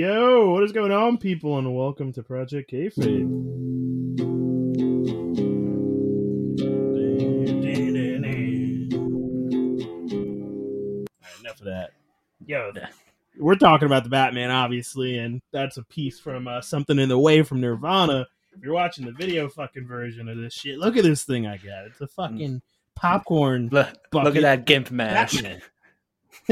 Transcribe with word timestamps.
Yo, 0.00 0.52
what 0.52 0.62
is 0.62 0.72
going 0.72 0.90
on, 0.90 1.18
people, 1.18 1.58
and 1.58 1.76
welcome 1.76 2.10
to 2.10 2.22
Project 2.22 2.70
Kayfabe. 2.72 3.28
enough 11.38 11.58
of 11.58 11.66
that. 11.66 11.90
Yo, 12.46 12.72
we're 13.38 13.56
talking 13.56 13.84
about 13.84 14.04
the 14.04 14.08
Batman, 14.08 14.50
obviously, 14.50 15.18
and 15.18 15.42
that's 15.52 15.76
a 15.76 15.82
piece 15.82 16.18
from 16.18 16.48
uh, 16.48 16.62
something 16.62 16.98
in 16.98 17.10
the 17.10 17.18
way 17.18 17.42
from 17.42 17.60
Nirvana. 17.60 18.26
If 18.56 18.62
you're 18.62 18.72
watching 18.72 19.04
the 19.04 19.12
video 19.12 19.50
fucking 19.50 19.86
version 19.86 20.30
of 20.30 20.38
this 20.38 20.54
shit, 20.54 20.78
look 20.78 20.96
at 20.96 21.04
this 21.04 21.24
thing 21.24 21.46
I 21.46 21.58
got. 21.58 21.84
It's 21.84 22.00
a 22.00 22.06
fucking 22.06 22.62
popcorn. 22.96 23.68
Look, 23.70 23.88
look 24.14 24.34
at 24.34 24.40
that 24.40 24.64
gimp 24.64 24.90
mask. 24.90 25.44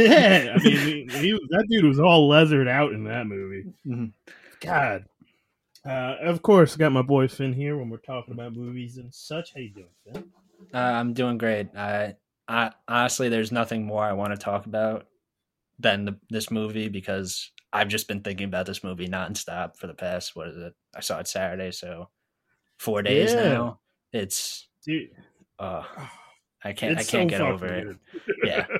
Batman. 0.07 0.47
yeah, 0.47 0.53
I 0.55 0.59
mean, 0.65 1.09
he, 1.11 1.19
he 1.19 1.33
was, 1.33 1.43
that 1.51 1.67
dude 1.69 1.85
was 1.85 2.01
all 2.01 2.29
leathered 2.29 2.69
out 2.69 2.93
in 2.93 3.05
that 3.05 3.27
movie. 3.27 3.65
Mhm. 3.87 4.13
God. 4.61 5.05
Uh, 5.87 6.17
of 6.23 6.43
course, 6.43 6.77
got 6.77 6.93
my 6.93 7.03
boy 7.03 7.29
Finn 7.29 7.53
here 7.53 7.77
when 7.77 7.89
we're 7.89 7.97
talking 7.99 8.35
about 8.35 8.53
movies 8.55 8.99
and 8.99 9.13
such. 9.15 9.55
How 9.55 9.61
you 9.61 9.71
doing, 9.71 9.87
Finn? 10.13 10.25
Uh, 10.75 10.79
I'm 10.79 11.13
doing 11.15 11.39
great. 11.39 11.69
I, 11.77 12.17
I 12.49 12.73
honestly, 12.89 13.29
there's 13.29 13.53
nothing 13.53 13.87
more 13.87 14.03
I 14.05 14.13
want 14.13 14.33
to 14.33 14.37
talk 14.39 14.67
about 14.67 15.07
than 15.79 16.05
the, 16.05 16.17
this 16.31 16.51
movie 16.51 16.89
because 16.89 17.53
I've 17.73 17.89
just 17.89 18.09
been 18.09 18.21
thinking 18.23 18.47
about 18.49 18.67
this 18.67 18.83
movie 18.83 19.09
nonstop 19.09 19.77
for 19.77 19.87
the 19.87 19.95
past. 19.95 20.35
What 20.35 20.49
is 20.49 20.57
it? 20.57 20.75
I 20.95 21.01
saw 21.01 21.21
it 21.21 21.29
Saturday, 21.29 21.71
so 21.71 22.09
four 22.79 23.01
days 23.03 23.33
Yeah. 23.33 23.43
now. 23.53 23.81
It's 24.13 24.69
Dude, 24.85 25.11
uh, 25.59 25.85
I 26.65 26.73
can't. 26.73 26.99
it's 26.99 27.09
I 27.09 27.11
can't 27.19 27.31
so 27.31 27.39
get 27.39 27.41
over 27.41 27.69
fucking 27.69 27.91
it. 27.91 28.23
Yeah. 28.45 28.67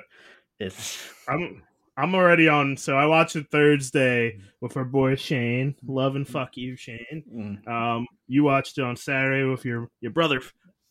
It's 0.61 1.09
I'm 1.29 1.63
I'm 1.97 2.15
already 2.15 2.49
on. 2.49 2.77
So 2.77 2.97
I 2.97 3.07
watched 3.07 3.37
it 3.37 3.51
Thursday 3.51 4.39
with 4.61 4.77
our 4.77 4.85
boy 4.85 5.17
Shane. 5.17 5.75
Love 5.87 6.17
and 6.17 6.27
fuck 6.27 6.57
you, 6.57 6.77
Shane. 6.77 7.25
mm, 7.67 7.69
Um, 7.69 8.07
you 8.27 8.45
watched 8.45 8.79
it 8.79 8.85
on 8.85 8.97
Saturday 8.97 9.45
with 9.45 9.65
your 9.65 9.89
your 10.01 10.13
brother 10.13 10.41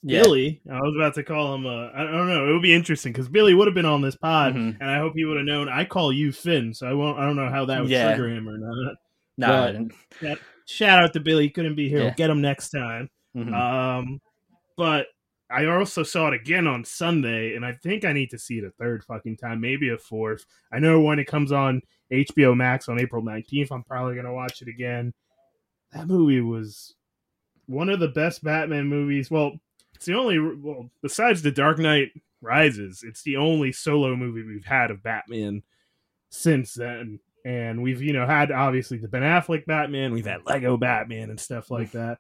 yeah. 0.04 0.22
Billy. 0.22 0.62
I 0.70 0.76
was 0.80 0.96
about 0.96 1.16
to 1.16 1.24
call 1.24 1.56
him. 1.56 1.66
Uh, 1.66 1.90
I 1.94 2.04
don't 2.04 2.28
know. 2.28 2.48
It 2.50 2.54
would 2.54 2.62
be 2.62 2.74
interesting 2.74 3.12
because 3.12 3.28
Billy 3.30 3.54
would 3.54 3.68
have 3.68 3.74
been 3.76 3.86
on 3.86 4.02
this 4.02 4.16
pod, 4.16 4.54
Mhm. 4.54 4.78
and 4.80 4.90
I 4.90 5.00
hope 5.00 5.14
he 5.16 5.26
would 5.26 5.38
have 5.38 5.46
known. 5.46 5.70
I 5.70 5.86
call 5.86 6.14
you 6.14 6.32
Finn, 6.32 6.74
so 6.74 6.88
I 6.88 6.94
won't. 6.94 7.18
I 7.20 7.26
don't 7.26 7.36
know 7.36 7.50
how 7.50 7.66
that 7.66 7.82
would 7.82 7.90
Yeah. 7.90 8.08
trigger 8.16 8.30
him 8.30 8.48
or 8.48 8.58
not. 8.58 8.96
No, 9.40 9.88
I 10.22 10.36
Shout 10.66 11.02
out 11.04 11.14
to 11.14 11.20
Billy. 11.22 11.46
He 11.46 11.50
couldn't 11.50 11.76
be 11.76 11.88
here. 11.90 12.00
Yeah. 12.00 12.04
We'll 12.06 12.14
get 12.16 12.30
him 12.30 12.42
next 12.42 12.70
time. 12.70 13.10
mhm. 13.36 13.54
Um, 13.54 14.20
but 14.76 15.08
I 15.50 15.66
also 15.66 16.04
saw 16.04 16.28
it 16.28 16.34
again 16.34 16.68
on 16.68 16.84
Sunday, 16.84 17.56
and 17.56 17.66
I 17.66 17.72
think 17.72 18.04
I 18.04 18.12
need 18.12 18.32
to 18.32 18.40
see 18.40 18.58
it 18.58 18.66
a 18.66 18.72
third 18.72 19.04
fucking 19.06 19.38
time, 19.38 19.62
maybe 19.62 19.90
a 19.90 19.98
fourth. 19.98 20.46
I 20.74 20.80
know 20.80 21.00
when 21.00 21.20
it 21.20 21.28
comes 21.28 21.52
on 21.54 21.82
HBO 22.12 22.56
Max 22.56 22.90
on 22.90 23.00
April 23.00 23.24
19th, 23.24 23.72
I'm 23.72 23.84
probably 23.84 24.16
going 24.16 24.26
to 24.26 24.34
watch 24.34 24.62
it 24.62 24.68
again. 24.68 25.14
That 25.94 26.08
movie 26.08 26.42
was 26.42 26.96
one 27.66 27.90
of 27.90 28.02
the 28.02 28.10
best 28.10 28.44
Batman 28.44 28.88
movies. 28.88 29.32
Well, 29.32 29.54
it's 29.96 30.06
the 30.06 30.16
only, 30.16 30.38
well, 30.38 30.90
besides 31.02 31.42
The 31.42 31.52
Dark 31.52 31.80
Knight 31.80 32.10
Rises, 32.42 33.04
it's 33.08 33.24
the 33.24 33.38
only 33.38 33.72
solo 33.72 34.18
movie 34.18 34.44
we've 34.44 34.66
had 34.66 34.92
of 34.92 35.02
Batman 35.02 35.64
since 36.30 36.74
then. 36.74 37.20
And 37.46 37.82
we've, 37.82 38.02
you 38.02 38.12
know, 38.12 38.28
had 38.28 38.52
obviously 38.52 38.98
the 38.98 39.08
Ben 39.08 39.22
Affleck 39.22 39.66
Batman, 39.66 40.12
we've 40.12 40.26
had 40.26 40.46
Lego 40.46 40.76
Batman 40.76 41.30
and 41.30 41.40
stuff 41.40 41.72
like 41.72 41.92
that 41.94 42.18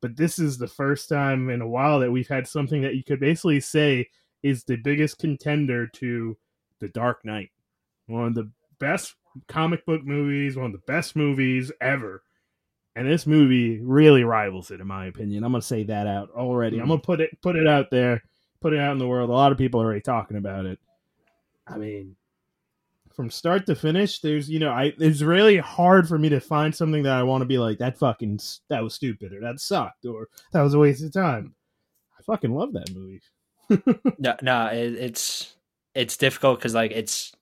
but 0.00 0.16
this 0.16 0.38
is 0.38 0.58
the 0.58 0.66
first 0.66 1.08
time 1.08 1.50
in 1.50 1.60
a 1.60 1.68
while 1.68 2.00
that 2.00 2.10
we've 2.10 2.28
had 2.28 2.46
something 2.46 2.82
that 2.82 2.94
you 2.94 3.04
could 3.04 3.20
basically 3.20 3.60
say 3.60 4.08
is 4.42 4.64
the 4.64 4.76
biggest 4.76 5.18
contender 5.18 5.86
to 5.86 6.36
the 6.80 6.88
Dark 6.88 7.24
Knight. 7.24 7.50
One 8.06 8.24
of 8.24 8.34
the 8.34 8.50
best 8.78 9.14
comic 9.48 9.84
book 9.84 10.04
movies, 10.04 10.56
one 10.56 10.66
of 10.66 10.72
the 10.72 10.78
best 10.86 11.14
movies 11.14 11.70
ever. 11.80 12.22
And 12.96 13.08
this 13.08 13.26
movie 13.26 13.80
really 13.80 14.24
rivals 14.24 14.70
it, 14.70 14.80
in 14.80 14.86
my 14.86 15.06
opinion. 15.06 15.44
I'm 15.44 15.52
gonna 15.52 15.62
say 15.62 15.84
that 15.84 16.06
out 16.06 16.30
already. 16.30 16.78
I'm 16.78 16.84
hmm. 16.84 16.90
gonna 16.90 17.02
put 17.02 17.20
it 17.20 17.40
put 17.40 17.56
it 17.56 17.66
out 17.66 17.90
there, 17.90 18.22
put 18.60 18.72
it 18.72 18.80
out 18.80 18.92
in 18.92 18.98
the 18.98 19.06
world. 19.06 19.30
A 19.30 19.32
lot 19.32 19.52
of 19.52 19.58
people 19.58 19.80
are 19.80 19.84
already 19.84 20.00
talking 20.00 20.36
about 20.36 20.66
it. 20.66 20.78
I 21.68 21.78
mean, 21.78 22.16
from 23.20 23.30
start 23.30 23.66
to 23.66 23.74
finish, 23.74 24.20
there's 24.20 24.48
you 24.48 24.58
know, 24.58 24.70
I 24.70 24.94
it's 24.98 25.20
really 25.20 25.58
hard 25.58 26.08
for 26.08 26.16
me 26.16 26.30
to 26.30 26.40
find 26.40 26.74
something 26.74 27.02
that 27.02 27.12
I 27.12 27.22
want 27.22 27.42
to 27.42 27.46
be 27.46 27.58
like 27.58 27.76
that 27.76 27.98
fucking 27.98 28.40
that 28.70 28.82
was 28.82 28.94
stupid 28.94 29.34
or 29.34 29.42
that 29.42 29.60
sucked 29.60 30.06
or 30.06 30.28
that 30.54 30.62
was 30.62 30.72
a 30.72 30.78
waste 30.78 31.04
of 31.04 31.12
time. 31.12 31.54
I 32.18 32.22
fucking 32.22 32.54
love 32.54 32.72
that 32.72 32.94
movie. 32.94 33.20
no, 34.18 34.36
no, 34.40 34.66
it, 34.68 34.94
it's 34.94 35.54
it's 35.94 36.16
difficult 36.16 36.60
because 36.60 36.74
like 36.74 36.92
it's 36.92 37.32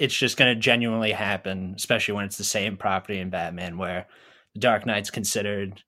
it's 0.00 0.16
just 0.16 0.36
gonna 0.36 0.56
genuinely 0.56 1.12
happen, 1.12 1.74
especially 1.76 2.14
when 2.14 2.24
it's 2.24 2.38
the 2.38 2.42
same 2.42 2.76
property 2.76 3.20
in 3.20 3.30
Batman, 3.30 3.78
where 3.78 4.08
the 4.52 4.58
Dark 4.58 4.84
Knight's 4.84 5.10
considered 5.10 5.80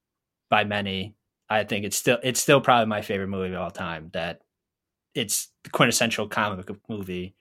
by 0.50 0.62
many. 0.62 1.16
I 1.50 1.64
think 1.64 1.84
it's 1.84 1.96
still 1.96 2.18
it's 2.22 2.38
still 2.38 2.60
probably 2.60 2.86
my 2.86 3.02
favorite 3.02 3.26
movie 3.26 3.54
of 3.54 3.60
all 3.60 3.72
time. 3.72 4.10
That 4.12 4.42
it's 5.16 5.48
the 5.64 5.70
quintessential 5.70 6.28
comic 6.28 6.68
movie, 6.88 7.34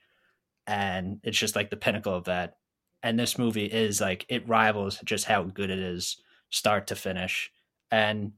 and 0.67 1.19
it's 1.23 1.37
just 1.37 1.55
like 1.55 1.69
the 1.69 1.77
pinnacle 1.77 2.13
of 2.13 2.25
that. 2.25 2.57
And 3.03 3.17
this 3.17 3.37
movie 3.37 3.65
is 3.65 4.01
like 4.01 4.25
it 4.29 4.47
rivals 4.47 4.99
just 5.05 5.25
how 5.25 5.43
good 5.43 5.69
it 5.69 5.79
is, 5.79 6.17
start 6.49 6.87
to 6.87 6.95
finish, 6.95 7.51
and 7.89 8.33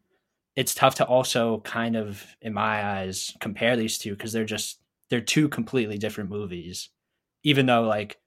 it's 0.56 0.76
tough 0.76 0.96
to 0.96 1.06
also 1.06 1.62
kind 1.62 1.96
of 1.96 2.26
in 2.42 2.54
my 2.54 2.86
eyes 2.86 3.34
compare 3.40 3.76
these 3.76 3.98
two 3.98 4.12
because 4.12 4.34
they're 4.34 4.46
just 4.46 4.80
they're 5.10 5.22
two 5.22 5.50
completely 5.50 5.98
different 5.98 6.30
movies. 6.30 6.90
Even 7.44 7.66
though 7.66 7.84
like 7.84 8.18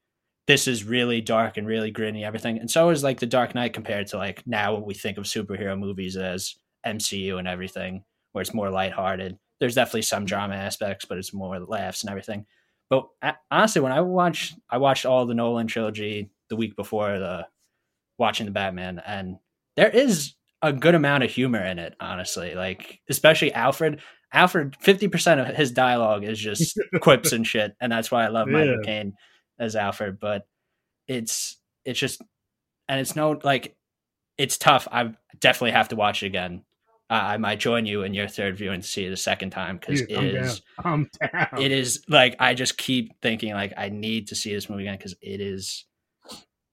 this 0.47 0.67
is 0.67 0.85
really 0.85 1.21
dark 1.21 1.57
and 1.57 1.67
really 1.67 1.91
gritty 1.91 2.25
everything 2.25 2.59
and 2.59 2.71
so 2.71 2.89
is 2.91 3.05
like 3.05 3.21
the 3.21 3.27
dark 3.27 3.55
knight 3.55 3.73
compared 3.73 4.07
to 4.09 4.17
like 4.17 4.43
now 4.47 4.75
when 4.75 4.85
we 4.85 4.95
think 4.95 5.17
of 5.19 5.25
superhero 5.25 5.79
movies 5.79 6.17
as 6.17 6.57
mcu 6.85 7.39
and 7.39 7.47
everything 7.47 8.03
where 8.33 8.43
it's 8.43 8.55
more 8.55 8.71
lighthearted. 8.71 9.39
There's 9.61 9.77
definitely 9.77 10.03
some 10.03 10.25
drama 10.25 10.55
aspects 10.55 11.05
but 11.05 11.19
it's 11.19 11.33
more 11.33 11.59
laughs 11.61 12.03
and 12.03 12.11
everything 12.11 12.47
but 12.93 13.37
honestly 13.51 13.81
when 13.81 13.93
i 13.93 14.01
watched 14.01 14.55
i 14.71 14.77
watched 14.77 15.07
all 15.07 15.25
the 15.27 15.35
nolan 15.35 15.67
trilogy 15.67 16.31
the 16.51 16.57
week 16.57 16.77
before 16.77 17.19
the 17.19 17.47
watching 18.19 18.47
the 18.47 18.53
batman 18.53 19.01
and 19.07 19.37
there 19.77 19.89
is 19.91 20.35
a 20.63 20.73
good 20.73 20.95
amount 20.95 21.25
of 21.25 21.31
humor 21.31 21.65
in 21.65 21.79
it, 21.81 21.97
honestly. 21.99 22.55
Like 22.55 23.01
especially 23.11 23.53
Alfred. 23.53 24.01
Alfred, 24.33 24.77
fifty 24.81 25.09
percent 25.09 25.41
of 25.41 25.49
his 25.57 25.73
dialogue 25.73 26.25
is 26.25 26.39
just 26.39 26.79
quips 27.01 27.33
and 27.33 27.47
shit, 27.47 27.75
and 27.81 27.91
that's 27.91 28.11
why 28.11 28.25
I 28.25 28.29
love 28.29 28.47
Michael 28.49 28.77
Yeah. 28.77 28.85
Caine 28.85 29.15
as 29.59 29.75
Alfred. 29.77 30.21
But 30.21 30.47
it's 31.09 31.57
it's 31.85 31.99
just, 31.99 32.23
and 32.89 33.01
it's 33.01 33.17
no 33.17 33.41
like, 33.43 33.77
it's 34.39 34.57
tough. 34.57 34.87
I 34.93 35.15
definitely 35.41 35.73
have 35.73 35.89
to 35.89 35.97
watch 35.97 36.23
it 36.23 36.27
again. 36.27 36.63
I 37.17 37.37
might 37.37 37.61
join 37.61 37.85
you 37.85 38.03
in 38.03 38.15
your 38.15 38.27
third 38.27 38.57
viewing 38.57 38.81
to 38.81 38.87
see 38.87 39.05
it 39.05 39.13
a 39.13 39.17
second 39.17 39.51
time 39.51 39.77
because 39.77 40.01
it 40.01 40.17
I'm 40.17 40.25
is 40.25 40.63
down. 40.83 41.11
Down. 41.21 41.63
it 41.63 41.71
is 41.71 42.03
like 42.09 42.37
I 42.41 42.55
just 42.55 42.79
keep 42.79 43.21
thinking 43.21 43.53
like 43.53 43.75
I 43.77 43.91
need 43.91 44.29
to 44.29 44.35
see 44.35 44.55
this 44.55 44.71
movie 44.71 44.85
again 44.85 44.97
because 44.97 45.15
it 45.21 45.41
is, 45.41 45.85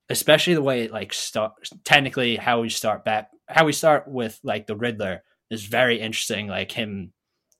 especially 0.08 0.54
the 0.54 0.62
way 0.62 0.82
it 0.82 0.92
like 0.92 1.12
start. 1.12 1.52
Technically, 1.84 2.36
how 2.36 2.62
we 2.62 2.70
start 2.70 3.04
back, 3.04 3.28
how 3.48 3.66
we 3.66 3.72
start 3.72 4.08
with 4.08 4.40
like 4.42 4.66
the 4.66 4.76
Riddler 4.76 5.22
is 5.50 5.64
very 5.64 6.00
interesting. 6.00 6.46
Like 6.46 6.72
him, 6.72 7.12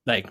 like 0.06 0.30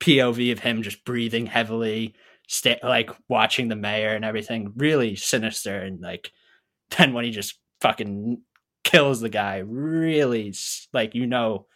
POV 0.00 0.52
of 0.52 0.60
him 0.60 0.82
just 0.82 1.04
breathing 1.04 1.46
heavily, 1.46 2.14
sta- 2.48 2.80
like 2.82 3.10
watching 3.28 3.68
the 3.68 3.76
mayor 3.76 4.14
and 4.14 4.24
everything. 4.24 4.72
Really 4.76 5.14
sinister 5.14 5.78
and 5.78 6.00
like 6.00 6.32
then 6.96 7.12
when 7.12 7.24
he 7.26 7.30
just 7.30 7.58
fucking 7.82 8.40
kills 8.82 9.20
the 9.20 9.28
guy, 9.28 9.58
really 9.58 10.54
like 10.94 11.14
you 11.14 11.26
know 11.26 11.66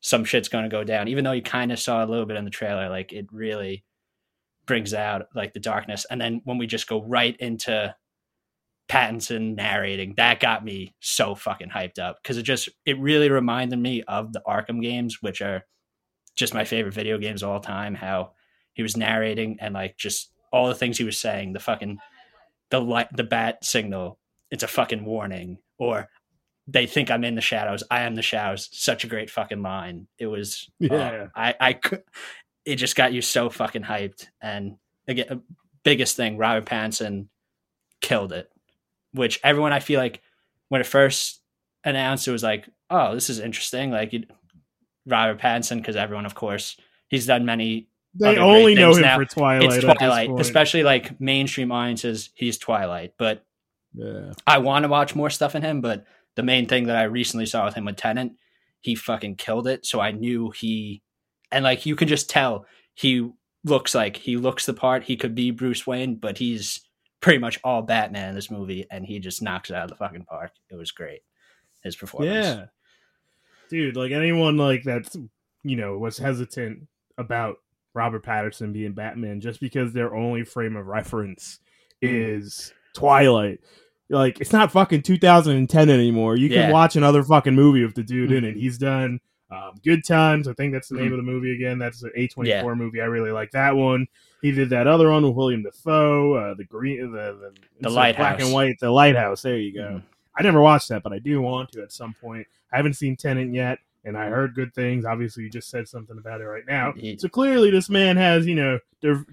some 0.00 0.24
shit's 0.24 0.48
going 0.48 0.64
to 0.64 0.70
go 0.70 0.84
down. 0.84 1.08
Even 1.08 1.24
though 1.24 1.32
you 1.32 1.42
kind 1.42 1.72
of 1.72 1.78
saw 1.78 2.04
a 2.04 2.06
little 2.06 2.26
bit 2.26 2.36
in 2.36 2.44
the 2.44 2.50
trailer 2.50 2.88
like 2.88 3.12
it 3.12 3.26
really 3.32 3.84
brings 4.66 4.94
out 4.94 5.26
like 5.34 5.54
the 5.54 5.60
darkness. 5.60 6.06
And 6.10 6.20
then 6.20 6.40
when 6.44 6.58
we 6.58 6.66
just 6.66 6.88
go 6.88 7.02
right 7.02 7.36
into 7.38 7.94
Pattinson 8.88 9.54
narrating 9.54 10.14
that 10.16 10.40
got 10.40 10.64
me 10.64 10.94
so 11.00 11.34
fucking 11.34 11.68
hyped 11.68 11.98
up. 11.98 12.22
Because 12.22 12.38
it 12.38 12.42
just 12.42 12.68
it 12.86 12.98
really 12.98 13.30
reminded 13.30 13.78
me 13.78 14.02
of 14.04 14.32
the 14.32 14.42
Arkham 14.46 14.82
games 14.82 15.20
which 15.20 15.42
are 15.42 15.64
just 16.36 16.54
my 16.54 16.64
favorite 16.64 16.94
video 16.94 17.18
games 17.18 17.42
of 17.42 17.50
all 17.50 17.60
time 17.60 17.94
how 17.94 18.32
he 18.72 18.82
was 18.82 18.96
narrating 18.96 19.58
and 19.60 19.74
like 19.74 19.96
just 19.98 20.30
all 20.52 20.68
the 20.68 20.74
things 20.74 20.96
he 20.96 21.04
was 21.04 21.18
saying 21.18 21.52
the 21.52 21.58
fucking 21.58 21.98
the 22.70 22.80
light 22.80 23.08
the 23.14 23.24
bat 23.24 23.64
signal 23.64 24.18
it's 24.50 24.62
a 24.62 24.68
fucking 24.68 25.04
warning. 25.04 25.58
Or 25.78 26.08
they 26.70 26.86
think 26.86 27.10
I'm 27.10 27.24
in 27.24 27.34
the 27.34 27.40
shadows. 27.40 27.82
I 27.90 28.02
am 28.02 28.14
the 28.14 28.22
shadows. 28.22 28.68
Such 28.72 29.02
a 29.02 29.06
great 29.08 29.30
fucking 29.30 29.62
line. 29.62 30.06
It 30.18 30.26
was. 30.26 30.70
uh, 30.82 30.86
Yeah. 30.94 31.26
I. 31.34 31.54
I. 31.58 31.72
cou- 31.72 32.02
It 32.64 32.76
just 32.76 32.94
got 32.96 33.12
you 33.12 33.22
so 33.22 33.48
fucking 33.48 33.82
hyped. 33.82 34.26
And 34.42 34.76
again, 35.08 35.42
biggest 35.82 36.16
thing, 36.16 36.36
Robert 36.36 36.66
Pattinson 36.66 37.28
killed 38.02 38.32
it. 38.32 38.50
Which 39.12 39.40
everyone, 39.42 39.72
I 39.72 39.80
feel 39.80 39.98
like, 39.98 40.20
when 40.68 40.80
it 40.82 40.86
first 40.86 41.40
announced, 41.82 42.28
it 42.28 42.32
was 42.32 42.42
like, 42.42 42.68
oh, 42.90 43.14
this 43.14 43.30
is 43.30 43.38
interesting. 43.40 43.90
Like 43.90 44.12
you- 44.12 44.26
Robert 45.06 45.40
Pattinson, 45.40 45.78
because 45.78 45.96
everyone, 45.96 46.26
of 46.26 46.34
course, 46.34 46.76
he's 47.08 47.24
done 47.26 47.46
many. 47.46 47.88
they 48.14 48.36
only 48.36 48.74
know 48.74 48.94
him 48.94 49.00
now. 49.02 49.16
for 49.16 49.24
Twilight. 49.24 49.72
it's 49.72 49.84
Twilight, 49.84 50.30
especially 50.38 50.82
like 50.82 51.18
mainstream 51.18 51.72
audiences. 51.72 52.28
He's 52.34 52.58
Twilight, 52.58 53.14
but 53.16 53.42
Yeah. 53.94 54.32
I 54.46 54.58
want 54.58 54.82
to 54.82 54.88
watch 54.90 55.14
more 55.14 55.30
stuff 55.30 55.54
in 55.54 55.62
him, 55.62 55.80
but 55.80 56.04
the 56.34 56.42
main 56.42 56.66
thing 56.66 56.86
that 56.86 56.96
I 56.96 57.04
recently 57.04 57.46
saw 57.46 57.64
with 57.64 57.74
him 57.74 57.84
with 57.84 57.96
Tenet, 57.96 58.32
he 58.80 58.94
fucking 58.94 59.36
killed 59.36 59.66
it. 59.66 59.84
So 59.86 60.00
I 60.00 60.12
knew 60.12 60.50
he, 60.50 61.02
and 61.50 61.64
like 61.64 61.86
you 61.86 61.96
can 61.96 62.08
just 62.08 62.30
tell 62.30 62.66
he 62.94 63.30
looks 63.64 63.94
like 63.94 64.16
he 64.16 64.36
looks 64.36 64.66
the 64.66 64.74
part. 64.74 65.04
He 65.04 65.16
could 65.16 65.34
be 65.34 65.50
Bruce 65.50 65.86
Wayne, 65.86 66.14
but 66.16 66.38
he's 66.38 66.80
pretty 67.20 67.38
much 67.38 67.58
all 67.64 67.82
Batman 67.82 68.30
in 68.30 68.34
this 68.34 68.50
movie, 68.50 68.86
and 68.90 69.04
he 69.04 69.18
just 69.18 69.42
knocks 69.42 69.70
it 69.70 69.76
out 69.76 69.84
of 69.84 69.90
the 69.90 69.96
fucking 69.96 70.24
park. 70.24 70.52
It 70.70 70.76
was 70.76 70.92
great. 70.92 71.20
His 71.82 71.96
performance. 71.96 72.46
Yeah. 72.46 72.64
Dude, 73.70 73.96
like 73.96 74.12
anyone 74.12 74.56
like 74.56 74.82
that's 74.84 75.16
you 75.64 75.76
know, 75.76 75.98
was 75.98 76.16
hesitant 76.18 76.86
about 77.18 77.56
Robert 77.94 78.24
Pattinson 78.24 78.72
being 78.72 78.92
Batman 78.92 79.40
just 79.40 79.60
because 79.60 79.92
their 79.92 80.14
only 80.14 80.44
frame 80.44 80.76
of 80.76 80.86
reference 80.86 81.58
Mm. 82.02 82.44
is 82.44 82.72
Twilight. 82.94 83.58
Like 84.10 84.40
it's 84.40 84.52
not 84.52 84.72
fucking 84.72 85.02
2010 85.02 85.90
anymore. 85.90 86.36
You 86.36 86.48
can 86.48 86.56
Yeah. 86.58 86.72
watch 86.72 86.96
another 86.96 87.22
fucking 87.22 87.54
movie 87.54 87.84
with 87.84 87.94
the 87.94 88.02
dude 88.02 88.32
in 88.32 88.44
Mhm. 88.44 88.48
it. 88.48 88.56
He's 88.56 88.78
done 88.78 89.20
um, 89.50 89.72
Good 89.82 90.04
Times. 90.04 90.46
I 90.46 90.52
think 90.52 90.74
that's 90.74 90.88
the 90.88 90.96
name 90.96 91.08
Mhm. 91.08 91.12
of 91.12 91.16
the 91.16 91.22
movie 91.22 91.54
again. 91.54 91.78
That's 91.78 92.02
an 92.02 92.10
A24 92.14 92.44
Yeah. 92.46 92.74
movie. 92.74 93.00
I 93.00 93.06
really 93.06 93.30
like 93.32 93.50
that 93.52 93.74
one. 93.74 94.06
He 94.42 94.50
did 94.52 94.68
that 94.70 94.86
other 94.86 95.10
one 95.10 95.22
with 95.24 95.34
William 95.34 95.62
Dafoe, 95.62 96.34
uh, 96.34 96.54
the 96.54 96.64
green, 96.64 97.00
the 97.12 97.16
the, 97.16 97.52
instead 97.80 98.10
of 98.10 98.16
black 98.16 98.40
and 98.42 98.52
white, 98.52 98.78
the 98.78 98.90
lighthouse. 98.90 99.40
There 99.40 99.56
you 99.56 99.72
go. 99.72 99.80
Mhm. 99.88 100.02
I 100.38 100.42
never 100.42 100.60
watched 100.60 100.90
that, 100.90 101.02
but 101.02 101.14
I 101.14 101.18
do 101.18 101.40
want 101.40 101.72
to 101.72 101.82
at 101.82 101.92
some 101.92 102.12
point. 102.12 102.46
I 102.72 102.76
haven't 102.76 102.92
seen 102.92 103.16
Tenet 103.16 103.48
yet, 103.54 103.78
and 104.04 104.18
I 104.18 104.28
heard 104.28 104.54
good 104.54 104.74
things. 104.74 105.06
Obviously, 105.06 105.44
you 105.44 105.48
just 105.50 105.70
said 105.70 105.88
something 105.88 106.18
about 106.18 106.42
it 106.42 106.44
right 106.44 106.66
now. 106.68 106.92
So 107.16 107.28
clearly, 107.28 107.70
this 107.70 107.88
man 107.88 108.18
has, 108.18 108.46
you 108.46 108.54
know, 108.54 108.78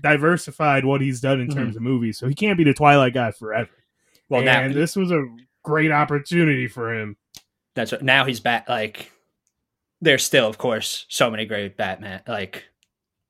diversified 0.01 0.85
what 0.85 1.01
he's 1.01 1.19
done 1.19 1.41
in 1.41 1.47
Mhm. 1.49 1.53
terms 1.55 1.75
of 1.75 1.81
movies. 1.81 2.17
So 2.17 2.27
he 2.29 2.33
can't 2.35 2.57
be 2.57 2.63
the 2.63 2.73
Twilight 2.73 3.13
guy 3.13 3.31
forever. 3.31 3.69
Well, 4.29 4.41
and 4.47 4.73
now 4.73 4.73
this 4.79 4.95
was 4.95 5.11
a 5.11 5.25
great 5.63 5.91
opportunity 5.91 6.67
for 6.67 6.93
him. 6.93 7.17
that's 7.75 7.91
what 7.91 8.03
now 8.03 8.25
he's 8.25 8.39
back. 8.39 8.67
Like, 8.69 9.11
there's 10.01 10.23
still, 10.23 10.47
of 10.47 10.57
course, 10.57 11.05
so 11.09 11.29
many 11.31 11.45
great 11.45 11.77
Batman. 11.77 12.21
Like, 12.27 12.65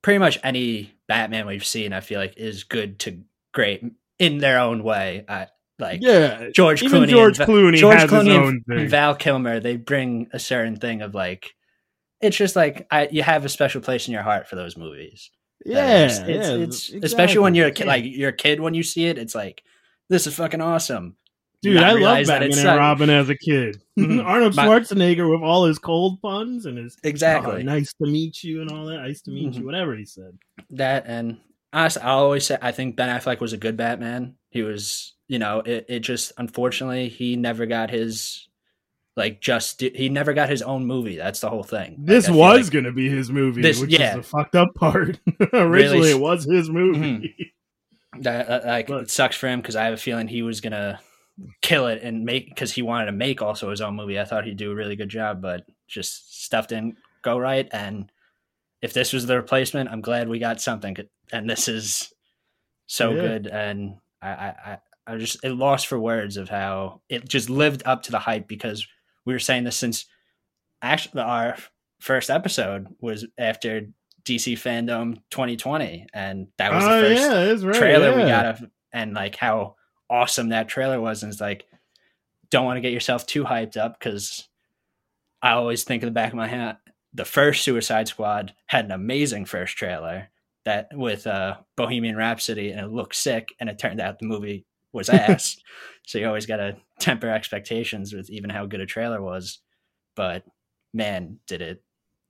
pretty 0.02 0.20
much 0.20 0.40
any 0.44 0.94
Batman 1.08 1.48
we've 1.48 1.66
seen, 1.66 1.94
I 1.94 2.00
feel 2.00 2.20
like, 2.20 2.38
is 2.38 2.64
good 2.64 3.00
to 3.00 3.20
great 3.54 3.84
in 4.20 4.38
their 4.40 4.60
own 4.60 4.84
way. 4.84 5.26
I 5.28 5.48
like 5.80 6.00
Yeah, 6.02 6.50
George 6.54 6.82
even 6.84 7.04
Clooney. 7.04 7.10
George 7.10 7.40
and 7.40 7.50
Clooney 7.50 7.76
George 7.78 8.00
has 8.00 8.10
Clooney 8.10 8.26
his 8.28 8.36
and- 8.36 8.44
own 8.46 8.64
and 8.70 8.78
thing. 8.80 8.88
Val 8.90 9.16
Kilmer. 9.16 9.60
They 9.60 9.76
bring 9.78 10.28
a 10.34 10.40
certain 10.40 10.76
thing 10.78 11.02
of 11.02 11.14
like. 11.14 11.54
It's 12.22 12.38
just 12.38 12.56
like 12.56 12.88
I, 12.90 13.08
you 13.12 13.24
have 13.24 13.44
a 13.46 13.50
special 13.50 13.82
place 13.82 14.08
in 14.08 14.14
your 14.14 14.24
heart 14.24 14.48
for 14.48 14.56
those 14.56 14.78
movies. 14.78 15.30
yeah, 15.66 16.06
it's, 16.06 16.18
it's, 16.20 16.28
yeah, 16.50 16.56
it's 16.56 16.90
especially 17.06 17.40
when 17.40 17.56
you're 17.56 17.68
a 17.68 17.72
kid, 17.72 17.88
like 17.88 18.04
you're 18.06 18.30
a 18.30 18.34
kid 18.34 18.62
when 18.62 18.74
you 18.74 18.84
see 18.84 19.06
it. 19.06 19.18
It's 19.18 19.36
like 19.36 19.64
this 20.10 20.28
is 20.28 20.36
fucking 20.36 20.62
awesome. 20.62 21.16
Dude, 21.62 21.78
I 21.78 21.94
love 21.94 22.28
Batman 22.28 22.52
and 22.52 22.64
like- 22.64 22.78
Robin 22.80 23.10
as 23.10 23.30
a 23.30 23.36
kid. 23.36 23.82
Arnold 24.00 24.54
Schwarzenegger 24.54 25.30
with 25.32 25.42
all 25.42 25.66
his 25.66 25.80
cold 25.80 26.22
puns 26.22 26.66
and 26.68 26.78
his 26.78 26.96
Exactly 27.04 27.62
"Oh, 27.62 27.64
nice 27.64 27.92
to 27.94 28.06
meet 28.06 28.44
you 28.44 28.62
and 28.62 28.70
all 28.70 28.86
that. 28.86 28.98
Nice 28.98 29.22
to 29.24 29.32
meet 29.32 29.54
Mhm. 29.54 29.60
you, 29.60 29.66
whatever 29.66 29.96
he 29.96 30.06
said. 30.06 30.38
that, 30.72 31.06
and 31.08 31.38
honestly, 31.74 32.02
I 32.04 32.10
always 32.10 32.46
say 32.46 32.58
I 32.62 32.72
think 32.72 32.96
Ben 32.96 33.10
Affleck 33.10 33.40
was 33.40 33.54
a 33.54 33.58
good 33.58 33.78
Batman. 33.78 34.36
He 34.52 34.62
was, 34.62 35.16
you 35.28 35.40
know, 35.40 35.60
it, 35.62 35.86
it 35.90 36.00
just 36.02 36.34
unfortunately 36.38 37.10
he 37.10 37.36
never 37.36 37.66
got 37.66 37.90
his 37.90 38.48
like 39.18 39.40
just 39.42 39.82
he 39.82 40.10
never 40.10 40.34
got 40.34 40.50
his 40.50 40.62
own 40.62 40.86
movie. 40.86 41.16
That's 41.16 41.40
the 41.40 41.50
whole 41.50 41.64
thing. 41.64 41.96
This 42.00 42.28
feel 42.28 42.36
was 42.38 42.66
like- 42.66 42.74
gonna 42.74 42.92
be 42.94 43.10
his 43.10 43.32
movie, 43.32 43.62
This- 43.64 43.80
which 43.82 43.98
yeah. 43.98 44.12
is 44.12 44.16
the 44.18 44.24
fucked 44.24 44.56
up 44.56 44.76
part. 44.76 45.20
Originally, 45.54 45.70
Really- 46.00 46.12
it 46.12 46.20
was 46.20 46.44
his 46.44 46.70
movie. 46.70 47.54
That 48.22 48.50
uh, 48.50 48.62
like 48.66 48.90
it 48.90 49.10
sucks 49.10 49.36
for 49.36 49.48
him 49.48 49.62
because 49.62 49.76
I 49.76 49.86
have 49.86 49.94
a 49.94 49.98
feeling 49.98 50.28
he 50.28 50.42
was 50.42 50.62
gonna 50.62 51.00
kill 51.62 51.88
it 51.88 52.02
and 52.02 52.24
make 52.24 52.50
because 52.50 52.72
he 52.72 52.82
wanted 52.82 53.08
to 53.08 53.12
make 53.12 53.42
also 53.42 53.70
his 53.70 53.82
own 53.82 53.96
movie. 53.96 54.20
I 54.20 54.26
thought 54.26 54.46
he'd 54.46 54.58
do 54.58 54.72
a 54.72 54.76
really 54.76 54.96
good 54.96 55.10
job, 55.10 55.42
but 55.42 55.66
just 55.88 56.44
stuff 56.44 56.68
didn't 56.68 56.96
go 57.22 57.38
right. 57.38 57.68
And 57.72 58.12
if 58.82 58.94
this 58.94 59.14
was 59.14 59.26
the 59.26 59.36
replacement, 59.36 59.90
I'm 59.90 60.02
glad 60.02 60.30
we 60.30 60.40
got 60.40 60.62
something. 60.62 60.96
And 61.32 61.50
this 61.50 61.68
is 61.68 62.14
so 62.88 63.12
Yeah. 63.12 63.22
good. 63.22 63.48
And 63.48 63.98
I, 64.22 64.30
I, 64.30 64.48
I, 64.48 64.78
I 65.08 65.18
just 65.18 65.44
it 65.44 65.52
lost 65.52 65.88
for 65.88 66.00
words 66.00 66.38
of 66.38 66.50
how 66.50 67.02
it 67.10 67.28
just 67.28 67.50
lived 67.50 67.84
up 67.86 68.04
to 68.04 68.12
the 68.12 68.20
hype 68.20 68.48
because 68.48 68.88
we 69.26 69.34
were 69.34 69.40
saying 69.40 69.64
this 69.64 69.76
since 69.76 70.06
actually 70.82 71.22
our 71.22 71.58
first 72.00 72.30
episode 72.30 72.88
was 73.00 73.26
after 73.38 73.88
DC 74.26 74.54
Fandom 74.54 75.16
2020, 75.30 76.08
and 76.14 76.48
that 76.58 76.74
was 76.74 76.84
Oh 76.84 77.02
the 77.02 77.16
first 77.16 77.64
yeah, 77.64 77.68
right. 77.70 77.78
trailer 77.78 78.16
we 78.16 78.24
got 78.24 78.46
of, 78.46 78.66
and 78.92 79.14
like 79.14 79.36
how 79.36 79.76
awesome 80.10 80.50
that 80.50 80.68
trailer 80.68 81.00
was. 81.00 81.24
And 81.24 81.32
it's 81.32 81.42
like, 81.42 81.66
don't 82.50 82.66
want 82.66 82.78
to 82.78 82.82
get 82.82 82.94
yourself 82.94 83.26
too 83.26 83.44
hyped 83.44 83.78
up 83.78 84.00
because 84.00 84.48
I 85.42 85.52
always 85.52 85.84
think 85.84 86.02
in 86.04 86.08
the 86.08 86.14
back 86.14 86.32
of 86.32 86.38
my 86.38 86.48
head, 86.48 86.78
the 87.14 87.26
first 87.26 87.64
Suicide 87.64 88.08
Squad 88.08 88.54
had 88.66 88.86
an 88.86 88.92
amazing 88.92 89.46
first 89.46 89.78
trailer 89.78 90.30
that 90.66 90.90
with 90.94 91.28
uh, 91.28 91.58
Bohemian 91.78 92.18
Rhapsody, 92.18 92.72
and 92.72 92.80
it 92.80 92.92
looked 92.92 93.16
sick, 93.16 93.54
and 93.60 93.70
it 93.70 93.78
turned 93.78 94.02
out 94.02 94.20
the 94.20 94.26
movie 94.26 94.66
was 94.92 95.10
ass. 95.12 95.58
so 96.06 96.18
you 96.18 96.28
always 96.28 96.48
got 96.48 96.58
to 96.58 96.78
temper 97.00 97.30
expectations 97.30 98.14
with 98.14 98.30
even 98.30 98.50
how 98.50 98.66
good 98.66 98.82
a 98.82 98.86
trailer 98.86 99.22
was. 99.22 99.60
But 100.16 100.44
man, 100.94 101.40
did 101.48 101.62
it 101.62 101.84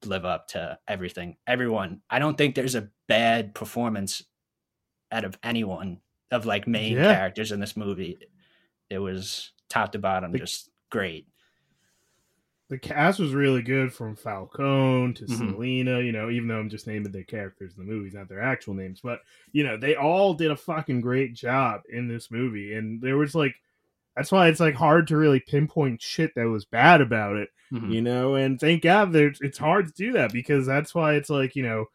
live 0.06 0.26
up 0.26 0.48
to 0.50 0.78
everything. 0.88 1.38
Everyone. 1.48 2.02
I 2.10 2.20
don't 2.20 2.38
think 2.38 2.56
there's 2.56 2.76
a 2.76 2.90
bad 3.08 3.54
performance 3.56 4.24
out 5.12 5.24
of 5.26 5.38
anyone 5.44 6.00
of 6.32 6.46
like 6.46 6.68
main 6.68 6.94
Yeah. 6.98 7.14
characters 7.16 7.52
in 7.52 7.60
this 7.60 7.78
movie. 7.78 8.18
It 8.90 9.00
was 9.00 9.52
top 9.70 9.92
to 9.94 10.00
bottom, 10.00 10.32
The- 10.32 10.40
just 10.40 10.70
great. 10.90 11.28
the 12.68 12.80
cast 12.80 13.20
was 13.20 13.34
really 13.36 13.62
good 13.62 13.94
from 13.94 14.16
Falcone 14.16 15.14
to 15.14 15.26
Mhm. 15.26 15.38
Selina, 15.38 16.02
you 16.02 16.12
know, 16.12 16.32
even 16.32 16.48
though 16.48 16.60
I'm 16.60 16.70
just 16.70 16.88
naming 16.88 17.12
their 17.12 17.24
characters 17.24 17.78
in 17.78 17.86
the 17.86 17.92
movies, 17.92 18.16
not 18.16 18.28
their 18.28 18.42
actual 18.42 18.74
names. 18.74 19.02
But, 19.02 19.22
you 19.52 19.64
know, 19.64 19.78
they 19.78 19.96
all 19.96 20.34
did 20.34 20.50
a 20.50 20.56
fucking 20.56 21.02
great 21.02 21.36
job 21.36 21.84
in 21.90 22.08
this 22.08 22.32
movie. 22.32 22.74
And 22.74 23.00
there 23.02 23.18
was 23.18 23.36
like, 23.36 23.54
that's 24.16 24.32
why 24.32 24.48
it's 24.48 24.60
like 24.60 24.74
hard 24.74 25.08
to 25.10 25.18
really 25.18 25.42
pinpoint 25.42 26.02
shit 26.02 26.34
that 26.34 26.48
was 26.48 26.66
bad 26.66 27.02
about 27.02 27.36
it, 27.36 27.50
Mhm. 27.72 27.92
you 27.94 28.02
know? 28.02 28.36
And 28.36 28.60
thank 28.60 28.84
God 28.84 29.16
it's 29.16 29.58
hard 29.58 29.88
to 29.88 29.94
do 29.94 30.14
that 30.14 30.32
because 30.32 30.66
that's 30.66 30.94
why 30.96 31.16
it's 31.16 31.30
like, 31.30 31.56
you 31.56 31.64
know, 31.64 31.86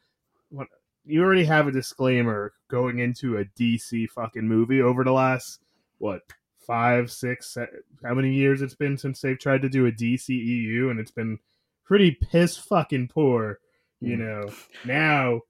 what 0.51 0.69
you 1.05 1.23
already 1.23 1.45
have 1.45 1.67
a 1.69 1.73
disclaimer 1.73 2.53
going 2.69 2.99
into 2.99 3.39
a 3.39 3.45
DC 3.59 4.09
fucking 4.11 4.47
movie 4.47 4.83
over 4.83 5.03
the 5.05 5.13
last, 5.13 5.61
what, 5.99 6.23
five, 6.59 7.11
six, 7.11 7.57
how 8.05 8.15
many 8.15 8.33
years 8.35 8.63
it's 8.63 8.75
been 8.75 8.97
since 8.99 9.21
they've 9.21 9.39
tried 9.39 9.63
to 9.63 9.69
do 9.69 9.87
a 9.87 9.93
DCEU, 9.93 10.91
and 10.91 11.01
it's 11.01 11.11
been 11.11 11.39
pretty 11.85 12.13
piss 12.13 12.57
fucking 12.57 13.09
poor. 13.09 13.59
You 14.01 14.17
Mm. 14.17 14.19
know, 14.21 14.53
now 14.85 15.41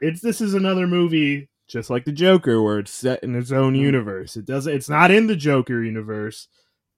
it's 0.00 0.20
this 0.20 0.40
is 0.40 0.54
another 0.54 0.86
movie 0.86 1.48
just 1.66 1.88
like 1.90 2.04
the 2.04 2.12
Joker, 2.12 2.60
where 2.60 2.80
it's 2.80 2.90
set 2.90 3.22
in 3.22 3.34
its 3.36 3.52
own 3.52 3.74
Mm. 3.74 3.80
universe. 3.80 4.36
It 4.36 4.44
doesn't. 4.44 4.74
It's 4.74 4.88
not 4.88 5.10
in 5.12 5.28
the 5.28 5.36
Joker 5.36 5.82
universe. 5.82 6.48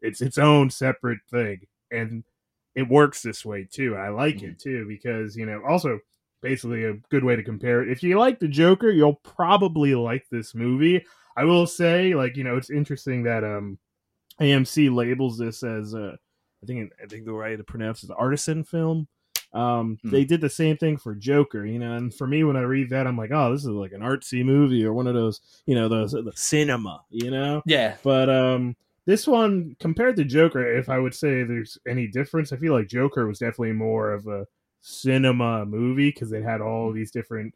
It's 0.01 0.21
its 0.23 0.39
own 0.39 0.71
separate 0.71 1.21
thing, 1.31 1.67
and 1.91 2.25
it 2.75 2.89
works 2.89 3.23
this 3.23 3.45
way 3.45 3.67
too. 3.71 3.97
I 3.97 4.09
like 4.09 4.37
Mm. 4.39 4.51
it 4.53 4.59
too 4.59 4.87
because 4.89 5.37
you 5.37 5.47
know 5.47 5.63
also 5.69 5.99
basically 6.43 6.85
a 6.85 6.95
good 7.11 7.23
way 7.25 7.37
to 7.37 7.43
compare 7.43 7.83
it. 7.83 7.89
If 7.91 8.03
you 8.03 8.19
like 8.19 8.41
the 8.41 8.49
Joker, 8.49 8.91
you'll 8.91 9.21
probably 9.23 9.95
like 9.95 10.27
this 10.31 10.55
movie. 10.55 11.05
I 11.37 11.45
will 11.45 11.67
say, 11.67 12.15
like 12.15 12.37
you 12.37 12.45
know, 12.45 12.57
it's 12.57 12.71
interesting 12.71 13.23
that 13.25 13.45
um 13.45 13.79
AMC 14.41 14.93
labels 14.95 15.39
this 15.39 15.63
as 15.63 15.95
uh, 15.95 16.17
I 16.63 16.67
think 16.67 16.93
I 17.03 17.07
think 17.07 17.25
the 17.27 17.35
way 17.35 17.57
to 17.57 17.65
pronounce 17.65 18.03
it 18.03 18.07
is 18.07 18.11
artisan 18.11 18.65
film. 18.65 19.09
Um, 19.53 19.99
Hmm. 20.03 20.11
they 20.11 20.25
did 20.25 20.41
the 20.41 20.49
same 20.49 20.79
thing 20.79 20.97
for 20.97 21.15
Joker, 21.15 21.67
you 21.67 21.79
know, 21.79 21.93
and 21.95 22.13
for 22.15 22.27
me 22.27 22.43
when 22.43 22.57
I 22.57 22.63
read 22.63 22.89
that, 22.91 23.07
I'm 23.07 23.19
like, 23.19 23.33
oh, 23.33 23.53
this 23.53 23.61
is 23.63 23.69
like 23.69 23.93
an 23.93 24.01
artsy 24.01 24.43
movie 24.43 24.83
or 24.83 24.95
one 24.95 25.07
of 25.07 25.13
those, 25.15 25.41
you 25.67 25.75
know, 25.75 25.89
those 25.91 26.13
the 26.13 26.33
cinema, 26.35 27.03
you 27.11 27.31
know. 27.31 27.63
Yeah. 27.67 27.97
But 28.03 28.31
um, 28.31 28.77
this 29.07 29.27
one 29.27 29.77
compared 29.81 30.17
to 30.17 30.25
Joker, 30.25 30.77
if 30.77 30.89
I 30.89 30.99
would 30.99 31.15
say 31.15 31.43
there's 31.43 31.79
any 31.89 32.07
difference, 32.07 32.53
I 32.53 32.57
feel 32.57 32.73
like 32.75 32.89
Joker 32.89 33.27
was 33.27 33.39
definitely 33.39 33.73
more 33.73 34.13
of 34.13 34.27
a 34.27 34.47
cinema 34.81 35.65
movie 35.67 36.11
because 36.11 36.33
it 36.33 36.43
had 36.43 36.61
all 36.61 36.93
these 36.93 37.11
different 37.11 37.55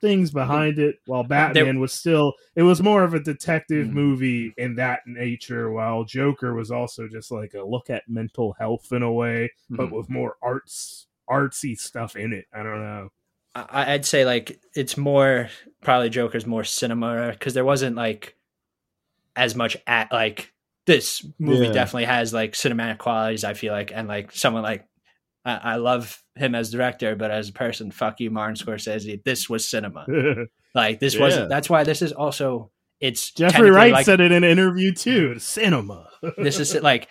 things 0.00 0.30
behind 0.30 0.78
it. 0.78 0.96
While 1.06 1.24
Batman 1.24 1.78
was 1.78 1.92
still, 1.92 2.32
it 2.56 2.62
was 2.62 2.82
more 2.82 3.04
of 3.04 3.12
a 3.12 3.20
detective 3.20 3.88
Mhm. 3.88 3.92
movie 3.92 4.54
in 4.56 4.74
that 4.76 5.00
nature. 5.06 5.70
While 5.70 6.04
Joker 6.04 6.54
was 6.54 6.70
also 6.70 7.06
just 7.06 7.30
like 7.30 7.52
a 7.54 7.62
look 7.62 7.90
at 7.90 8.08
mental 8.08 8.54
health 8.58 8.92
in 8.92 9.02
a 9.02 9.12
way, 9.12 9.52
but 9.68 9.88
Mhm. 9.88 9.92
with 9.92 10.08
more 10.10 10.36
arts 10.42 11.06
artsy 11.28 11.78
stuff 11.78 12.16
in 12.16 12.32
it. 12.32 12.46
I 12.52 12.62
don't 12.64 12.80
know. 12.80 13.12
I- 13.54 13.92
I'd 13.94 14.04
say 14.06 14.24
like 14.24 14.58
it's 14.74 14.96
more 14.96 15.48
probably 15.80 16.08
Joker's 16.10 16.46
more 16.46 16.64
cinema 16.64 17.28
because 17.30 17.54
there 17.54 17.64
wasn't 17.64 17.94
like 17.94 18.36
as 19.40 19.54
much 19.56 19.76
at 19.86 20.12
like 20.12 20.52
this 20.86 21.24
movie 21.38 21.66
Yeah. 21.66 21.72
definitely 21.72 22.04
has 22.06 22.32
like 22.32 22.52
cinematic 22.52 22.98
qualities. 22.98 23.44
I 23.44 23.54
feel 23.54 23.72
like 23.72 23.92
and 23.94 24.06
like 24.08 24.32
someone 24.32 24.62
like 24.62 24.86
I, 25.44 25.54
I 25.56 25.76
love 25.76 26.22
him 26.34 26.54
as 26.54 26.70
director, 26.70 27.16
but 27.16 27.30
as 27.30 27.48
a 27.48 27.52
person, 27.52 27.90
fuck 27.90 28.20
you, 28.20 28.30
Martin 28.30 28.56
Scorsese. 28.56 29.22
This 29.24 29.48
was 29.48 29.66
cinema. 29.66 30.06
Like 30.74 31.00
this 31.00 31.14
Yeah. 31.14 31.20
wasn't. 31.22 31.48
That's 31.48 31.68
why 31.68 31.82
this 31.82 32.00
is 32.00 32.12
also 32.12 32.70
it's 33.00 33.32
Jeffrey 33.32 33.70
Wright 33.72 33.92
like- 33.92 34.04
said 34.06 34.20
it 34.20 34.30
in 34.30 34.44
an 34.44 34.50
interview 34.50 34.92
too. 34.92 35.38
Cinema. 35.40 36.08
this 36.38 36.60
is 36.60 36.74
like 36.74 37.08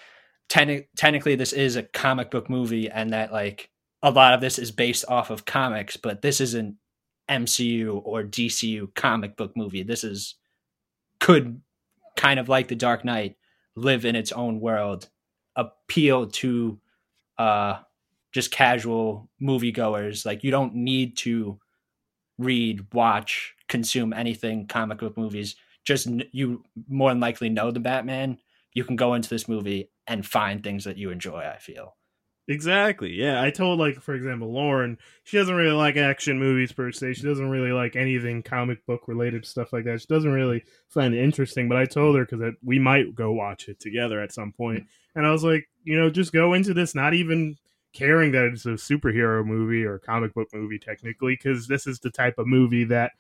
techni- 0.50 0.88
technically 0.96 1.36
this 1.36 1.52
is 1.52 1.76
a 1.76 1.84
comic 1.84 2.32
book 2.32 2.50
movie 2.50 2.90
and 2.90 3.12
that 3.12 3.34
like 3.34 3.70
a 4.02 4.12
lot 4.12 4.34
of 4.34 4.40
this 4.42 4.58
is 4.60 4.72
based 4.72 5.04
off 5.10 5.30
of 5.30 5.44
comics 5.46 5.98
but 5.98 6.22
this 6.22 6.40
isn't 6.40 6.76
mcu 7.30 8.02
or 8.06 8.24
dcu 8.24 8.94
comic 8.96 9.36
book 9.36 9.52
movie 9.58 9.84
this 9.84 10.04
is 10.04 10.36
could 11.20 11.62
kind 12.16 12.40
of 12.40 12.50
like 12.50 12.68
the 12.68 12.76
dark 12.76 13.06
knight 13.06 13.36
live 13.76 14.06
in 14.06 14.16
its 14.16 14.32
own 14.32 14.60
world 14.60 15.10
appeal 15.56 16.28
to 16.28 16.80
uh 17.38 17.80
just 18.32 18.52
casual 18.52 19.30
moviegoers. 19.42 20.26
Like 20.26 20.44
you 20.44 20.52
don't 20.52 20.76
need 20.76 21.18
to 21.18 21.60
read 22.38 22.94
watch 22.94 23.56
consume 23.68 24.14
anything 24.14 24.68
comic 24.68 25.00
book 25.00 25.18
movies. 25.18 25.56
Just 25.86 26.08
you 26.32 26.64
more 26.88 27.12
than 27.12 27.20
likely 27.20 27.50
know 27.50 27.72
the 27.72 27.80
batman. 27.80 28.38
You 28.74 28.84
can 28.84 28.96
go 28.96 29.14
into 29.16 29.30
this 29.30 29.48
movie 29.48 29.90
and 30.08 30.26
find 30.26 30.64
things 30.64 30.84
that 30.86 30.98
you 30.98 31.12
enjoy 31.12 31.40
i 31.42 31.58
feel 31.58 31.96
Exactly. 32.50 33.14
Yeah, 33.14 33.40
I 33.44 33.52
told 33.52 33.78
like 33.78 34.02
for 34.02 34.16
example 34.16 34.52
Lauren, 34.52 34.98
she 35.24 35.38
doesn't 35.38 35.54
really 35.54 35.72
like 35.72 35.98
action 35.98 36.40
movies 36.40 36.72
per 36.72 36.92
se. 36.92 37.14
She 37.14 37.22
doesn't 37.22 37.48
really 37.48 37.72
like 37.72 37.96
anything 37.96 38.42
comic 38.42 38.84
book 38.88 39.08
related 39.08 39.46
stuff 39.46 39.72
like 39.72 39.86
that. 39.86 40.02
She 40.02 40.08
doesn't 40.08 40.34
really 40.34 40.64
find 40.88 41.14
it 41.14 41.24
interesting. 41.24 41.70
But 41.70 41.78
I 41.78 41.86
told 41.86 42.16
her 42.18 42.26
because 42.26 42.56
we 42.64 42.80
might 42.80 43.14
go 43.14 43.32
watch 43.34 43.70
it 43.70 43.80
together 43.80 44.20
at 44.20 44.34
some 44.34 44.52
point. 44.52 44.88
and 45.16 45.28
I 45.28 45.32
was 45.32 45.44
like, 45.44 45.70
you 45.84 45.96
know, 45.96 46.10
just 46.10 46.34
go 46.34 46.56
into 46.56 46.74
this 46.74 46.96
not 46.96 47.14
even 47.14 47.56
caring 47.94 48.32
that 48.32 48.46
it's 48.46 48.66
a 48.66 48.70
superhero 48.70 49.46
movie 49.46 49.84
or 49.86 50.00
comic 50.00 50.34
book 50.34 50.48
movie 50.52 50.80
technically, 50.80 51.36
because 51.36 51.68
this 51.68 51.86
is 51.86 52.00
the 52.00 52.10
type 52.12 52.40
of 52.40 52.48
movie 52.48 52.86
that 52.86 53.12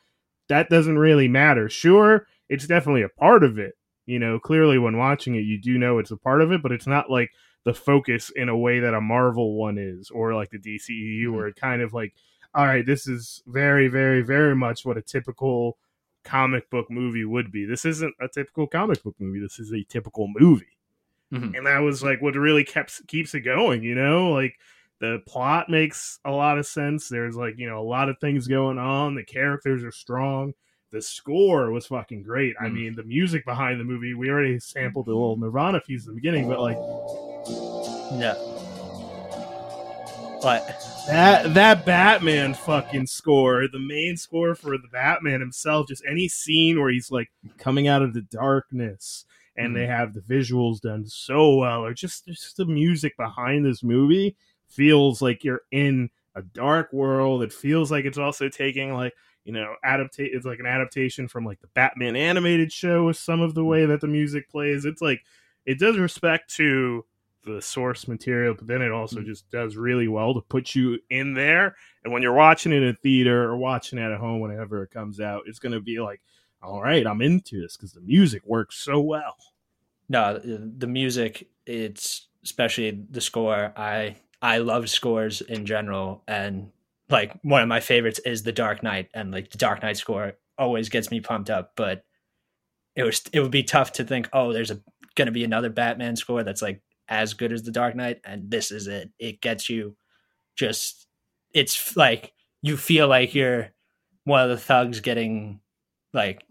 that 0.47 0.69
doesn't 0.69 0.97
really 0.97 1.27
matter. 1.27 1.69
Sure, 1.69 2.25
it's 2.49 2.67
definitely 2.67 3.03
a 3.03 3.09
part 3.09 3.43
of 3.43 3.59
it. 3.59 3.75
You 4.07 4.17
know, 4.17 4.39
clearly 4.39 4.79
when 4.79 4.97
watching 4.97 5.35
it, 5.35 5.41
you 5.41 5.59
do 5.61 5.77
know 5.77 5.99
it's 5.99 6.09
a 6.11 6.17
part 6.17 6.41
of 6.41 6.51
it, 6.51 6.63
but 6.63 6.71
it's 6.71 6.87
not 6.87 7.11
like 7.11 7.29
the 7.65 7.73
focus 7.73 8.31
in 8.35 8.49
a 8.49 8.57
way 8.57 8.79
that 8.79 8.93
a 8.93 9.01
Marvel 9.01 9.55
one 9.55 9.77
is, 9.77 10.09
or 10.09 10.33
like 10.33 10.49
the 10.49 10.57
DCEU, 10.59 11.27
Mhm. 11.27 11.35
where 11.35 11.47
it 11.47 11.55
kind 11.55 11.81
of 11.81 11.93
like, 11.93 12.13
all 12.55 12.65
right, 12.65 12.85
this 12.85 13.07
is 13.07 13.43
very, 13.47 13.87
very, 13.87 14.21
very 14.21 14.55
much 14.55 14.85
what 14.85 14.97
a 14.97 15.01
typical 15.01 15.77
comic 16.23 16.69
book 16.69 16.89
movie 16.89 17.25
would 17.25 17.51
be. 17.51 17.65
This 17.65 17.85
isn't 17.85 18.13
a 18.19 18.27
typical 18.27 18.67
comic 18.67 19.03
book 19.03 19.15
movie. 19.19 19.39
This 19.39 19.59
is 19.59 19.71
a 19.73 19.83
typical 19.83 20.27
movie, 20.37 20.77
Mhm. 21.31 21.55
and 21.57 21.65
that 21.67 21.79
was 21.79 22.01
like 22.03 22.21
what 22.21 22.35
really 22.35 22.63
kept 22.63 23.05
keeps 23.07 23.33
it 23.35 23.41
going. 23.41 23.83
You 23.83 23.95
know, 23.95 24.31
like 24.31 24.57
the 24.99 25.21
plot 25.27 25.69
makes 25.69 26.19
a 26.25 26.31
lot 26.31 26.57
of 26.57 26.65
sense. 26.65 27.07
There's 27.07 27.35
like 27.35 27.57
you 27.57 27.67
know 27.67 27.79
a 27.79 27.83
lot 27.87 28.09
of 28.09 28.17
things 28.19 28.47
going 28.47 28.77
on. 28.77 29.15
The 29.15 29.23
characters 29.23 29.83
are 29.83 29.91
strong. 29.91 30.53
The 30.91 31.01
score 31.01 31.71
was 31.71 31.85
fucking 31.87 32.23
great. 32.23 32.55
I 32.59 32.65
Mm. 32.65 32.73
mean, 32.73 32.95
the 32.95 33.03
music 33.03 33.45
behind 33.45 33.79
the 33.79 33.83
movie. 33.83 34.13
We 34.15 34.29
already 34.29 34.59
sampled 34.59 35.05
the 35.05 35.11
little 35.11 35.37
Nirvana 35.37 35.81
piece 35.81 36.05
in 36.05 36.13
the 36.13 36.15
beginning, 36.15 36.47
but 36.47 36.59
like 36.59 36.77
yeah 38.19 38.35
but 40.41 40.65
that 41.07 41.53
that 41.53 41.85
Batman 41.85 42.53
fucking 42.53 43.07
score, 43.07 43.67
the 43.67 43.77
main 43.79 44.15
score 44.15 44.55
for 44.55 44.77
the 44.77 44.87
Batman 44.91 45.41
himself, 45.41 45.87
just 45.89 46.03
any 46.09 46.27
scene 46.29 46.79
where 46.79 46.89
he's 46.89 47.11
like 47.11 47.29
coming 47.57 47.87
out 47.89 48.01
of 48.01 48.13
the 48.13 48.21
darkness 48.21 49.25
and 49.57 49.75
they 49.75 49.85
have 49.85 50.13
the 50.13 50.21
visuals 50.21 50.79
done 50.79 51.05
so 51.05 51.55
well, 51.55 51.83
or 51.83 51.93
just 51.93 52.25
just 52.25 52.55
the 52.55 52.65
music 52.65 53.17
behind 53.17 53.65
this 53.65 53.83
movie 53.83 54.37
feels 54.69 55.21
like 55.21 55.43
you're 55.43 55.63
in 55.71 56.09
a 56.35 56.41
dark 56.41 56.93
world. 56.93 57.43
It 57.43 57.51
feels 57.51 57.91
like 57.91 58.05
it's 58.05 58.17
also 58.17 58.47
taking 58.47 58.93
like 58.93 59.13
you 59.49 59.55
know 59.55 59.73
adaptate. 59.83 60.29
It's 60.35 60.45
like 60.45 60.59
an 60.59 60.67
adaptation 60.67 61.27
from 61.27 61.43
like 61.43 61.59
the 61.59 61.67
Batman 61.73 62.15
animated 62.15 62.71
show 62.71 63.07
with 63.07 63.17
some 63.17 63.41
of 63.41 63.55
the 63.55 63.65
way 63.65 63.85
that 63.87 63.99
the 63.99 64.07
music 64.07 64.47
plays. 64.49 64.85
It's 64.85 65.01
like 65.01 65.23
it 65.65 65.79
does 65.79 65.97
respect 65.97 66.53
to 66.57 67.03
the 67.45 67.61
source 67.61 68.07
material, 68.07 68.53
but 68.53 68.67
then 68.67 68.81
it 68.83 68.91
also 68.91 69.21
Mm. 69.21 69.25
just 69.25 69.49
does 69.49 69.75
really 69.75 70.07
well 70.07 70.33
to 70.35 70.41
put 70.41 70.75
you 70.75 70.99
in 71.09 71.33
there. 71.33 71.75
And 72.03 72.13
when 72.13 72.21
you're 72.21 72.33
watching 72.33 72.71
it 72.73 72.83
in 72.83 72.89
a 72.89 72.93
theater 72.93 73.43
or 73.49 73.57
watching 73.57 73.97
it 73.97 74.11
at 74.11 74.19
home, 74.19 74.39
whenever 74.41 74.83
it 74.83 74.91
comes 74.91 75.19
out, 75.19 75.43
it's 75.47 75.57
going 75.57 75.71
to 75.71 75.79
be 75.81 75.99
like, 75.99 76.21
all 76.61 76.81
right, 76.83 77.07
I'm 77.07 77.21
into 77.21 77.59
this 77.59 77.75
because 77.77 77.93
the 77.93 78.01
music 78.01 78.43
works 78.45 78.75
so 78.77 78.99
well. 78.99 79.35
no 80.09 80.37
the 80.43 80.87
music 80.87 81.47
it's 81.65 82.27
especially 82.43 82.91
the 83.11 83.21
score 83.21 83.71
i 83.77 84.15
i 84.41 84.57
love 84.57 84.89
scores 84.89 85.41
in 85.41 85.65
general 85.65 86.23
and 86.27 86.71
like 87.09 87.33
one 87.43 87.61
of 87.61 87.67
my 87.67 87.79
favorites 87.79 88.19
is 88.19 88.43
the 88.43 88.51
dark 88.51 88.83
knight 88.83 89.09
and 89.13 89.31
like 89.31 89.49
the 89.49 89.57
dark 89.57 89.81
knight 89.81 89.97
score 89.97 90.33
always 90.57 90.89
gets 90.89 91.09
me 91.09 91.19
pumped 91.19 91.49
up 91.49 91.71
but 91.75 92.03
it 92.95 93.03
was 93.03 93.23
it 93.31 93.39
would 93.39 93.51
be 93.51 93.63
tough 93.63 93.93
to 93.93 94.03
think 94.03 94.29
oh 94.33 94.53
there's 94.53 94.71
a 94.71 94.79
gonna 95.15 95.31
be 95.31 95.43
another 95.43 95.69
batman 95.69 96.15
score 96.15 96.43
that's 96.43 96.61
like 96.61 96.81
as 97.09 97.33
good 97.33 97.51
as 97.51 97.63
the 97.63 97.71
dark 97.71 97.95
knight 97.95 98.21
and 98.23 98.49
this 98.49 98.71
is 98.71 98.87
it. 98.87 99.09
It 99.19 99.41
gets 99.41 99.69
you 99.69 99.97
just 100.55 101.07
it's 101.53 101.97
like 101.97 102.33
you 102.61 102.77
feel 102.77 103.07
like 103.07 103.33
you're 103.33 103.69
one 104.23 104.43
of 104.43 104.49
the 104.49 104.63
thugs 104.63 104.99
getting 104.99 105.59
like 106.13 106.43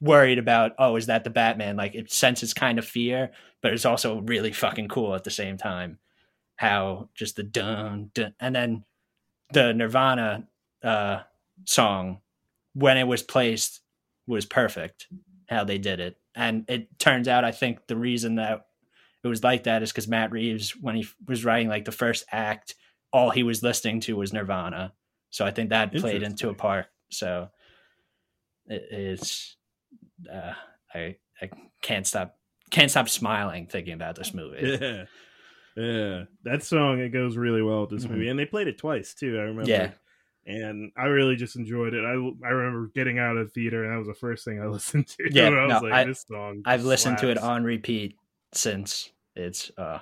worried 0.00 0.38
about 0.38 0.72
oh 0.78 0.96
is 0.96 1.06
that 1.06 1.24
the 1.24 1.30
batman? 1.30 1.76
Like 1.76 1.94
it 1.94 2.12
senses 2.12 2.54
kind 2.54 2.78
of 2.78 2.86
fear 2.86 3.32
but 3.62 3.72
it's 3.72 3.84
also 3.84 4.20
really 4.20 4.52
fucking 4.52 4.88
cool 4.88 5.14
at 5.14 5.24
the 5.24 5.30
same 5.30 5.56
time 5.56 5.98
how 6.54 7.08
just 7.14 7.36
the 7.36 7.42
dun, 7.42 8.10
dun 8.14 8.32
and 8.40 8.54
then 8.54 8.84
the 9.52 9.72
nirvana 9.72 10.46
uh 10.82 11.20
song 11.64 12.20
when 12.74 12.96
it 12.96 13.06
was 13.06 13.22
placed 13.22 13.80
was 14.26 14.44
perfect 14.44 15.06
how 15.48 15.64
they 15.64 15.78
did 15.78 16.00
it 16.00 16.16
and 16.34 16.64
it 16.68 16.98
turns 16.98 17.28
out 17.28 17.44
i 17.44 17.52
think 17.52 17.86
the 17.86 17.96
reason 17.96 18.36
that 18.36 18.66
it 19.22 19.28
was 19.28 19.42
like 19.42 19.64
that 19.64 19.82
is 19.82 19.90
because 19.92 20.08
matt 20.08 20.32
reeves 20.32 20.76
when 20.80 20.96
he 20.96 21.06
was 21.26 21.44
writing 21.44 21.68
like 21.68 21.84
the 21.84 21.92
first 21.92 22.24
act 22.30 22.74
all 23.12 23.30
he 23.30 23.42
was 23.42 23.62
listening 23.62 24.00
to 24.00 24.16
was 24.16 24.32
nirvana 24.32 24.92
so 25.30 25.46
i 25.46 25.50
think 25.50 25.70
that 25.70 25.92
played 25.94 26.22
into 26.22 26.48
a 26.48 26.54
part 26.54 26.86
so 27.10 27.48
it 28.68 28.82
is 28.90 29.56
uh, 30.32 30.52
I 30.94 31.16
I 31.40 31.50
can't 31.82 32.06
stop 32.06 32.36
can't 32.70 32.90
stop 32.90 33.08
smiling 33.08 33.66
thinking 33.66 33.94
about 33.94 34.16
this 34.16 34.34
movie. 34.34 34.78
Yeah. 34.80 35.04
Yeah. 35.76 36.24
That 36.44 36.62
song, 36.62 37.00
it 37.00 37.10
goes 37.10 37.36
really 37.36 37.62
well 37.62 37.82
with 37.82 37.90
this 37.90 38.06
Mhm. 38.06 38.10
movie. 38.10 38.28
And 38.28 38.38
they 38.38 38.46
played 38.46 38.66
it 38.68 38.78
twice, 38.78 39.14
too. 39.14 39.38
I 39.38 39.42
remember. 39.42 39.70
Yeah. 39.70 39.90
And 40.46 40.92
I 40.96 41.06
really 41.06 41.34
just 41.36 41.56
enjoyed 41.56 41.92
it. 41.92 42.04
I, 42.04 42.12
I 42.46 42.50
remember 42.50 42.90
getting 42.94 43.18
out 43.18 43.36
of 43.36 43.46
the 43.48 43.50
theater, 43.52 43.82
and 43.84 43.92
that 43.92 43.98
was 43.98 44.06
the 44.06 44.14
first 44.14 44.44
thing 44.44 44.60
I 44.62 44.66
listened 44.68 45.08
to. 45.08 45.28
Yeah, 45.30 45.48
I 45.48 45.64
was 45.66 45.82
no, 45.82 45.88
like, 45.88 45.92
I- 45.92 46.04
this 46.04 46.24
song. 46.28 46.62
I've 46.64 46.84
listened 46.84 47.18
to 47.18 47.30
it 47.30 47.38
on 47.38 47.64
repeat 47.64 48.16
since 48.52 49.10
it's 49.34 49.70
uh 49.76 49.98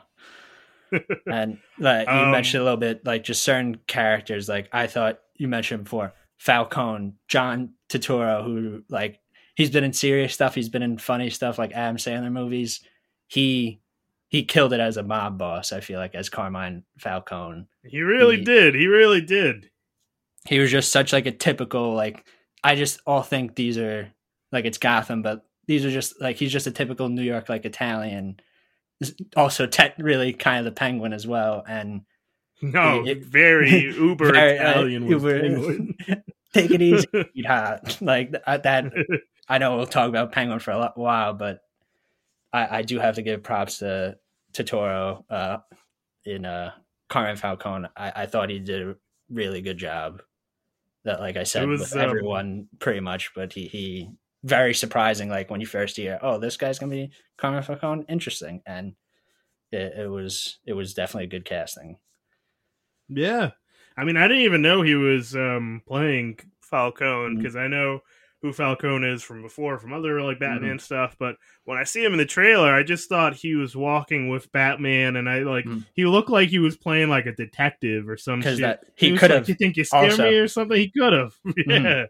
and 1.26 1.58
like 1.78 2.06
you 2.06 2.12
Um, 2.14 2.30
mentioned 2.30 2.60
a 2.60 2.64
little 2.64 2.76
bit 2.78 3.04
like 3.04 3.24
just 3.24 3.42
certain 3.42 3.76
characters 3.88 4.48
like 4.48 4.68
I 4.72 4.86
thought 4.86 5.18
you 5.34 5.48
mentioned 5.48 5.84
before 5.84 6.12
Falcone, 6.38 7.14
John 7.26 7.70
Turturro 7.88 8.44
who 8.44 8.84
like 8.88 9.18
he's 9.56 9.70
been 9.70 9.82
in 9.82 9.92
serious 9.92 10.34
stuff, 10.34 10.54
he's 10.54 10.68
been 10.68 10.82
in 10.82 10.98
funny 10.98 11.30
stuff 11.30 11.58
like 11.58 11.72
Adam 11.72 11.96
Sandler 11.96 12.30
movies. 12.30 12.80
He 13.26 13.80
he 14.34 14.42
killed 14.44 14.72
it 14.72 14.80
as 14.80 14.96
a 14.96 15.02
mob 15.04 15.38
boss, 15.38 15.72
I 15.72 15.78
feel 15.78 16.00
like 16.00 16.16
as 16.16 16.28
Carmine 16.28 16.82
Falcone. 16.98 17.66
He 17.84 18.00
really 18.02 18.38
He- 18.38 18.44
did. 18.44 18.74
He 18.74 18.86
really 18.88 19.20
did. 19.20 19.70
he 20.48 20.58
was 20.58 20.70
just 20.72 20.90
such 20.90 21.12
like 21.12 21.26
a 21.26 21.30
typical 21.30 21.94
like 21.94 22.24
I 22.64 22.74
just 22.74 23.00
all 23.06 23.22
think 23.22 23.54
these 23.54 23.78
are 23.78 24.10
like 24.50 24.64
it's 24.64 24.78
Gotham, 24.78 25.22
but 25.22 25.46
these 25.66 25.84
are 25.84 25.90
just 25.90 26.20
like 26.20 26.36
he's 26.36 26.50
just 26.52 26.66
a 26.66 26.70
typical 26.72 27.08
New 27.08 27.22
York 27.22 27.48
like 27.48 27.64
Italian. 27.64 28.40
Also, 29.36 29.66
te- 29.66 29.92
really 29.98 30.32
kind 30.32 30.58
of 30.58 30.64
the 30.64 30.72
Penguin 30.78 31.12
as 31.12 31.26
well, 31.26 31.62
and 31.68 32.02
No, 32.62 33.04
It- 33.06 33.24
very 33.40 33.92
uber 33.94 34.32
Very, 34.32 34.58
uh, 34.58 34.70
Italian. 34.70 35.04
was 35.06 35.22
uber- 35.22 36.22
take 36.54 36.70
it 36.70 36.82
easy, 36.82 37.06
sweetheart. 37.32 37.98
Like 38.00 38.34
uh, 38.46 38.58
that. 38.58 38.92
I 39.48 39.58
know 39.58 39.76
we'll 39.76 39.86
talk 39.86 40.08
about 40.08 40.32
Penguin 40.32 40.58
for 40.58 40.70
a 40.72 40.78
lot, 40.78 40.96
while, 40.98 41.34
but 41.34 41.60
I, 42.52 42.78
I 42.78 42.82
do 42.82 42.98
have 42.98 43.16
to 43.16 43.22
give 43.22 43.42
props 43.42 43.78
to 43.78 44.16
Turturro 44.54 45.24
uh, 45.28 45.58
in 46.24 46.44
uh, 46.44 46.72
Carmine 47.08 47.36
Falcone. 47.36 47.88
I, 47.96 48.12
I 48.16 48.26
thought 48.26 48.50
he 48.50 48.58
did 48.58 48.82
a 48.82 48.94
really 49.30 49.60
good 49.60 49.78
job. 49.78 50.22
That, 51.04 51.20
like 51.20 51.36
I 51.36 51.42
said, 51.42 51.68
was, 51.68 51.80
with 51.80 51.96
um, 51.96 52.00
everyone 52.00 52.68
pretty 52.78 53.00
much, 53.00 53.32
but 53.34 53.52
he 53.52 53.66
he 53.66 54.10
very 54.42 54.72
surprising. 54.72 55.28
Like 55.28 55.50
when 55.50 55.60
you 55.60 55.66
first 55.66 55.96
hear, 55.96 56.18
oh, 56.22 56.38
this 56.38 56.56
guy's 56.56 56.78
gonna 56.78 56.90
be 56.90 57.10
Carmine 57.36 57.62
Falcone, 57.62 58.06
interesting, 58.08 58.62
and 58.64 58.94
it, 59.70 59.92
it 59.98 60.10
was 60.10 60.58
it 60.64 60.72
was 60.72 60.94
definitely 60.94 61.24
a 61.24 61.28
good 61.28 61.44
casting. 61.44 61.98
Yeah. 63.08 63.50
I 63.96 64.04
mean, 64.04 64.16
I 64.16 64.26
didn't 64.26 64.44
even 64.44 64.62
know 64.62 64.82
he 64.82 64.94
was 64.94 65.36
um, 65.36 65.82
playing 65.86 66.38
Falcone 66.62 67.36
because 67.36 67.54
I 67.54 67.68
know 67.68 68.00
who 68.44 68.52
Falcone 68.52 69.06
is 69.08 69.22
from 69.22 69.40
before, 69.40 69.78
from 69.78 69.94
other 69.94 70.20
like 70.20 70.38
Mm-hmm. 70.38 70.52
Batman 70.54 70.78
stuff. 70.78 71.16
But 71.18 71.36
when 71.64 71.78
I 71.78 71.84
see 71.84 72.04
him 72.04 72.12
in 72.12 72.18
the 72.18 72.26
trailer, 72.26 72.70
I 72.74 72.82
just 72.82 73.08
thought 73.08 73.32
he 73.34 73.54
was 73.54 73.74
walking 73.74 74.28
with 74.28 74.52
Batman, 74.52 75.16
and 75.16 75.30
I 75.30 75.38
like 75.40 75.64
Mhm. 75.64 75.86
he 75.94 76.04
looked 76.04 76.28
like 76.28 76.50
he 76.50 76.58
was 76.58 76.76
playing 76.76 77.08
like 77.08 77.24
a 77.24 77.32
detective 77.32 78.06
or 78.06 78.18
some 78.18 78.42
shit. 78.42 78.60
that 78.60 78.84
he 78.96 79.12
was 79.12 79.20
could 79.20 79.30
like, 79.30 79.38
have. 79.38 79.48
you 79.48 79.54
think 79.54 79.78
you 79.78 79.84
scare 79.84 80.04
also- 80.10 80.30
me 80.30 80.36
or 80.36 80.46
something? 80.48 80.76
He 80.76 80.90
could 80.90 81.12
have. 81.14 81.32
yeah. 81.66 82.04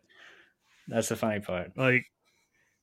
That's 0.89 1.09
the 1.09 1.15
funny 1.17 1.39
part. 1.41 1.71
Like 1.77 2.07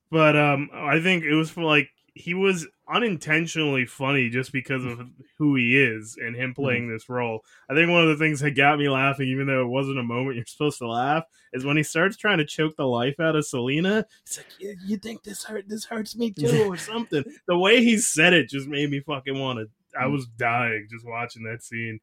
but 0.10 0.36
um, 0.38 0.70
I 0.74 1.02
think 1.02 1.26
it 1.26 1.36
was 1.36 1.50
for 1.50 1.64
like 1.64 1.90
he 2.14 2.34
was 2.34 2.68
unintentionally 2.92 3.86
funny 3.86 4.30
just 4.30 4.52
because 4.52 4.84
of 4.84 5.02
who 5.38 5.56
he 5.56 5.78
is 5.82 6.18
and 6.22 6.36
him 6.36 6.54
playing 6.54 6.84
mm-hmm. 6.84 6.94
this 6.94 7.10
role. 7.10 7.44
I 7.70 7.74
think 7.74 7.90
one 7.90 8.04
of 8.04 8.10
the 8.10 8.24
things 8.24 8.40
that 8.42 8.52
got 8.52 8.80
me 8.80 8.90
laughing, 8.90 9.28
even 9.30 9.48
though 9.48 9.62
it 9.62 9.70
wasn't 9.70 10.00
a 10.00 10.04
moment 10.04 10.36
you're 10.36 10.46
supposed 10.46 10.80
to 10.80 10.88
laugh, 10.88 11.24
is 11.54 11.64
when 11.66 11.78
he 11.78 11.84
starts 11.84 12.18
trying 12.18 12.40
to 12.40 12.46
choke 12.46 12.76
the 12.76 12.88
life 12.88 13.20
out 13.20 13.36
of 13.36 13.46
Selina. 13.46 14.06
He's 14.28 14.38
like, 14.38 14.48
"You, 14.60 14.76
you 14.86 14.98
think 14.98 15.24
this 15.24 15.44
hurt? 15.44 15.68
This 15.68 15.86
hurts 15.86 16.16
me 16.16 16.32
too, 16.32 16.66
or 16.68 16.78
something." 16.78 17.24
the 17.48 17.58
way 17.58 17.84
he 17.84 17.98
said 17.98 18.34
it 18.34 18.50
just 18.50 18.68
made 18.68 18.90
me 18.90 19.00
fucking 19.00 19.40
want 19.40 19.60
to. 19.60 20.00
I 20.00 20.06
mm. 20.06 20.12
was 20.12 20.28
dying 20.38 20.88
just 20.90 21.06
watching 21.06 21.44
that 21.44 21.64
scene. 21.64 22.00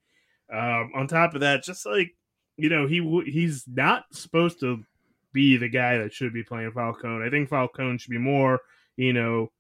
Um, 0.53 0.93
on 0.95 1.07
top 1.07 1.35
of 1.35 1.41
that, 1.41 1.63
just 1.63 1.85
like 1.85 2.15
you 2.57 2.69
know, 2.69 2.87
he 2.87 3.01
he's 3.27 3.65
not 3.67 4.05
supposed 4.13 4.61
to 4.61 4.85
be 5.33 5.57
the 5.57 5.69
guy 5.69 5.99
that 5.99 6.13
should 6.13 6.33
be 6.33 6.43
playing 6.43 6.73
Falcone. 6.73 7.25
I 7.25 7.31
think 7.31 7.49
Falcone 7.49 7.99
should 7.99 8.11
be 8.11 8.19
more, 8.19 8.61
you 8.97 9.13
know, 9.13 9.51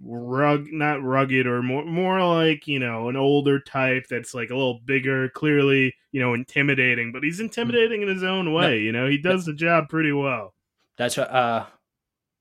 rug 0.00 0.66
not 0.70 1.02
rugged 1.02 1.46
or 1.46 1.60
more 1.60 1.84
more 1.84 2.22
like 2.22 2.68
you 2.68 2.78
know 2.78 3.08
an 3.08 3.16
older 3.16 3.58
type 3.58 4.06
that's 4.08 4.32
like 4.32 4.50
a 4.50 4.54
little 4.54 4.80
bigger 4.84 5.28
clearly 5.30 5.92
you 6.12 6.20
know 6.20 6.34
intimidating 6.34 7.10
but 7.10 7.24
he's 7.24 7.40
intimidating 7.40 8.02
in 8.02 8.08
his 8.08 8.22
own 8.22 8.52
way 8.52 8.68
no, 8.68 8.74
you 8.74 8.92
know? 8.92 9.08
He 9.08 9.18
does 9.18 9.44
the 9.44 9.54
job 9.54 9.88
pretty 9.88 10.12
well. 10.12 10.54
That's 10.96 11.16
what 11.16 11.30
uh 11.30 11.66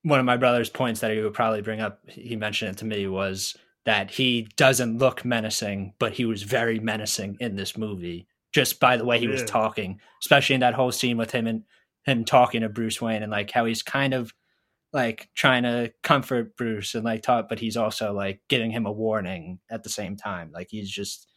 one 0.03 0.19
of 0.19 0.25
my 0.25 0.37
brother's 0.37 0.69
points 0.69 0.99
that 0.99 1.11
he 1.11 1.19
would 1.19 1.33
probably 1.33 1.61
bring 1.61 1.81
up 1.81 1.99
he 2.07 2.35
mentioned 2.35 2.71
it 2.71 2.77
to 2.77 2.85
me 2.85 3.07
was 3.07 3.57
that 3.85 4.11
he 4.11 4.47
doesn't 4.55 4.99
look 4.99 5.25
menacing 5.25 5.93
but 5.97 6.13
he 6.13 6.25
was 6.25 6.43
very 6.43 6.79
menacing 6.79 7.37
in 7.39 7.55
this 7.55 7.75
movie 7.75 8.27
just 8.53 8.79
by 8.79 8.97
the 8.97 9.05
way 9.05 9.17
he 9.17 9.25
yeah. 9.25 9.31
was 9.31 9.43
talking 9.43 9.99
especially 10.21 10.53
in 10.53 10.61
that 10.61 10.75
whole 10.75 10.91
scene 10.91 11.17
with 11.17 11.31
him 11.31 11.47
and 11.47 11.63
him 12.05 12.23
talking 12.23 12.61
to 12.61 12.69
bruce 12.69 13.01
wayne 13.01 13.23
and 13.23 13.31
like 13.31 13.49
how 13.51 13.65
he's 13.65 13.81
kind 13.81 14.13
of 14.13 14.31
like 14.93 15.29
trying 15.35 15.63
to 15.63 15.91
comfort 16.03 16.55
Bruce 16.55 16.95
and 16.95 17.03
like 17.03 17.21
talk, 17.21 17.49
but 17.49 17.59
he's 17.59 17.77
also 17.77 18.13
like 18.13 18.41
giving 18.47 18.71
him 18.71 18.85
a 18.85 18.91
warning 18.91 19.59
at 19.69 19.83
the 19.83 19.89
same 19.89 20.15
time. 20.15 20.51
Like 20.53 20.67
he's 20.69 20.89
just 20.89 21.27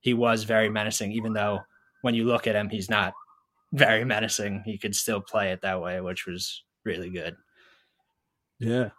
he 0.00 0.14
was 0.14 0.44
very 0.44 0.68
menacing, 0.68 1.12
even 1.12 1.32
though 1.32 1.60
when 2.02 2.14
you 2.14 2.24
look 2.24 2.46
at 2.46 2.56
him, 2.56 2.68
he's 2.68 2.88
not 2.88 3.12
very 3.72 4.04
menacing. 4.04 4.62
He 4.64 4.78
could 4.78 4.94
still 4.94 5.20
play 5.20 5.52
it 5.52 5.62
that 5.62 5.80
way, 5.80 6.00
which 6.00 6.26
was 6.26 6.64
really 6.84 7.10
good. 7.10 7.36
Yeah. 8.58 8.90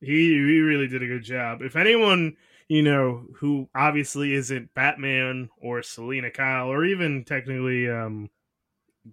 He 0.00 0.28
he 0.28 0.60
really 0.60 0.88
did 0.88 1.02
a 1.02 1.06
good 1.06 1.24
job. 1.24 1.62
If 1.62 1.76
anyone, 1.76 2.36
you 2.68 2.82
know, 2.82 3.26
who 3.36 3.68
obviously 3.74 4.34
isn't 4.34 4.74
Batman 4.74 5.50
or 5.60 5.82
Selina 5.82 6.30
Kyle 6.30 6.68
or 6.68 6.84
even 6.84 7.24
technically 7.24 7.90
um 7.90 8.30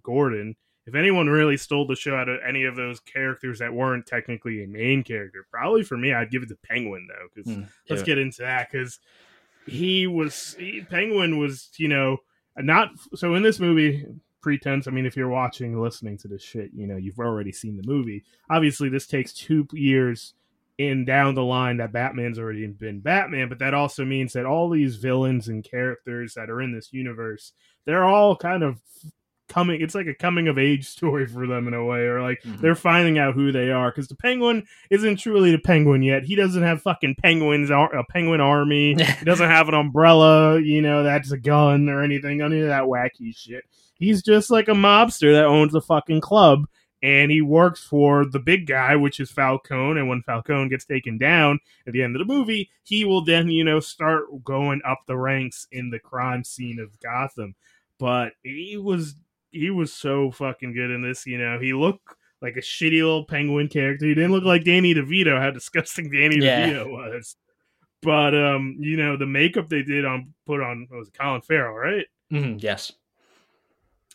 Gordon, 0.02 0.56
if 0.86 0.94
anyone 0.94 1.28
really 1.28 1.56
stole 1.56 1.86
the 1.86 1.96
show 1.96 2.14
out 2.14 2.28
of 2.28 2.40
any 2.46 2.64
of 2.64 2.76
those 2.76 3.00
characters 3.00 3.58
that 3.58 3.72
weren't 3.72 4.06
technically 4.06 4.62
a 4.62 4.66
main 4.66 5.02
character, 5.02 5.46
probably 5.50 5.82
for 5.82 5.96
me, 5.96 6.12
I'd 6.12 6.30
give 6.30 6.42
it 6.42 6.48
to 6.50 6.56
Penguin 6.56 7.08
though. 7.08 7.28
Because 7.34 7.52
mm, 7.52 7.68
let's 7.88 8.02
get 8.02 8.18
into 8.18 8.42
that. 8.42 8.70
Because 8.70 8.98
he 9.66 10.06
was 10.06 10.54
he, 10.58 10.82
Penguin 10.82 11.38
was 11.38 11.70
you 11.76 11.88
know 11.88 12.18
not 12.58 12.90
so 13.14 13.34
in 13.34 13.42
this 13.42 13.60
movie 13.60 14.06
pretense. 14.42 14.86
I 14.86 14.90
mean, 14.90 15.06
if 15.06 15.16
you're 15.16 15.28
watching, 15.28 15.80
listening 15.80 16.18
to 16.18 16.28
this 16.28 16.42
shit, 16.42 16.70
you 16.74 16.86
know 16.86 16.96
you've 16.96 17.18
already 17.18 17.52
seen 17.52 17.76
the 17.76 17.86
movie. 17.86 18.24
Obviously, 18.50 18.90
this 18.90 19.06
takes 19.06 19.32
two 19.32 19.66
years 19.72 20.34
in 20.76 21.04
down 21.04 21.34
the 21.34 21.42
line 21.42 21.78
that 21.78 21.92
Batman's 21.92 22.38
already 22.38 22.66
been 22.66 23.00
Batman, 23.00 23.48
but 23.48 23.60
that 23.60 23.74
also 23.74 24.04
means 24.04 24.32
that 24.32 24.44
all 24.44 24.68
these 24.68 24.96
villains 24.96 25.48
and 25.48 25.64
characters 25.64 26.34
that 26.34 26.50
are 26.50 26.60
in 26.60 26.74
this 26.74 26.92
universe, 26.92 27.52
they're 27.86 28.04
all 28.04 28.36
kind 28.36 28.62
of 28.62 28.80
coming 29.48 29.80
it's 29.80 29.94
like 29.94 30.06
a 30.06 30.14
coming 30.14 30.48
of 30.48 30.58
age 30.58 30.88
story 30.88 31.26
for 31.28 31.46
them 31.46 31.68
in 31.68 31.74
a 31.74 31.84
way 31.84 32.00
or 32.00 32.22
like 32.22 32.40
mm-hmm. 32.42 32.60
they're 32.60 32.74
finding 32.74 33.18
out 33.18 33.34
who 33.34 33.52
they 33.52 33.70
are 33.70 33.90
because 33.90 34.08
the 34.08 34.16
penguin 34.16 34.66
isn't 34.90 35.16
truly 35.16 35.50
the 35.50 35.58
penguin 35.58 36.02
yet 36.02 36.24
he 36.24 36.34
doesn't 36.34 36.62
have 36.62 36.82
fucking 36.82 37.14
penguins 37.22 37.70
a 37.70 37.88
penguin 38.10 38.40
army 38.40 38.94
he 39.18 39.24
doesn't 39.24 39.50
have 39.50 39.68
an 39.68 39.74
umbrella 39.74 40.60
you 40.60 40.80
know 40.80 41.02
that's 41.02 41.32
a 41.32 41.38
gun 41.38 41.88
or 41.88 42.02
anything 42.02 42.40
any 42.40 42.60
of 42.60 42.68
that 42.68 42.84
wacky 42.84 43.36
shit 43.36 43.64
he's 43.94 44.22
just 44.22 44.50
like 44.50 44.68
a 44.68 44.72
mobster 44.72 45.32
that 45.32 45.44
owns 45.44 45.74
a 45.74 45.80
fucking 45.80 46.20
club 46.20 46.66
and 47.04 47.30
he 47.30 47.42
works 47.42 47.84
for 47.84 48.24
the 48.24 48.38
big 48.38 48.66
guy, 48.66 48.96
which 48.96 49.20
is 49.20 49.30
Falcone. 49.30 50.00
And 50.00 50.08
when 50.08 50.22
Falcone 50.22 50.70
gets 50.70 50.86
taken 50.86 51.18
down 51.18 51.60
at 51.86 51.92
the 51.92 52.02
end 52.02 52.16
of 52.16 52.26
the 52.26 52.32
movie, 52.32 52.70
he 52.82 53.04
will 53.04 53.22
then, 53.22 53.50
you 53.50 53.62
know, 53.62 53.78
start 53.78 54.42
going 54.42 54.80
up 54.86 55.00
the 55.06 55.18
ranks 55.18 55.66
in 55.70 55.90
the 55.90 55.98
crime 55.98 56.44
scene 56.44 56.78
of 56.80 56.98
Gotham. 57.00 57.56
But 57.98 58.32
he 58.42 58.78
was 58.78 59.16
he 59.54 59.70
was 59.70 59.92
so 59.92 60.30
fucking 60.30 60.72
good 60.72 60.90
in 60.90 61.02
this. 61.02 61.26
You 61.26 61.38
know, 61.38 61.58
he 61.58 61.72
looked 61.72 62.08
like 62.42 62.56
a 62.56 62.60
shitty 62.60 63.02
little 63.02 63.24
penguin 63.24 63.68
character. 63.68 64.06
He 64.06 64.14
didn't 64.14 64.32
look 64.32 64.44
like 64.44 64.64
Danny 64.64 64.94
DeVito. 64.94 65.40
How 65.40 65.50
disgusting 65.50 66.10
Danny 66.12 66.38
yeah. 66.38 66.68
DeVito 66.68 66.90
was. 66.90 67.36
But 68.02 68.34
um, 68.34 68.76
you 68.78 68.96
know, 68.96 69.16
the 69.16 69.26
makeup 69.26 69.68
they 69.68 69.82
did 69.82 70.04
on 70.04 70.34
put 70.46 70.60
on 70.60 70.86
was 70.90 71.10
Colin 71.18 71.40
Farrell, 71.40 71.74
right? 71.74 72.06
Mm-hmm, 72.30 72.58
yes. 72.58 72.92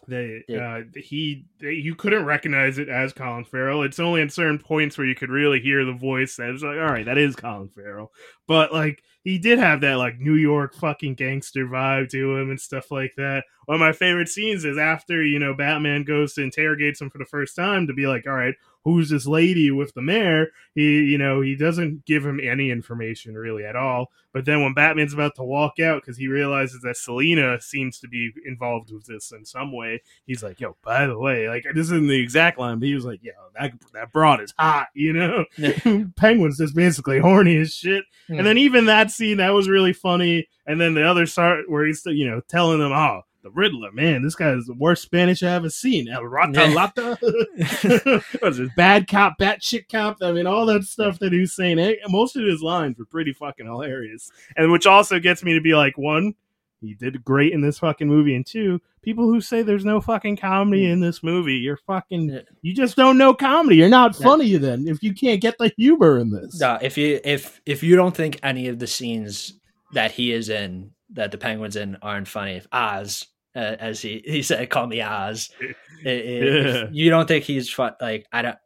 They 0.07 0.43
yeah. 0.47 0.77
uh, 0.77 0.81
he 0.95 1.45
they, 1.59 1.73
you 1.73 1.95
couldn't 1.95 2.25
recognize 2.25 2.77
it 2.77 2.89
as 2.89 3.13
Colin 3.13 3.45
Farrell. 3.45 3.83
It's 3.83 3.99
only 3.99 4.21
at 4.21 4.31
certain 4.31 4.57
points 4.59 4.97
where 4.97 5.07
you 5.07 5.15
could 5.15 5.29
really 5.29 5.59
hear 5.59 5.85
the 5.85 5.93
voice. 5.93 6.35
That 6.35 6.51
was 6.51 6.63
like, 6.63 6.77
all 6.77 6.91
right, 6.91 7.05
that 7.05 7.17
is 7.17 7.35
Colin 7.35 7.69
Farrell. 7.69 8.11
But 8.47 8.73
like 8.73 9.03
he 9.23 9.37
did 9.37 9.59
have 9.59 9.81
that 9.81 9.95
like 9.95 10.19
New 10.19 10.35
York 10.35 10.75
fucking 10.75 11.15
gangster 11.15 11.65
vibe 11.67 12.09
to 12.09 12.37
him 12.37 12.49
and 12.49 12.59
stuff 12.59 12.91
like 12.91 13.13
that. 13.17 13.43
One 13.69 13.75
of 13.75 13.81
my 13.81 13.91
favorite 13.91 14.29
scenes 14.29 14.65
is 14.65 14.79
after 14.79 15.23
you 15.23 15.37
know 15.37 15.53
Batman 15.53 16.03
goes 16.03 16.33
to 16.33 16.41
interrogate 16.41 16.99
him 16.99 17.11
for 17.11 17.19
the 17.19 17.25
first 17.25 17.55
time 17.55 17.85
to 17.85 17.93
be 17.93 18.07
like, 18.07 18.25
all 18.25 18.33
right, 18.33 18.55
who's 18.83 19.11
this 19.11 19.27
lady 19.27 19.69
with 19.69 19.93
the 19.93 20.01
mayor? 20.01 20.47
He, 20.73 21.03
you 21.03 21.19
know, 21.19 21.41
he 21.41 21.55
doesn't 21.55 22.03
give 22.03 22.25
him 22.25 22.39
any 22.41 22.71
information 22.71 23.35
really 23.35 23.63
at 23.63 23.75
all. 23.75 24.07
But 24.33 24.45
then 24.45 24.63
when 24.63 24.73
Batman's 24.73 25.13
about 25.13 25.35
to 25.35 25.43
walk 25.43 25.79
out 25.79 26.01
because 26.01 26.17
he 26.17 26.27
realizes 26.27 26.81
that 26.81 26.97
Selina 26.97 27.61
seems 27.61 27.99
to 27.99 28.07
be 28.07 28.31
involved 28.43 28.91
with 28.91 29.05
this 29.05 29.31
in 29.31 29.45
some 29.45 29.71
way, 29.71 30.01
he's 30.25 30.41
like, 30.41 30.59
"Yo, 30.59 30.75
by 30.83 31.05
the 31.05 31.19
way, 31.19 31.47
like 31.47 31.63
this 31.75 31.91
isn't 31.91 32.07
the 32.07 32.19
exact 32.19 32.57
line, 32.57 32.79
but 32.79 32.87
he 32.87 32.95
was 32.95 33.05
like, 33.05 33.19
yo, 33.21 33.33
that 33.59 33.73
that 33.93 34.11
broad 34.11 34.41
is 34.41 34.51
hot, 34.57 34.87
you 34.95 35.13
know." 35.13 35.45
Penguin's 36.17 36.57
just 36.57 36.73
basically 36.73 37.19
horny 37.19 37.57
as 37.57 37.71
shit. 37.71 38.03
And 38.29 38.39
hmm. 38.39 38.45
then 38.45 38.57
even 38.57 38.87
that 38.87 39.11
scene 39.11 39.37
that 39.37 39.53
was 39.53 39.69
really 39.69 39.93
funny. 39.93 40.47
And 40.65 40.81
then 40.81 40.95
the 40.95 41.07
other 41.07 41.27
start 41.27 41.69
where 41.69 41.85
he's 41.85 41.99
still, 41.99 42.13
you 42.13 42.27
know, 42.27 42.41
telling 42.49 42.79
them, 42.79 42.93
"Oh, 42.93 43.21
the 43.41 43.51
Riddler, 43.51 43.91
man, 43.91 44.21
this 44.21 44.35
guy 44.35 44.51
is 44.51 44.65
the 44.65 44.73
worst 44.73 45.03
Spanish 45.03 45.43
I 45.43 45.51
ever 45.51 45.69
seen. 45.69 46.09
El 46.09 46.25
Rata 46.25 46.59
Alada. 46.59 47.17
What's 48.41 48.57
this? 48.57 48.69
Bad 48.75 49.07
cop, 49.07 49.37
bad 49.37 49.61
chick 49.61 49.87
cop. 49.89 50.17
I 50.21 50.31
mean, 50.31 50.45
all 50.45 50.65
that 50.65 50.83
stuff 50.83 51.19
that 51.19 51.31
he's 51.31 51.53
saying. 51.53 51.79
Eh, 51.79 51.95
most 52.07 52.35
of 52.35 52.43
his 52.43 52.61
lines 52.61 52.97
were 52.97 53.05
pretty 53.05 53.33
fucking 53.33 53.65
hilarious. 53.65 54.31
And 54.57 54.71
which 54.71 54.85
also 54.85 55.19
gets 55.19 55.43
me 55.43 55.53
to 55.53 55.61
be 55.61 55.73
like, 55.73 55.97
one, 55.97 56.35
he 56.81 56.93
did 56.93 57.23
great 57.23 57.53
in 57.53 57.61
this 57.61 57.79
fucking 57.79 58.07
movie. 58.07 58.35
And 58.35 58.45
two, 58.45 58.81
people 59.01 59.25
who 59.25 59.41
say 59.41 59.61
there's 59.61 59.85
no 59.85 60.01
fucking 60.01 60.37
comedy 60.37 60.85
in 60.89 60.99
this 60.99 61.23
movie, 61.23 61.55
you're 61.55 61.77
fucking 61.77 62.41
you 62.61 62.73
just 62.73 62.95
don't 62.95 63.17
know 63.17 63.33
comedy. 63.33 63.77
You're 63.77 63.89
not 63.89 64.15
funny 64.15 64.55
then 64.57 64.87
if 64.87 65.03
you 65.03 65.13
can't 65.13 65.41
get 65.41 65.57
the 65.57 65.73
humor 65.77 66.17
in 66.17 66.31
this. 66.31 66.59
No, 66.59 66.77
if 66.81 66.97
you 66.97 67.19
if 67.23 67.61
if 67.65 67.83
you 67.83 67.95
don't 67.95 68.15
think 68.15 68.39
any 68.43 68.67
of 68.67 68.79
the 68.79 68.87
scenes 68.87 69.53
that 69.93 70.11
he 70.11 70.31
is 70.31 70.49
in 70.49 70.91
that 71.11 71.31
the 71.31 71.37
Penguins 71.37 71.75
in 71.75 71.97
aren't 72.01 72.27
funny. 72.27 72.53
If 72.53 72.67
Oz, 72.71 73.25
uh, 73.55 73.75
as 73.79 74.01
he 74.01 74.21
he 74.25 74.41
said, 74.41 74.69
call 74.69 74.87
me 74.87 75.01
Oz. 75.01 75.49
yeah. 76.03 76.87
you 76.91 77.09
don't 77.09 77.27
think 77.27 77.43
he's 77.43 77.69
fun, 77.69 77.93
like 78.01 78.25
I 78.31 78.41
don't. 78.41 78.57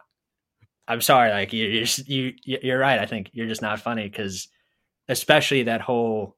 I'm 0.88 1.02
sorry, 1.02 1.32
like 1.32 1.54
you 1.54 1.66
you're 1.66 1.88
you 2.06 2.34
you're 2.44 2.80
right. 2.80 3.00
I 3.00 3.06
think 3.06 3.30
you're 3.34 3.48
just 3.48 3.62
not 3.62 3.80
funny 3.80 4.10
because, 4.10 4.48
especially 5.08 5.64
that 5.64 5.82
whole 5.82 6.36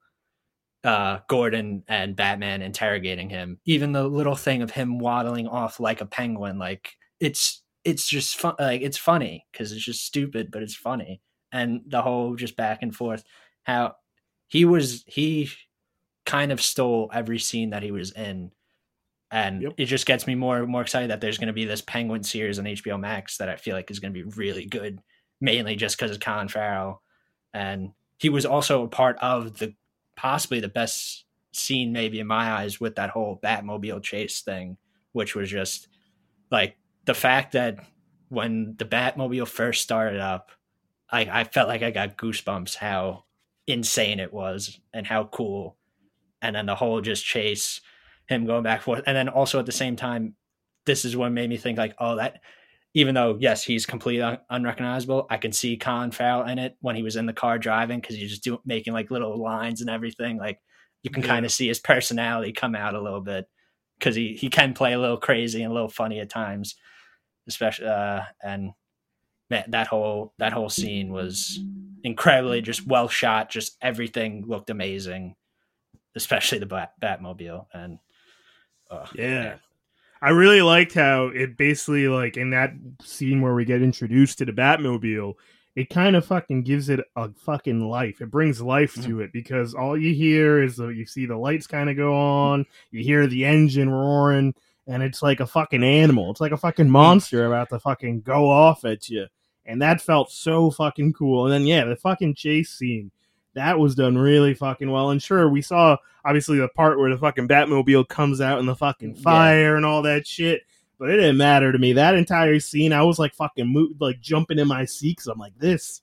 uh, 0.85 1.19
Gordon 1.27 1.83
and 1.87 2.15
Batman 2.15 2.61
interrogating 2.61 3.29
him. 3.29 3.59
Even 3.65 3.91
the 3.91 4.07
little 4.07 4.35
thing 4.35 4.61
of 4.61 4.69
him 4.71 4.99
waddling 4.99 5.47
off 5.47 5.79
like 5.79 5.99
a 5.99 6.05
penguin, 6.05 6.59
like 6.59 6.91
it's 7.19 7.63
it's 7.83 8.07
just 8.07 8.37
fun. 8.37 8.55
Like 8.59 8.81
it's 8.81 8.97
funny 8.97 9.45
because 9.51 9.71
it's 9.71 9.83
just 9.83 10.05
stupid, 10.05 10.51
but 10.51 10.61
it's 10.61 10.75
funny. 10.75 11.21
And 11.51 11.81
the 11.87 12.01
whole 12.01 12.35
just 12.35 12.55
back 12.55 12.83
and 12.83 12.95
forth, 12.95 13.23
how 13.63 13.95
he 14.47 14.63
was 14.63 15.03
he 15.07 15.49
kind 16.25 16.51
of 16.51 16.61
stole 16.61 17.09
every 17.13 17.39
scene 17.39 17.69
that 17.71 17.83
he 17.83 17.91
was 17.91 18.11
in. 18.11 18.51
And 19.31 19.61
yep. 19.61 19.73
it 19.77 19.85
just 19.85 20.05
gets 20.05 20.27
me 20.27 20.35
more 20.35 20.57
and 20.57 20.67
more 20.67 20.81
excited 20.81 21.09
that 21.09 21.21
there's 21.21 21.37
going 21.37 21.47
to 21.47 21.53
be 21.53 21.65
this 21.65 21.81
Penguin 21.81 22.23
series 22.23 22.59
on 22.59 22.65
HBO 22.65 22.99
Max 22.99 23.37
that 23.37 23.49
I 23.49 23.55
feel 23.55 23.75
like 23.75 23.91
is 23.91 23.99
going 23.99 24.13
to 24.13 24.23
be 24.23 24.29
really 24.35 24.65
good, 24.65 24.99
mainly 25.41 25.75
just 25.75 25.97
because 25.97 26.11
of 26.11 26.19
Colin 26.19 26.47
Farrell. 26.47 27.01
And 27.53 27.91
he 28.17 28.29
was 28.29 28.45
also 28.45 28.83
a 28.83 28.87
part 28.87 29.17
of 29.19 29.57
the 29.57 29.73
possibly 30.15 30.59
the 30.59 30.67
best 30.67 31.25
scene, 31.53 31.91
maybe 31.91 32.19
in 32.19 32.27
my 32.27 32.51
eyes, 32.51 32.79
with 32.79 32.95
that 32.95 33.09
whole 33.09 33.39
Batmobile 33.43 34.01
chase 34.03 34.41
thing, 34.41 34.77
which 35.11 35.35
was 35.35 35.49
just 35.49 35.87
like 36.51 36.77
the 37.05 37.13
fact 37.13 37.53
that 37.53 37.79
when 38.29 38.75
the 38.77 38.85
Batmobile 38.85 39.47
first 39.47 39.81
started 39.81 40.19
up, 40.19 40.51
I, 41.09 41.21
I 41.21 41.43
felt 41.43 41.67
like 41.67 41.83
I 41.83 41.91
got 41.91 42.17
goosebumps 42.17 42.75
how 42.75 43.25
insane 43.67 44.19
it 44.19 44.33
was 44.33 44.79
and 44.93 45.05
how 45.05 45.25
cool 45.25 45.77
and 46.45 46.55
then 46.55 46.65
the 46.65 46.75
whole 46.75 47.01
just 47.01 47.25
chase 47.25 47.81
him 48.27 48.45
going 48.45 48.63
back 48.63 48.77
and 48.79 48.83
forth 48.83 49.03
and 49.05 49.15
then 49.15 49.29
also 49.29 49.59
at 49.59 49.65
the 49.65 49.71
same 49.71 49.95
time 49.95 50.35
this 50.85 51.05
is 51.05 51.15
what 51.17 51.31
made 51.31 51.49
me 51.49 51.57
think 51.57 51.77
like 51.77 51.93
oh 51.99 52.15
that 52.15 52.39
even 52.93 53.13
though 53.13 53.35
yes, 53.41 53.61
he's 53.61 53.85
completely 53.85 54.21
un- 54.21 54.37
unrecognizable, 54.49 55.27
I 55.29 55.35
can 55.35 55.51
see 55.51 55.75
Colin 55.75 56.11
Farrell 56.11 56.43
in 56.47 56.57
it 56.57 56.77
when 56.79 56.95
he 56.95 57.03
was 57.03 57.17
in 57.17 57.25
the 57.25 57.33
car 57.33 57.59
driving 57.59 57.99
because 57.99 58.15
he's 58.15 58.29
just 58.29 58.45
doing 58.45 58.59
making 58.65 58.93
like 58.93 59.11
little 59.11 59.37
lines 59.37 59.81
and 59.81 59.89
everything. 59.89 60.37
Like 60.37 60.59
you 61.03 61.09
can 61.11 61.21
Yeah. 61.21 61.27
kind 61.27 61.45
of 61.45 61.51
see 61.51 61.67
his 61.67 61.79
personality 61.81 62.53
come 62.53 62.73
out 62.73 62.95
a 62.95 63.01
little 63.01 63.19
bit 63.19 63.49
because 63.99 64.15
he 64.15 64.35
he 64.35 64.49
can 64.49 64.73
play 64.73 64.93
a 64.93 64.99
little 64.99 65.17
crazy 65.17 65.61
and 65.61 65.71
a 65.71 65.73
little 65.73 65.89
funny 65.89 66.21
at 66.21 66.29
times, 66.29 66.75
especially 67.49 67.87
uh, 67.87 68.21
and 68.41 68.71
that 69.49 69.69
that 69.71 69.87
whole 69.87 70.33
that 70.39 70.53
whole 70.53 70.69
scene 70.69 71.11
was 71.11 71.59
incredibly 72.05 72.61
just 72.61 72.87
well 72.87 73.09
shot. 73.09 73.49
Just 73.49 73.75
everything 73.81 74.45
looked 74.47 74.69
amazing, 74.69 75.35
especially 76.15 76.59
the 76.59 76.65
Bat- 76.65 76.93
Batmobile 77.01 77.67
and. 77.73 77.99
Uh, 78.89 79.05
Yeah. 79.15 79.55
I 80.21 80.29
really 80.29 80.61
liked 80.61 80.93
how 80.93 81.27
it 81.27 81.57
basically 81.57 82.07
like 82.07 82.37
in 82.37 82.49
that 82.51 82.71
scene 83.03 83.41
where 83.41 83.53
we 83.53 83.65
get 83.65 83.81
introduced 83.81 84.37
to 84.39 84.45
the 84.45 84.53
Batmobile, 84.53 85.33
it 85.75 85.89
kind 85.89 86.15
of 86.15 86.25
fucking 86.25 86.63
gives 86.63 86.89
it 86.89 87.01
a 87.15 87.29
fucking 87.33 87.81
life. 87.87 88.21
It 88.21 88.31
brings 88.31 88.61
life 88.61 88.95
to 89.03 89.19
it 89.19 89.33
because 89.33 89.73
all 89.75 89.97
you 89.97 90.13
hear 90.15 90.63
is 90.63 90.77
the, 90.77 90.87
you 90.87 91.05
see 91.05 91.25
the 91.25 91.37
lights 91.37 91.67
kind 91.67 91.89
of 91.89 91.97
go 91.97 92.15
on, 92.15 92.65
you 92.91 93.03
hear 93.03 93.27
the 93.27 93.45
engine 93.45 93.89
roaring, 93.89 94.55
and 94.87 95.03
it's 95.03 95.21
like 95.21 95.41
a 95.41 95.47
fucking 95.47 95.83
animal. 95.83 96.31
It's 96.31 96.41
like 96.41 96.53
a 96.53 96.57
fucking 96.57 96.89
monster 96.89 97.45
about 97.45 97.69
to 97.69 97.79
fucking 97.79 98.21
go 98.21 98.49
off 98.49 98.85
at 98.85 99.09
you. 99.09 99.27
And 99.65 99.81
that 99.81 99.99
felt 100.01 100.31
so 100.31 100.71
fucking 100.71 101.13
cool. 101.13 101.45
And 101.45 101.53
then 101.53 101.65
yeah, 101.67 101.83
the 101.85 101.97
fucking 101.97 102.35
chase 102.35 102.69
scene. 102.69 103.11
That 103.55 103.79
was 103.79 103.95
done 103.95 104.17
really 104.17 104.53
fucking 104.53 104.89
well. 104.89 105.09
And 105.09 105.21
sure, 105.21 105.49
we 105.49 105.61
saw 105.61 105.97
obviously 106.23 106.59
the 106.59 106.67
part 106.67 106.99
where 106.99 107.09
the 107.09 107.17
fucking 107.17 107.47
Batmobile 107.47 108.07
comes 108.07 108.41
out 108.41 108.59
in 108.59 108.65
the 108.65 108.75
fucking 108.75 109.15
Yeah. 109.15 109.21
fire 109.21 109.75
and 109.75 109.85
all 109.85 110.01
that 110.03 110.27
shit. 110.27 110.61
But 110.97 111.09
it 111.09 111.17
didn't 111.17 111.37
matter 111.37 111.71
to 111.71 111.77
me. 111.77 111.93
That 111.93 112.15
entire 112.15 112.59
scene, 112.59 112.93
I 112.93 113.03
was 113.03 113.19
like 113.19 113.33
fucking 113.33 113.71
mo- 113.71 113.93
like 113.99 114.21
jumping 114.21 114.59
in 114.59 114.67
my 114.67 114.85
seat 114.85 115.17
because 115.17 115.27
I'm 115.27 115.39
like, 115.39 115.57
this, 115.57 116.01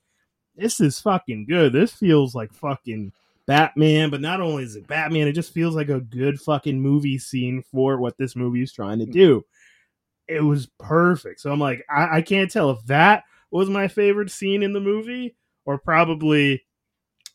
this 0.56 0.80
is 0.80 1.00
fucking 1.00 1.46
good. 1.46 1.72
This 1.72 1.92
feels 1.92 2.34
like 2.34 2.52
fucking 2.52 3.12
Batman. 3.46 4.10
But 4.10 4.20
not 4.20 4.40
only 4.40 4.64
is 4.64 4.76
it 4.76 4.86
Batman, 4.86 5.28
it 5.28 5.32
just 5.32 5.52
feels 5.52 5.74
like 5.74 5.88
a 5.88 6.00
good 6.00 6.40
fucking 6.40 6.80
movie 6.80 7.18
scene 7.18 7.62
for 7.70 7.98
what 7.98 8.18
this 8.18 8.36
movie 8.36 8.62
is 8.62 8.72
trying 8.72 8.98
to 8.98 9.06
mm. 9.06 9.12
do. 9.12 9.44
It 10.28 10.42
was 10.42 10.68
perfect. 10.78 11.40
So 11.40 11.50
I'm 11.50 11.60
like, 11.60 11.84
I, 11.90 12.18
I 12.18 12.22
can't 12.22 12.50
tell 12.50 12.70
if 12.70 12.84
that 12.86 13.24
was 13.50 13.68
my 13.68 13.88
favorite 13.88 14.30
scene 14.30 14.62
in 14.62 14.72
the 14.72 14.80
movie 14.80 15.36
or 15.64 15.78
probably 15.78 16.62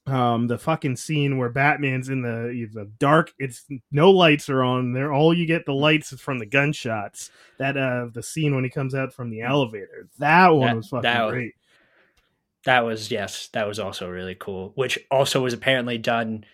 um 0.07 0.47
the 0.47 0.57
fucking 0.57 0.95
scene 0.95 1.37
where 1.37 1.49
batman's 1.49 2.09
in 2.09 2.21
the 2.21 2.67
the 2.73 2.85
dark 2.97 3.31
it's 3.39 3.65
no 3.91 4.09
lights 4.11 4.49
are 4.49 4.63
on 4.63 4.93
there 4.93 5.11
all 5.11 5.33
you 5.33 5.45
get 5.45 5.65
the 5.65 5.73
lights 5.73 6.13
is 6.13 6.21
from 6.21 6.39
the 6.39 6.45
gunshots 6.45 7.29
that 7.59 7.75
uh 7.77 8.07
the 8.13 8.23
scene 8.23 8.55
when 8.55 8.63
he 8.63 8.69
comes 8.69 8.95
out 8.95 9.13
from 9.13 9.29
the 9.29 9.41
elevator 9.41 10.07
that 10.19 10.47
one 10.49 10.67
That- 10.67 10.75
was 10.77 10.87
fucking 10.89 11.01
that 11.03 11.29
great 11.29 11.53
That 12.65 12.81
was 12.85 13.09
yes, 13.11 13.47
that 13.53 13.67
was 13.67 13.79
also 13.79 14.09
really 14.09 14.35
cool. 14.35 14.71
Which 14.75 14.99
also 15.09 15.41
was 15.43 15.53
apparently 15.53 15.97
done 15.97 16.39
by 16.41 16.47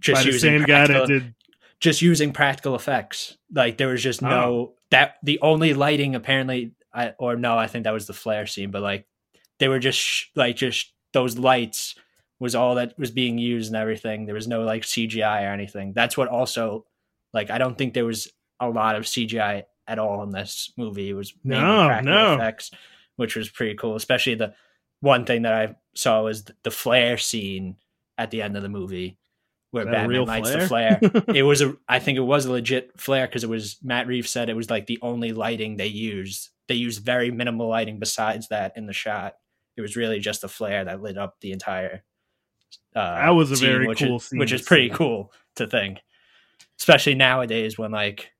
just 0.00 0.22
the 0.24 0.32
using 0.32 0.50
same 0.58 0.60
guy 0.64 0.86
practical, 0.86 1.06
that 1.06 1.12
did 1.12 1.34
just 1.78 2.02
using 2.02 2.32
practical 2.32 2.74
effects. 2.74 3.36
Like 3.52 3.76
there 3.78 3.88
was 3.88 4.02
just 4.02 4.22
no 4.22 4.28
Oh. 4.30 4.74
that 4.90 5.14
the 5.22 5.38
only 5.40 5.72
lighting 5.74 6.14
apparently, 6.16 6.72
I, 6.92 7.14
or 7.18 7.36
no, 7.36 7.56
I 7.56 7.68
think 7.68 7.84
that 7.84 7.92
was 7.92 8.06
the 8.06 8.12
flare 8.12 8.46
scene. 8.46 8.70
But 8.72 8.82
like 8.82 9.06
they 9.60 9.68
were 9.68 9.78
just 9.78 9.98
sh- 10.00 10.26
like 10.34 10.56
just 10.56 10.92
those 11.12 11.38
lights 11.38 11.94
was 12.40 12.54
all 12.56 12.74
that 12.76 12.98
was 12.98 13.10
being 13.12 13.38
used 13.38 13.68
and 13.72 13.76
everything. 13.76 14.24
There 14.26 14.34
was 14.34 14.48
no 14.48 14.62
like 14.62 14.82
CGI 14.82 15.42
or 15.42 15.52
anything. 15.52 15.92
That's 15.92 16.16
what 16.16 16.28
also 16.28 16.86
like 17.32 17.50
I 17.50 17.58
don't 17.58 17.78
think 17.78 17.94
there 17.94 18.04
was 18.06 18.28
a 18.58 18.68
lot 18.68 18.96
of 18.96 19.04
CGI 19.04 19.64
at 19.86 19.98
all 19.98 20.22
in 20.22 20.30
this 20.30 20.72
movie. 20.76 21.10
It 21.10 21.14
was 21.14 21.34
mainly 21.44 21.64
No, 21.64 21.86
practical 21.86 22.14
no. 22.14 22.34
effects, 22.34 22.70
which 23.16 23.36
was 23.36 23.48
pretty 23.48 23.74
cool. 23.76 23.94
Especially 23.94 24.34
the 24.34 24.54
one 25.00 25.24
thing 25.24 25.42
that 25.42 25.52
I 25.54 25.76
saw 25.94 26.22
was 26.24 26.44
the, 26.62 26.70
flare 26.70 27.16
scene 27.18 27.76
at 28.18 28.30
the 28.30 28.42
end 28.42 28.56
of 28.56 28.62
the 28.62 28.68
movie 28.68 29.18
where 29.70 29.84
Batman 29.86 30.24
lights 30.26 30.50
the 30.50 30.66
flare. 30.66 30.98
flare 30.98 31.22
it 31.34 31.42
was 31.42 31.62
a 31.62 31.76
I 31.88 31.98
think 32.00 32.18
it 32.18 32.22
was 32.22 32.44
a 32.46 32.52
legit 32.52 32.98
flare 33.00 33.26
because 33.26 33.44
it 33.44 33.50
was 33.50 33.76
Matt 33.82 34.06
Reeves 34.06 34.30
said 34.30 34.48
it 34.48 34.56
was 34.56 34.68
like 34.70 34.86
the 34.86 34.98
only 35.02 35.32
lighting 35.32 35.76
they 35.76 35.86
used. 35.86 36.48
They 36.68 36.74
used 36.74 37.04
very 37.04 37.30
minimal 37.30 37.68
lighting 37.68 37.98
besides 37.98 38.48
that 38.48 38.72
in 38.76 38.86
the 38.86 38.92
shot. 38.92 39.34
It 39.76 39.80
was 39.82 39.96
really 39.96 40.18
just 40.20 40.44
a 40.44 40.48
flare 40.48 40.84
that 40.84 41.02
lit 41.02 41.16
up 41.18 41.36
the 41.40 41.52
entire. 41.52 42.02
Uh, 42.94 43.14
That 43.16 43.30
was 43.30 43.50
a 43.50 43.56
scene, 43.56 43.68
very 43.68 43.86
which 43.86 43.98
cool 44.00 44.16
is, 44.16 44.24
scene 44.24 44.38
which 44.38 44.52
is 44.52 44.62
pretty 44.62 44.90
cool 44.90 45.32
to 45.56 45.66
think, 45.66 45.98
especially 46.78 47.14
nowadays 47.14 47.78
when 47.78 47.90
like, 47.92 48.30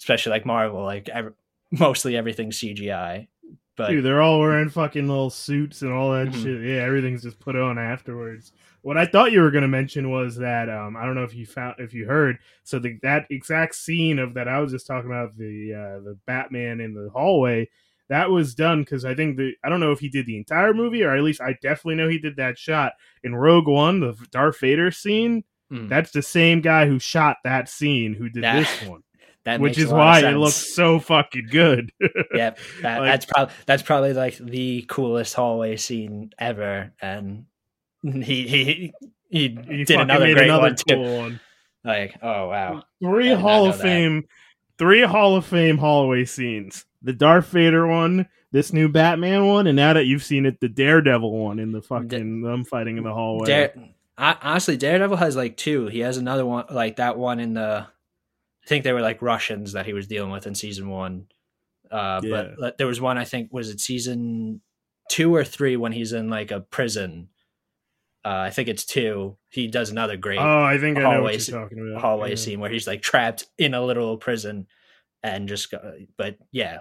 especially 0.00 0.30
like 0.30 0.46
Marvel, 0.46 0.82
like 0.82 1.08
ev- 1.08 1.34
mostly 1.70 2.16
everything's 2.16 2.58
CGI. 2.58 3.28
But 3.76 3.90
Dude, 3.90 4.04
they're 4.04 4.20
all 4.20 4.40
wearing 4.40 4.68
fucking 4.68 5.08
little 5.08 5.30
suits 5.30 5.82
and 5.82 5.92
all 5.92 6.12
that 6.12 6.28
Mhm. 6.28 6.42
shit. 6.42 6.62
Yeah, 6.62 6.82
everything's 6.82 7.22
just 7.22 7.40
put 7.40 7.56
on 7.56 7.78
afterwards. 7.78 8.52
What 8.82 8.98
I 8.98 9.06
thought 9.06 9.32
you 9.32 9.40
were 9.40 9.50
gonna 9.50 9.68
mention 9.68 10.10
was 10.10 10.36
that 10.36 10.68
um, 10.68 10.96
I 10.96 11.04
don't 11.04 11.14
know 11.14 11.24
if 11.24 11.34
you 11.34 11.46
found 11.46 11.76
if 11.78 11.94
you 11.94 12.06
heard. 12.06 12.38
So 12.64 12.78
the 12.78 12.98
that 13.02 13.26
exact 13.30 13.74
scene 13.74 14.18
of 14.18 14.34
that 14.34 14.48
I 14.48 14.58
was 14.60 14.72
just 14.72 14.86
talking 14.86 15.10
about 15.10 15.36
the 15.36 15.72
uh, 15.74 16.00
the 16.04 16.18
Batman 16.26 16.80
in 16.80 16.94
the 16.94 17.08
hallway 17.10 17.68
that 18.10 18.30
was 18.30 18.54
done 18.54 18.80
because 18.82 19.04
I 19.06 19.14
think 19.14 19.36
the 19.38 19.54
I 19.64 19.68
don't 19.70 19.80
know 19.80 19.92
if 19.92 20.00
he 20.00 20.08
did 20.10 20.26
the 20.26 20.36
entire 20.36 20.74
movie 20.74 21.02
or 21.02 21.16
at 21.16 21.22
least 21.22 21.40
I 21.40 21.56
definitely 21.62 21.94
know 21.94 22.08
he 22.08 22.18
did 22.18 22.36
that 22.36 22.58
shot 22.58 22.92
in 23.24 23.34
Rogue 23.34 23.66
One, 23.68 24.00
the 24.00 24.14
Darth 24.30 24.60
Vader 24.60 24.90
scene. 24.90 25.44
Mm. 25.72 25.88
That's 25.88 26.10
the 26.10 26.20
same 26.22 26.60
guy 26.60 26.86
who 26.86 26.98
shot 26.98 27.38
that 27.44 27.68
scene 27.68 28.12
who 28.14 28.28
did 28.28 28.42
That- 28.44 28.56
this 28.60 28.82
one, 28.88 29.02
that 29.44 29.60
which 29.60 29.78
is 29.78 29.88
why 29.88 30.20
it 30.20 30.32
looks 30.36 30.74
so 30.74 30.98
fucking 31.00 31.46
good. 31.50 31.92
Yep, 32.34 32.58
that, 32.82 32.98
Like- 33.00 33.08
that's 33.10 33.26
probably 33.26 33.54
that's 33.66 33.82
probably 33.82 34.12
like 34.12 34.36
the 34.38 34.84
coolest 34.88 35.34
hallway 35.34 35.76
scene 35.76 36.32
ever, 36.38 36.92
and 37.00 37.46
he 38.02 38.46
he 38.48 38.92
he 39.28 39.48
He 39.68 39.84
did 39.84 40.00
another 40.00 40.32
great 40.34 40.44
another 40.46 40.62
one 40.62 40.74
too. 40.76 40.94
cool 40.94 41.16
one. 41.18 41.40
Like, 41.84 42.16
oh 42.22 42.48
wow, 42.48 42.82
Three 43.02 43.26
I 43.26 43.28
did 43.28 43.34
not 43.36 43.40
Hall 43.42 43.66
of 43.68 43.76
that. 43.78 43.82
Fame, 43.82 44.24
three 44.78 45.02
Hall 45.02 45.36
of 45.36 45.46
Fame 45.46 45.78
hallway 45.78 46.24
scenes. 46.24 46.84
The 47.02 47.12
Darth 47.12 47.46
Vader 47.48 47.86
one, 47.86 48.28
this 48.52 48.72
new 48.72 48.88
Batman 48.88 49.46
one, 49.46 49.66
and 49.66 49.76
now 49.76 49.92
that 49.94 50.04
you've 50.06 50.24
seen 50.24 50.44
it, 50.46 50.60
the 50.60 50.68
Daredevil 50.68 51.32
one 51.32 51.58
in 51.58 51.72
the 51.72 51.80
fucking 51.82 52.42
them 52.42 52.64
fighting 52.64 52.98
in 52.98 53.04
the 53.04 53.14
hallway. 53.14 53.46
Dare, 53.46 53.74
I, 54.18 54.36
honestly, 54.42 54.76
Daredevil 54.76 55.16
has 55.16 55.34
like 55.36 55.56
two. 55.56 55.86
He 55.86 56.00
has 56.00 56.16
another 56.18 56.44
one, 56.44 56.66
like 56.70 56.96
that 56.96 57.16
one 57.16 57.40
in 57.40 57.54
the. 57.54 57.86
I 58.62 58.66
think 58.66 58.84
they 58.84 58.92
were 58.92 59.00
like 59.00 59.22
Russians 59.22 59.72
that 59.72 59.86
he 59.86 59.94
was 59.94 60.06
dealing 60.06 60.30
with 60.30 60.46
in 60.46 60.54
season 60.54 60.90
one. 60.90 61.26
Uh, 61.90 62.20
Yeah. 62.22 62.48
But 62.58 62.76
there 62.78 62.86
was 62.86 63.00
one 63.00 63.16
I 63.18 63.24
think 63.24 63.50
was 63.52 63.70
it 63.70 63.80
season 63.80 64.60
two 65.08 65.34
or 65.34 65.42
three 65.42 65.76
when 65.76 65.92
he's 65.92 66.12
in 66.12 66.28
like 66.28 66.50
a 66.50 66.60
prison. 66.60 67.28
Uh, 68.22 68.28
I 68.28 68.50
think 68.50 68.68
it's 68.68 68.84
two. 68.84 69.38
He 69.48 69.66
does 69.68 69.88
another 69.90 70.18
great 70.18 70.38
oh, 70.38 70.62
I 70.62 70.76
think 70.76 70.98
I 70.98 71.00
know 71.00 71.08
what 71.08 71.14
hallway 71.16 71.32
you're 71.32 71.40
scene- 71.40 71.54
talking 71.54 71.78
about. 71.90 72.02
hallway 72.02 72.28
Yeah. 72.30 72.34
scene 72.36 72.60
where 72.60 72.70
he's 72.70 72.86
like 72.86 73.00
trapped 73.00 73.46
in 73.56 73.72
a 73.72 73.82
literal 73.82 74.18
prison 74.18 74.66
and 75.22 75.48
just 75.48 75.70
go, 75.70 75.94
but 76.18 76.36
yeah 76.52 76.78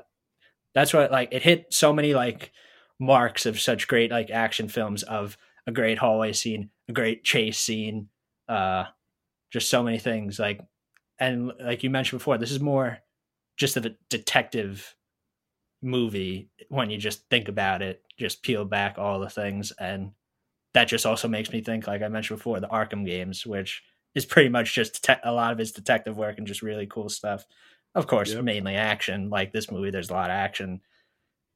that's 0.73 0.93
what 0.93 1.11
like 1.11 1.29
it 1.31 1.43
hit 1.43 1.73
so 1.73 1.93
many 1.93 2.13
like 2.13 2.51
marks 2.99 3.45
of 3.45 3.59
such 3.59 3.87
great 3.87 4.11
like 4.11 4.29
action 4.29 4.67
films 4.67 5.03
of 5.03 5.37
a 5.67 5.71
great 5.71 5.97
hallway 5.97 6.33
scene 6.33 6.69
a 6.87 6.93
great 6.93 7.23
chase 7.23 7.59
scene 7.59 8.09
uh 8.47 8.85
just 9.51 9.69
so 9.69 9.83
many 9.83 9.97
things 9.97 10.39
like 10.39 10.61
and 11.19 11.51
like 11.61 11.83
you 11.83 11.89
mentioned 11.89 12.19
before 12.19 12.37
this 12.37 12.51
is 12.51 12.59
more 12.59 12.99
just 13.57 13.77
a 13.77 13.95
detective 14.09 14.95
movie 15.81 16.49
when 16.69 16.89
you 16.89 16.97
just 16.97 17.27
think 17.29 17.47
about 17.47 17.81
it 17.81 18.03
just 18.17 18.43
peel 18.43 18.65
back 18.65 18.97
all 18.97 19.19
the 19.19 19.29
things 19.29 19.71
and 19.79 20.11
that 20.73 20.87
just 20.87 21.05
also 21.05 21.27
makes 21.27 21.51
me 21.51 21.61
think 21.61 21.87
like 21.87 22.01
i 22.01 22.07
mentioned 22.07 22.37
before 22.37 22.59
the 22.59 22.67
arkham 22.67 23.05
games 23.05 23.45
which 23.45 23.81
is 24.15 24.25
pretty 24.25 24.49
much 24.49 24.75
just 24.75 25.07
a 25.23 25.31
lot 25.31 25.51
of 25.51 25.57
his 25.57 25.71
detective 25.71 26.17
work 26.17 26.37
and 26.37 26.47
just 26.47 26.61
really 26.61 26.85
cool 26.85 27.07
stuff 27.07 27.45
of 27.99 28.07
course 28.07 28.33
Yep. 28.33 28.43
mainly 28.43 28.75
action 28.75 29.29
like 29.29 29.51
this 29.51 29.69
movie 29.69 29.91
there's 29.91 30.09
a 30.09 30.13
lot 30.13 30.29
of 30.29 30.35
action 30.35 30.81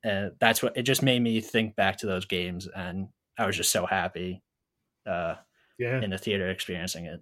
and 0.03 0.31
that's 0.39 0.61
what 0.61 0.75
it 0.77 0.83
just 0.83 1.01
made 1.01 1.21
me 1.21 1.39
think 1.41 1.75
back 1.75 1.97
to 1.97 2.05
those 2.05 2.25
games 2.25 2.67
and 2.67 3.07
i 3.37 3.45
was 3.45 3.55
just 3.57 3.71
so 3.71 3.85
happy 3.85 4.43
uh 5.07 5.35
Yeah. 5.79 6.01
in 6.01 6.09
the 6.09 6.17
theater 6.17 6.49
experiencing 6.49 7.05
it 7.05 7.21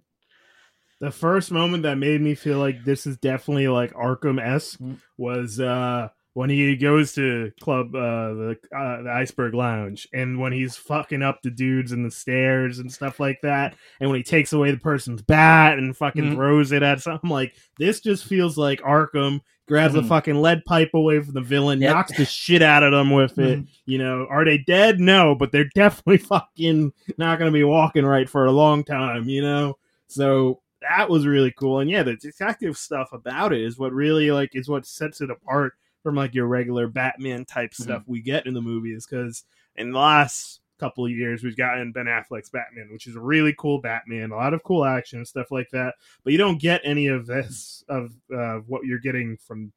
the 1.00 1.10
first 1.10 1.50
moment 1.50 1.82
that 1.84 1.98
made 1.98 2.20
me 2.20 2.34
feel 2.34 2.58
like 2.58 2.84
this 2.84 3.06
is 3.06 3.16
definitely 3.16 3.66
like 3.68 3.92
Arkham 3.94 4.40
esque 4.40 4.78
Mm. 4.80 4.98
was 5.16 5.58
uh 5.60 6.08
when 6.34 6.48
he 6.48 6.74
goes 6.76 7.12
to 7.14 7.52
club 7.60 7.94
uh 7.94 8.32
the 8.34 8.56
uh, 8.76 9.02
the 9.02 9.10
iceberg 9.10 9.52
lounge 9.54 10.08
and 10.14 10.38
when 10.38 10.52
he's 10.52 10.76
fucking 10.76 11.22
up 11.22 11.40
the 11.42 11.50
dudes 11.50 11.92
in 11.92 12.02
the 12.02 12.10
stairs 12.10 12.78
and 12.78 12.90
stuff 12.90 13.20
like 13.20 13.38
that 13.42 13.74
and 14.00 14.08
when 14.08 14.16
he 14.18 14.22
takes 14.22 14.52
away 14.52 14.70
the 14.70 14.78
person's 14.78 15.20
bat 15.22 15.78
and 15.78 15.96
fucking 15.96 16.24
Mhm. 16.24 16.34
throws 16.34 16.72
it 16.72 16.82
at 16.82 17.00
something 17.00 17.28
like 17.30 17.54
this 17.78 18.00
just 18.00 18.24
feels 18.24 18.56
like 18.56 18.80
arkham 18.80 19.40
grabs 19.68 19.94
a 19.94 20.00
Mhm. 20.00 20.08
fucking 20.08 20.36
lead 20.40 20.64
pipe 20.64 20.90
away 20.94 21.20
from 21.20 21.34
the 21.34 21.40
villain 21.42 21.80
Yep. 21.80 21.94
knocks 21.94 22.16
the 22.16 22.24
shit 22.24 22.62
out 22.62 22.82
of 22.82 22.92
them 22.92 23.10
with 23.10 23.38
it 23.38 23.60
you 23.86 23.98
know 23.98 24.26
are 24.30 24.44
they 24.44 24.58
dead 24.58 25.00
no 25.00 25.34
but 25.34 25.52
they're 25.52 25.68
definitely 25.74 26.18
fucking 26.18 26.92
not 27.18 27.38
gonna 27.38 27.50
be 27.50 27.64
walking 27.64 28.04
right 28.06 28.28
for 28.28 28.46
a 28.46 28.52
long 28.52 28.84
time 28.84 29.28
you 29.28 29.42
know 29.42 29.76
so 30.08 30.60
that 30.80 31.08
was 31.08 31.26
really 31.26 31.52
cool 31.52 31.78
and 31.80 31.90
yeah 31.90 32.02
the 32.02 32.16
detective 32.16 32.76
stuff 32.76 33.12
about 33.12 33.52
it 33.52 33.60
is 33.60 33.78
what 33.78 33.92
really 33.92 34.30
like 34.32 34.50
is 34.54 34.68
what 34.68 34.84
sets 34.86 35.20
it 35.20 35.30
apart 35.30 35.74
from 36.02 36.14
like 36.16 36.34
your 36.34 36.46
regular 36.46 36.88
Batman 36.88 37.44
type 37.44 37.74
stuff 37.74 38.02
we 38.06 38.20
get 38.20 38.46
in 38.46 38.54
the 38.54 38.60
movies. 38.60 39.06
Because 39.08 39.44
in 39.76 39.92
the 39.92 39.98
last 39.98 40.60
couple 40.78 41.04
of 41.04 41.12
years, 41.12 41.42
we've 41.42 41.56
gotten 41.56 41.92
Ben 41.92 42.06
Affleck's 42.06 42.50
Batman, 42.50 42.88
which 42.92 43.06
is 43.06 43.16
a 43.16 43.20
really 43.20 43.54
cool 43.58 43.80
Batman, 43.80 44.32
a 44.32 44.36
lot 44.36 44.54
of 44.54 44.62
cool 44.64 44.84
action 44.84 45.18
and 45.18 45.28
stuff 45.28 45.50
like 45.50 45.70
that. 45.70 45.94
But 46.24 46.32
you 46.32 46.38
don't 46.38 46.60
get 46.60 46.80
any 46.84 47.06
of 47.06 47.26
this 47.26 47.84
of 47.88 48.12
uh, 48.34 48.56
what 48.66 48.84
you're 48.84 48.98
getting 48.98 49.36
from 49.36 49.72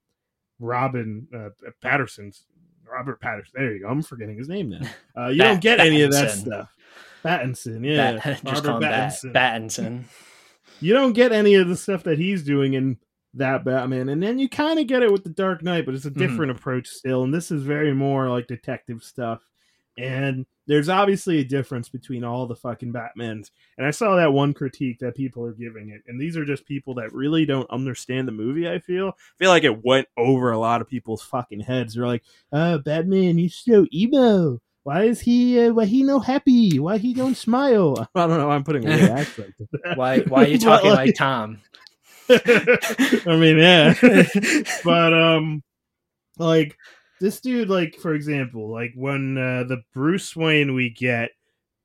Robin 0.60 1.28
uh, 1.34 1.50
Patterson's 1.82 2.46
Robert 2.92 3.20
Patterson. 3.20 3.54
There 3.56 3.74
you 3.74 3.82
go. 3.82 3.90
I'm 3.90 4.02
forgetting 4.02 4.38
his 4.38 4.50
name 4.50 4.70
now. 4.70 4.82
Uh, 5.18 5.28
you 5.30 5.40
Bat- 5.40 5.48
don't 5.48 5.62
get 5.62 5.80
any 5.80 6.02
of 6.02 6.12
that 6.12 6.32
stuff. 6.32 6.76
Pattinson, 7.24 7.86
yeah, 7.86 8.14
Bat- 8.18 8.24
just 8.24 8.44
Robert 8.44 8.64
call 8.64 8.76
him 8.76 8.82
Bat- 8.82 9.14
Pattinson. 9.34 10.04
You 10.82 10.94
don't 10.94 11.14
get 11.14 11.32
any 11.32 11.56
of 11.56 11.70
the 11.70 11.78
stuff 11.78 12.04
that 12.04 12.20
he's 12.20 12.44
doing 12.44 12.74
in 12.74 12.98
that 13.36 13.64
Batman, 13.66 14.10
and 14.10 14.22
then 14.24 14.40
you 14.40 14.48
kind 14.50 14.80
of 14.80 14.88
get 14.88 15.04
it 15.04 15.12
with 15.12 15.24
the 15.24 15.30
Dark 15.30 15.62
Knight, 15.64 15.86
but 15.86 15.94
it's 15.96 16.06
a 16.06 16.12
Mhm. 16.12 16.18
different 16.18 16.52
approach 16.52 16.88
still. 16.88 17.24
And 17.24 17.34
this 17.34 17.52
is 17.52 17.64
very 17.64 17.94
more 17.94 18.30
like 18.30 18.48
detective 18.48 19.04
stuff. 19.04 19.42
And 19.98 20.46
there's 20.68 20.90
obviously 20.90 21.40
a 21.40 21.44
difference 21.46 21.88
between 21.88 22.24
all 22.26 22.48
the 22.48 22.56
fucking 22.56 22.92
Batmans. 22.92 23.52
And 23.78 23.88
I 23.88 23.92
saw 23.92 24.16
that 24.18 24.34
one 24.34 24.54
critique 24.54 25.00
that 25.00 25.16
people 25.16 25.46
are 25.46 25.54
giving 25.54 25.90
it, 25.90 26.02
and 26.08 26.20
these 26.20 26.36
are 26.36 26.44
just 26.44 26.66
people 26.66 26.96
that 26.96 27.14
really 27.14 27.46
don't 27.46 27.70
understand 27.70 28.28
the 28.28 28.34
movie. 28.34 28.68
I 28.68 28.80
feel, 28.80 29.10
I 29.10 29.36
feel 29.38 29.50
like 29.52 29.64
it 29.64 29.86
went 29.86 30.08
over 30.18 30.52
a 30.52 30.58
lot 30.60 30.82
of 30.82 30.90
people's 30.90 31.22
fucking 31.24 31.62
heads. 31.62 31.94
They're 31.94 32.08
like, 32.08 32.24
"Uh, 32.52 32.78
Batman, 32.80 33.38
he's 33.38 33.56
so 33.56 33.86
emo." 33.94 34.60
Why 34.84 35.04
is 35.06 35.22
he? 35.22 35.60
Uh, 35.60 35.74
why 35.74 35.86
he 35.86 36.04
no 36.04 36.20
happy? 36.20 36.78
Why 36.78 36.98
he 37.00 37.14
don't 37.14 37.36
smile? 37.36 37.96
I 38.16 38.28
don't 38.28 38.38
know. 38.38 38.52
I'm 38.52 38.64
putting 38.64 38.84
a 38.88 38.90
weird 38.90 39.10
accent. 39.12 39.54
Why 39.96 40.20
why 40.20 40.44
are 40.44 40.48
you 40.48 40.58
talking 40.60 40.90
like- 40.92 41.08
like 41.08 41.16
Tom? 41.16 41.60
I 43.28 43.36
mean, 43.38 43.58
yeah. 43.58 43.94
but 44.84 45.14
um 45.14 45.64
like 46.38 46.78
this 47.20 47.40
dude 47.40 47.70
like 47.70 47.96
for 47.96 48.14
example, 48.14 48.70
like 48.70 48.94
when 48.96 49.38
uh, 49.38 49.64
the 49.64 49.84
Bruce 49.94 50.36
Wayne 50.36 50.74
we 50.74 50.90
get 50.90 51.32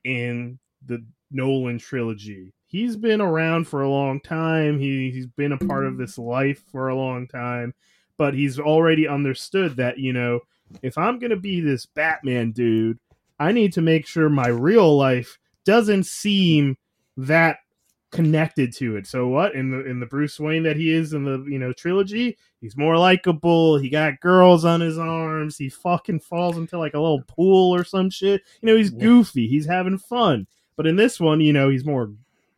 in 0.04 0.58
the 0.86 1.04
Nolan 1.30 1.78
trilogy, 1.78 2.52
he's 2.66 2.96
been 2.96 3.20
around 3.20 3.66
for 3.66 3.82
a 3.82 3.90
long 3.90 4.20
time. 4.20 4.78
He 4.78 5.10
he's 5.10 5.26
been 5.26 5.52
a 5.52 5.58
part 5.58 5.86
of 5.86 5.98
this 5.98 6.18
life 6.18 6.62
for 6.70 6.88
a 6.88 6.96
long 6.96 7.26
time, 7.26 7.74
but 8.16 8.34
he's 8.34 8.58
already 8.58 9.06
understood 9.06 9.76
that, 9.76 9.98
you 9.98 10.12
know, 10.12 10.40
if 10.82 10.96
I'm 10.96 11.18
going 11.18 11.30
to 11.30 11.36
be 11.36 11.60
this 11.60 11.86
Batman 11.86 12.52
dude, 12.52 12.98
I 13.38 13.52
need 13.52 13.72
to 13.74 13.82
make 13.82 14.06
sure 14.06 14.28
my 14.28 14.48
real 14.48 14.96
life 14.96 15.38
doesn't 15.64 16.04
seem 16.04 16.76
that 17.16 17.58
connected 18.10 18.72
to 18.74 18.96
it. 18.96 19.06
So 19.06 19.28
what 19.28 19.54
in 19.54 19.70
the 19.70 19.84
in 19.84 20.00
the 20.00 20.06
Bruce 20.06 20.38
Wayne 20.40 20.62
that 20.64 20.76
he 20.76 20.92
is 20.92 21.12
in 21.12 21.24
the 21.24 21.44
you 21.48 21.58
know 21.58 21.72
trilogy, 21.72 22.36
he's 22.60 22.76
more 22.76 22.96
likable. 22.96 23.78
He 23.78 23.88
got 23.88 24.20
girls 24.20 24.64
on 24.64 24.80
his 24.80 24.98
arms. 24.98 25.56
He 25.56 25.68
fucking 25.68 26.20
falls 26.20 26.56
into 26.56 26.78
like 26.78 26.94
a 26.94 27.00
little 27.00 27.22
pool 27.22 27.74
or 27.74 27.84
some 27.84 28.10
shit. 28.10 28.42
You 28.60 28.66
know, 28.68 28.76
he's 28.76 28.90
goofy. 28.90 29.46
He's 29.46 29.66
having 29.66 29.98
fun. 29.98 30.46
But 30.76 30.86
in 30.86 30.96
this 30.96 31.20
one, 31.20 31.40
you 31.40 31.52
know, 31.52 31.68
he's 31.68 31.84
more 31.84 32.12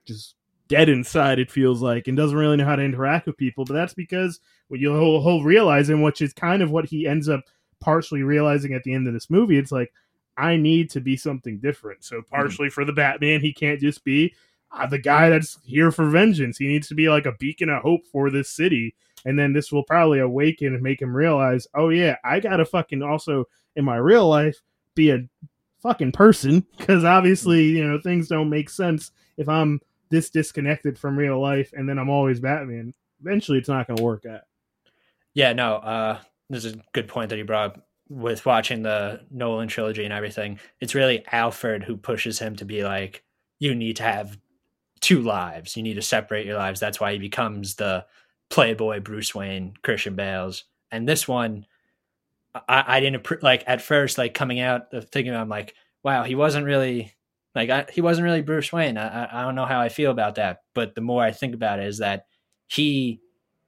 just 0.07 0.37
dead 0.69 0.89
inside. 0.89 1.39
It 1.39 1.51
feels 1.51 1.83
like, 1.83 2.09
and 2.09 2.17
doesn't 2.17 2.37
really 2.37 2.57
know 2.57 2.65
how 2.65 2.77
to 2.77 2.83
interact 2.83 3.27
with 3.27 3.37
people. 3.37 3.65
But 3.65 3.75
that's 3.75 3.95
because 3.95 4.41
what 4.69 4.81
you'll 4.81 4.99
he'll, 4.99 5.23
he'll 5.23 5.43
realize, 5.43 5.91
and 5.91 6.03
which 6.03 6.23
is 6.23 6.33
kind 6.33 6.63
of 6.63 6.71
what 6.71 6.87
he 6.87 7.07
ends 7.07 7.29
up 7.29 7.41
partially 7.81 8.23
realizing 8.23 8.73
at 8.73 8.85
the 8.85 8.95
end 8.95 9.07
of 9.07 9.13
this 9.13 9.29
movie. 9.29 9.59
It's 9.59 9.73
like 9.73 9.93
I 10.37 10.57
need 10.57 10.89
to 10.91 11.01
be 11.01 11.17
something 11.17 11.59
different. 11.59 12.05
So 12.05 12.17
mm-hmm. 12.17 12.35
partially 12.35 12.71
for 12.71 12.85
the 12.85 12.93
Batman, 12.93 13.41
he 13.41 13.53
can't 13.53 13.81
just 13.81 14.03
be 14.05 14.35
uh, 14.73 14.87
the 14.87 14.99
guy 14.99 15.29
that's 15.29 15.59
here 15.65 15.91
for 15.91 16.09
vengeance. 16.09 16.59
He 16.59 16.67
needs 16.67 16.89
to 16.89 16.95
be 16.95 17.09
like 17.09 17.27
a 17.27 17.37
beacon 17.39 17.69
of 17.69 17.83
hope 17.83 18.07
for 18.11 18.31
this 18.31 18.49
city. 18.49 18.95
And 19.25 19.39
then 19.39 19.53
this 19.53 19.71
will 19.71 19.85
probably 19.85 20.19
awaken 20.19 20.75
and 20.75 20.83
make 20.83 21.01
him 21.01 21.15
realize, 21.15 21.67
oh 21.75 21.91
yeah, 21.91 22.17
I 22.25 22.41
gotta 22.41 22.65
fucking 22.65 23.03
also 23.03 23.45
in 23.77 23.85
my 23.85 23.97
real 23.97 24.29
life 24.29 24.61
be 24.95 25.11
a 25.11 25.21
fucking 25.83 26.13
person 26.13 26.67
because 26.79 27.05
obviously 27.05 27.65
you 27.65 27.87
know 27.87 27.99
things 28.01 28.29
don't 28.29 28.51
make 28.51 28.71
sense 28.71 29.11
if 29.37 29.49
I'm 29.49 29.81
this 30.11 30.31
disconnected 30.31 30.99
from 30.99 31.19
real 31.19 31.41
life 31.41 31.73
and 31.73 31.89
then 31.89 31.99
I'm 31.99 32.11
always 32.11 32.41
Batman. 32.41 32.95
Eventually, 33.21 33.59
it's 33.59 33.69
not 33.69 33.87
gonna 33.87 34.03
work 34.03 34.27
out. 34.27 34.43
Yeah, 35.35 35.53
no, 35.53 35.77
uh 35.77 36.19
this 36.51 36.65
is 36.65 36.75
a 36.75 36.83
good 36.93 37.09
point 37.09 37.31
that 37.31 37.39
you 37.39 37.45
brought 37.45 37.77
up 37.77 37.87
with 38.09 38.45
watching 38.45 38.83
the 38.83 39.21
Nolan 39.31 39.69
trilogy 39.69 40.05
and 40.05 40.13
everything. 40.13 40.59
It's 40.81 40.95
really 40.95 41.25
Alfred 41.33 41.83
who 41.83 41.97
pushes 41.97 42.39
him 42.39 42.57
to 42.57 42.65
be 42.67 42.85
like, 42.85 43.25
you 43.59 43.75
need 43.75 43.97
to 43.97 44.03
have 44.03 44.37
two 45.03 45.21
lives. 45.21 45.77
You 45.77 45.83
need 45.83 45.95
to 45.95 46.03
separate 46.03 46.47
your 46.47 46.57
lives. 46.57 46.81
That's 46.81 46.99
why 46.99 47.13
he 47.13 47.19
becomes 47.19 47.75
the 47.75 48.07
playboy 48.49 49.01
Bruce 49.01 49.35
Wayne, 49.35 49.75
Christian 49.83 50.15
Bales. 50.15 50.65
And 50.91 51.07
this 51.07 51.29
one, 51.29 51.67
I, 52.55 52.85
I 52.87 53.01
didn't 53.01 53.43
like 53.43 53.65
at 53.67 53.83
first, 53.83 54.17
like 54.17 54.33
coming 54.33 54.61
out 54.61 54.95
of 54.95 55.11
thinking, 55.11 55.35
I'm 55.35 55.51
like, 55.51 55.75
wow, 56.03 56.23
he 56.23 56.35
wasn't 56.35 56.65
really 56.65 57.13
like 57.55 57.69
I, 57.69 57.87
he 57.93 58.01
wasn't 58.01 58.25
really 58.25 58.43
Bruce 58.43 58.73
Wayne. 58.73 58.97
I, 58.97 59.41
I 59.41 59.43
don't 59.43 59.55
know 59.55 59.67
how 59.67 59.81
I 59.81 59.91
feel 59.91 60.11
about 60.11 60.37
that. 60.37 60.63
But 60.73 60.95
the 60.95 61.01
more 61.03 61.23
I 61.23 61.33
think 61.33 61.55
about 61.55 61.81
it, 61.81 61.87
is 61.87 61.99
that 61.99 62.27
he 62.67 63.21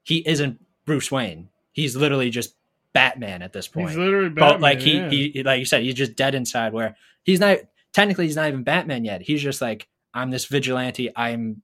he 0.05 0.27
isn't 0.27 0.65
Bruce 0.87 1.11
Wayne. 1.11 1.51
He's 1.73 1.97
literally 1.97 2.31
just 2.31 2.55
Batman 2.93 3.43
at 3.43 3.53
this 3.53 3.67
point 3.67 3.89
He's 3.89 3.99
literally 3.99 4.29
Batman. 4.29 4.49
but 4.55 4.61
like 4.61 4.81
he, 4.81 4.99
yeah. 4.99 5.11
he 5.11 5.43
like 5.43 5.59
you 5.59 5.65
said 5.67 5.83
he's 5.83 5.95
just 5.95 6.15
dead 6.15 6.35
inside 6.35 6.73
where 6.73 6.97
he's 7.25 7.41
not 7.41 7.59
technically 7.93 8.27
he's 8.27 8.37
not 8.37 8.47
even 8.47 8.63
batman 8.63 9.05
yet 9.05 9.21
he's 9.21 9.43
just 9.43 9.61
like 9.61 9.89
i'm 10.15 10.31
this 10.31 10.47
vigilante. 10.47 11.11
I'm 11.15 11.63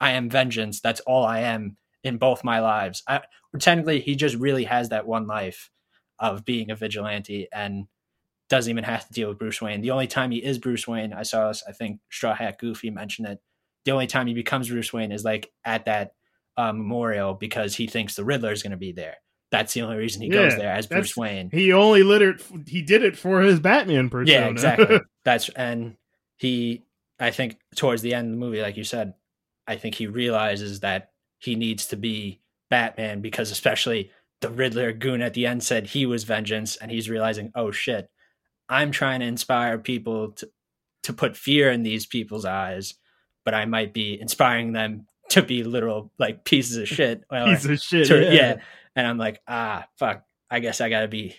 i 0.00 0.12
am 0.12 0.30
vengeance. 0.30 0.80
That's 0.80 1.00
all 1.00 1.24
i 1.24 1.40
am 1.40 1.76
in 2.02 2.18
both 2.18 2.44
my 2.44 2.60
lives. 2.60 3.02
I, 3.08 3.22
technically 3.58 4.00
he 4.00 4.16
just 4.16 4.36
really 4.36 4.64
has 4.64 4.90
that 4.90 5.06
one 5.06 5.26
life 5.26 5.70
of 6.18 6.44
being 6.44 6.70
a 6.70 6.76
vigilante 6.76 7.48
and 7.52 7.86
doesn't 8.48 8.70
even 8.70 8.84
have 8.84 9.06
to 9.06 9.12
deal 9.12 9.28
with 9.28 9.38
bruce 9.38 9.60
wayne. 9.60 9.80
The 9.80 9.90
only 9.90 10.06
time 10.06 10.30
he 10.30 10.38
is 10.38 10.58
bruce 10.58 10.86
wayne 10.86 11.12
i 11.12 11.22
saw 11.22 11.48
this 11.48 11.62
i 11.68 11.72
think 11.72 12.00
straw 12.10 12.34
hat 12.34 12.58
goofy 12.58 12.90
mentioned 12.90 13.28
it 13.28 13.40
the 13.84 13.92
only 13.92 14.06
time 14.06 14.26
he 14.26 14.34
becomes 14.34 14.68
bruce 14.68 14.92
wayne 14.92 15.12
is 15.12 15.24
like 15.24 15.50
at 15.64 15.86
that 15.86 16.12
uh, 16.56 16.72
memorial 16.72 17.34
because 17.34 17.74
he 17.74 17.86
thinks 17.86 18.14
the 18.14 18.24
riddler 18.24 18.52
is 18.52 18.62
going 18.62 18.70
to 18.72 18.76
be 18.76 18.92
there. 18.92 19.16
That's 19.50 19.74
the 19.74 19.82
only 19.82 19.96
reason 19.96 20.22
he 20.22 20.28
goes 20.28 20.56
there 20.56 20.72
as 20.72 20.86
bruce 20.86 21.16
wayne. 21.16 21.50
he 21.50 21.72
only 21.72 22.02
literally 22.02 22.42
he 22.66 22.82
did 22.82 23.04
it 23.04 23.16
for 23.16 23.42
his 23.42 23.60
Batman 23.60 24.10
persona. 24.10 24.40
yeah, 24.40 24.46
exactly. 24.48 25.00
That's 25.24 25.48
and 25.50 25.96
he 26.36 26.84
I 27.18 27.30
think 27.30 27.58
towards 27.74 28.02
the 28.02 28.14
end 28.14 28.26
of 28.28 28.32
the 28.32 28.38
movie, 28.38 28.60
like 28.62 28.76
you 28.76 28.84
said, 28.84 29.14
I 29.66 29.76
think 29.76 29.94
he 29.94 30.06
realizes 30.06 30.80
that 30.80 31.10
he 31.38 31.54
needs 31.54 31.86
to 31.86 31.96
be 31.96 32.40
Batman 32.70 33.20
because 33.20 33.50
especially 33.50 34.10
the 34.40 34.50
Riddler 34.50 34.92
goon 34.92 35.22
at 35.22 35.34
the 35.34 35.46
end 35.46 35.62
said 35.62 35.86
he 35.86 36.04
was 36.06 36.24
vengeance 36.24 36.76
and 36.76 36.90
he's 36.90 37.08
realizing, 37.10 37.50
oh 37.54 37.70
shit, 37.70 38.08
I'm 38.68 38.90
trying 38.90 39.20
to 39.20 39.26
inspire 39.26 39.78
people 39.78 40.32
to 40.32 40.48
to 41.04 41.12
put 41.12 41.36
fear 41.36 41.70
in 41.70 41.84
these 41.84 42.04
people's 42.04 42.44
eyes, 42.44 42.94
but 43.44 43.54
I 43.54 43.64
might 43.64 43.94
be 43.94 44.20
inspiring 44.20 44.72
them 44.72 45.06
to 45.30 45.40
be 45.42 45.62
literal 45.62 46.10
like 46.18 46.44
pieces 46.44 46.76
of 46.76 46.88
shit. 46.88 47.22
Well, 47.30 47.46
Piece 47.46 47.64
of 47.64 47.80
shit. 47.80 48.06
to- 48.08 48.24
yeah. 48.24 48.32
yeah. 48.32 48.56
And 48.96 49.06
I'm 49.06 49.18
like, 49.18 49.40
ah, 49.46 49.86
fuck. 49.98 50.24
I 50.50 50.58
guess 50.60 50.80
I 50.80 50.88
gotta 50.88 51.08
be. 51.08 51.36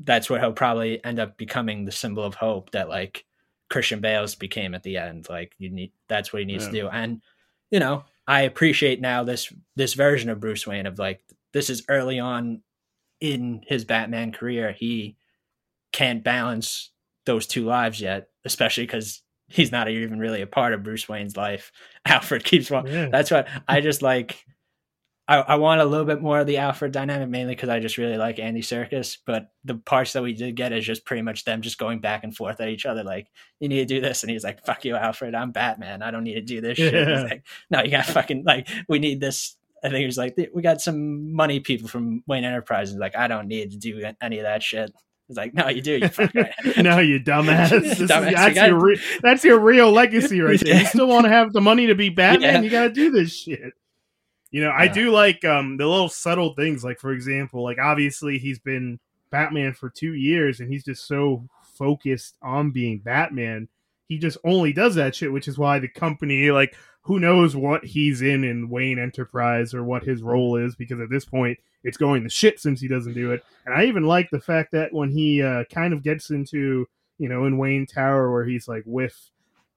That's 0.00 0.30
what 0.30 0.40
he'll 0.40 0.52
probably 0.52 1.04
end 1.04 1.18
up 1.18 1.36
becoming 1.36 1.84
the 1.84 1.92
symbol 1.92 2.22
of 2.22 2.34
hope 2.36 2.70
that 2.72 2.88
like 2.88 3.24
Christian 3.70 4.00
Bale's 4.00 4.34
became 4.34 4.74
at 4.74 4.82
the 4.82 4.96
end. 4.96 5.28
Like 5.28 5.52
you 5.58 5.70
need. 5.70 5.92
That's 6.08 6.32
what 6.32 6.40
he 6.40 6.46
needs 6.46 6.66
to 6.66 6.72
do. 6.72 6.88
And 6.88 7.20
you 7.70 7.80
know, 7.80 8.04
I 8.26 8.42
appreciate 8.42 9.00
now 9.00 9.24
this 9.24 9.52
this 9.76 9.94
version 9.94 10.30
of 10.30 10.40
Bruce 10.40 10.66
Wayne 10.66 10.86
of 10.86 10.98
like 10.98 11.22
this 11.52 11.70
is 11.70 11.84
early 11.88 12.18
on 12.18 12.62
in 13.20 13.62
his 13.66 13.84
Batman 13.84 14.32
career. 14.32 14.72
He 14.72 15.16
can't 15.92 16.22
balance 16.24 16.90
those 17.26 17.46
two 17.46 17.64
lives 17.64 18.00
yet, 18.00 18.28
especially 18.44 18.84
because 18.84 19.22
he's 19.48 19.72
not 19.72 19.88
even 19.88 20.18
really 20.18 20.42
a 20.42 20.46
part 20.46 20.72
of 20.74 20.82
Bruce 20.82 21.08
Wayne's 21.08 21.36
life. 21.36 21.72
Alfred 22.06 22.44
keeps 22.44 22.70
walking 22.70 22.92
Yeah. 22.92 23.08
that's 23.08 23.30
what 23.30 23.48
I 23.66 23.80
just 23.80 24.02
like. 24.02 24.44
I, 25.28 25.36
I 25.40 25.54
want 25.56 25.82
a 25.82 25.84
little 25.84 26.06
bit 26.06 26.22
more 26.22 26.40
of 26.40 26.46
the 26.46 26.56
Alfred 26.56 26.90
dynamic, 26.90 27.28
mainly 27.28 27.54
because 27.54 27.68
I 27.68 27.80
just 27.80 27.98
really 27.98 28.16
like 28.16 28.38
Andy 28.38 28.62
Serkis. 28.62 29.18
But 29.26 29.50
the 29.62 29.74
parts 29.74 30.14
that 30.14 30.22
we 30.22 30.32
did 30.32 30.56
get 30.56 30.72
is 30.72 30.86
just 30.86 31.04
pretty 31.04 31.20
much 31.22 31.44
them 31.44 31.60
just 31.60 31.76
going 31.76 32.00
back 32.00 32.24
and 32.24 32.34
forth 32.34 32.60
at 32.62 32.68
each 32.70 32.86
other, 32.86 33.04
like, 33.04 33.28
"You 33.60 33.68
need 33.68 33.86
to 33.86 33.94
do 33.94 34.00
this," 34.00 34.22
and 34.22 34.30
he's 34.30 34.42
like, 34.42 34.64
"Fuck 34.64 34.86
you, 34.86 34.96
Alfred. 34.96 35.34
I'm 35.34 35.50
Batman. 35.52 36.02
I 36.02 36.10
don't 36.10 36.24
need 36.24 36.34
to 36.34 36.40
do 36.40 36.62
this 36.62 36.78
shit." 36.78 36.94
Yeah. 36.94 37.20
He's 37.20 37.30
like, 37.30 37.46
"No, 37.68 37.82
you 37.82 37.90
got 37.90 38.06
fucking 38.06 38.44
like, 38.44 38.68
we 38.88 38.98
need 38.98 39.20
this." 39.20 39.54
I 39.84 39.90
think 39.90 39.98
he 40.00 40.06
was 40.06 40.16
like, 40.18 40.34
"We 40.54 40.62
got 40.62 40.80
some 40.80 41.32
money 41.34 41.60
people 41.60 41.88
from 41.88 42.22
Wayne 42.26 42.44
Enterprises." 42.44 42.96
Like, 42.96 43.14
I 43.14 43.28
don't 43.28 43.48
need 43.48 43.72
to 43.72 43.76
do 43.76 44.02
any 44.22 44.38
of 44.38 44.44
that 44.44 44.62
shit. 44.62 44.90
He's 45.26 45.36
like, 45.36 45.52
"No, 45.52 45.68
you 45.68 45.82
do. 45.82 45.98
You 45.98 46.08
fucking 46.08 46.46
no, 46.78 47.00
you 47.00 47.20
dumbass. 47.20 47.70
Is- 47.82 47.98
Dumbass, 47.98 48.30
you 48.30 48.36
that's, 48.36 48.54
gotta- 48.54 48.68
your 48.68 48.80
re- 48.82 49.00
that's 49.20 49.44
your 49.44 49.58
real 49.60 49.92
legacy 49.92 50.40
right 50.40 50.58
there. 50.58 50.80
You 50.80 50.86
still 50.86 51.06
want 51.06 51.26
to 51.26 51.30
have 51.30 51.52
the 51.52 51.60
money 51.60 51.88
to 51.88 51.94
be 51.94 52.08
Batman? 52.08 52.54
Yeah. 52.54 52.60
You 52.62 52.70
got 52.70 52.82
to 52.84 52.90
do 52.94 53.10
this 53.10 53.36
shit. 53.36 53.74
You 54.50 54.62
know, 54.64 54.70
I 54.70 54.88
do 54.88 55.10
like 55.10 55.44
um 55.44 55.76
the 55.76 55.86
little 55.86 56.08
subtle 56.08 56.54
things. 56.54 56.82
Like 56.84 56.98
for 57.00 57.12
example, 57.12 57.62
like 57.62 57.78
obviously 57.78 58.38
he's 58.38 58.58
been 58.58 58.98
Batman 59.30 59.74
for 59.74 59.90
two 59.90 60.14
years, 60.14 60.60
and 60.60 60.72
he's 60.72 60.84
just 60.84 61.06
so 61.06 61.46
focused 61.74 62.36
on 62.42 62.70
being 62.70 62.98
Batman. 62.98 63.68
he 64.08 64.18
just 64.18 64.38
only 64.44 64.72
does 64.72 64.94
that 64.96 65.14
shit, 65.14 65.32
which 65.32 65.48
is 65.48 65.58
why 65.58 65.78
the 65.78 65.88
company 65.88 66.50
like 66.50 66.74
who 67.02 67.18
knows 67.18 67.56
what 67.56 67.84
he's 67.84 68.20
in 68.22 68.44
in 68.44 68.68
Wayne 68.68 68.98
Enterprise 68.98 69.72
or 69.74 69.84
what 69.84 70.02
his 70.02 70.22
role 70.22 70.56
is 70.56 70.74
because 70.76 71.00
at 71.00 71.10
this 71.10 71.24
point 71.24 71.58
it's 71.84 71.96
going 71.96 72.22
to 72.22 72.28
shit 72.28 72.58
since 72.60 72.80
he 72.80 72.88
doesn't 72.88 73.14
do 73.14 73.32
it. 73.32 73.44
And 73.64 73.74
I 73.74 73.84
even 73.84 74.04
like 74.04 74.30
the 74.30 74.40
fact 74.40 74.72
that 74.72 74.92
when 74.92 75.10
he 75.10 75.42
uh, 75.42 75.64
kind 75.72 75.92
of 75.94 76.02
gets 76.02 76.30
into 76.30 76.86
you 77.18 77.28
know 77.28 77.44
in 77.44 77.58
Wayne 77.58 77.86
Tower 77.86 78.32
where 78.32 78.44
he's 78.44 78.66
like 78.66 78.82
with 78.86 79.30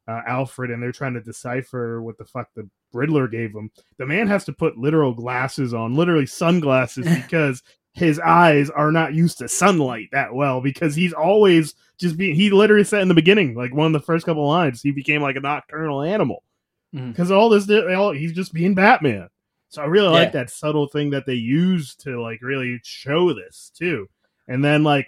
uh, 0.07 0.21
Alfred 0.27 0.71
and 0.71 0.81
they're 0.81 0.91
trying 0.91 1.13
to 1.13 1.21
decipher 1.21 2.01
what 2.01 2.17
the 2.17 2.25
fuck 2.25 2.49
the 2.55 2.69
Riddler 2.93 3.27
gave 3.27 3.51
him. 3.51 3.71
The 3.97 4.05
man 4.05 4.27
has 4.27 4.45
to 4.45 4.53
put 4.53 4.77
literal 4.77 5.13
glasses 5.13 5.73
on, 5.73 5.95
literally 5.95 6.25
sunglasses, 6.25 7.05
because 7.15 7.63
his 7.93 8.19
eyes 8.19 8.69
are 8.69 8.91
not 8.91 9.13
used 9.13 9.37
to 9.39 9.49
sunlight 9.49 10.07
that 10.11 10.33
well 10.33 10.61
because 10.61 10.95
he's 10.95 11.13
always 11.13 11.75
just 11.97 12.17
being 12.17 12.33
he 12.35 12.49
literally 12.49 12.83
said 12.83 13.01
in 13.01 13.07
the 13.07 13.13
beginning 13.13 13.53
like 13.53 13.73
one 13.73 13.87
of 13.87 13.93
the 13.93 14.05
first 14.05 14.25
couple 14.25 14.47
lines 14.47 14.81
he 14.81 14.91
became 14.91 15.21
like 15.21 15.35
a 15.35 15.41
nocturnal 15.41 16.01
animal 16.01 16.43
because 16.93 17.29
mm. 17.29 17.35
all 17.35 17.49
this 17.49 17.69
all, 17.69 18.13
he's 18.13 18.31
just 18.31 18.53
being 18.53 18.73
batman 18.73 19.27
so 19.67 19.81
i 19.81 19.85
really 19.85 20.07
yeah. 20.07 20.19
like 20.19 20.31
that 20.31 20.49
subtle 20.49 20.87
thing 20.87 21.09
that 21.09 21.25
they 21.25 21.33
use 21.33 21.95
to 21.95 22.21
like 22.21 22.41
really 22.41 22.79
show 22.83 23.33
this 23.33 23.71
too 23.75 24.07
and 24.47 24.63
then 24.63 24.83
like 24.83 25.07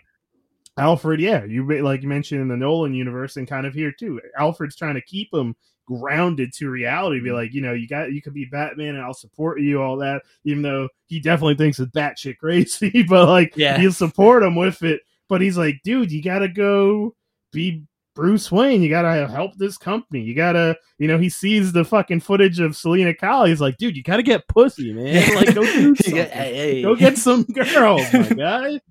alfred 0.78 1.20
yeah 1.20 1.44
you 1.44 1.66
like 1.84 2.02
you 2.02 2.08
mentioned 2.08 2.42
in 2.42 2.48
the 2.48 2.58
nolan 2.58 2.94
universe 2.94 3.38
and 3.38 3.48
kind 3.48 3.68
of 3.68 3.74
here 3.74 3.92
too 3.92 4.20
alfred's 4.38 4.76
trying 4.76 4.96
to 4.96 5.02
keep 5.02 5.32
him 5.34 5.56
grounded 5.86 6.54
to 6.54 6.70
reality. 6.70 7.20
Be 7.20 7.30
mm. 7.30 7.34
like, 7.34 7.54
you 7.54 7.62
know, 7.62 7.74
you 7.74 7.88
got 7.88 8.12
you 8.12 8.22
could 8.22 8.34
be 8.34 8.46
Batman 8.46 8.96
and 8.96 9.04
I'll 9.04 9.14
support 9.14 9.62
you, 9.62 9.82
all 9.82 9.98
that. 9.98 10.24
Even 10.44 10.62
though 10.62 10.90
he 11.08 11.20
definitely 11.20 11.56
thinks 11.56 11.80
it's 11.80 11.92
batshit 11.92 12.38
crazy, 12.38 13.04
but 13.10 13.28
like, 13.28 13.54
yeah, 13.56 13.78
he'll 13.78 13.92
support 13.92 14.44
him 14.44 14.56
with 14.56 14.84
it. 14.84 15.02
But 15.30 15.42
he's 15.42 15.58
like, 15.58 15.82
dude, 15.84 16.12
you 16.12 16.22
gotta 16.22 16.48
go 16.48 17.16
be 17.52 17.84
Bruce 18.16 18.52
Wayne. 18.52 18.82
You 18.82 18.90
gotta 18.90 19.28
help 19.28 19.56
this 19.58 19.78
company. 19.78 20.22
You 20.22 20.36
gotta, 20.36 20.78
you 21.00 21.08
know, 21.08 21.18
he 21.18 21.30
sees 21.30 21.72
the 21.72 21.86
fucking 21.86 22.20
footage 22.20 22.60
of 22.60 22.76
Selina 22.76 23.14
Kyle. 23.14 23.46
He's 23.46 23.62
like, 23.62 23.78
dude, 23.78 23.98
you 23.98 24.04
gotta 24.04 24.24
get 24.24 24.48
pussy, 24.48 24.94
man. 24.94 25.36
Like, 25.36 25.56
go 25.56 25.64
do 25.64 25.96
something. 25.96 26.16
hey, 26.16 26.56
hey. 26.56 26.82
Go 26.82 26.96
get 26.96 27.18
some 27.18 27.44
girls, 27.44 28.12
my 28.14 28.30
guy 28.38 28.82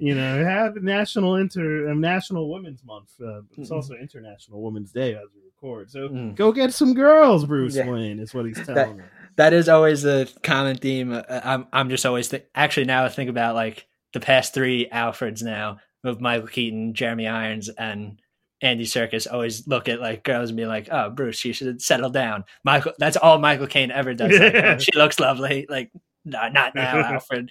you 0.00 0.14
know, 0.14 0.42
have 0.44 0.76
National 0.76 1.36
Inter 1.36 1.90
um, 1.90 2.00
National 2.00 2.50
Women's 2.50 2.82
Month. 2.84 3.12
Uh, 3.20 3.42
it's 3.56 3.68
mm-hmm. 3.68 3.74
also 3.74 3.94
International 3.94 4.62
Women's 4.62 4.92
Day 4.92 5.14
as 5.14 5.28
we 5.34 5.42
record. 5.44 5.90
So 5.90 6.08
mm. 6.08 6.34
go 6.34 6.52
get 6.52 6.72
some 6.72 6.94
girls, 6.94 7.44
Bruce 7.44 7.76
yeah. 7.76 7.88
Wayne. 7.88 8.18
Is 8.18 8.32
what 8.32 8.46
he's 8.46 8.56
telling 8.56 8.74
that, 8.74 8.96
me. 8.96 9.04
That 9.36 9.52
is 9.52 9.68
always 9.68 10.06
a 10.06 10.26
common 10.42 10.76
theme. 10.76 11.12
Uh, 11.12 11.22
I'm 11.28 11.66
I'm 11.72 11.90
just 11.90 12.06
always 12.06 12.28
th- 12.28 12.46
actually 12.54 12.86
now 12.86 13.04
I 13.04 13.10
think 13.10 13.28
about 13.28 13.54
like 13.54 13.86
the 14.14 14.20
past 14.20 14.54
three 14.54 14.88
Alfreds 14.90 15.42
now 15.42 15.78
of 16.02 16.20
Michael 16.20 16.48
Keaton, 16.48 16.94
Jeremy 16.94 17.28
Irons, 17.28 17.68
and 17.68 18.20
Andy 18.62 18.84
Serkis 18.84 19.30
always 19.30 19.66
look 19.68 19.88
at 19.88 20.00
like 20.00 20.24
girls 20.24 20.48
and 20.48 20.56
be 20.56 20.66
like, 20.66 20.88
"Oh, 20.90 21.10
Bruce, 21.10 21.44
you 21.44 21.52
should 21.52 21.82
settle 21.82 22.10
down." 22.10 22.44
Michael, 22.64 22.92
that's 22.98 23.18
all 23.18 23.38
Michael 23.38 23.66
Caine 23.66 23.90
ever 23.90 24.14
does. 24.14 24.32
Like, 24.38 24.54
oh, 24.54 24.78
she 24.78 24.96
looks 24.96 25.20
lovely. 25.20 25.66
Like, 25.68 25.90
no, 26.24 26.48
not 26.48 26.74
now, 26.74 26.98
Alfred. 27.14 27.50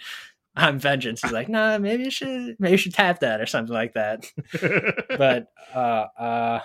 I'm 0.56 0.80
vengeance. 0.80 1.22
He's 1.22 1.32
like, 1.32 1.50
nah, 1.50 1.78
maybe 1.78 2.04
you 2.04 2.12
should 2.12 2.56
maybe 2.60 2.72
you 2.72 2.78
should 2.78 2.94
tap 2.94 3.20
that 3.22 3.40
or 3.42 3.46
something 3.46 3.74
like 3.74 3.94
that. 3.94 4.26
but 5.18 5.48
uh 5.74 6.06
uh 6.20 6.60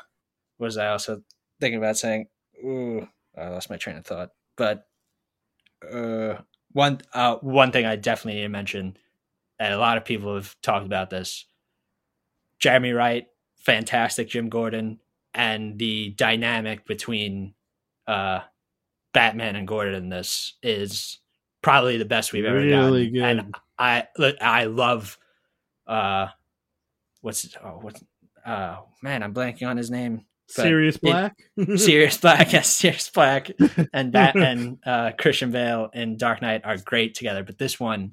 was 0.59 0.77
I 0.77 0.89
also 0.89 1.23
thinking 1.61 1.79
about 1.79 1.97
saying, 1.97 2.27
ooh, 2.65 3.07
I 3.37 3.49
lost 3.49 3.71
my 3.71 3.77
train 3.77 3.97
of 3.97 4.07
thought. 4.07 4.31
But 4.57 4.87
uh 5.91 6.39
one 6.73 7.01
uh 7.13 7.37
one 7.37 7.73
thing 7.73 7.87
I 7.87 7.97
definitely 7.97 8.41
need 8.41 8.47
to 8.47 8.49
mention, 8.49 8.97
and 9.59 9.75
a 9.75 9.79
lot 9.79 9.97
of 9.97 10.05
people 10.05 10.35
have 10.35 10.57
talked 10.63 10.87
about 10.87 11.11
this. 11.11 11.47
Jeremy 12.59 12.93
Wright, 12.93 13.27
fantastic 13.59 14.29
Jim 14.29 14.49
Gordon, 14.49 14.99
and 15.35 15.79
the 15.79 16.11
dynamic 16.11 16.87
between 16.87 17.55
uh 18.07 18.41
Batman 19.13 19.57
and 19.57 19.69
Gordon 19.69 19.95
in 19.95 20.09
this 20.09 20.55
is 20.63 21.21
probably 21.63 21.97
the 21.97 22.05
best 22.05 22.33
we've 22.33 22.45
ever 22.45 22.59
really 22.59 23.11
gotten. 23.11 23.13
Good. 23.13 23.23
And 23.23 23.55
I 23.79 24.07
I 24.41 24.65
love 24.65 25.19
uh 25.87 26.29
what's 27.21 27.57
oh 27.63 27.79
what's 27.81 28.03
uh 28.45 28.77
man 29.03 29.23
I'm 29.23 29.35
blanking 29.35 29.69
on 29.69 29.77
his 29.77 29.91
name. 29.91 30.27
Sirius 30.49 30.97
Black. 30.99 31.37
Sirius 31.77 32.19
Black, 32.19 32.53
yes, 32.53 32.69
Sirius 32.69 33.09
Black 33.11 33.51
and 33.93 34.13
that 34.13 34.37
and 34.37 34.79
uh, 34.85 35.13
Christian 35.19 35.51
Bale 35.51 35.89
and 35.93 36.19
Dark 36.19 36.43
Knight 36.43 36.65
are 36.65 36.77
great 36.77 37.15
together. 37.15 37.43
But 37.43 37.59
this 37.59 37.81
one, 37.81 38.13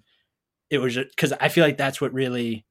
it 0.70 0.78
was 0.78 0.96
because 0.96 1.34
I 1.34 1.50
feel 1.50 1.66
like 1.66 1.78
that's 1.78 2.00
what 2.00 2.14
really 2.14 2.66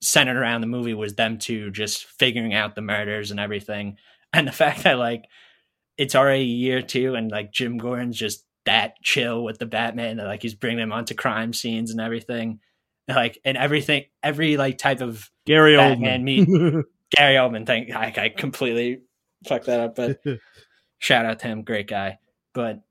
centered 0.00 0.36
around 0.36 0.62
the 0.62 0.66
movie 0.66 0.94
was 0.94 1.14
them 1.14 1.38
two 1.38 1.70
just 1.70 2.06
figuring 2.06 2.54
out 2.54 2.74
the 2.74 2.80
murders 2.80 3.30
and 3.30 3.38
everything, 3.38 3.98
and 4.32 4.48
the 4.48 4.52
fact 4.62 4.84
that 4.84 4.98
like 4.98 5.26
it's 5.98 6.14
already 6.14 6.44
year 6.44 6.80
two 6.82 7.14
and 7.14 7.30
like 7.30 7.52
Jim 7.52 7.76
Gordon's 7.76 8.16
just 8.16 8.44
that 8.64 9.00
chill 9.02 9.42
with 9.42 9.58
the 9.58 9.66
Batman. 9.66 10.16
That, 10.16 10.26
like 10.26 10.42
he's 10.42 10.54
bringing 10.54 10.82
him 10.82 10.92
onto 10.92 11.14
crime 11.14 11.52
scenes 11.52 11.90
and 11.90 12.00
everything. 12.00 12.60
like 13.08 13.38
and 13.44 13.56
everything, 13.56 14.04
every 14.22 14.56
like 14.56 14.78
type 14.78 15.00
of 15.00 15.30
Gary 15.46 15.76
Batman 15.76 16.24
meet 16.24 16.46
Gary 17.16 17.36
Oldman 17.36 17.66
thing. 17.66 17.92
I, 17.94 18.12
I 18.16 18.28
completely 18.30 19.02
fucked 19.46 19.66
that 19.66 19.80
up, 19.80 19.96
but 19.96 20.20
shout 20.98 21.26
out 21.26 21.40
to 21.40 21.48
him, 21.48 21.62
great 21.62 21.88
guy. 21.88 22.18
But 22.54 22.82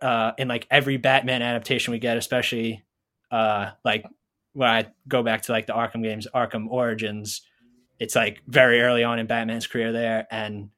uh, 0.00 0.32
in 0.38 0.48
like 0.48 0.66
every 0.70 0.96
Batman 0.96 1.42
adaptation 1.42 1.92
we 1.92 1.98
get, 1.98 2.16
especially 2.16 2.84
uh, 3.30 3.70
like 3.84 4.04
when 4.52 4.68
I 4.68 4.86
go 5.08 5.22
back 5.22 5.42
to 5.42 5.52
like 5.52 5.66
the 5.66 5.72
Arkham 5.72 6.02
games, 6.02 6.26
Arkham 6.34 6.68
Origins, 6.68 7.42
it's 7.98 8.16
like 8.16 8.42
very 8.46 8.80
early 8.80 9.04
on 9.04 9.18
in 9.18 9.26
Batman's 9.26 9.66
career 9.66 9.92
there, 9.92 10.26
and 10.30 10.70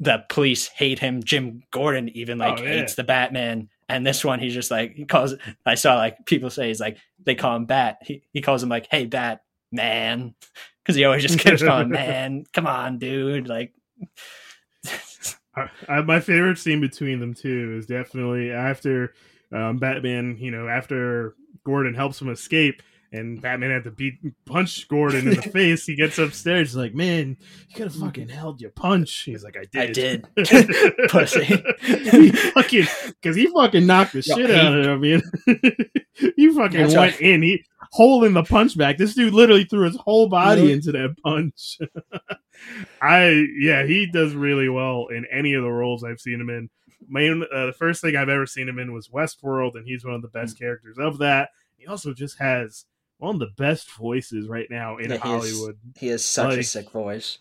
the 0.00 0.24
police 0.28 0.68
hate 0.68 0.98
him. 0.98 1.22
Jim 1.22 1.62
Gordon 1.70 2.08
even 2.10 2.38
like 2.38 2.60
oh, 2.60 2.62
yeah. 2.62 2.80
hates 2.80 2.94
the 2.94 3.04
Batman. 3.04 3.68
And 3.88 4.06
this 4.06 4.24
one, 4.24 4.40
he's 4.40 4.54
just 4.54 4.70
like 4.70 4.94
he 4.94 5.04
calls. 5.04 5.34
I 5.66 5.74
saw 5.74 5.96
like 5.96 6.24
people 6.26 6.50
say 6.50 6.68
he's 6.68 6.80
like 6.80 6.98
they 7.24 7.34
call 7.34 7.56
him 7.56 7.66
Bat. 7.66 7.98
He 8.02 8.22
he 8.32 8.40
calls 8.40 8.62
him 8.62 8.68
like, 8.68 8.88
"Hey, 8.90 9.06
Bat 9.06 9.42
man," 9.72 10.34
because 10.82 10.96
he 10.96 11.04
always 11.04 11.22
just 11.22 11.38
keeps 11.38 11.62
calling 11.62 11.90
man. 11.90 12.44
Come 12.52 12.66
on, 12.66 12.98
dude. 12.98 13.48
Like, 13.48 13.74
I, 15.88 16.00
my 16.00 16.20
favorite 16.20 16.58
scene 16.58 16.80
between 16.80 17.20
them 17.20 17.34
two 17.34 17.76
is 17.78 17.86
definitely 17.86 18.50
after 18.50 19.12
um, 19.52 19.76
Batman. 19.76 20.38
You 20.38 20.50
know, 20.50 20.66
after 20.66 21.34
Gordon 21.64 21.94
helps 21.94 22.20
him 22.20 22.30
escape 22.30 22.82
and 23.14 23.40
Batman 23.40 23.70
had 23.70 23.84
to 23.84 23.92
beat 23.92 24.14
punch 24.44 24.88
Gordon 24.88 25.28
in 25.28 25.34
the 25.36 25.42
face. 25.52 25.86
He 25.86 25.94
gets 25.94 26.18
upstairs, 26.18 26.70
he's 26.70 26.76
like, 26.76 26.94
"Man, 26.94 27.36
you 27.68 27.74
could 27.76 27.86
have 27.86 27.94
fucking 27.94 28.28
held 28.28 28.60
your 28.60 28.70
punch." 28.70 29.22
He's 29.22 29.44
like, 29.44 29.56
"I 29.56 29.64
did, 29.70 30.28
I 30.36 30.42
did, 30.42 30.98
pussy." 31.08 31.44
he 31.80 32.30
fucking 32.32 32.86
because 33.06 33.36
he 33.36 33.46
fucking 33.46 33.86
knocked 33.86 34.14
the 34.14 34.22
Yo, 34.22 34.36
shit 34.36 34.50
he, 34.50 34.56
out 34.56 34.76
of 34.76 34.84
him. 34.84 35.00
Man. 35.00 35.22
he 36.36 36.52
fucking 36.52 36.80
went 36.80 36.96
right. 36.96 37.20
in. 37.20 37.42
He 37.42 37.64
holding 37.92 38.32
the 38.32 38.42
punch 38.42 38.76
back. 38.76 38.98
This 38.98 39.14
dude 39.14 39.32
literally 39.32 39.64
threw 39.64 39.86
his 39.86 39.96
whole 39.96 40.28
body 40.28 40.62
really? 40.62 40.72
into 40.72 40.90
that 40.92 41.14
punch. 41.22 41.78
I 43.00 43.46
yeah, 43.58 43.86
he 43.86 44.10
does 44.10 44.34
really 44.34 44.68
well 44.68 45.06
in 45.06 45.24
any 45.30 45.54
of 45.54 45.62
the 45.62 45.70
roles 45.70 46.02
I've 46.02 46.20
seen 46.20 46.40
him 46.40 46.50
in. 46.50 46.68
Main, 47.06 47.44
uh, 47.54 47.66
the 47.66 47.74
first 47.74 48.00
thing 48.00 48.16
I've 48.16 48.30
ever 48.30 48.46
seen 48.46 48.68
him 48.68 48.78
in 48.78 48.92
was 48.92 49.08
Westworld, 49.08 49.74
and 49.74 49.86
he's 49.86 50.04
one 50.04 50.14
of 50.14 50.22
the 50.22 50.28
best 50.28 50.56
mm. 50.56 50.60
characters 50.60 50.96
of 50.98 51.18
that. 51.18 51.50
He 51.76 51.86
also 51.86 52.14
just 52.14 52.38
has 52.38 52.86
one 53.24 53.36
of 53.36 53.40
the 53.40 53.62
best 53.62 53.90
voices 53.92 54.48
right 54.48 54.68
now 54.70 54.98
in 54.98 55.10
yeah, 55.10 55.16
Hollywood. 55.16 55.78
He, 55.82 55.96
is, 55.96 56.00
he 56.00 56.06
has 56.08 56.24
such 56.24 56.50
like, 56.50 56.58
a 56.58 56.64
sick 56.64 56.90
voice. 56.90 57.38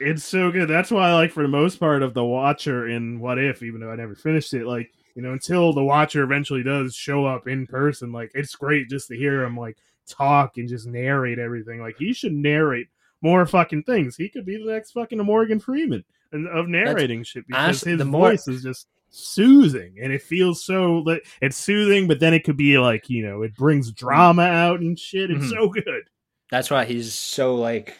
It's 0.00 0.24
so 0.24 0.50
good. 0.50 0.68
That's 0.68 0.90
why 0.90 1.10
I 1.10 1.14
like 1.14 1.30
for 1.30 1.42
the 1.42 1.48
most 1.48 1.78
part 1.78 2.02
of 2.02 2.14
the 2.14 2.24
Watcher 2.24 2.88
in 2.88 3.20
What 3.20 3.38
If, 3.38 3.62
even 3.62 3.80
though 3.80 3.90
I 3.90 3.96
never 3.96 4.14
finished 4.14 4.54
it, 4.54 4.66
like 4.66 4.90
you 5.14 5.22
know, 5.22 5.32
until 5.32 5.72
the 5.72 5.84
Watcher 5.84 6.22
eventually 6.22 6.62
does 6.62 6.94
show 6.94 7.26
up 7.26 7.46
in 7.46 7.66
person, 7.66 8.12
like 8.12 8.30
it's 8.34 8.54
great 8.54 8.88
just 8.88 9.08
to 9.08 9.16
hear 9.16 9.42
him 9.42 9.56
like 9.56 9.76
talk 10.08 10.56
and 10.56 10.68
just 10.68 10.86
narrate 10.86 11.38
everything. 11.38 11.80
Like 11.80 11.96
he 11.98 12.12
should 12.12 12.32
narrate 12.32 12.88
more 13.20 13.44
fucking 13.46 13.82
things. 13.82 14.16
He 14.16 14.28
could 14.28 14.46
be 14.46 14.56
the 14.56 14.72
next 14.72 14.92
fucking 14.92 15.18
Morgan 15.18 15.60
Freeman 15.60 16.04
of 16.32 16.68
narrating 16.68 17.20
That's, 17.20 17.28
shit 17.28 17.46
because 17.46 17.64
honestly, 17.64 17.92
his 17.92 18.02
voice 18.02 18.48
is 18.48 18.62
just 18.62 18.86
soothing 19.10 19.96
and 20.00 20.12
it 20.12 20.22
feels 20.22 20.64
so 20.64 21.04
it's 21.42 21.56
soothing 21.56 22.06
but 22.06 22.20
then 22.20 22.32
it 22.32 22.44
could 22.44 22.56
be 22.56 22.78
like 22.78 23.10
you 23.10 23.26
know 23.26 23.42
it 23.42 23.54
brings 23.56 23.90
drama 23.92 24.42
out 24.42 24.80
and 24.80 24.98
shit. 24.98 25.30
It's 25.30 25.44
mm-hmm. 25.44 25.50
so 25.50 25.68
good. 25.68 26.04
That's 26.50 26.70
why 26.70 26.84
he's 26.84 27.12
so 27.12 27.56
like 27.56 27.96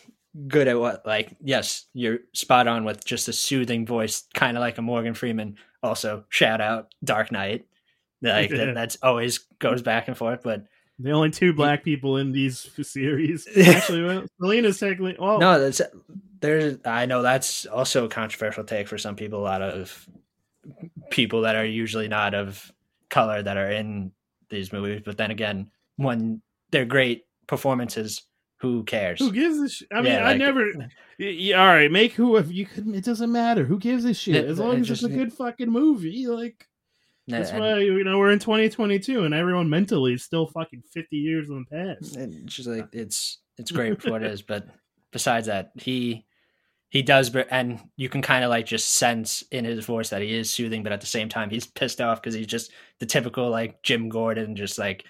good 0.46 0.68
at 0.68 0.78
what 0.78 1.04
like 1.04 1.36
yes 1.42 1.86
you're 1.92 2.20
spot 2.32 2.68
on 2.68 2.84
with 2.84 3.04
just 3.04 3.28
a 3.28 3.32
soothing 3.32 3.84
voice 3.84 4.24
kind 4.32 4.56
of 4.56 4.60
like 4.60 4.78
a 4.78 4.82
morgan 4.82 5.14
freeman. 5.14 5.56
Also 5.82 6.24
shout 6.28 6.60
out 6.60 6.94
dark 7.02 7.32
knight. 7.32 7.66
Like 8.22 8.50
that, 8.50 8.74
that's 8.74 8.96
always 9.02 9.38
goes 9.58 9.82
back 9.82 10.08
and 10.08 10.16
forth 10.16 10.42
but 10.44 10.64
the 10.98 11.12
only 11.12 11.30
two 11.30 11.54
black 11.54 11.82
people 11.82 12.18
in 12.18 12.30
these 12.30 12.70
series. 12.82 13.48
Actually 13.56 14.04
well, 14.04 14.24
selina's 14.40 14.78
technically 14.78 15.16
well 15.18 15.38
no 15.38 15.58
that's 15.58 15.80
there's 16.40 16.78
i 16.84 17.06
know 17.06 17.22
that's 17.22 17.66
also 17.66 18.04
a 18.04 18.08
controversial 18.08 18.64
take 18.64 18.88
for 18.88 18.98
some 18.98 19.16
people 19.16 19.40
a 19.40 19.42
lot 19.42 19.62
of 19.62 20.08
people 21.10 21.42
that 21.42 21.56
are 21.56 21.64
usually 21.64 22.08
not 22.08 22.34
of 22.34 22.70
color 23.08 23.42
that 23.42 23.56
are 23.56 23.70
in 23.70 24.12
these 24.48 24.72
movies. 24.72 25.02
But 25.04 25.16
then 25.18 25.30
again, 25.30 25.70
when 25.96 26.40
they're 26.70 26.84
great 26.84 27.24
performances, 27.46 28.22
who 28.58 28.84
cares? 28.84 29.18
Who 29.18 29.32
gives 29.32 29.58
a 29.58 29.68
shit? 29.68 29.88
I 29.92 29.96
mean, 30.02 30.12
Yeah, 30.12 30.24
I 30.24 30.30
like- 30.32 30.38
never. 30.38 30.62
Uh, 30.68 30.86
yeah, 31.18 31.60
all 31.60 31.66
right, 31.66 31.90
make 31.90 32.12
who 32.12 32.36
if 32.36 32.50
you 32.52 32.66
could. 32.66 32.88
It 32.94 33.04
doesn't 33.04 33.30
matter. 33.32 33.64
Who 33.64 33.78
gives 33.78 34.04
a 34.04 34.14
shit? 34.14 34.44
As 34.44 34.58
long 34.58 34.76
it 34.76 34.80
as 34.80 34.90
it's 34.90 35.02
a 35.02 35.08
good 35.08 35.32
fucking 35.32 35.70
movie, 35.70 36.26
like 36.26 36.66
that's 37.26 37.50
And- 37.50 37.60
why 37.60 37.78
you 37.78 38.02
know 38.04 38.18
we're 38.18 38.30
in 38.32 38.38
2022 38.38 39.24
and 39.24 39.34
everyone 39.34 39.68
mentally 39.70 40.14
is 40.14 40.22
still 40.24 40.46
fucking 40.46 40.82
50 40.92 41.16
years 41.16 41.48
in 41.48 41.64
the 41.70 41.76
past. 41.76 42.16
and 42.16 42.32
it's 42.44 42.54
just 42.56 42.68
like 42.68 42.84
uh. 42.84 42.88
it's 42.92 43.38
it's 43.58 43.70
great 43.70 44.00
for 44.02 44.10
what 44.10 44.22
it 44.22 44.30
is 44.32 44.42
but 44.42 44.66
besides 45.12 45.46
that 45.46 45.70
he 45.76 46.24
he 46.90 47.02
does 47.02 47.30
br- 47.30 47.40
and 47.50 47.80
you 47.96 48.08
can 48.08 48.20
kind 48.20 48.44
of 48.44 48.50
like 48.50 48.66
just 48.66 48.90
sense 48.90 49.42
in 49.50 49.64
his 49.64 49.84
voice 49.86 50.10
that 50.10 50.22
he 50.22 50.34
is 50.34 50.50
soothing 50.50 50.82
but 50.82 50.92
at 50.92 51.00
the 51.00 51.06
same 51.06 51.28
time 51.28 51.48
he's 51.48 51.66
pissed 51.66 52.00
off 52.00 52.20
because 52.20 52.34
he's 52.34 52.46
just 52.46 52.72
the 52.98 53.06
typical 53.06 53.48
like 53.48 53.82
jim 53.82 54.08
gordon 54.08 54.54
just 54.54 54.78
like 54.78 55.04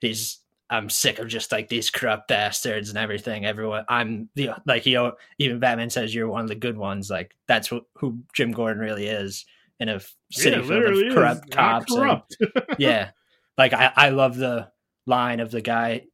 he's 0.00 0.40
i'm 0.70 0.90
sick 0.90 1.18
of 1.18 1.28
just 1.28 1.52
like 1.52 1.68
these 1.68 1.90
corrupt 1.90 2.28
bastards 2.28 2.88
and 2.88 2.98
everything. 2.98 3.46
Everyone 3.46 3.84
i'm 3.88 4.28
the 4.34 4.50
like 4.66 4.82
he 4.82 4.98
even 5.38 5.58
batman 5.60 5.90
says 5.90 6.14
you're 6.14 6.28
one 6.28 6.42
of 6.42 6.48
the 6.48 6.54
good 6.54 6.76
ones. 6.76 7.10
Like 7.10 7.34
that's 7.46 7.68
who, 7.68 7.82
who 7.94 8.18
jim 8.34 8.50
gordon 8.50 8.82
really 8.82 9.06
is 9.06 9.44
in 9.80 9.88
a 9.88 10.00
city 10.32 10.56
yeah, 10.56 10.62
full 10.62 10.68
literally 10.68 11.08
of 11.08 11.14
corrupt 11.14 11.50
cops 11.50 11.94
and- 11.94 12.22
yeah. 12.78 13.10
Like 13.56 13.72
i 13.72 13.92
i 13.94 14.08
love 14.08 14.36
the 14.36 14.68
line 15.06 15.40
of 15.40 15.50
the 15.50 15.60
guy 15.60 16.06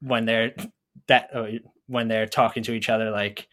when 0.00 0.26
they're 0.26 0.54
that 1.08 1.30
uh, 1.34 1.46
when 1.86 2.08
they're 2.08 2.26
talking 2.26 2.62
to 2.62 2.72
each 2.72 2.88
other 2.88 3.10
like 3.10 3.48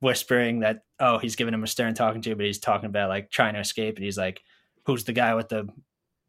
whispering 0.00 0.60
that 0.60 0.80
oh 1.00 1.18
he's 1.18 1.36
giving 1.36 1.54
him 1.54 1.64
a 1.64 1.66
stern 1.66 1.94
talking 1.94 2.20
to 2.22 2.34
but 2.36 2.44
he's 2.44 2.58
talking 2.58 2.86
about 2.86 3.08
like 3.08 3.30
trying 3.30 3.54
to 3.54 3.60
escape. 3.60 3.96
And 3.96 4.04
he's 4.04 4.18
like 4.18 4.40
who's 4.84 5.04
the 5.04 5.12
guy 5.12 5.34
with 5.34 5.48
the 5.48 5.68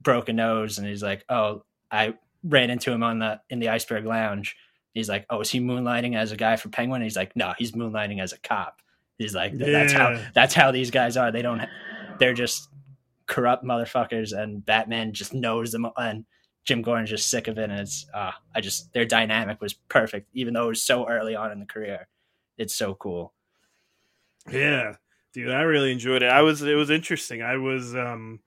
broken 0.02 0.36
nose? 0.36 0.78
And 0.78 0.88
he's 0.88 1.04
like 1.04 1.24
oh 1.30 1.64
i 1.92 2.14
ran 2.44 2.70
into 2.70 2.92
him 2.92 3.04
on 3.04 3.20
the 3.20 3.40
in 3.50 3.60
the 3.60 3.70
iceberg 3.70 4.06
lounge. 4.06 4.56
He's 4.94 5.10
like 5.10 5.26
oh 5.30 5.42
is 5.42 5.50
he 5.50 5.60
moonlighting 5.60 6.16
as 6.16 6.32
a 6.32 6.38
guy 6.38 6.56
for 6.56 6.70
penguin? 6.70 7.02
And 7.02 7.06
he's 7.06 7.18
like 7.18 7.36
no 7.36 7.54
he's 7.58 7.74
moonlighting 7.74 8.22
as 8.22 8.34
a 8.34 8.40
cop. 8.40 8.82
He's 9.18 9.36
like 9.36 9.58
"Th- 9.58 9.72
that's 9.72 9.94
how 9.94 10.20
that's 10.34 10.54
how 10.54 10.72
these 10.72 10.92
guys 10.92 11.18
are. 11.18 11.32
They 11.32 11.42
don't 11.42 11.62
they're 12.20 12.34
just 12.34 12.70
corrupt 13.26 13.66
motherfuckers 13.66 14.32
and 14.32 14.66
batman 14.66 15.12
just 15.12 15.34
knows 15.34 15.74
them 15.74 15.86
and 15.98 16.24
jim 16.64 16.82
gordon's 16.82 17.10
just 17.10 17.30
sick 17.30 17.50
of 17.50 17.58
it. 17.58 17.70
And 17.70 17.82
it's 17.82 18.06
uh 18.14 18.32
i 18.56 18.62
just 18.62 18.94
their 18.94 19.06
dynamic 19.06 19.60
was 19.60 19.74
perfect 19.74 20.30
even 20.34 20.54
though 20.54 20.66
it 20.66 20.70
was 20.70 20.82
so 20.82 21.08
early 21.10 21.36
on 21.36 21.52
in 21.52 21.60
the 21.60 21.66
career. 21.66 22.08
It's 22.58 22.74
so 22.74 22.96
cool 22.96 23.34
Yeah, 24.52 24.96
dude, 25.34 25.52
I 25.52 25.62
really 25.62 25.92
enjoyed 25.92 26.24
it. 26.24 26.30
I 26.30 26.42
was 26.42 26.62
it 26.62 26.76
was 26.76 26.90
interesting. 26.90 27.42
I 27.42 27.58
was 27.58 27.96
um 27.96 28.40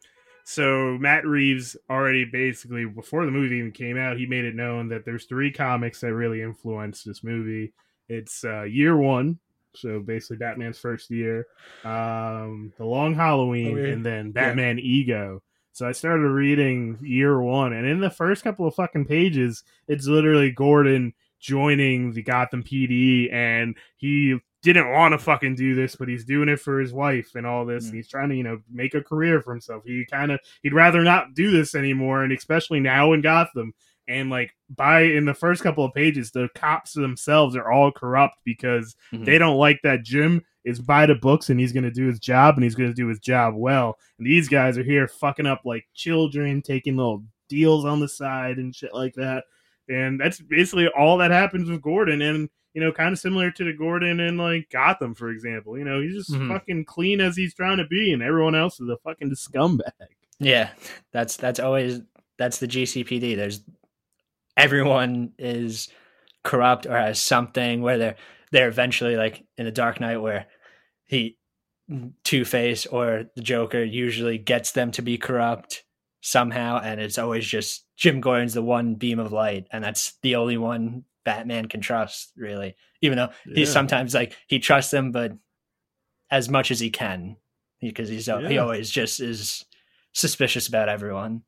so 0.45 0.97
Matt 0.99 1.27
Reeves 1.27 1.77
already 1.89 2.25
basically 2.25 2.85
before 2.87 3.25
the 3.25 3.31
movie 3.31 3.57
even 3.57 3.73
came 3.73 3.99
out, 3.99 4.17
he 4.19 4.27
made 4.27 4.45
it 4.45 4.55
known 4.55 4.89
that 4.89 5.05
there's 5.05 5.27
three 5.27 5.53
comics 5.53 6.01
that 6.01 6.15
really 6.15 6.43
influenced 6.43 7.05
this 7.07 7.23
movie. 7.23 7.73
It's 8.09 8.45
uh 8.45 8.63
year 8.63 8.97
1, 8.97 9.39
so 9.75 10.01
basically 10.01 10.39
Batman's 10.39 10.79
first 10.79 11.11
year, 11.11 11.47
um 11.85 12.73
The 12.79 12.85
Long 12.85 13.15
Halloween 13.15 13.79
Oh, 13.79 13.83
yeah. 13.83 13.93
and 13.93 14.05
then 14.07 14.33
Batman 14.33 14.79
Ego. 14.79 15.43
So 15.73 15.87
I 15.87 15.93
started 15.93 16.27
reading 16.29 16.99
year 17.01 17.41
1 17.41 17.73
and 17.75 17.87
in 17.87 18.01
the 18.01 18.11
first 18.11 18.43
couple 18.43 18.67
of 18.67 18.75
fucking 18.75 19.05
pages, 19.07 19.63
it's 19.87 20.07
literally 20.07 20.51
Gordon 20.51 21.15
joining 21.39 22.13
the 22.13 22.23
Gotham 22.23 22.63
PD 22.63 23.33
and 23.33 23.77
he 23.97 24.39
didn't 24.63 24.91
want 24.91 25.13
to 25.13 25.19
fucking 25.19 25.55
do 25.55 25.75
this, 25.75 25.97
but 25.97 26.09
he's 26.09 26.25
doing 26.25 26.49
it 26.49 26.61
for 26.61 26.81
his 26.81 26.93
wife 26.93 27.35
and 27.35 27.47
all 27.47 27.65
this. 27.65 27.85
Mm. 27.85 27.89
And 27.89 27.97
he's 27.97 28.09
trying 28.09 28.29
to, 28.29 28.37
you 28.37 28.43
know, 28.43 28.61
make 28.71 28.95
a 28.95 29.03
career 29.03 29.41
for 29.41 29.53
himself. 29.53 29.83
He 29.85 30.05
kind 30.11 30.31
of 30.33 30.41
he'd 30.63 30.75
rather 30.75 31.03
not 31.03 31.35
do 31.35 31.51
this 31.51 31.75
anymore, 31.75 32.25
and 32.25 32.33
especially 32.33 32.81
now 32.81 33.13
in 33.13 33.21
Gotham. 33.23 33.73
And 34.09 34.29
like 34.29 34.53
by 34.69 35.03
in 35.03 35.25
the 35.25 35.35
first 35.35 35.63
couple 35.63 35.85
of 35.85 35.95
pages, 35.95 36.31
the 36.31 36.49
cops 36.55 36.93
themselves 36.93 37.55
are 37.57 37.71
all 37.71 37.93
corrupt 37.93 38.37
because 38.45 38.97
Mhm. 39.13 39.25
they 39.25 39.39
don't 39.39 39.57
like 39.57 39.81
that 39.83 40.03
Jim 40.03 40.43
is 40.65 40.81
by 40.81 41.07
the 41.07 41.15
books 41.15 41.49
and 41.49 41.59
he's 41.59 41.73
going 41.73 41.85
to 41.85 41.91
do 41.91 42.07
his 42.07 42.19
job 42.19 42.57
and 42.57 42.65
he's 42.65 42.75
going 42.75 42.91
to 42.91 42.95
do 42.95 43.07
his 43.07 43.21
job 43.21 43.55
well. 43.55 43.97
And 44.19 44.27
these 44.27 44.49
guys 44.49 44.77
are 44.77 44.83
here 44.83 45.09
fucking 45.09 45.47
up 45.47 45.63
like 45.65 45.87
children, 45.95 46.61
taking 46.61 46.97
little 46.97 47.25
deals 47.49 47.85
on 47.85 48.01
the 48.01 48.09
side 48.09 48.59
and 48.59 48.75
shit 48.75 48.93
like 48.93 49.15
that. 49.15 49.45
And 49.89 50.21
that's 50.21 50.41
basically 50.41 50.89
all 50.89 51.17
that 51.19 51.31
happens 51.31 51.71
with 51.71 51.81
Gordon. 51.81 52.21
And 52.21 52.51
you 52.75 52.81
know, 52.81 52.93
kind 52.93 53.13
of 53.13 53.19
similar 53.19 53.51
to 53.51 53.65
the 53.65 53.73
Gordon 53.73 54.21
in 54.21 54.37
like 54.37 54.69
Gotham, 54.71 55.15
for 55.15 55.31
example. 55.31 55.77
You 55.79 55.85
know, 55.85 56.01
he's 56.01 56.15
just 56.15 56.31
Mhm. 56.33 56.49
fucking 56.49 56.85
clean 56.85 57.21
as 57.21 57.37
he's 57.37 57.55
trying 57.55 57.79
to 57.79 57.87
be, 57.87 58.13
and 58.13 58.23
everyone 58.23 58.55
else 58.55 58.81
is 58.81 58.89
a 58.89 58.97
fucking 58.99 59.31
scumbag. 59.33 59.81
Yeah, 60.39 60.71
that's 61.13 61.37
that's 61.37 61.61
always 61.61 62.01
that's 62.39 62.59
the 62.59 62.67
GCPD. 62.69 63.35
There's 63.37 63.63
everyone 64.57 65.33
is 65.39 65.89
corrupt 66.45 66.87
or 66.87 66.97
has 66.97 67.21
something 67.21 67.83
where 67.83 67.99
they're 67.99 68.17
they're 68.53 68.69
eventually 68.69 69.17
like 69.17 69.45
in 69.57 69.65
the 69.65 69.71
Dark 69.73 70.01
Knight 70.01 70.19
where 70.19 70.47
he 71.07 71.37
Two 72.25 72.45
Face 72.45 72.87
or 72.87 73.25
the 73.35 73.43
Joker 73.43 73.83
usually 73.83 74.39
gets 74.39 74.73
them 74.73 74.93
to 74.93 75.03
be 75.03 75.19
corrupt 75.19 75.83
somehow, 76.21 76.81
and 76.83 77.01
it's 77.01 77.19
always 77.19 77.47
just 77.47 77.85
Jim 77.97 78.21
Gordon's 78.21 78.55
the 78.55 78.63
one 78.63 78.95
beam 78.95 79.19
of 79.19 79.33
light, 79.33 79.67
and 79.73 79.83
that's 79.83 80.17
the 80.23 80.37
only 80.37 80.57
one 80.57 81.05
Batman 81.25 81.67
can 81.67 81.81
trust, 81.81 82.33
really. 82.37 82.77
Even 83.03 83.17
though 83.19 83.31
he's 83.45 83.73
sometimes 83.73 84.15
like 84.15 84.37
he 84.47 84.59
trusts 84.59 84.91
them, 84.91 85.13
but 85.13 85.33
as 86.31 86.49
much 86.49 86.71
as 86.71 86.81
he 86.81 86.91
can, 86.91 87.37
because 87.81 88.09
he's 88.09 88.27
he 88.27 88.59
always 88.59 88.91
just 88.91 89.21
is 89.21 89.65
suspicious 90.13 90.69
about 90.69 90.89
everyone. 90.89 91.43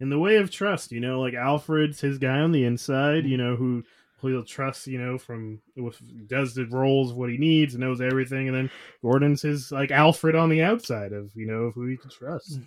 in 0.00 0.10
the 0.10 0.18
way 0.18 0.36
of 0.36 0.50
trust, 0.50 0.90
you 0.92 1.00
know, 1.00 1.20
like 1.20 1.34
Alfred's 1.34 2.00
his 2.00 2.18
guy 2.18 2.40
on 2.40 2.52
the 2.52 2.64
inside, 2.64 3.22
Mm-hmm. 3.24 3.28
you 3.28 3.36
know, 3.36 3.56
who 3.56 3.82
who 4.18 4.28
he'll 4.28 4.44
trust, 4.44 4.86
you 4.86 4.98
know, 4.98 5.18
from 5.18 5.60
with 5.76 6.00
does 6.28 6.54
the 6.54 6.66
roles 6.66 7.10
of 7.10 7.16
what 7.16 7.30
he 7.30 7.38
needs, 7.38 7.76
knows 7.76 8.00
everything, 8.00 8.46
and 8.48 8.56
then 8.56 8.70
Gordon's 9.02 9.42
his 9.42 9.72
like 9.72 9.90
Alfred 9.90 10.36
on 10.36 10.48
the 10.48 10.62
outside 10.62 11.12
of 11.12 11.30
you 11.34 11.46
know 11.46 11.70
who 11.74 11.86
he 11.86 11.96
can 11.96 12.10
trust. 12.10 12.60
Mm. 12.60 12.64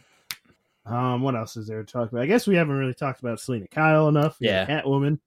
Um, 0.91 1.21
what 1.23 1.35
else 1.35 1.57
is 1.57 1.67
there 1.67 1.81
to 1.83 1.91
talk 1.91 2.11
about? 2.11 2.21
I 2.21 2.27
guess 2.27 2.45
we 2.45 2.55
haven't 2.55 2.75
really 2.77 2.93
talked 2.93 3.19
about 3.19 3.39
Selina 3.39 3.67
Kyle 3.67 4.07
enough. 4.07 4.37
Yeah. 4.39 4.65
Catwoman. 4.67 5.19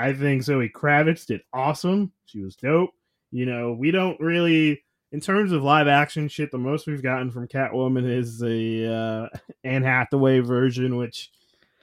I 0.00 0.12
think 0.12 0.42
Zoe 0.42 0.68
Kravitz 0.68 1.26
did 1.26 1.42
awesome. 1.52 2.12
She 2.26 2.40
was 2.40 2.56
dope. 2.56 2.90
You 3.30 3.46
know, 3.46 3.72
we 3.72 3.90
don't 3.90 4.18
really 4.20 4.82
in 5.12 5.20
terms 5.20 5.52
of 5.52 5.62
live 5.62 5.88
action 5.88 6.28
shit, 6.28 6.50
the 6.50 6.58
most 6.58 6.86
we've 6.86 7.02
gotten 7.02 7.30
from 7.30 7.48
Catwoman 7.48 8.08
is 8.08 8.38
the 8.38 9.30
uh, 9.32 9.38
Anne 9.64 9.82
Hathaway 9.82 10.40
version, 10.40 10.96
which 10.96 11.30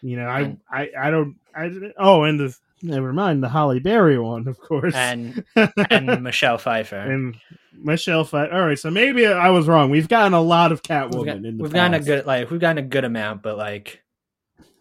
you 0.02 0.16
know, 0.16 0.28
I, 0.28 0.56
I, 0.72 0.90
I 0.98 1.12
don't, 1.12 1.36
I 1.56 1.72
oh, 1.98 2.24
and 2.24 2.40
the 2.40 2.58
never 2.84 3.12
mind 3.12 3.44
the 3.44 3.50
Halle 3.50 3.80
Berry 3.80 4.20
one, 4.20 4.48
of 4.48 4.60
course, 4.60 4.94
And 4.96 5.44
and 5.90 6.24
Michelle 6.24 6.58
Pfeiffer. 6.58 6.98
and 6.98 7.36
Michelle 7.74 8.24
Pfeiffer. 8.24 8.54
All 8.54 8.66
right, 8.66 8.80
so 8.80 8.92
maybe 8.92 9.26
I 9.26 9.50
was 9.50 9.68
wrong. 9.68 9.90
We've 9.90 10.08
gotten 10.08 10.34
a 10.34 10.42
lot 10.42 10.72
of 10.72 10.84
Catwoman 10.84 11.16
we've, 11.16 11.26
got, 11.26 11.36
in 11.38 11.58
the 11.58 11.64
we've 11.64 11.74
gotten 11.74 11.94
a 11.96 12.00
good 12.00 12.26
like 12.26 12.52
we've 12.52 12.60
gotten 12.60 12.78
a 12.78 12.88
good 12.88 13.06
amount, 13.06 13.42
but 13.42 13.58
like 13.58 14.04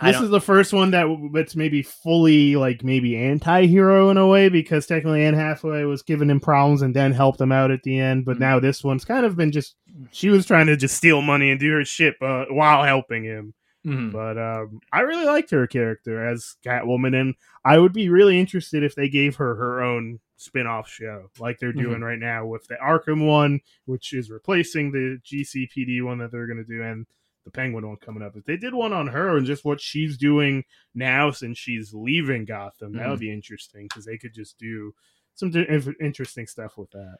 This 0.02 0.20
is 0.20 0.30
the 0.30 0.40
first 0.40 0.72
one 0.72 0.90
that 0.90 1.06
that's 1.32 1.56
maybe 1.56 1.82
fully 1.82 2.54
like 2.56 2.84
maybe 2.84 3.16
anti-hero 3.16 4.10
in 4.10 4.16
a 4.18 4.26
way 4.26 4.48
because 4.48 4.86
technically 4.86 5.24
Anne 5.24 5.34
Hathaway 5.34 5.84
was 5.84 6.02
giving 6.02 6.28
him 6.28 6.40
problems 6.40 6.82
and 6.82 6.94
then 6.94 7.12
helped 7.12 7.40
him 7.40 7.50
out 7.52 7.70
at 7.70 7.82
the 7.82 7.98
end. 7.98 8.24
But 8.24 8.36
Mhm. 8.36 8.40
now 8.40 8.60
this 8.60 8.84
one's 8.84 9.04
kind 9.04 9.24
of 9.24 9.36
been 9.36 9.52
just 9.52 9.76
she 10.10 10.28
was 10.28 10.44
trying 10.46 10.66
to 10.66 10.76
just 10.76 10.96
steal 10.96 11.22
money 11.22 11.50
and 11.50 11.58
do 11.58 11.70
her 11.72 11.84
shit, 11.84 12.16
but 12.20 12.52
while 12.52 12.82
helping 12.84 13.24
him. 13.24 13.54
Mhm. 13.86 14.12
But 14.12 14.36
um, 14.36 14.80
I 14.92 15.00
really 15.02 15.24
liked 15.24 15.50
her 15.52 15.66
character 15.66 16.26
as 16.26 16.56
Catwoman, 16.64 17.18
and 17.18 17.34
I 17.64 17.78
would 17.78 17.92
be 17.92 18.08
really 18.10 18.38
interested 18.38 18.82
if 18.82 18.94
they 18.96 19.08
gave 19.08 19.36
her 19.36 19.54
her 19.54 19.80
own 19.82 20.18
spin-off 20.36 20.88
show, 20.90 21.30
like 21.38 21.58
they're 21.58 21.72
doing 21.72 22.02
right 22.02 22.18
now 22.18 22.44
with 22.44 22.66
the 22.66 22.74
Arkham 22.74 23.26
one, 23.26 23.60
which 23.86 24.12
is 24.12 24.28
replacing 24.30 24.92
the 24.92 25.18
GCPD 25.24 26.02
one 26.02 26.18
that 26.18 26.30
they're 26.30 26.46
going 26.46 26.62
to 26.62 26.64
do, 26.64 26.82
and 26.82 27.06
the 27.46 27.50
Penguin 27.52 27.86
one 27.86 27.96
coming 27.96 28.24
up. 28.24 28.36
If 28.36 28.44
they 28.44 28.56
did 28.56 28.74
one 28.74 28.92
on 28.92 29.06
her 29.06 29.36
and 29.36 29.46
just 29.46 29.64
what 29.64 29.80
she's 29.80 30.18
doing 30.18 30.64
now 30.94 31.30
since 31.30 31.56
she's 31.56 31.94
leaving 31.94 32.44
Gotham, 32.44 32.94
that 32.96 33.08
would 33.08 33.18
mm. 33.18 33.20
be 33.20 33.32
interesting 33.32 33.86
because 33.88 34.04
they 34.04 34.18
could 34.18 34.34
just 34.34 34.58
do 34.58 34.92
some 35.36 35.52
interesting 36.00 36.48
stuff 36.48 36.76
with 36.76 36.90
that. 36.90 37.16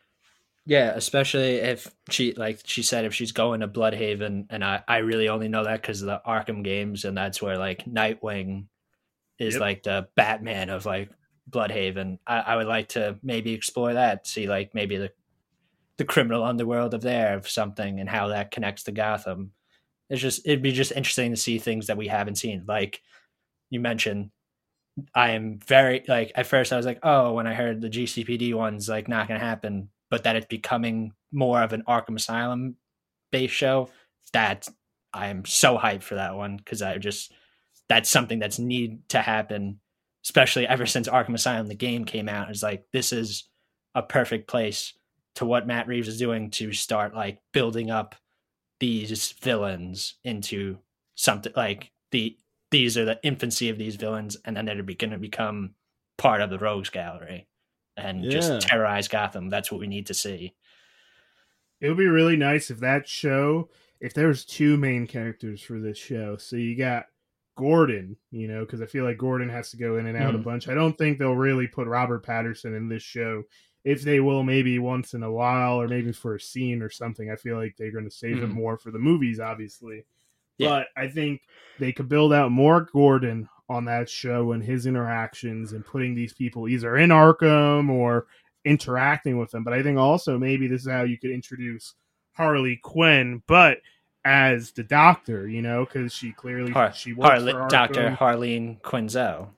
Yeah, 0.67 0.93
especially 0.97 1.55
if 1.59 1.95
she 2.11 2.33
like 2.35 2.61
she 2.65 2.83
said 2.83 3.05
if 3.05 3.15
she's 3.15 3.31
going 3.31 3.61
to 3.61 3.69
Blüdhaven, 3.69 4.47
and 4.51 4.65
I 4.65 4.83
I 4.89 4.99
really 4.99 5.29
only 5.29 5.47
know 5.47 5.63
that 5.63 5.81
because 5.81 6.03
of 6.03 6.07
the 6.07 6.21
Arkham 6.27 6.65
games, 6.65 7.05
and 7.05 7.17
that's 7.17 7.41
where 7.41 7.57
like 7.57 7.85
Nightwing 7.85 8.67
is 9.39 9.55
Yep. 9.55 9.61
like 9.61 9.83
the 9.85 10.09
Batman 10.17 10.71
of 10.71 10.85
like 10.85 11.11
Blüdhaven. 11.49 12.19
I, 12.27 12.39
I 12.39 12.57
would 12.57 12.67
like 12.67 12.89
to 12.91 13.17
maybe 13.23 13.53
explore 13.53 13.95
that, 13.95 14.27
see 14.27 14.49
like 14.49 14.75
maybe 14.75 14.97
the 14.97 15.13
the 15.99 16.05
criminal 16.05 16.43
underworld 16.43 16.95
of 16.95 17.03
there 17.03 17.37
of 17.37 17.49
something 17.49 18.01
and 18.01 18.09
how 18.09 18.29
that 18.29 18.51
connects 18.51 18.83
to 18.85 18.93
Gotham. 18.93 19.53
It's 20.11 20.23
just 20.23 20.47
it'd 20.47 20.63
be 20.63 20.73
just 20.73 20.93
interesting 20.93 21.31
to 21.31 21.37
see 21.37 21.59
things 21.59 21.87
that 21.87 21.97
we 21.97 22.09
haven't 22.09 22.37
seen. 22.37 22.65
Like 22.67 23.01
you 23.71 23.81
mentioned, 23.81 24.31
I 25.15 25.31
am 25.31 25.59
very 25.67 26.05
like 26.07 26.33
at 26.35 26.47
first 26.47 26.73
I 26.73 26.77
was 26.77 26.87
like, 26.87 27.01
oh, 27.03 27.33
when 27.33 27.47
I 27.47 27.55
heard 27.55 27.81
the 27.81 27.91
GCPD 27.91 28.55
one's 28.55 28.89
like 28.89 29.09
not 29.09 29.29
gonna 29.29 29.41
happen, 29.41 29.91
but 30.11 30.25
that 30.25 30.37
it's 30.37 30.47
becoming 30.47 31.13
more 31.33 31.63
of 31.63 31.73
an 31.73 31.83
Arkham 31.89 32.17
Asylum 32.17 32.77
based 33.33 33.55
show. 33.55 33.91
That 34.33 34.69
I 35.13 35.29
am 35.29 35.45
so 35.45 35.79
hyped 35.79 36.03
for 36.03 36.17
that 36.17 36.37
one 36.37 36.57
because 36.57 36.83
I 36.83 36.99
just 36.99 37.33
that's 37.89 38.11
something 38.11 38.39
that's 38.39 38.59
need 38.59 39.09
to 39.11 39.23
happen 39.23 39.81
especially 40.27 40.67
ever 40.67 40.87
since 40.87 41.09
Arkham 41.09 41.35
Asylum, 41.35 41.69
the 41.69 41.77
game 41.77 42.05
came 42.05 42.29
out, 42.29 42.51
It's 42.51 42.63
like 42.63 42.85
this 42.93 43.13
is 43.13 43.49
a 43.95 44.03
perfect 44.03 44.49
place 44.49 44.93
to 45.37 45.45
what 45.45 45.69
Matt 45.69 45.87
Reeves 45.87 46.09
is 46.09 46.19
doing 46.19 46.51
to 46.51 46.73
start 46.73 47.15
like 47.15 47.39
building 47.53 47.93
up 47.93 48.17
these 48.81 49.33
villains 49.33 50.15
into 50.25 50.79
something 51.15 51.53
like 51.57 51.93
the 52.11 52.37
these 52.71 52.99
are 52.99 53.05
the 53.05 53.21
infancy 53.23 53.69
of 53.69 53.79
these 53.79 53.97
villains, 53.97 54.37
and 54.45 54.57
then 54.57 54.67
they're 54.67 54.83
going 54.83 55.11
to 55.11 55.19
become 55.19 55.75
part 56.19 56.41
of 56.41 56.51
the 56.51 56.59
Rogues 56.59 56.91
Gallery 56.91 57.47
and 57.97 58.25
yeah. 58.25 58.31
just 58.31 58.63
terrorize 58.63 59.09
Gotham. 59.09 59.49
That's 59.49 59.71
what 59.71 59.81
we 59.81 59.87
need 59.87 60.07
to 60.07 60.15
see. 60.15 60.55
It 61.81 61.89
would 61.89 61.99
be 61.99 62.07
really 62.07 62.37
nice 62.37 62.71
if 62.71 62.81
that 62.81 63.09
show, 63.09 63.69
if 64.01 64.15
there 64.15 64.29
was 64.29 64.45
two 64.45 64.77
main 64.77 65.07
characters 65.07 65.61
for 65.63 65.79
this 65.79 65.99
show. 65.99 66.37
So 66.37 66.57
you 66.57 66.77
got 66.77 67.07
Gordon, 67.57 68.17
you 68.31 68.49
know, 68.49 68.61
because 68.61 68.83
I 68.83 68.87
feel 68.87 69.05
like 69.05 69.19
Gordon 69.19 69.49
has 69.49 69.71
to 69.71 69.77
go 69.77 69.97
in 69.99 70.07
and 70.07 70.17
out 70.17 70.35
mm. 70.35 70.41
a 70.41 70.43
bunch. 70.43 70.69
I 70.69 70.75
don't 70.75 70.97
think 70.97 71.19
they'll 71.19 71.35
really 71.35 71.67
put 71.67 71.87
Robert 71.87 72.25
Pattinson 72.25 72.77
in 72.77 72.89
this 72.89 73.03
show. 73.03 73.45
If 73.87 74.03
they 74.03 74.19
will, 74.19 74.43
maybe 74.43 74.81
once 74.81 75.15
in 75.15 75.23
a 75.23 75.31
while, 75.31 75.81
or 75.81 75.87
maybe 75.87 76.11
for 76.11 76.35
a 76.35 76.41
scene 76.41 76.83
or 76.83 76.91
something. 76.91 77.31
I 77.31 77.37
feel 77.37 77.57
like 77.57 77.77
they're 77.79 77.93
going 77.93 78.05
to 78.05 78.11
save 78.11 78.39
mm. 78.39 78.43
it 78.43 78.49
more 78.49 78.77
for 78.77 78.91
the 78.91 78.99
movies, 78.99 79.39
obviously. 79.39 80.05
Yeah. 80.59 80.69
But 80.69 80.89
I 80.97 81.07
think 81.07 81.43
they 81.79 81.93
could 81.93 82.09
build 82.09 82.33
out 82.33 82.51
more 82.51 82.89
Gordon 82.93 83.49
on 83.69 83.85
that 83.85 84.11
show 84.11 84.53
and 84.53 84.63
his 84.63 84.87
interactions 84.87 85.73
and 85.73 85.87
putting 85.87 86.17
these 86.17 86.33
people 86.33 86.69
either 86.69 86.97
in 86.97 87.11
Arkham 87.11 87.89
or 87.89 88.27
interacting 88.65 89.39
with 89.39 89.53
them. 89.53 89.63
But 89.63 89.73
I 89.73 89.85
think 89.85 89.99
also 89.99 90.37
maybe 90.37 90.67
this 90.67 90.83
is 90.83 90.91
how 90.91 91.03
you 91.03 91.17
could 91.17 91.31
introduce 91.31 91.95
Harley 92.33 92.81
Quinn, 92.83 93.41
but 93.47 93.79
as 94.25 94.73
the 94.73 94.83
doctor, 94.83 95.47
you 95.47 95.63
know, 95.63 95.85
because 95.85 96.13
she 96.13 96.33
clearly 96.33 96.73
Har- 96.73 96.93
she 96.93 97.13
works 97.13 97.45
Doctor 97.71 98.17
Harleen 98.19 98.81
Quinzel. 98.83 99.51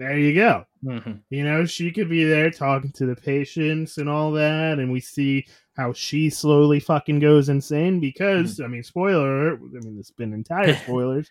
There 0.00 0.16
you 0.16 0.34
go. 0.34 0.64
Mm-hmm. 0.82 1.12
You 1.28 1.44
know, 1.44 1.66
she 1.66 1.90
could 1.90 2.08
be 2.08 2.24
there 2.24 2.50
talking 2.50 2.90
to 2.92 3.04
the 3.04 3.14
patients 3.14 3.98
and 3.98 4.08
all 4.08 4.32
that, 4.32 4.78
and 4.78 4.90
we 4.90 4.98
see 4.98 5.46
how 5.76 5.92
she 5.92 6.30
slowly 6.30 6.80
fucking 6.80 7.18
goes 7.18 7.50
insane 7.50 8.00
because, 8.00 8.54
mm-hmm. 8.54 8.64
I 8.64 8.68
mean, 8.68 8.82
spoiler. 8.82 9.56
I 9.56 9.58
mean, 9.58 9.98
it's 10.00 10.10
been 10.10 10.32
entire 10.32 10.74
spoilers, 10.84 11.30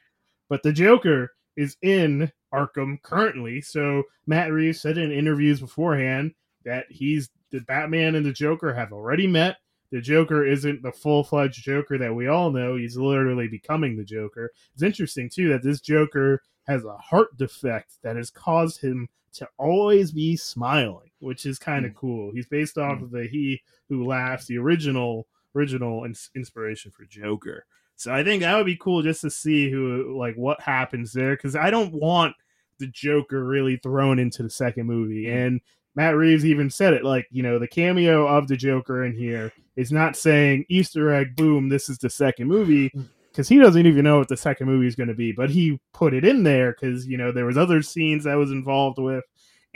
but 0.50 0.62
the 0.62 0.72
Joker 0.72 1.32
is 1.58 1.78
in 1.82 2.32
Arkham 2.54 3.02
currently. 3.02 3.60
So 3.60 4.04
Matt 4.28 4.52
Reeves 4.52 4.82
said 4.82 5.00
in 5.00 5.12
interviews 5.12 5.62
beforehand 5.62 6.36
that 6.64 6.86
he's 6.92 7.28
the 7.52 7.62
Batman 7.62 8.14
and 8.14 8.26
the 8.26 8.32
Joker 8.32 8.72
have 8.72 8.94
already 8.94 9.26
met. 9.26 9.58
The 9.92 10.00
Joker 10.00 10.46
isn't 10.46 10.84
the 10.84 10.92
full 10.92 11.24
fledged 11.24 11.64
Joker 11.64 11.98
that 11.98 12.14
we 12.14 12.28
all 12.28 12.52
know. 12.52 12.76
He's 12.76 12.98
literally 12.98 13.48
becoming 13.48 13.98
the 13.98 14.06
Joker. 14.06 14.52
It's 14.76 14.84
interesting 14.84 15.28
too 15.28 15.50
that 15.50 15.64
this 15.64 15.82
Joker 15.82 16.44
has 16.70 16.86
a 16.86 16.96
heart 16.98 17.36
defect 17.38 17.94
that 18.04 18.16
has 18.16 18.30
caused 18.30 18.80
him 18.80 19.10
to 19.34 19.48
always 19.58 20.12
be 20.12 20.36
smiling, 20.36 21.10
which 21.20 21.46
is 21.46 21.58
kind 21.60 21.86
of 21.86 21.92
mm. 21.92 21.96
cool. 21.96 22.32
He's 22.32 22.48
based 22.48 22.78
off 22.78 23.00
mm. 23.00 23.04
of 23.04 23.12
the 23.12 23.28
He 23.28 23.62
Who 23.90 24.06
Laughs, 24.06 24.46
the 24.46 24.58
original 24.58 25.28
original 25.56 26.06
ins- 26.06 26.30
inspiration 26.36 26.92
for 26.92 27.06
Joker. 27.06 27.66
So 27.96 28.14
I 28.14 28.24
think 28.24 28.42
that 28.42 28.56
would 28.56 28.68
be 28.68 28.78
cool 28.78 29.02
just 29.02 29.22
to 29.22 29.30
see 29.30 29.70
who 29.70 30.16
like 30.18 30.36
what 30.36 30.62
happens 30.62 31.12
there 31.12 31.36
because 31.36 31.56
I 31.56 31.70
don't 31.70 31.94
want 31.94 32.36
the 32.78 32.88
Joker 32.88 33.44
really 33.44 33.78
thrown 33.78 34.20
into 34.20 34.44
the 34.44 34.50
second 34.50 34.86
movie. 34.86 35.26
Mm. 35.26 35.46
And 35.46 35.62
Matt 35.96 36.16
Reeves 36.16 36.46
even 36.46 36.70
said 36.70 36.94
it 36.94 37.04
like, 37.04 37.28
you 37.32 37.44
know, 37.44 37.60
the 37.60 37.68
cameo 37.68 38.28
of 38.28 38.48
the 38.48 38.56
Joker 38.56 39.04
in 39.06 39.18
here 39.18 39.52
is 39.76 39.92
not 39.92 40.16
saying 40.16 40.66
Easter 40.70 41.12
egg, 41.12 41.36
boom, 41.36 41.68
this 41.68 41.90
is 41.90 41.98
the 41.98 42.10
second 42.10 42.48
movie 42.48 42.92
because 43.32 43.48
he 43.48 43.58
doesn't 43.58 43.86
even 43.86 44.04
know 44.04 44.20
what 44.20 44.28
the 44.28 44.38
second 44.38 44.68
movie 44.68 44.88
is 44.88 44.96
going 44.96 45.10
to 45.10 45.16
be, 45.16 45.32
but 45.32 45.50
he 45.50 45.80
put 45.94 46.14
it 46.14 46.26
in 46.26 46.44
there 46.44 46.72
because 46.72 47.08
you 47.08 47.18
know 47.18 47.32
there 47.32 47.46
was 47.46 47.58
other 47.58 47.82
scenes 47.82 48.28
I 48.28 48.36
was 48.36 48.52
involved 48.52 49.00
with, 49.00 49.24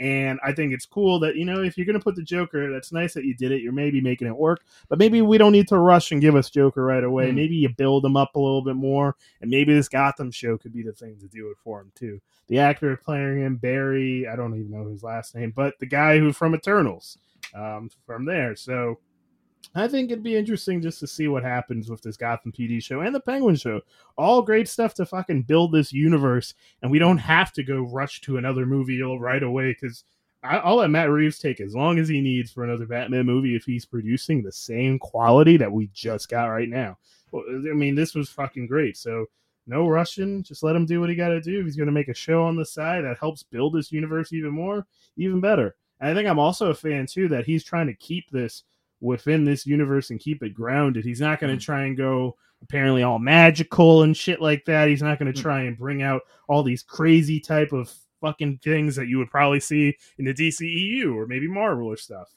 and 0.00 0.40
I 0.42 0.52
think 0.52 0.72
it's 0.72 0.86
cool 0.86 1.20
that, 1.20 1.36
you 1.36 1.44
know, 1.44 1.62
if 1.62 1.76
you're 1.76 1.86
going 1.86 1.98
to 1.98 2.02
put 2.02 2.16
the 2.16 2.22
Joker, 2.22 2.72
that's 2.72 2.92
nice 2.92 3.14
that 3.14 3.24
you 3.24 3.34
did 3.34 3.52
it. 3.52 3.62
You're 3.62 3.72
maybe 3.72 4.00
making 4.00 4.26
it 4.26 4.36
work, 4.36 4.64
but 4.88 4.98
maybe 4.98 5.22
we 5.22 5.38
don't 5.38 5.52
need 5.52 5.68
to 5.68 5.78
rush 5.78 6.10
and 6.10 6.20
give 6.20 6.34
us 6.34 6.50
Joker 6.50 6.84
right 6.84 7.04
away. 7.04 7.30
Mm. 7.30 7.34
Maybe 7.36 7.54
you 7.54 7.68
build 7.68 8.04
him 8.04 8.16
up 8.16 8.34
a 8.34 8.40
little 8.40 8.62
bit 8.62 8.74
more, 8.74 9.14
and 9.40 9.50
maybe 9.50 9.72
this 9.72 9.88
Gotham 9.88 10.32
show 10.32 10.58
could 10.58 10.72
be 10.72 10.82
the 10.82 10.92
thing 10.92 11.16
to 11.20 11.28
do 11.28 11.48
it 11.50 11.58
for 11.62 11.80
him, 11.80 11.92
too. 11.94 12.20
The 12.48 12.58
actor 12.58 12.96
playing 12.96 13.42
him, 13.42 13.56
Barry, 13.56 14.26
I 14.26 14.34
don't 14.34 14.58
even 14.58 14.72
know 14.72 14.88
his 14.88 15.04
last 15.04 15.34
name, 15.34 15.52
but 15.54 15.78
the 15.78 15.86
guy 15.86 16.18
who's 16.18 16.36
from 16.36 16.54
Eternals 16.54 17.16
um, 17.54 17.88
from 18.04 18.24
there. 18.24 18.56
So 18.56 18.98
I 19.74 19.88
think 19.88 20.10
it'd 20.10 20.22
be 20.22 20.36
interesting 20.36 20.80
just 20.80 21.00
to 21.00 21.06
see 21.06 21.26
what 21.26 21.42
happens 21.42 21.90
with 21.90 22.00
this 22.00 22.16
Gotham 22.16 22.52
PD 22.52 22.82
show 22.82 23.00
and 23.00 23.14
the 23.14 23.20
Penguin 23.20 23.56
show. 23.56 23.80
All 24.16 24.40
great 24.40 24.68
stuff 24.68 24.94
to 24.94 25.06
fucking 25.06 25.42
build 25.42 25.72
this 25.72 25.92
universe, 25.92 26.54
and 26.82 26.90
we 26.90 27.00
don't 27.00 27.18
have 27.18 27.52
to 27.54 27.64
go 27.64 27.82
rush 27.82 28.20
to 28.22 28.36
another 28.36 28.66
movie 28.66 29.02
right 29.02 29.42
away 29.42 29.72
because 29.72 30.04
I'll 30.44 30.76
let 30.76 30.90
Matt 30.90 31.10
Reeves 31.10 31.38
take 31.38 31.60
as 31.60 31.74
long 31.74 31.98
as 31.98 32.06
he 32.06 32.20
needs 32.20 32.52
for 32.52 32.64
another 32.64 32.86
Batman 32.86 33.26
movie 33.26 33.56
if 33.56 33.64
he's 33.64 33.86
producing 33.86 34.42
the 34.42 34.52
same 34.52 34.98
quality 34.98 35.56
that 35.56 35.72
we 35.72 35.88
just 35.94 36.28
got 36.28 36.46
right 36.46 36.68
now. 36.68 36.98
Well, 37.32 37.44
I 37.48 37.72
mean, 37.72 37.94
this 37.94 38.14
was 38.14 38.28
fucking 38.28 38.66
great. 38.66 38.96
So 38.96 39.26
no 39.66 39.88
rushing. 39.88 40.42
Just 40.42 40.62
let 40.62 40.76
him 40.76 40.84
do 40.84 41.00
what 41.00 41.08
he 41.08 41.16
got 41.16 41.28
to 41.28 41.40
do. 41.40 41.64
He's 41.64 41.76
going 41.76 41.86
to 41.86 41.92
make 41.92 42.08
a 42.08 42.14
show 42.14 42.44
on 42.44 42.56
the 42.56 42.64
side 42.64 43.04
that 43.04 43.18
helps 43.18 43.42
build 43.42 43.74
this 43.74 43.90
universe 43.90 44.32
even 44.32 44.50
more, 44.50 44.86
even 45.16 45.40
better. 45.40 45.74
And 46.00 46.10
I 46.10 46.14
think 46.14 46.28
I'm 46.28 46.38
also 46.38 46.70
a 46.70 46.74
fan 46.74 47.06
too 47.06 47.28
that 47.28 47.46
he's 47.46 47.64
trying 47.64 47.86
to 47.86 47.94
keep 47.94 48.30
this 48.30 48.64
within 49.04 49.44
this 49.44 49.66
universe 49.66 50.10
and 50.10 50.18
keep 50.18 50.42
it 50.42 50.54
grounded. 50.54 51.04
He's 51.04 51.20
not 51.20 51.38
going 51.38 51.56
to 51.56 51.62
mm. 51.62 51.64
try 51.64 51.84
and 51.84 51.96
go 51.96 52.36
apparently 52.62 53.02
all 53.02 53.18
magical 53.18 54.02
and 54.02 54.16
shit 54.16 54.40
like 54.40 54.64
that. 54.64 54.88
He's 54.88 55.02
not 55.02 55.18
going 55.18 55.32
to 55.32 55.38
mm. 55.38 55.42
try 55.42 55.62
and 55.62 55.78
bring 55.78 56.02
out 56.02 56.22
all 56.48 56.62
these 56.62 56.82
crazy 56.82 57.38
type 57.38 57.72
of 57.72 57.92
fucking 58.20 58.58
things 58.64 58.96
that 58.96 59.06
you 59.06 59.18
would 59.18 59.30
probably 59.30 59.60
see 59.60 59.94
in 60.18 60.24
the 60.24 60.32
DCEU 60.32 61.14
or 61.14 61.26
maybe 61.26 61.46
Marvel 61.46 61.86
or 61.86 61.96
stuff. 61.96 62.34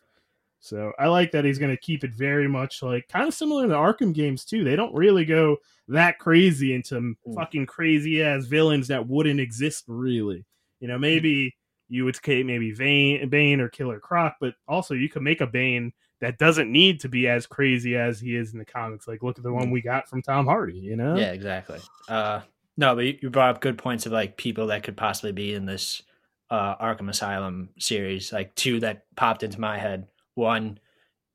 So 0.60 0.92
I 1.00 1.08
like 1.08 1.32
that 1.32 1.46
he's 1.46 1.60
going 1.60 1.72
to 1.72 1.82
keep 1.82 2.04
it 2.04 2.14
very 2.14 2.48
much 2.48 2.84
like 2.84 3.08
kind 3.08 3.28
of 3.28 3.34
similar 3.34 3.62
to 3.62 3.70
the 3.70 3.76
Arkham 3.76 4.14
games 4.14 4.44
too. 4.44 4.66
They 4.66 4.76
don't 4.76 4.94
really 4.94 5.24
go 5.24 5.58
that 5.88 6.20
crazy 6.20 6.74
into 6.74 6.96
mm. 6.96 7.16
fucking 7.34 7.68
crazy 7.68 8.22
ass 8.22 8.46
villains 8.46 8.90
that 8.90 9.08
wouldn't 9.08 9.40
exist 9.40 9.86
really. 9.88 10.46
You 10.82 10.90
know, 10.90 10.98
maybe 11.00 11.56
you 11.88 12.04
would 12.04 12.16
take 12.16 12.46
maybe 12.46 12.74
Bane, 12.74 13.30
Bane 13.30 13.62
or 13.62 13.70
Killer 13.70 14.00
Croc, 14.00 14.36
but 14.42 14.56
also 14.68 14.94
you 14.94 15.08
could 15.08 15.22
make 15.22 15.40
a 15.40 15.48
Bane 15.48 15.94
that 16.20 16.38
doesn't 16.38 16.72
need 16.72 17.00
to 17.02 17.10
be 17.10 17.28
as 17.28 17.46
crazy 17.46 17.96
as 17.96 18.20
he 18.20 18.36
is 18.36 18.54
in 18.54 18.60
the 18.60 18.66
comics. 18.66 19.08
Like, 19.08 19.22
look 19.22 19.38
at 19.38 19.44
the 19.44 19.54
one 19.54 19.72
we 19.72 19.82
got 19.82 20.10
from 20.10 20.22
Tom 20.22 20.46
Hardy, 20.46 20.78
you 20.78 20.96
know? 20.96 21.16
Yeah, 21.16 21.32
exactly. 21.32 21.80
Uh, 22.08 22.42
no, 22.76 22.96
but 22.96 23.22
you 23.22 23.30
brought 23.30 23.56
up 23.56 23.62
good 23.62 23.78
points 23.78 24.06
of 24.06 24.12
like 24.12 24.38
people 24.38 24.68
that 24.68 24.84
could 24.84 24.98
possibly 24.98 25.32
be 25.32 25.54
in 25.54 25.66
this 25.66 26.04
uh, 26.50 26.76
Arkham 26.78 27.10
Asylum 27.10 27.70
series. 27.80 28.32
Like 28.32 28.56
two 28.56 28.80
that 28.80 29.06
popped 29.16 29.44
into 29.44 29.60
my 29.60 29.78
head. 29.78 30.08
One, 30.36 30.80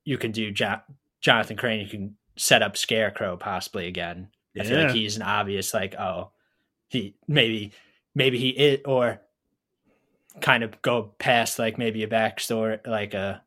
you 0.05 0.19
can 0.19 0.33
do 0.33 0.51
jo- 0.51 0.81
Jonathan 1.21 1.57
Crane. 1.57 1.81
You 1.81 1.89
can 1.89 2.17
set 2.37 2.63
up 2.63 2.77
Scarecrow 2.77 3.37
possibly 3.37 3.87
again. 3.87 4.29
I 4.59 4.65
feel 4.65 4.83
like 4.83 4.95
he's 4.95 5.17
an 5.17 5.23
obvious 5.23 5.73
like, 5.73 5.95
oh, 5.95 6.31
he 6.89 7.15
maybe 7.27 7.73
maybe 8.15 8.39
he 8.39 8.51
it 8.51 8.83
or 8.85 9.21
kind 10.41 10.63
of 10.63 10.81
go 10.83 11.15
past 11.19 11.59
like 11.59 11.79
maybe 11.79 12.03
a 12.03 12.09
backstory 12.09 12.87
like 12.87 13.15
a 13.15 13.43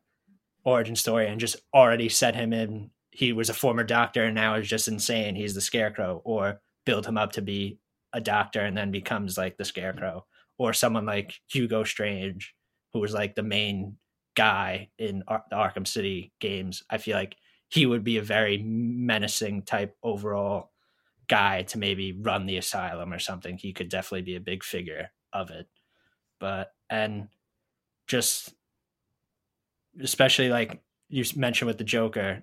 origin 0.66 0.96
story 0.96 1.28
and 1.28 1.40
just 1.40 1.56
already 1.72 2.10
set 2.10 2.34
him 2.34 2.52
in. 2.52 2.90
He 3.12 3.32
was 3.32 3.48
a 3.48 3.54
former 3.54 3.84
doctor 3.84 4.24
and 4.24 4.34
now 4.34 4.56
is 4.56 4.68
just 4.68 4.88
insane. 4.88 5.36
He's 5.36 5.54
the 5.54 5.60
scarecrow 5.62 6.20
or 6.24 6.60
build 6.84 7.06
him 7.06 7.16
up 7.16 7.32
to 7.32 7.42
be 7.42 7.78
a 8.12 8.20
doctor 8.20 8.60
and 8.60 8.76
then 8.76 8.90
becomes 8.90 9.38
like 9.38 9.56
the 9.56 9.64
scarecrow 9.64 10.26
or 10.58 10.72
someone 10.72 11.06
like 11.06 11.40
hugo 11.48 11.84
strange 11.84 12.54
who 12.92 13.00
was 13.00 13.14
like 13.14 13.34
the 13.34 13.42
main 13.42 13.96
guy 14.34 14.88
in 14.98 15.22
Ar- 15.28 15.44
the 15.48 15.56
arkham 15.56 15.86
city 15.86 16.32
games. 16.40 16.82
I 16.90 16.98
feel 16.98 17.16
like 17.16 17.36
he 17.68 17.86
would 17.86 18.04
be 18.04 18.18
a 18.18 18.22
very 18.22 18.58
menacing 18.58 19.62
type 19.62 19.96
overall 20.02 20.72
guy 21.28 21.62
to 21.62 21.78
maybe 21.78 22.12
run 22.12 22.46
the 22.46 22.56
asylum 22.56 23.12
or 23.12 23.18
something. 23.18 23.56
He 23.56 23.72
could 23.72 23.88
definitely 23.88 24.22
be 24.22 24.36
a 24.36 24.40
big 24.40 24.62
figure 24.64 25.10
of 25.32 25.50
it. 25.50 25.66
But 26.38 26.72
and 26.90 27.28
just 28.06 28.54
especially 30.02 30.48
like 30.48 30.80
you 31.08 31.24
mentioned 31.36 31.66
with 31.66 31.78
the 31.78 31.84
Joker, 31.84 32.42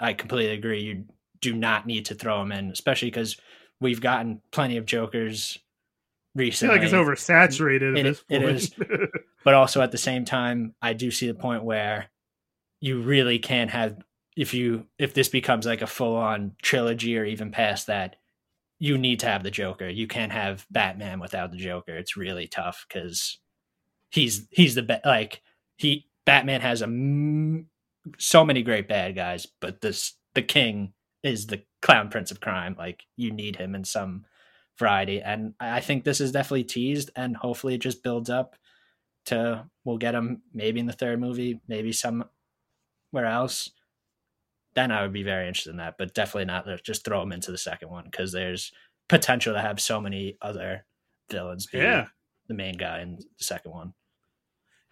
I 0.00 0.12
completely 0.12 0.54
agree. 0.54 0.82
You 0.82 1.04
do 1.40 1.54
not 1.54 1.86
need 1.86 2.06
to 2.06 2.14
throw 2.14 2.40
him 2.42 2.52
in, 2.52 2.70
especially 2.70 3.08
because 3.08 3.36
we've 3.80 4.00
gotten 4.00 4.40
plenty 4.50 4.76
of 4.76 4.86
Jokers 4.86 5.58
recently. 6.34 6.74
I 6.74 6.88
feel 6.88 7.00
like 7.00 7.10
it's 7.10 7.22
oversaturated 7.22 7.98
it, 7.98 8.24
it 8.28 8.42
is. 8.42 8.74
but 9.44 9.54
also 9.54 9.82
at 9.82 9.92
the 9.92 9.98
same 9.98 10.24
time, 10.24 10.74
I 10.80 10.92
do 10.92 11.10
see 11.10 11.26
the 11.26 11.34
point 11.34 11.64
where 11.64 12.10
you 12.80 13.00
really 13.00 13.38
can't 13.38 13.70
have 13.70 13.96
if 14.36 14.52
you 14.52 14.86
if 14.98 15.14
this 15.14 15.28
becomes 15.28 15.66
like 15.66 15.82
a 15.82 15.86
full 15.86 16.16
on 16.16 16.52
trilogy 16.62 17.16
or 17.16 17.24
even 17.24 17.50
past 17.50 17.86
that, 17.86 18.16
you 18.78 18.98
need 18.98 19.20
to 19.20 19.26
have 19.26 19.42
the 19.42 19.50
Joker. 19.50 19.88
You 19.88 20.06
can't 20.06 20.32
have 20.32 20.66
Batman 20.70 21.20
without 21.20 21.52
the 21.52 21.56
Joker. 21.56 21.96
It's 21.96 22.16
really 22.16 22.46
tough 22.46 22.84
because 22.88 23.38
he's 24.10 24.46
he's 24.50 24.74
the 24.74 24.82
best. 24.82 25.06
Like 25.06 25.42
he 25.76 26.06
Batman 26.26 26.60
has 26.60 26.82
a 26.82 26.86
so 28.18 28.44
many 28.44 28.62
great 28.62 28.88
bad 28.88 29.14
guys, 29.14 29.46
but 29.60 29.80
this 29.80 30.14
the 30.34 30.42
king 30.42 30.92
is 31.22 31.46
the 31.46 31.62
clown 31.82 32.08
prince 32.10 32.30
of 32.30 32.40
crime. 32.40 32.74
Like 32.78 33.04
you 33.16 33.30
need 33.30 33.56
him 33.56 33.74
in 33.74 33.84
some 33.84 34.24
variety, 34.78 35.20
and 35.20 35.54
I 35.60 35.80
think 35.80 36.04
this 36.04 36.20
is 36.20 36.32
definitely 36.32 36.64
teased, 36.64 37.10
and 37.16 37.36
hopefully 37.36 37.74
it 37.74 37.80
just 37.82 38.02
builds 38.02 38.30
up 38.30 38.56
to 39.26 39.64
we'll 39.84 39.98
get 39.98 40.14
him 40.14 40.42
maybe 40.52 40.80
in 40.80 40.86
the 40.86 40.92
third 40.92 41.20
movie, 41.20 41.60
maybe 41.68 41.92
somewhere 41.92 42.28
else, 43.14 43.70
then 44.74 44.90
I 44.90 45.02
would 45.02 45.12
be 45.12 45.22
very 45.22 45.46
interested 45.48 45.70
in 45.70 45.76
that. 45.78 45.96
But 45.98 46.14
definitely 46.14 46.46
not 46.46 46.66
just 46.82 47.04
throw 47.04 47.22
him 47.22 47.32
into 47.32 47.50
the 47.50 47.58
second 47.58 47.88
one 47.90 48.04
because 48.04 48.32
there's 48.32 48.70
potential 49.08 49.54
to 49.54 49.60
have 49.60 49.80
so 49.80 50.00
many 50.00 50.36
other 50.42 50.84
villains 51.30 51.66
be 51.66 51.78
Yeah. 51.78 52.08
the 52.48 52.54
main 52.54 52.76
guy 52.76 53.00
in 53.00 53.16
the 53.16 53.44
second 53.44 53.72
one. 53.72 53.94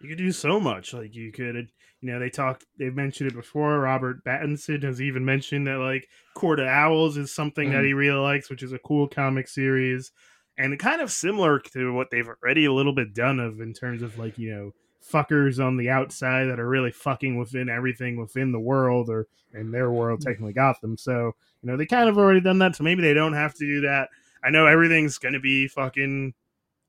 You 0.02 0.08
could 0.08 0.18
do 0.18 0.32
so 0.32 0.58
much. 0.58 0.92
Like 0.92 1.14
you 1.14 1.30
could, 1.32 1.54
you 2.00 2.10
know, 2.10 2.18
they 2.18 2.28
talked. 2.28 2.66
They've 2.78 2.94
mentioned 2.94 3.30
it 3.30 3.34
before. 3.36 3.78
Robert 3.78 4.24
Pattinson 4.24 4.82
has 4.82 5.00
even 5.00 5.24
mentioned 5.24 5.66
that 5.68 5.78
like 5.78 6.08
Court 6.34 6.58
of 6.60 6.66
Owls 6.66 7.16
is 7.16 7.32
something 7.34 7.70
that 7.70 7.82
Mhm. 7.82 7.86
he 7.86 7.92
really 7.94 8.18
likes, 8.20 8.50
which 8.50 8.62
is 8.62 8.72
a 8.72 8.78
cool 8.80 9.06
comic 9.06 9.46
series, 9.48 10.10
and 10.58 10.76
kind 10.78 11.00
of 11.00 11.10
similar 11.12 11.58
to 11.60 11.92
what 11.92 12.10
they've 12.10 12.28
already 12.28 12.64
a 12.64 12.72
little 12.72 12.94
bit 12.94 13.14
done 13.14 13.38
of 13.38 13.60
in 13.60 13.72
terms 13.72 14.02
of 14.02 14.18
like 14.18 14.38
you 14.38 14.50
know 14.50 14.74
fuckers 15.08 15.64
on 15.64 15.76
the 15.76 15.90
outside 15.90 16.44
that 16.46 16.60
are 16.60 16.68
really 16.68 16.92
fucking 16.92 17.36
within 17.36 17.68
everything 17.68 18.16
within 18.16 18.52
the 18.52 18.60
world 18.60 19.08
or 19.10 19.26
in 19.52 19.70
their 19.72 19.90
world 19.90 20.20
technically 20.20 20.52
Gotham. 20.52 20.96
So 20.96 21.34
you 21.62 21.70
know 21.70 21.76
they 21.76 21.86
kind 21.86 22.08
of 22.08 22.18
already 22.18 22.40
done 22.40 22.58
that. 22.58 22.74
So 22.76 22.84
maybe 22.84 23.02
they 23.02 23.14
don't 23.14 23.32
have 23.34 23.54
to 23.54 23.66
do 23.66 23.80
that. 23.82 24.08
I 24.44 24.50
know 24.50 24.66
everything's 24.66 25.18
gonna 25.18 25.40
be 25.40 25.68
fucking 25.68 26.34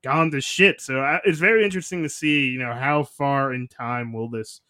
gone 0.04 0.32
to 0.32 0.42
shit. 0.42 0.82
So 0.82 1.00
I, 1.00 1.20
it's 1.24 1.40
very 1.40 1.64
interesting 1.64 2.04
to 2.04 2.10
see, 2.10 2.48
you 2.48 2.60
know, 2.60 2.74
how 2.74 3.04
far 3.04 3.54
in 3.54 3.68
time 3.68 4.14
will 4.14 4.30
this 4.30 4.62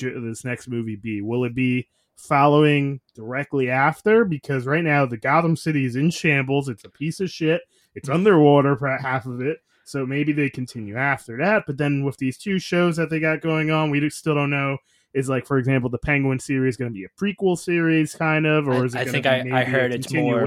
this 0.00 0.44
next 0.44 0.68
movie 0.68 0.96
be? 0.96 1.20
Will 1.20 1.44
it 1.44 1.54
be 1.54 1.88
following 2.16 3.00
directly 3.14 3.70
after? 3.70 4.24
Because 4.24 4.66
right 4.66 4.84
now 4.84 5.06
the 5.06 5.16
Gotham 5.16 5.56
City 5.56 5.84
is 5.84 5.96
in 5.96 6.10
shambles. 6.10 6.68
It's 6.68 6.84
a 6.84 6.90
piece 6.90 7.20
of 7.20 7.30
shit. 7.30 7.62
It's 7.94 8.08
mm-hmm. 8.08 8.16
underwater 8.16 8.76
for 8.76 8.88
half 8.96 9.26
of 9.26 9.40
it. 9.40 9.58
So 9.84 10.06
maybe 10.06 10.32
they 10.32 10.48
continue 10.48 10.96
after 10.96 11.36
that. 11.38 11.64
But 11.66 11.76
then 11.76 12.04
with 12.04 12.16
these 12.16 12.38
two 12.38 12.58
shows 12.58 12.96
that 12.96 13.10
they 13.10 13.18
got 13.18 13.40
going 13.40 13.70
on, 13.70 13.90
we 13.90 14.08
still 14.10 14.34
don't 14.34 14.50
know. 14.50 14.78
Is 15.12 15.28
like, 15.28 15.44
for 15.44 15.58
example, 15.58 15.90
the 15.90 15.98
Penguin 15.98 16.38
series 16.38 16.76
going 16.76 16.92
to 16.92 16.94
be 16.94 17.04
a 17.04 17.08
prequel 17.20 17.58
series, 17.58 18.14
kind 18.14 18.46
of, 18.46 18.68
or 18.68 18.74
I- 18.74 18.84
is 18.84 18.94
it? 18.94 19.00
I 19.00 19.04
think 19.06 19.24
be 19.24 19.50
I- 19.50 19.62
I 19.62 19.64
heard 19.64 19.92
it's 19.92 20.12
more- 20.12 20.44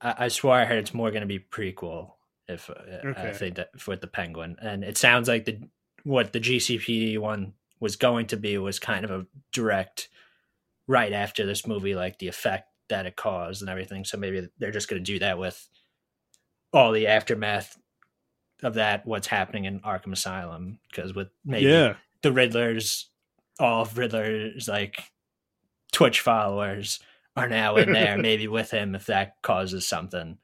I, 0.00 0.24
I 0.24 0.28
swore 0.28 0.54
I 0.54 0.64
heard 0.64 0.78
it's 0.78 0.92
more 0.92 1.10
going 1.12 1.20
to 1.20 1.28
be 1.28 1.38
prequel. 1.38 2.14
If 2.50 2.68
uh, 2.70 2.74
I 3.02 3.06
Okay. 3.08 3.32
think 3.32 3.54
that 3.56 3.86
with 3.86 4.00
the 4.00 4.06
Penguin, 4.06 4.56
and 4.60 4.84
it 4.84 4.98
sounds 4.98 5.28
like 5.28 5.44
the 5.44 5.60
what 6.04 6.32
the 6.32 6.40
GCPD 6.40 7.18
one 7.18 7.54
was 7.78 7.96
going 7.96 8.26
to 8.28 8.36
be 8.36 8.58
was 8.58 8.78
kind 8.78 9.04
of 9.04 9.10
a 9.10 9.26
direct 9.52 10.08
right 10.86 11.12
after 11.12 11.46
this 11.46 11.66
movie, 11.66 11.94
like 11.94 12.18
the 12.18 12.28
effect 12.28 12.68
that 12.88 13.06
it 13.06 13.16
caused 13.16 13.62
and 13.62 13.70
everything. 13.70 14.04
So 14.04 14.18
maybe 14.18 14.48
they're 14.58 14.70
just 14.70 14.88
going 14.88 15.02
to 15.02 15.12
do 15.12 15.18
that 15.20 15.38
with 15.38 15.68
all 16.72 16.92
the 16.92 17.06
aftermath 17.06 17.78
of 18.62 18.74
that, 18.74 19.06
what's 19.06 19.26
happening 19.28 19.64
in 19.64 19.80
Arkham 19.80 20.12
Asylum, 20.12 20.78
because 20.90 21.14
with 21.14 21.28
maybe 21.44 21.66
Yeah. 21.66 21.94
the 22.22 22.30
Riddlers, 22.30 23.06
all 23.58 23.82
of 23.82 23.96
Riddler's 23.96 24.68
like 24.68 25.02
Twitch 25.92 26.20
followers 26.20 27.00
are 27.36 27.48
now 27.48 27.76
in 27.76 27.92
there, 27.92 28.18
maybe 28.22 28.48
with 28.48 28.70
him 28.70 28.94
if 28.94 29.06
that 29.06 29.40
causes 29.42 29.86
something. 29.86 30.38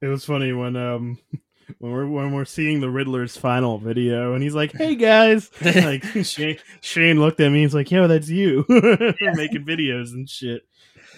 It 0.00 0.06
was 0.06 0.24
funny 0.24 0.52
when 0.52 0.76
um 0.76 1.18
when 1.78 1.92
we're 1.92 2.06
when 2.06 2.32
we're 2.32 2.44
seeing 2.44 2.80
the 2.80 2.90
Riddler's 2.90 3.36
final 3.36 3.78
video 3.78 4.34
and 4.34 4.42
he's 4.42 4.54
like, 4.54 4.72
"Hey 4.72 4.94
guys," 4.96 5.50
like 5.62 6.04
Shane, 6.24 6.58
Shane 6.80 7.20
looked 7.20 7.40
at 7.40 7.52
me. 7.52 7.62
He's 7.62 7.74
like, 7.74 7.90
"Yo, 7.90 8.06
that's 8.06 8.28
you 8.28 8.64
making 8.68 9.64
videos 9.66 10.12
and 10.12 10.28
shit." 10.28 10.62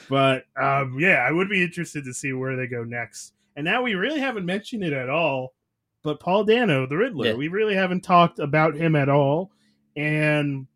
But 0.09 0.45
um, 0.61 0.99
yeah, 0.99 1.25
I 1.27 1.31
would 1.33 1.49
be 1.49 1.63
interested 1.63 2.05
to 2.05 2.13
see 2.15 2.33
where 2.33 2.57
they 2.57 2.67
go 2.67 2.85
next. 2.85 3.33
And 3.57 3.65
now 3.65 3.83
we 3.83 3.95
really 3.95 4.21
haven't 4.21 4.47
mentioned 4.47 4.83
it 4.85 4.93
at 4.93 5.09
all. 5.11 5.55
But 6.03 6.19
Paul 6.21 6.45
Dano, 6.45 6.87
the 6.87 6.97
Riddler, 6.97 7.29
Yeah. 7.29 7.35
we 7.35 7.49
really 7.49 7.75
haven't 7.77 8.01
talked 8.03 8.39
about 8.41 8.75
him 8.75 8.97
at 8.97 9.09
all. 9.09 9.53
And 9.95 10.67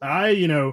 I, 0.00 0.30
you 0.30 0.48
know, 0.48 0.72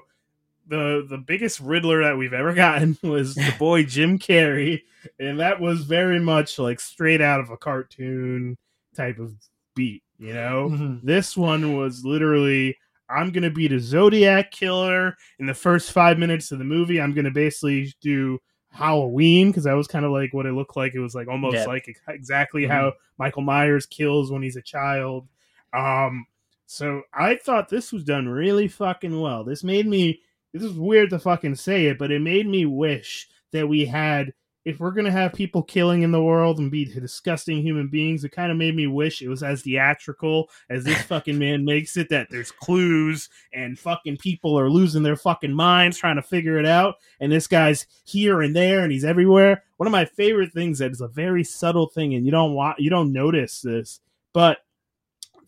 the 0.70 1.06
the 1.10 1.18
biggest 1.18 1.60
Riddler 1.60 2.04
that 2.04 2.18
we've 2.18 2.34
ever 2.34 2.54
gotten 2.54 2.98
was 3.04 3.36
the 3.36 3.54
boy 3.58 3.84
Jim 3.84 4.20
Carrey, 4.20 4.84
and 5.20 5.40
that 5.40 5.60
was 5.60 5.82
very 5.82 6.20
much 6.20 6.60
like 6.60 6.80
straight 6.80 7.22
out 7.22 7.40
of 7.40 7.50
a 7.50 7.58
cartoon 7.58 8.58
type 8.96 9.20
of 9.20 9.34
beat. 9.76 10.04
You 10.18 10.34
know, 10.34 11.00
this 11.04 11.36
one 11.36 11.78
was 11.78 12.04
literally 12.06 12.78
I'm 13.10 13.32
gonna 13.32 13.50
be 13.50 13.68
the 13.68 13.80
Zodiac 13.80 14.52
killer 14.52 15.16
in 15.40 15.48
the 15.48 15.54
first 15.54 15.92
five 15.92 16.20
minutes 16.20 16.52
of 16.52 16.60
the 16.60 16.66
movie. 16.66 17.02
I'm 17.02 17.14
gonna 17.14 17.32
basically 17.32 17.94
do 18.02 18.40
Halloween 18.72 19.48
because 19.50 19.64
that 19.64 19.74
was 19.74 19.88
kind 19.88 20.06
of 20.06 20.12
like 20.12 20.34
what 20.34 20.46
it 20.46 20.54
looked 20.54 20.78
like. 20.78 20.94
It 20.94 21.00
was 21.00 21.16
like 21.16 21.28
almost 21.28 21.56
like 21.68 21.90
exactly 22.08 22.68
how 22.68 22.94
Michael 23.18 23.42
Myers 23.42 23.86
kills 23.86 24.32
when 24.32 24.44
he's 24.44 24.56
a 24.56 24.62
child. 24.62 25.28
Um, 25.74 26.28
so 26.66 27.02
I 27.14 27.36
thought 27.36 27.70
this 27.70 27.92
was 27.92 28.04
done 28.04 28.28
really 28.28 28.68
fucking 28.68 29.20
well. 29.20 29.44
This 29.44 29.64
made 29.64 29.88
me. 29.88 30.22
This 30.54 30.64
is 30.64 30.78
weird 30.78 31.12
to 31.12 31.20
fucking 31.20 31.56
say 31.56 31.86
it, 31.86 31.98
but 31.98 32.12
it 32.12 32.22
made 32.22 32.48
me 32.48 32.66
wish 32.66 33.28
that 33.52 33.68
we 33.68 33.86
had. 33.86 34.34
If 34.66 34.80
we're 34.80 34.92
gonna 34.92 35.10
have 35.10 35.34
people 35.34 35.64
killing 35.64 36.04
in 36.04 36.12
the 36.12 36.22
world 36.22 36.60
and 36.60 36.70
be 36.70 36.86
disgusting 36.86 37.62
human 37.62 37.88
beings, 37.88 38.24
it 38.24 38.34
kind 38.34 38.52
of 38.52 38.58
made 38.58 38.76
me 38.76 38.88
wish 38.88 39.22
it 39.22 39.30
was 39.30 39.42
as 39.42 39.62
theatrical 39.62 40.50
as 40.70 40.84
this 40.84 41.02
fucking 41.08 41.40
man 41.40 41.64
makes 41.66 41.98
it. 41.98 42.10
That 42.10 42.30
there's 42.30 42.52
clues 42.52 43.30
and 43.54 43.80
fucking 43.80 44.18
people 44.18 44.60
are 44.60 44.70
losing 44.70 45.02
their 45.02 45.16
fucking 45.16 45.54
minds 45.54 45.98
trying 45.98 46.18
to 46.18 46.22
figure 46.22 46.60
it 46.60 46.66
out, 46.66 46.96
and 47.20 47.32
this 47.32 47.48
guy's 47.48 47.88
here 48.04 48.42
and 48.42 48.56
there 48.56 48.82
and 48.82 48.92
he's 48.92 49.06
everywhere. 49.06 49.64
One 49.78 49.88
of 49.88 49.92
my 49.92 50.06
favorite 50.06 50.52
things 50.52 50.80
that 50.80 50.92
is 50.92 51.02
a 51.02 51.08
very 51.08 51.44
subtle 51.44 51.88
thing, 51.88 52.14
and 52.14 52.26
you 52.26 52.32
don't 52.32 52.54
want 52.54 52.80
you 52.80 52.90
don't 52.90 53.14
notice 53.14 53.62
this, 53.62 54.02
but 54.34 54.60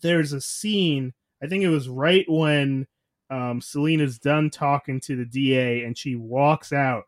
there's 0.00 0.32
a 0.32 0.40
scene. 0.40 1.12
I 1.42 1.48
think 1.48 1.64
it 1.64 1.68
was 1.68 1.88
right 1.88 2.24
when 2.28 2.86
um, 3.32 3.62
Selina's 3.62 4.18
done 4.18 4.50
talking 4.50 5.00
to 5.00 5.16
the 5.16 5.24
DA 5.24 5.84
and 5.84 5.96
she 5.96 6.16
walks 6.16 6.72
out. 6.72 7.04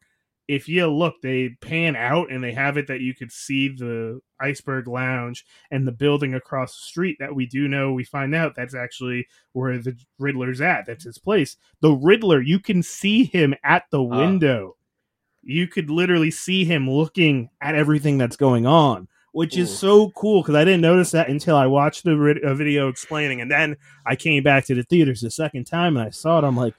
If 0.48 0.68
you 0.68 0.86
look, 0.86 1.16
they 1.22 1.50
pan 1.60 1.96
out 1.96 2.30
and 2.30 2.42
they 2.42 2.52
have 2.52 2.76
it 2.78 2.86
that 2.88 3.00
you 3.00 3.14
could 3.14 3.30
see 3.30 3.68
the 3.68 4.20
Iceberg 4.40 4.88
Lounge 4.88 5.44
and 5.70 5.86
the 5.86 5.92
building 5.92 6.34
across 6.34 6.76
the 6.76 6.82
street 6.82 7.18
that 7.20 7.34
we 7.34 7.46
do 7.46 7.68
know. 7.68 7.92
We 7.92 8.04
find 8.04 8.34
out 8.34 8.54
that's 8.56 8.74
actually 8.74 9.26
where 9.52 9.78
the 9.78 9.96
Riddler's 10.18 10.60
at. 10.60 10.86
That's 10.86 11.04
his 11.04 11.18
place. 11.18 11.56
The 11.80 11.92
Riddler, 11.92 12.40
you 12.40 12.58
can 12.58 12.82
see 12.82 13.24
him 13.24 13.54
at 13.62 13.84
the 13.90 14.02
window. 14.02 14.76
You 15.42 15.66
could 15.66 15.90
literally 15.90 16.30
see 16.30 16.64
him 16.64 16.88
looking 16.90 17.50
at 17.60 17.74
everything 17.74 18.16
that's 18.16 18.36
going 18.36 18.66
on, 18.66 19.08
which 19.34 19.56
is 19.58 19.76
so 19.76 20.10
cool 20.10 20.42
because 20.42 20.54
I 20.54 20.64
didn't 20.64 20.80
notice 20.80 21.10
that 21.10 21.28
until 21.28 21.56
I 21.56 21.66
watched 21.66 22.04
the 22.04 22.16
rid- 22.16 22.44
uh, 22.44 22.54
video 22.54 22.88
explaining, 22.88 23.40
and 23.40 23.50
then 23.50 23.76
I 24.06 24.16
came 24.16 24.42
back 24.42 24.64
to 24.66 24.74
the 24.74 24.84
theaters 24.84 25.20
the 25.20 25.30
second 25.30 25.64
time 25.64 25.96
and 25.96 26.06
I 26.06 26.10
saw 26.10 26.38
it. 26.38 26.44
I'm 26.44 26.56
like, 26.56 26.74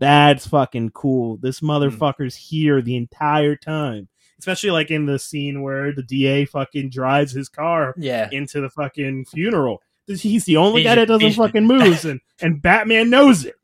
that's 0.00 0.46
fucking 0.46 0.90
cool. 0.90 1.36
This 1.36 1.60
motherfucker's 1.60 2.34
here 2.34 2.82
the 2.82 2.96
entire 2.96 3.54
time. 3.54 4.08
Especially 4.38 4.70
like 4.70 4.90
in 4.90 5.04
the 5.06 5.18
scene 5.18 5.60
where 5.62 5.92
the 5.92 6.02
DA 6.02 6.46
fucking 6.46 6.90
drives 6.90 7.32
his 7.32 7.48
car 7.48 7.94
Yeah. 7.98 8.28
into 8.32 8.60
the 8.60 8.70
fucking 8.70 9.26
funeral. 9.26 9.82
He's 10.06 10.44
the 10.46 10.56
only 10.56 10.80
He's 10.80 10.88
guy 10.88 10.94
that 10.96 11.06
doesn't 11.06 11.34
fucking 11.34 11.66
move, 11.66 12.04
and 12.04 12.20
and 12.40 12.60
Batman 12.60 13.10
knows 13.10 13.44
it. 13.44 13.54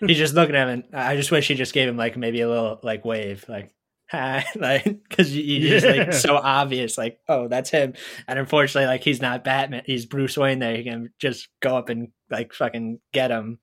He's 0.06 0.18
just 0.18 0.34
looking 0.34 0.54
at 0.54 0.68
him, 0.68 0.84
and 0.92 0.94
I 0.94 1.16
just 1.16 1.32
wish 1.32 1.48
he 1.48 1.54
just 1.56 1.72
gave 1.72 1.88
him 1.88 1.96
like 1.96 2.16
maybe 2.16 2.42
a 2.42 2.48
little 2.48 2.78
like 2.84 3.04
wave, 3.04 3.44
like 3.48 3.74
hi, 4.10 4.44
like 4.56 4.84
because 5.08 5.34
you, 5.34 5.42
you 5.42 5.68
just 5.68 5.86
like 5.86 6.12
so 6.12 6.36
obvious, 6.36 6.98
like 6.98 7.18
oh 7.28 7.48
that's 7.48 7.70
him, 7.70 7.94
and 8.28 8.38
unfortunately 8.38 8.86
like 8.86 9.02
he's 9.02 9.22
not 9.22 9.44
Batman, 9.44 9.82
he's 9.86 10.06
Bruce 10.06 10.36
Wayne. 10.36 10.58
There, 10.58 10.76
you 10.76 10.84
can 10.84 11.12
just 11.18 11.48
go 11.60 11.76
up 11.76 11.88
and 11.88 12.08
like 12.30 12.52
fucking 12.52 13.00
get 13.12 13.30
him. 13.30 13.58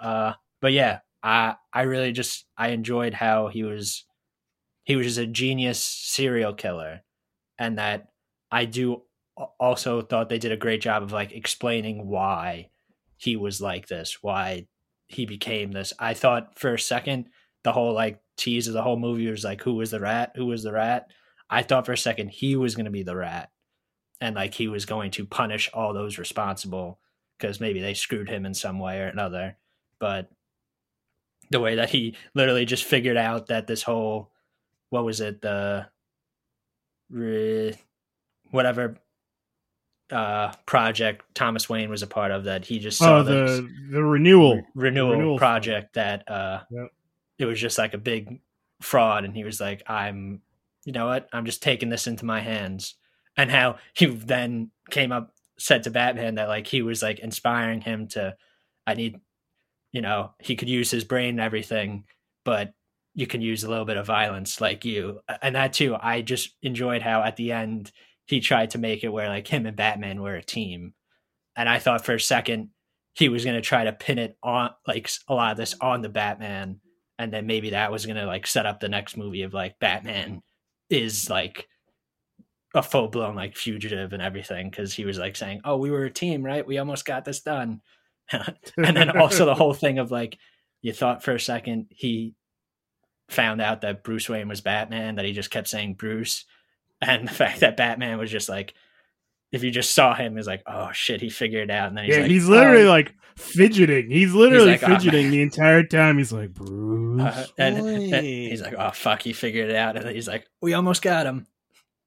Uh, 0.00 0.34
but 0.60 0.72
yeah, 0.72 1.00
I 1.22 1.56
I 1.72 1.82
really 1.82 2.12
just 2.12 2.46
I 2.56 2.68
enjoyed 2.68 3.14
how 3.14 3.48
he 3.48 3.62
was 3.62 4.04
he 4.84 4.96
was 4.96 5.06
just 5.06 5.18
a 5.18 5.26
genius 5.26 5.82
serial 5.82 6.54
killer, 6.54 7.02
and 7.58 7.78
that 7.78 8.08
I 8.50 8.64
do 8.64 9.02
also 9.58 10.02
thought 10.02 10.28
they 10.28 10.38
did 10.38 10.52
a 10.52 10.56
great 10.56 10.82
job 10.82 11.02
of 11.02 11.12
like 11.12 11.32
explaining 11.32 12.06
why 12.06 12.68
he 13.16 13.36
was 13.36 13.60
like 13.60 13.88
this, 13.88 14.18
why 14.22 14.66
he 15.06 15.26
became 15.26 15.72
this. 15.72 15.92
I 15.98 16.14
thought 16.14 16.58
for 16.58 16.74
a 16.74 16.78
second 16.78 17.26
the 17.62 17.72
whole 17.72 17.92
like 17.92 18.20
tease 18.40 18.66
of 18.66 18.74
the 18.74 18.82
whole 18.82 18.98
movie 18.98 19.30
was 19.30 19.44
like 19.44 19.62
who 19.62 19.74
was 19.74 19.90
the 19.90 20.00
rat? 20.00 20.32
Who 20.36 20.46
was 20.46 20.62
the 20.62 20.72
rat? 20.72 21.10
I 21.48 21.62
thought 21.62 21.86
for 21.86 21.92
a 21.92 21.98
second 21.98 22.28
he 22.28 22.56
was 22.56 22.74
going 22.74 22.84
to 22.84 22.90
be 22.90 23.02
the 23.02 23.16
rat 23.16 23.50
and 24.20 24.36
like 24.36 24.54
he 24.54 24.68
was 24.68 24.84
going 24.84 25.10
to 25.12 25.26
punish 25.26 25.70
all 25.72 25.92
those 25.92 26.18
responsible 26.18 26.98
because 27.38 27.60
maybe 27.60 27.80
they 27.80 27.94
screwed 27.94 28.28
him 28.28 28.44
in 28.46 28.54
some 28.54 28.78
way 28.78 29.00
or 29.00 29.06
another. 29.06 29.56
But 29.98 30.30
the 31.50 31.60
way 31.60 31.76
that 31.76 31.90
he 31.90 32.16
literally 32.34 32.64
just 32.64 32.84
figured 32.84 33.16
out 33.16 33.48
that 33.48 33.66
this 33.66 33.82
whole 33.82 34.30
what 34.90 35.04
was 35.04 35.20
it 35.20 35.40
the 35.40 35.86
re, 37.10 37.74
whatever 38.50 38.96
uh 40.10 40.52
project 40.66 41.24
Thomas 41.34 41.68
Wayne 41.68 41.90
was 41.90 42.02
a 42.02 42.06
part 42.06 42.30
of 42.30 42.44
that 42.44 42.64
he 42.64 42.78
just 42.78 42.98
saw 42.98 43.18
oh, 43.18 43.22
the 43.22 43.68
the 43.90 44.02
renewal. 44.02 44.56
re- 44.56 44.64
renewal, 44.74 45.12
renewal 45.12 45.38
project 45.38 45.94
that 45.94 46.28
uh 46.28 46.60
Yep. 46.70 46.88
It 47.40 47.46
was 47.46 47.60
just 47.60 47.78
like 47.78 47.94
a 47.94 47.98
big 47.98 48.40
fraud 48.80 49.24
and 49.24 49.34
he 49.34 49.44
was 49.44 49.60
like 49.60 49.82
i'm 49.86 50.40
you 50.84 50.92
know 50.92 51.06
what 51.06 51.28
i'm 51.32 51.44
just 51.44 51.62
taking 51.62 51.88
this 51.88 52.06
into 52.06 52.24
my 52.24 52.40
hands 52.40 52.94
and 53.36 53.50
how 53.50 53.76
he 53.94 54.06
then 54.06 54.70
came 54.90 55.12
up 55.12 55.32
said 55.60 55.82
to 55.82 55.90
Batman 55.90 56.36
that 56.36 56.48
like 56.48 56.66
he 56.66 56.82
was 56.82 57.02
like 57.02 57.18
inspiring 57.18 57.82
him 57.82 58.08
to, 58.08 58.34
I 58.86 58.94
need, 58.94 59.20
you 59.92 60.00
know, 60.00 60.32
he 60.38 60.56
could 60.56 60.68
use 60.68 60.90
his 60.90 61.04
brain 61.04 61.30
and 61.30 61.40
everything, 61.40 62.04
but 62.44 62.72
you 63.14 63.26
can 63.26 63.42
use 63.42 63.62
a 63.62 63.68
little 63.68 63.84
bit 63.84 63.98
of 63.98 64.06
violence 64.06 64.60
like 64.60 64.84
you. 64.84 65.20
And 65.42 65.54
that 65.54 65.74
too, 65.74 65.96
I 66.00 66.22
just 66.22 66.56
enjoyed 66.62 67.02
how 67.02 67.22
at 67.22 67.36
the 67.36 67.52
end 67.52 67.92
he 68.26 68.40
tried 68.40 68.70
to 68.70 68.78
make 68.78 69.04
it 69.04 69.12
where 69.12 69.28
like 69.28 69.46
him 69.46 69.66
and 69.66 69.76
Batman 69.76 70.22
were 70.22 70.36
a 70.36 70.42
team. 70.42 70.94
And 71.56 71.68
I 71.68 71.78
thought 71.78 72.06
for 72.06 72.14
a 72.14 72.20
second 72.20 72.70
he 73.12 73.28
was 73.28 73.44
going 73.44 73.56
to 73.56 73.60
try 73.60 73.84
to 73.84 73.92
pin 73.92 74.18
it 74.18 74.38
on 74.42 74.70
like 74.86 75.10
a 75.28 75.34
lot 75.34 75.52
of 75.52 75.56
this 75.58 75.74
on 75.80 76.00
the 76.00 76.08
Batman. 76.08 76.80
And 77.20 77.30
then 77.30 77.46
maybe 77.46 77.70
that 77.70 77.92
was 77.92 78.06
to 78.06 78.24
like 78.24 78.46
set 78.46 78.64
up 78.64 78.80
the 78.80 78.88
next 78.88 79.14
movie 79.14 79.42
of 79.42 79.52
like 79.52 79.78
Batman 79.78 80.42
is 80.88 81.28
like 81.28 81.68
a 82.74 82.82
full 82.82 83.08
blown 83.08 83.34
like 83.34 83.56
fugitive 83.56 84.14
and 84.14 84.22
everything 84.22 84.70
because 84.70 84.94
he 84.94 85.04
was 85.04 85.18
like 85.18 85.36
saying, 85.36 85.60
"Oh, 85.62 85.76
we 85.76 85.90
were 85.90 86.06
a 86.06 86.10
team, 86.10 86.42
right? 86.42 86.66
We 86.66 86.78
almost 86.78 87.04
got 87.04 87.26
this 87.26 87.40
done." 87.40 87.82
and 88.32 88.96
then 88.96 89.18
also 89.18 89.44
the 89.44 89.54
whole 89.54 89.74
thing 89.74 89.98
of 89.98 90.10
like 90.10 90.38
you 90.80 90.94
thought 90.94 91.22
for 91.22 91.34
a 91.34 91.40
second 91.40 91.88
he 91.90 92.34
found 93.28 93.60
out 93.60 93.82
that 93.82 94.02
Bruce 94.02 94.30
Wayne 94.30 94.48
was 94.48 94.62
Batman, 94.62 95.16
that 95.16 95.26
he 95.26 95.32
just 95.32 95.50
kept 95.50 95.68
saying 95.68 95.94
Bruce, 95.94 96.46
and 97.02 97.28
the 97.28 97.34
fact 97.34 97.60
that 97.60 97.76
Batman 97.76 98.16
was 98.16 98.30
just 98.30 98.48
like, 98.48 98.72
if 99.52 99.64
you 99.64 99.70
just 99.70 99.94
saw 99.94 100.14
him, 100.14 100.38
is 100.38 100.46
like, 100.46 100.62
oh 100.66 100.90
shit, 100.92 101.20
he 101.20 101.30
figured 101.30 101.70
it 101.70 101.72
out, 101.72 101.88
and 101.88 101.96
then 101.96 102.04
he's 102.04 102.14
yeah, 102.14 102.22
like, 102.22 102.30
he's 102.30 102.48
literally 102.48 102.84
oh. 102.84 102.90
like 102.90 103.14
fidgeting. 103.36 104.10
He's 104.10 104.32
literally 104.32 104.72
like, 104.72 104.82
oh, 104.82 104.88
fidgeting 104.88 105.24
man. 105.24 105.30
the 105.32 105.42
entire 105.42 105.82
time. 105.82 106.18
He's 106.18 106.32
like 106.32 106.52
Bruce, 106.54 107.20
Uh, 107.20 107.46
and, 107.58 107.78
and 107.78 108.24
he's 108.24 108.62
like, 108.62 108.74
oh 108.78 108.90
fuck, 108.90 109.22
he 109.22 109.32
figured 109.32 109.70
it 109.70 109.76
out, 109.76 109.96
and 109.96 110.06
then 110.06 110.14
he's 110.14 110.28
like, 110.28 110.46
we 110.60 110.74
almost 110.74 111.02
got 111.02 111.26
him. 111.26 111.46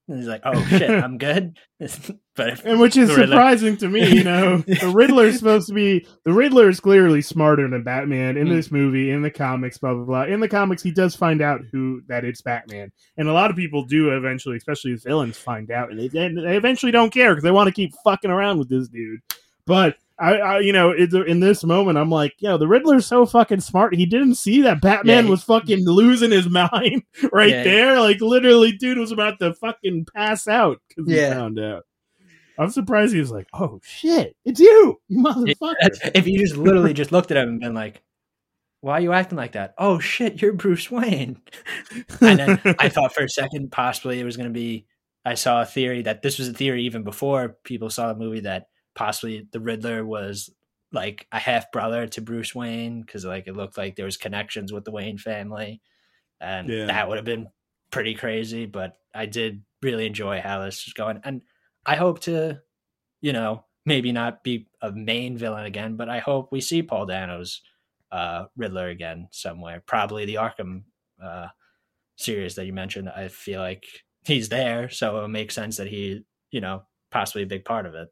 And 0.07 0.17
he's 0.17 0.27
like, 0.27 0.41
oh 0.45 0.65
shit, 0.67 0.89
I'm 1.03 1.17
good. 1.17 1.57
but 2.35 2.65
and 2.65 2.79
which 2.79 2.97
is 2.97 3.13
surprising 3.13 3.77
to 3.77 3.87
me. 3.89 4.07
You 4.17 4.23
know, 4.25 4.57
the 4.59 4.91
Riddler's 4.93 5.37
supposed 5.37 5.67
to 5.67 5.73
be 5.73 6.05
the 6.25 6.33
Riddler 6.33 6.69
is 6.69 6.79
clearly 6.79 7.21
smarter 7.21 7.69
than 7.69 7.83
Batman 7.83 8.37
in 8.37 8.47
Mm. 8.47 8.55
this 8.55 8.71
movie, 8.71 9.11
in 9.11 9.21
the 9.21 9.31
comics, 9.31 9.77
blah 9.77 9.93
blah 9.93 10.03
blah. 10.05 10.23
In 10.23 10.39
the 10.39 10.47
comics, 10.49 10.81
he 10.83 10.91
does 10.91 11.15
find 11.15 11.41
out 11.41 11.61
who 11.71 12.01
that 12.07 12.25
it's 12.25 12.41
Batman, 12.41 12.91
and 13.17 13.27
a 13.27 13.33
lot 13.33 13.51
of 13.51 13.55
people 13.57 13.83
do 13.85 14.11
eventually, 14.15 14.57
especially 14.57 14.93
the 14.93 14.99
villains, 15.01 15.37
find 15.37 15.69
out, 15.71 15.91
and 15.91 15.99
they, 15.99 16.07
they 16.07 16.25
eventually 16.55 16.91
don't 16.91 17.13
care 17.13 17.31
because 17.33 17.43
they 17.43 17.51
want 17.51 17.67
to 17.67 17.73
keep 17.73 17.93
fucking 18.03 18.31
around 18.31 18.57
with 18.59 18.69
this 18.69 18.87
dude. 18.87 19.19
But 19.65 19.95
I, 20.19 20.33
I 20.35 20.59
you 20.59 20.73
know, 20.73 20.91
it's, 20.91 21.13
in 21.13 21.39
this 21.39 21.63
moment, 21.63 21.97
I'm 21.97 22.09
like, 22.09 22.33
yo, 22.39 22.57
the 22.57 22.67
Riddler's 22.67 23.05
so 23.07 23.25
fucking 23.25 23.61
smart. 23.61 23.95
He 23.95 24.05
didn't 24.05 24.35
see 24.35 24.61
that 24.63 24.81
Batman 24.81 25.15
Yeah, 25.15 25.21
he- 25.23 25.29
was 25.29 25.43
fucking 25.43 25.85
losing 25.87 26.31
his 26.31 26.49
mind 26.49 27.03
right 27.31 27.49
Yeah. 27.49 27.63
there. 27.63 27.99
Like 28.01 28.19
literally, 28.21 28.73
dude 28.73 28.97
was 28.97 29.11
about 29.13 29.39
to 29.39 29.53
fucking 29.53 30.05
pass 30.13 30.47
out 30.47 30.81
because 30.89 31.09
he 31.09 31.17
found 31.17 31.59
out. 31.59 31.83
I'm 32.57 32.69
surprised 32.69 33.13
he 33.13 33.19
was 33.19 33.31
like, 33.31 33.47
"Oh 33.53 33.79
shit, 33.83 34.35
it's 34.45 34.59
you, 34.59 34.99
you 35.07 35.23
motherfucker!" 35.23 35.75
if 36.15 36.27
you 36.27 36.39
just 36.39 36.57
literally 36.57 36.93
just 36.93 37.11
looked 37.11 37.31
at 37.31 37.37
him 37.37 37.49
and 37.49 37.59
been 37.59 37.73
like, 37.73 38.01
why 38.81 38.97
are 38.97 39.01
you 39.01 39.13
acting 39.13 39.37
like 39.37 39.53
that? 39.53 39.73
Oh 39.77 39.97
shit, 39.99 40.41
you're 40.41 40.51
Bruce 40.51 40.91
Wayne. 40.91 41.41
and 42.21 42.37
then 42.39 42.61
I 42.79 42.89
thought 42.89 43.13
for 43.15 43.23
a 43.23 43.29
second 43.29 43.71
possibly 43.71 44.19
it 44.19 44.25
was 44.25 44.35
going 44.35 44.49
to 44.49 44.53
be. 44.53 44.85
I 45.25 45.35
saw 45.35 45.61
a 45.61 45.65
theory 45.65 46.01
that 46.01 46.21
this 46.21 46.37
was 46.37 46.49
a 46.49 46.53
theory 46.53 46.83
even 46.83 47.03
before 47.03 47.55
people 47.63 47.89
saw 47.89 48.11
the 48.11 48.19
movie 48.19 48.41
that 48.41 48.67
possibly 48.93 49.47
the 49.53 49.61
Riddler 49.61 50.05
was 50.05 50.49
like 50.91 51.27
a 51.31 51.39
half 51.39 51.71
brother 51.71 52.07
to 52.07 52.21
Bruce 52.21 52.53
Wayne 52.53 52.99
because 53.01 53.23
like 53.23 53.47
it 53.47 53.55
looked 53.55 53.77
like 53.77 53.95
there 53.95 54.03
was 54.03 54.17
connections 54.17 54.73
with 54.73 54.83
the 54.83 54.91
Wayne 54.91 55.17
family, 55.17 55.79
and 56.41 56.67
Yeah. 56.67 56.87
that 56.87 57.07
would 57.07 57.15
have 57.17 57.25
been 57.25 57.47
pretty 57.89 58.15
crazy. 58.15 58.65
But 58.65 58.97
I 59.15 59.27
did 59.27 59.63
really 59.81 60.05
enjoy 60.07 60.41
how 60.41 60.65
this 60.65 60.85
was 60.85 60.93
going, 60.93 61.21
and 61.23 61.41
I 61.85 61.95
hope 61.95 62.21
to, 62.21 62.61
you 63.21 63.33
know, 63.33 63.65
maybe 63.85 64.11
not 64.11 64.43
be 64.43 64.67
a 64.81 64.91
main 64.91 65.37
villain 65.37 65.65
again, 65.65 65.95
but 65.95 66.09
I 66.09 66.19
hope 66.19 66.51
we 66.51 66.61
see 66.61 66.83
Paul 66.83 67.05
Dano's 67.05 67.61
uh, 68.11 68.45
Riddler 68.55 68.87
again 68.89 69.27
somewhere. 69.31 69.83
Probably 69.85 70.25
the 70.25 70.35
Arkham 70.35 70.83
uh, 71.21 71.47
series 72.15 72.55
that 72.55 72.65
you 72.65 72.73
mentioned. 72.73 73.09
I 73.09 73.27
feel 73.27 73.59
like 73.59 73.85
he's 74.25 74.49
there, 74.49 74.89
so 74.89 75.23
it 75.25 75.27
makes 75.29 75.55
sense 75.55 75.77
that 75.77 75.87
he, 75.87 76.23
you 76.51 76.61
know, 76.61 76.83
possibly 77.11 77.43
a 77.43 77.47
big 77.47 77.65
part 77.65 77.85
of 77.85 77.95
it. 77.95 78.09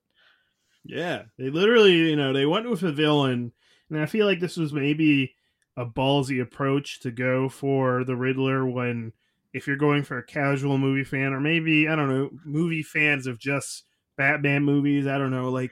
Yeah, 0.83 1.23
they 1.37 1.49
literally, 1.49 1.93
you 1.93 2.15
know, 2.15 2.33
they 2.33 2.45
went 2.45 2.69
with 2.69 2.83
a 2.83 2.91
villain, 2.91 3.53
and 3.89 3.99
I 3.99 4.07
feel 4.07 4.25
like 4.25 4.39
this 4.39 4.57
was 4.57 4.73
maybe 4.73 5.35
a 5.77 5.85
ballsy 5.85 6.41
approach 6.41 6.99
to 7.01 7.11
go 7.11 7.47
for 7.47 8.03
the 8.03 8.15
Riddler 8.15 8.65
when, 8.65 9.13
if 9.53 9.67
you're 9.67 9.77
going 9.77 10.03
for 10.03 10.17
a 10.17 10.23
casual 10.23 10.77
movie 10.77 11.03
fan, 11.03 11.33
or 11.33 11.39
maybe 11.39 11.87
I 11.87 11.95
don't 11.95 12.09
know, 12.09 12.29
movie 12.45 12.83
fans 12.83 13.27
of 13.27 13.39
just 13.39 13.83
Batman 14.17 14.63
movies. 14.63 15.07
I 15.07 15.17
don't 15.17 15.31
know, 15.31 15.49
like 15.49 15.71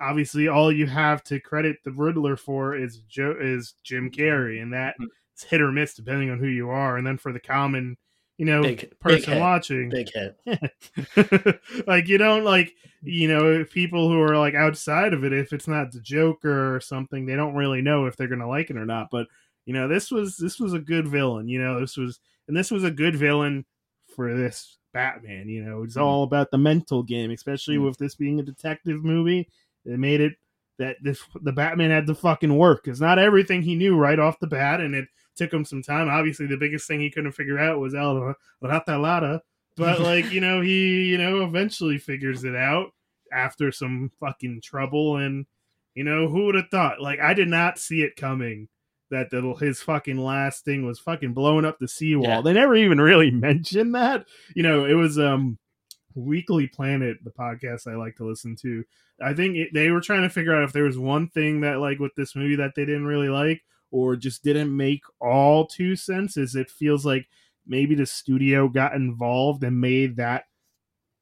obviously 0.00 0.48
all 0.48 0.72
you 0.72 0.86
have 0.86 1.22
to 1.24 1.40
credit 1.40 1.78
the 1.84 1.92
Riddler 1.92 2.36
for 2.36 2.76
is 2.76 2.98
Joe 3.08 3.34
is 3.38 3.74
Jim 3.82 4.10
Carrey, 4.10 4.62
and 4.62 4.72
that's 4.72 4.98
mm. 4.98 5.08
hit 5.48 5.60
or 5.60 5.72
miss 5.72 5.94
depending 5.94 6.30
on 6.30 6.38
who 6.38 6.48
you 6.48 6.70
are. 6.70 6.96
And 6.96 7.06
then 7.06 7.18
for 7.18 7.32
the 7.32 7.40
common, 7.40 7.96
you 8.36 8.46
know, 8.46 8.62
Big- 8.62 8.80
big 8.80 9.00
person 9.00 9.32
hit. 9.34 9.40
watching, 9.40 9.88
Big 9.90 10.10
hit. 10.12 11.60
like 11.86 12.08
you 12.08 12.18
don't 12.18 12.44
like 12.44 12.74
you 13.04 13.28
know 13.28 13.64
people 13.64 14.08
who 14.08 14.20
are 14.20 14.38
like 14.38 14.54
outside 14.54 15.12
of 15.12 15.24
it 15.24 15.32
if 15.32 15.52
it's 15.52 15.68
not 15.68 15.92
the 15.92 16.00
joker 16.00 16.74
or 16.74 16.80
something 16.80 17.26
they 17.26 17.36
don't 17.36 17.54
really 17.54 17.82
know 17.82 18.06
if 18.06 18.16
they're 18.16 18.28
gonna 18.28 18.48
like 18.48 18.70
it 18.70 18.76
or 18.76 18.86
not 18.86 19.08
but 19.10 19.26
you 19.66 19.74
know 19.74 19.86
this 19.86 20.10
was 20.10 20.38
this 20.38 20.58
was 20.58 20.72
a 20.72 20.78
good 20.78 21.06
villain 21.06 21.46
you 21.46 21.60
know 21.60 21.78
this 21.78 21.98
was 21.98 22.18
and 22.48 22.56
this 22.56 22.70
was 22.70 22.84
a 22.84 22.90
good 22.90 23.16
villain 23.16 23.64
for 24.14 24.34
this 24.36 24.78
batman 24.92 25.48
you 25.48 25.62
know 25.64 25.82
it's 25.82 25.96
Mhm. 25.96 26.02
all 26.02 26.22
about 26.22 26.50
the 26.50 26.58
mental 26.58 27.02
game 27.02 27.30
especially 27.30 27.76
Mhm. 27.76 27.84
with 27.86 27.98
this 27.98 28.14
being 28.14 28.38
a 28.38 28.44
detective 28.44 29.04
movie 29.04 29.48
it 29.84 29.98
made 29.98 30.20
it 30.20 30.34
that 30.78 30.96
this 31.02 31.22
the 31.42 31.52
batman 31.52 31.90
had 31.90 32.06
to 32.06 32.14
fucking 32.14 32.56
work 32.56 32.84
because 32.84 33.00
not 33.00 33.18
everything 33.18 33.62
he 33.62 33.74
knew 33.74 33.96
right 33.96 34.18
off 34.18 34.38
the 34.40 34.46
bat 34.46 34.80
and 34.80 34.94
it 34.94 35.08
took 35.36 35.52
him 35.52 35.64
some 35.64 35.82
time 35.82 36.08
obviously 36.08 36.46
the 36.46 36.56
biggest 36.56 36.86
thing 36.86 37.00
he 37.00 37.10
couldn't 37.10 37.32
figure 37.32 37.58
out 37.58 37.80
was 37.80 37.94
el 37.94 38.34
ratalada 38.62 39.40
but 39.76 39.98
like 40.00 40.30
you 40.32 40.40
know 40.40 40.60
he 40.60 41.04
you 41.04 41.18
know 41.18 41.44
eventually 41.44 41.98
figures 41.98 42.44
it 42.44 42.54
out 42.54 42.90
after 43.32 43.72
some 43.72 44.10
fucking 44.20 44.60
trouble 44.60 45.16
and 45.16 45.46
you 45.94 46.04
know 46.04 46.28
who 46.28 46.46
would 46.46 46.54
have 46.54 46.68
thought 46.70 47.00
like 47.00 47.18
i 47.20 47.34
did 47.34 47.48
not 47.48 47.78
see 47.78 48.02
it 48.02 48.14
coming 48.16 48.68
that 49.10 49.30
the, 49.30 49.40
his 49.60 49.80
fucking 49.82 50.16
last 50.18 50.64
thing 50.64 50.86
was 50.86 50.98
fucking 50.98 51.32
blowing 51.34 51.64
up 51.64 51.78
the 51.78 51.88
seawall 51.88 52.24
Yeah. 52.26 52.40
they 52.40 52.52
never 52.52 52.74
even 52.74 53.00
really 53.00 53.30
mentioned 53.48 53.94
that 53.94 54.26
you 54.54 54.62
know 54.62 54.84
it 54.84 54.94
was 54.94 55.18
um 55.18 55.58
weekly 56.14 56.66
planet 56.68 57.16
the 57.24 57.30
podcast 57.30 57.86
i 57.90 57.96
like 57.96 58.14
to 58.16 58.24
listen 58.24 58.54
to 58.62 58.84
i 59.20 59.34
think 59.34 59.56
it, 59.56 59.68
they 59.74 59.90
were 59.90 60.00
trying 60.00 60.22
to 60.22 60.28
figure 60.30 60.54
out 60.54 60.62
if 60.62 60.72
there 60.72 60.84
was 60.84 60.96
one 60.98 61.28
thing 61.28 61.60
that 61.60 61.80
like 61.80 61.98
with 61.98 62.14
this 62.16 62.36
movie 62.36 62.56
that 62.56 62.72
they 62.76 62.84
didn't 62.84 63.06
really 63.06 63.28
like 63.28 63.62
or 63.90 64.16
just 64.16 64.42
didn't 64.42 64.76
make 64.76 65.02
all 65.20 65.66
two 65.66 65.94
senses. 65.94 66.54
it 66.56 66.68
feels 66.70 67.04
like 67.06 67.26
maybe 67.66 67.94
the 67.94 68.06
studio 68.06 68.68
got 68.68 68.94
involved 68.94 69.62
and 69.64 69.80
made 69.80 70.16
that 70.16 70.44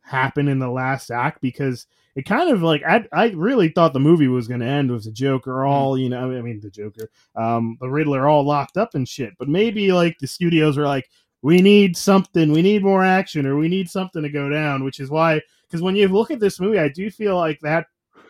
happen 0.01 0.49
in 0.49 0.59
the 0.59 0.69
last 0.71 1.11
act 1.11 1.41
because 1.41 1.87
it 2.15 2.27
kind 2.27 2.51
of 2.51 2.63
like 2.63 2.83
I 2.85 3.07
I 3.13 3.31
really 3.31 3.69
thought 3.69 3.93
the 3.93 4.01
movie 4.01 4.29
was 4.29 4.49
going 4.49 4.61
to 4.61 4.67
end 4.67 4.91
with 4.91 5.05
the 5.05 5.13
Joker 5.13 5.65
all 5.65 5.99
you 5.99 6.09
know 6.09 6.37
I 6.37 6.43
mean 6.43 6.61
the 6.61 6.71
Joker 6.71 7.11
um 7.37 7.77
the 7.81 7.89
Riddler 7.89 8.29
all 8.29 8.45
locked 8.45 8.77
up 8.77 8.95
and 8.95 9.09
shit 9.09 9.33
but 9.39 9.49
maybe 9.49 9.93
like 9.93 10.19
the 10.19 10.27
studios 10.27 10.77
were 10.77 10.87
like 10.87 11.09
we 11.43 11.61
need 11.61 11.97
something 11.97 12.53
we 12.53 12.63
need 12.63 12.83
more 12.83 13.05
action 13.05 13.47
or 13.47 13.57
we 13.57 13.69
need 13.69 13.91
something 13.91 14.23
to 14.23 14.29
go 14.29 14.49
down 14.49 14.85
which 14.85 15.01
is 15.01 15.11
why 15.11 15.41
because 15.67 15.83
when 15.83 15.97
you 15.97 16.09
look 16.09 16.31
at 16.31 16.41
this 16.41 16.61
movie 16.61 16.79
I 16.79 16.89
do 16.89 17.11
feel 17.11 17.37
like 17.37 17.61
that 17.61 17.87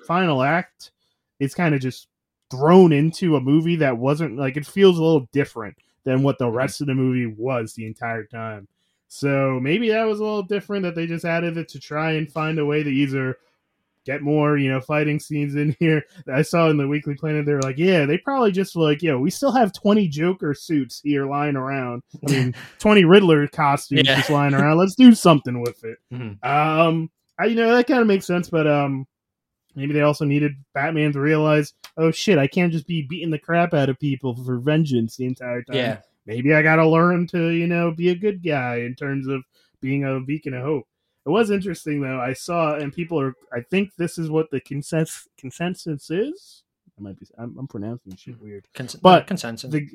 final 0.07 0.43
act 0.43 0.93
is 1.41 1.55
kind 1.55 1.75
of 1.75 1.81
just 1.81 2.09
thrown 2.51 2.93
into 2.93 3.37
a 3.37 3.41
movie 3.41 3.77
that 3.77 3.97
wasn't 3.97 4.37
like 4.37 4.57
it 4.57 4.67
feels 4.67 4.99
a 4.99 5.03
little 5.03 5.29
different 5.33 5.77
than 6.05 6.23
what 6.23 6.39
the 6.39 6.51
rest 6.51 6.81
of 6.81 6.87
the 6.87 6.95
movie 6.95 7.27
was 7.27 7.75
the 7.75 7.87
entire 7.87 8.25
time. 8.25 8.69
So 9.09 9.59
maybe 9.63 9.91
that 9.91 10.05
was 10.05 10.21
a 10.21 10.25
little 10.25 10.43
different 10.43 10.83
that 10.85 10.95
they 10.95 11.07
just 11.07 11.25
added 11.25 11.57
it 11.57 11.69
to 11.71 11.81
try 11.81 12.13
and 12.13 12.31
find 12.31 12.59
a 12.59 12.67
way 12.67 12.83
to 12.83 12.91
either 12.91 13.39
get 14.05 14.23
more, 14.23 14.57
you 14.59 14.71
know, 14.71 14.81
fighting 14.81 15.21
scenes 15.21 15.55
in 15.55 15.77
here. 15.81 16.03
I 16.33 16.43
saw 16.43 16.69
in 16.71 16.77
the 16.77 16.89
Weekly 16.89 17.15
Planet 17.15 17.47
they 17.47 17.53
were 17.55 17.63
like, 17.63 17.79
yeah, 17.79 18.05
they 18.07 18.19
probably 18.19 18.53
just 18.53 18.75
like, 18.77 19.03
yeah 19.03 19.15
we 19.17 19.31
still 19.31 19.53
have 19.53 19.73
20 19.73 20.09
Joker 20.09 20.55
suits 20.55 21.01
here 21.03 21.27
lying 21.27 21.57
around. 21.57 22.03
I 22.27 22.31
mean, 22.31 22.55
20 22.79 23.05
Riddler 23.05 23.47
costumes 23.49 24.03
Yeah. 24.07 24.17
just 24.17 24.31
lying 24.31 24.55
around. 24.55 24.79
Let's 24.79 24.95
do 24.95 25.15
something 25.15 25.61
with 25.61 25.83
it. 25.85 25.99
Mhm. 26.13 26.45
Um, 26.45 27.11
I, 27.39 27.47
you 27.47 27.57
know, 27.57 27.75
that 27.75 27.87
kind 27.87 28.01
of 28.01 28.07
makes 28.07 28.27
sense, 28.27 28.51
but 28.51 28.67
um, 28.67 29.07
maybe 29.75 29.93
they 29.95 30.03
also 30.03 30.25
needed 30.25 30.53
Batman 30.75 31.13
to 31.13 31.21
realize, 31.21 31.73
oh 31.97 32.11
shit, 32.11 32.39
I 32.39 32.47
can't 32.47 32.73
just 32.73 32.87
be 32.87 33.03
beating 33.03 33.31
the 33.31 33.39
crap 33.39 33.73
out 33.75 33.89
of 33.89 33.99
people 33.99 34.35
for 34.45 34.59
vengeance 34.59 35.17
the 35.17 35.27
entire 35.27 35.63
time. 35.63 35.77
Yeah. 35.77 35.99
Maybe 36.27 36.55
I 36.55 36.63
got 36.63 36.77
to 36.77 36.87
learn 36.89 37.27
to, 37.29 37.49
you 37.49 37.67
know, 37.67 37.91
be 37.91 38.11
a 38.11 38.15
good 38.15 38.45
guy 38.45 38.77
in 38.77 38.95
terms 38.95 39.27
of 39.27 39.43
being 39.81 40.05
a 40.05 40.21
beacon 40.21 40.55
of 40.55 40.63
hope. 40.63 40.87
It 41.25 41.31
was 41.31 41.51
interesting 41.51 42.01
though. 42.01 42.21
I 42.21 42.33
saw, 42.33 42.75
and 42.75 42.93
people 42.93 43.21
are. 43.21 43.35
I 43.53 43.61
think 43.61 43.95
this 43.97 44.19
is 44.19 44.29
what 44.31 44.51
the 44.51 44.61
consensus 44.61 45.29
consensus 45.39 46.11
is. 46.11 46.65
I 46.99 47.03
might 47.03 47.19
be. 47.19 47.27
I'm, 47.39 47.57
I'm 47.59 47.69
pronouncing 47.69 48.17
shit 48.17 48.41
weird. 48.41 48.67
Cons- 48.75 48.97
But 48.97 49.27
consensus. 49.27 49.71
The 49.71 49.89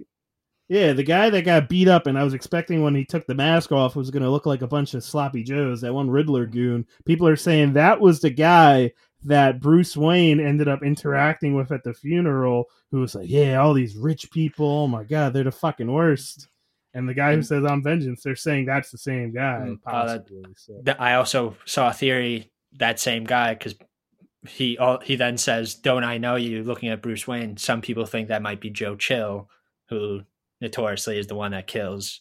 yeah, 0.69 0.91
the 0.93 1.03
guy 1.03 1.29
that 1.29 1.45
got 1.45 1.69
beat 1.69 1.87
up, 1.87 2.07
and 2.07 2.17
I 2.17 2.23
was 2.23 2.33
expecting 2.33 2.81
when 2.81 2.93
he 2.95 3.05
took 3.05 3.25
the 3.25 3.35
mask 3.35 3.71
off 3.71 3.95
was 3.95 4.11
going 4.11 4.23
to 4.23 4.29
look 4.29 4.45
like 4.45 4.61
a 4.61 4.67
bunch 4.67 4.93
of 4.93 5.03
sloppy 5.03 5.43
joes. 5.43 5.81
That 5.81 5.93
one 5.93 6.09
Riddler 6.09 6.45
goon. 6.45 6.85
People 7.05 7.27
are 7.27 7.37
saying 7.37 7.73
that 7.73 7.99
was 8.01 8.19
the 8.19 8.29
guy 8.29 8.91
that 9.23 9.59
Bruce 9.61 9.95
Wayne 9.97 10.39
ended 10.39 10.67
up 10.67 10.83
interacting 10.83 11.55
with 11.55 11.71
at 11.71 11.83
the 11.83 11.93
funeral, 11.93 12.65
who 12.91 12.99
was 13.01 13.15
like, 13.15 13.29
"Yeah, 13.29 13.57
all 13.61 13.73
these 13.73 13.95
rich 13.97 14.29
people. 14.31 14.65
Oh 14.67 14.87
my 14.87 15.03
god, 15.03 15.33
they're 15.33 15.43
the 15.43 15.51
fucking 15.51 15.91
worst." 15.91 16.47
And 16.93 17.07
the 17.07 17.13
guy 17.13 17.35
who 17.35 17.41
says 17.43 17.63
"I'm 17.65 17.83
vengeance," 17.83 18.21
they're 18.23 18.35
saying 18.35 18.65
that's 18.65 18.91
the 18.91 18.97
same 18.97 19.33
guy. 19.33 19.65
Mm, 19.67 19.73
uh, 19.85 19.91
Possibly. 19.91 20.43
so. 20.55 20.81
Th- 20.83 20.97
I 20.99 21.13
also 21.15 21.55
saw 21.65 21.89
a 21.89 21.93
theory 21.93 22.51
that 22.79 22.99
same 22.99 23.23
guy 23.23 23.53
because 23.53 23.75
he 24.47 24.77
all, 24.77 24.99
he 25.01 25.15
then 25.15 25.37
says, 25.37 25.75
"Don't 25.75 26.03
I 26.03 26.17
know 26.17 26.35
you?" 26.35 26.63
Looking 26.63 26.89
at 26.89 27.01
Bruce 27.01 27.27
Wayne, 27.27 27.57
some 27.57 27.81
people 27.81 28.05
think 28.05 28.29
that 28.29 28.41
might 28.41 28.61
be 28.61 28.69
Joe 28.69 28.95
Chill, 28.95 29.49
who 29.89 30.21
notoriously 30.61 31.19
is 31.19 31.27
the 31.27 31.35
one 31.35 31.51
that 31.51 31.67
kills 31.67 32.19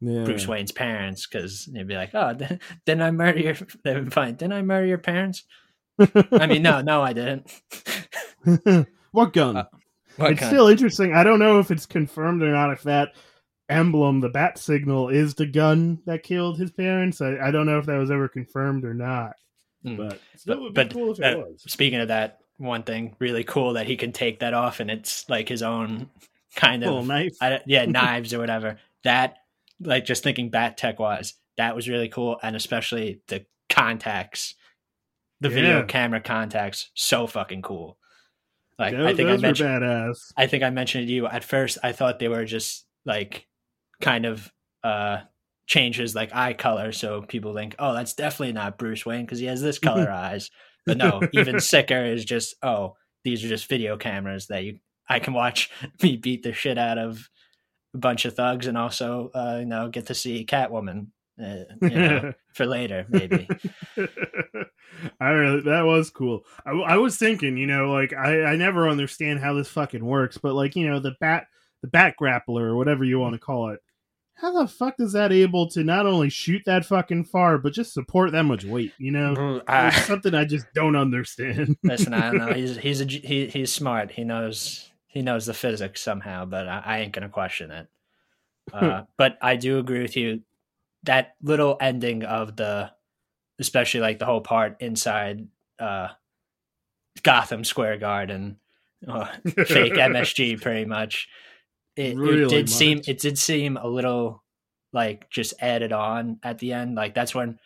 Yeah. 0.00 0.24
Bruce 0.24 0.48
Wayne's 0.48 0.72
parents 0.72 1.26
because 1.26 1.66
they'd 1.66 1.86
be 1.86 1.94
like, 1.94 2.10
"Oh, 2.14 2.32
di- 2.34 2.58
didn't 2.86 3.02
I 3.02 3.10
murder 3.12 3.38
your?" 3.38 3.54
They'd 3.84 4.04
be 4.04 4.10
fine. 4.10 4.34
Didn't 4.34 4.54
I 4.54 4.62
murder 4.62 4.86
your 4.86 4.98
parents? 4.98 5.44
I 6.32 6.46
mean, 6.46 6.62
no, 6.62 6.80
no, 6.80 7.02
I 7.02 7.12
didn't. 7.12 7.52
what 9.12 9.32
gun? 9.34 9.56
Uh, 9.58 9.64
What 10.16 10.32
it's 10.32 10.40
kind- 10.40 10.50
still 10.50 10.68
interesting. 10.68 11.14
I 11.14 11.22
don't 11.22 11.38
know 11.38 11.58
if 11.60 11.70
it's 11.70 11.86
confirmed 11.86 12.42
or 12.42 12.50
not. 12.52 12.72
If 12.72 12.82
that 12.84 13.10
emblem, 13.70 14.20
the 14.20 14.28
bat 14.28 14.58
signal, 14.58 15.08
is 15.08 15.34
the 15.34 15.46
gun 15.46 16.00
that 16.06 16.22
killed 16.22 16.58
his 16.58 16.70
parents. 16.70 17.20
I, 17.20 17.36
I 17.38 17.50
don't 17.50 17.66
know 17.66 17.78
if 17.78 17.86
that 17.86 17.98
was 17.98 18.10
ever 18.10 18.28
confirmed 18.28 18.84
or 18.84 18.94
not. 18.94 19.36
Mm. 19.84 19.96
But 19.96 20.20
But- 20.46 20.60
would 20.60 20.74
be 20.74 20.84
but, 20.84 20.92
cool 20.92 21.12
if 21.12 21.20
it 21.20 21.36
uh, 21.36 21.38
was. 21.38 21.62
Speaking 21.66 22.00
of 22.00 22.08
that, 22.08 22.40
one 22.58 22.82
thing 22.82 23.16
really 23.18 23.44
cool 23.44 23.74
that 23.74 23.86
he 23.86 23.96
can 23.96 24.12
take 24.12 24.40
that 24.40 24.52
off, 24.52 24.80
and 24.80 24.90
it's 24.90 25.28
like 25.28 25.48
his 25.48 25.62
own 25.62 26.10
kind 26.54 26.84
of 26.84 27.06
knife. 27.06 27.36
I, 27.40 27.60
yeah, 27.66 27.84
knives 27.86 28.34
or 28.34 28.38
whatever. 28.38 28.78
That, 29.04 29.36
like, 29.80 30.04
just 30.04 30.22
thinking 30.22 30.50
bat 30.50 30.76
tech 30.76 30.98
wise, 30.98 31.34
that 31.56 31.74
was 31.74 31.88
really 31.88 32.08
cool, 32.08 32.38
and 32.42 32.54
especially 32.54 33.22
the 33.28 33.46
contacts, 33.70 34.54
the 35.40 35.48
video 35.48 35.84
camera 35.84 36.20
contacts, 36.20 36.90
so 36.94 37.26
fucking 37.26 37.62
cool. 37.62 37.96
Like, 38.78 38.92
those 38.92 39.06
I 39.06 39.14
think 39.14 39.28
I 39.30 39.36
mentioned, 39.36 39.82
badass. 39.82 40.32
I 40.36 40.46
think 40.46 40.62
I 40.62 40.70
mentioned 40.70 41.06
to 41.06 41.12
you 41.12 41.26
at 41.26 41.44
first. 41.44 41.78
I 41.82 41.92
thought 41.92 42.18
they 42.18 42.28
were 42.28 42.44
just 42.44 42.86
like 43.04 43.46
kind 44.00 44.26
of 44.26 44.50
uh 44.82 45.18
changes 45.66 46.14
like 46.14 46.34
eye 46.34 46.52
color, 46.52 46.92
so 46.92 47.22
people 47.22 47.54
think, 47.54 47.76
oh, 47.78 47.94
that's 47.94 48.14
definitely 48.14 48.52
not 48.52 48.78
Bruce 48.78 49.06
Wayne 49.06 49.24
because 49.24 49.38
he 49.38 49.46
has 49.46 49.62
this 49.62 49.78
color 49.78 50.10
eyes. 50.10 50.50
But 50.84 50.96
no, 50.96 51.20
even 51.32 51.60
sicker 51.60 52.04
is 52.04 52.24
just 52.24 52.56
oh, 52.62 52.96
these 53.24 53.44
are 53.44 53.48
just 53.48 53.68
video 53.68 53.96
cameras 53.96 54.48
that 54.48 54.64
you 54.64 54.78
I 55.08 55.18
can 55.18 55.34
watch 55.34 55.70
me 56.02 56.16
beat 56.16 56.42
the 56.42 56.52
shit 56.52 56.78
out 56.78 56.98
of 56.98 57.28
a 57.94 57.98
bunch 57.98 58.24
of 58.24 58.34
thugs 58.34 58.66
and 58.66 58.78
also 58.78 59.30
uh, 59.34 59.58
you 59.60 59.66
know 59.66 59.88
get 59.88 60.06
to 60.06 60.14
see 60.14 60.44
Catwoman 60.44 61.08
uh, 61.42 61.64
you 61.82 61.88
know, 61.88 62.32
for 62.54 62.66
later 62.66 63.06
maybe. 63.08 63.48
I 65.20 65.30
really, 65.30 65.60
that 65.62 65.86
was 65.86 66.10
cool. 66.10 66.42
I, 66.66 66.72
I 66.72 66.96
was 66.96 67.16
thinking, 67.16 67.56
you 67.56 67.66
know, 67.66 67.90
like 67.90 68.12
I, 68.12 68.44
I 68.44 68.56
never 68.56 68.88
understand 68.88 69.40
how 69.40 69.54
this 69.54 69.68
fucking 69.68 70.04
works, 70.04 70.36
but 70.36 70.54
like 70.54 70.76
you 70.76 70.88
know 70.88 71.00
the 71.00 71.14
bat 71.20 71.46
the 71.82 71.88
bat 71.88 72.14
grappler 72.20 72.62
or 72.62 72.76
whatever 72.76 73.04
you 73.04 73.18
want 73.18 73.34
to 73.34 73.38
call 73.38 73.70
it. 73.70 73.80
How 74.40 74.52
the 74.52 74.66
fuck 74.66 74.94
is 74.98 75.12
that 75.12 75.32
able 75.32 75.68
to 75.68 75.84
not 75.84 76.06
only 76.06 76.30
shoot 76.30 76.62
that 76.64 76.86
fucking 76.86 77.24
far, 77.24 77.58
but 77.58 77.74
just 77.74 77.92
support 77.92 78.32
that 78.32 78.44
much 78.44 78.64
weight? 78.64 78.94
You 78.96 79.10
know, 79.10 79.34
Bro, 79.34 79.60
it's 79.68 80.06
something 80.06 80.34
I 80.34 80.46
just 80.46 80.64
don't 80.74 80.96
understand. 80.96 81.76
Listen, 81.82 82.14
I 82.14 82.30
don't 82.30 82.38
know. 82.38 82.52
He's 82.54 82.78
he's 82.78 83.00
a, 83.02 83.04
he 83.04 83.48
he's 83.48 83.70
smart. 83.70 84.10
He 84.10 84.24
knows 84.24 84.90
he 85.08 85.20
knows 85.20 85.44
the 85.44 85.52
physics 85.52 86.00
somehow, 86.00 86.46
but 86.46 86.66
I, 86.66 86.82
I 86.84 86.98
ain't 87.00 87.12
gonna 87.12 87.28
question 87.28 87.70
it. 87.70 87.88
Uh, 88.72 89.02
but 89.16 89.36
I 89.42 89.56
do 89.56 89.78
agree 89.78 90.00
with 90.00 90.16
you. 90.16 90.42
That 91.02 91.34
little 91.42 91.76
ending 91.80 92.22
of 92.22 92.54
the, 92.54 92.92
especially 93.58 93.98
like 93.98 94.20
the 94.20 94.26
whole 94.26 94.42
part 94.42 94.76
inside 94.78 95.48
uh, 95.80 96.10
Gotham 97.24 97.64
Square 97.64 97.96
Garden, 97.96 98.58
uh, 99.08 99.26
fake 99.44 99.94
MSG, 99.94 100.60
pretty 100.60 100.84
much. 100.84 101.28
It, 101.96 102.16
Really 102.16 102.44
it 102.44 102.48
did 102.48 102.70
seem 102.70 103.02
it 103.06 103.18
did 103.18 103.38
seem 103.38 103.76
a 103.76 103.86
little 103.86 104.42
like 104.92 105.28
just 105.30 105.54
added 105.60 105.92
on 105.92 106.38
at 106.42 106.58
the 106.58 106.72
end. 106.72 106.94
Like 106.94 107.14
that's 107.14 107.34
when 107.34 107.58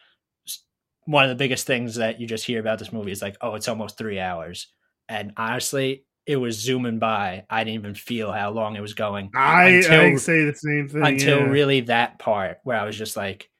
one 1.07 1.25
of 1.25 1.31
the 1.31 1.37
biggest 1.37 1.66
things 1.66 1.97
that 1.97 2.20
you 2.20 2.27
just 2.27 2.47
hear 2.47 2.61
about 2.61 2.79
this 2.79 2.93
movie 2.93 3.12
is 3.12 3.22
like, 3.22 3.37
oh, 3.41 3.55
it's 3.55 3.68
almost 3.68 3.99
three 3.99 4.18
hours. 4.18 4.68
And 5.09 5.33
honestly, 5.37 6.05
it 6.27 6.37
was 6.37 6.59
zooming 6.59 6.99
by. 6.99 7.45
I 7.51 7.64
didn't 7.64 7.81
even 7.81 7.95
feel 7.95 8.33
how 8.33 8.51
long 8.51 8.77
it 8.77 8.81
was 8.81 8.95
going 8.95 9.31
I, 9.35 9.83
I 9.91 10.16
say 10.16 10.45
the 10.45 10.55
same 10.55 10.89
thing 10.89 11.05
until 11.05 11.41
yeah. 11.41 11.45
really 11.45 11.81
that 11.83 12.18
part 12.18 12.59
where 12.64 12.79
I 12.79 12.85
was 12.85 12.97
just 12.97 13.16
like, 13.16 13.51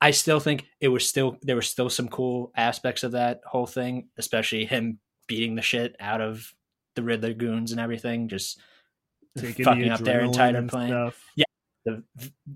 I 0.00 0.12
still 0.12 0.38
think 0.38 0.66
it 0.80 0.88
was 0.88 1.08
still 1.08 1.38
there 1.42 1.56
were 1.56 1.62
still 1.62 1.90
some 1.90 2.08
cool 2.08 2.52
aspects 2.56 3.02
of 3.02 3.12
that 3.12 3.40
whole 3.46 3.66
thing, 3.66 4.08
especially 4.18 4.64
him 4.64 4.98
beating 5.26 5.54
the 5.54 5.62
shit 5.62 5.96
out 5.98 6.20
of 6.20 6.52
the 6.94 7.02
Riddler 7.02 7.32
goons 7.32 7.72
and 7.72 7.80
everything, 7.80 8.28
just 8.28 8.60
Taking 9.38 9.64
fucking 9.64 9.82
the 9.82 9.90
up 9.90 10.00
their 10.00 10.22
adrenaline 10.22 10.26
entire 10.56 10.62
plane. 10.68 10.88
stuff. 10.88 11.24
The 11.84 12.02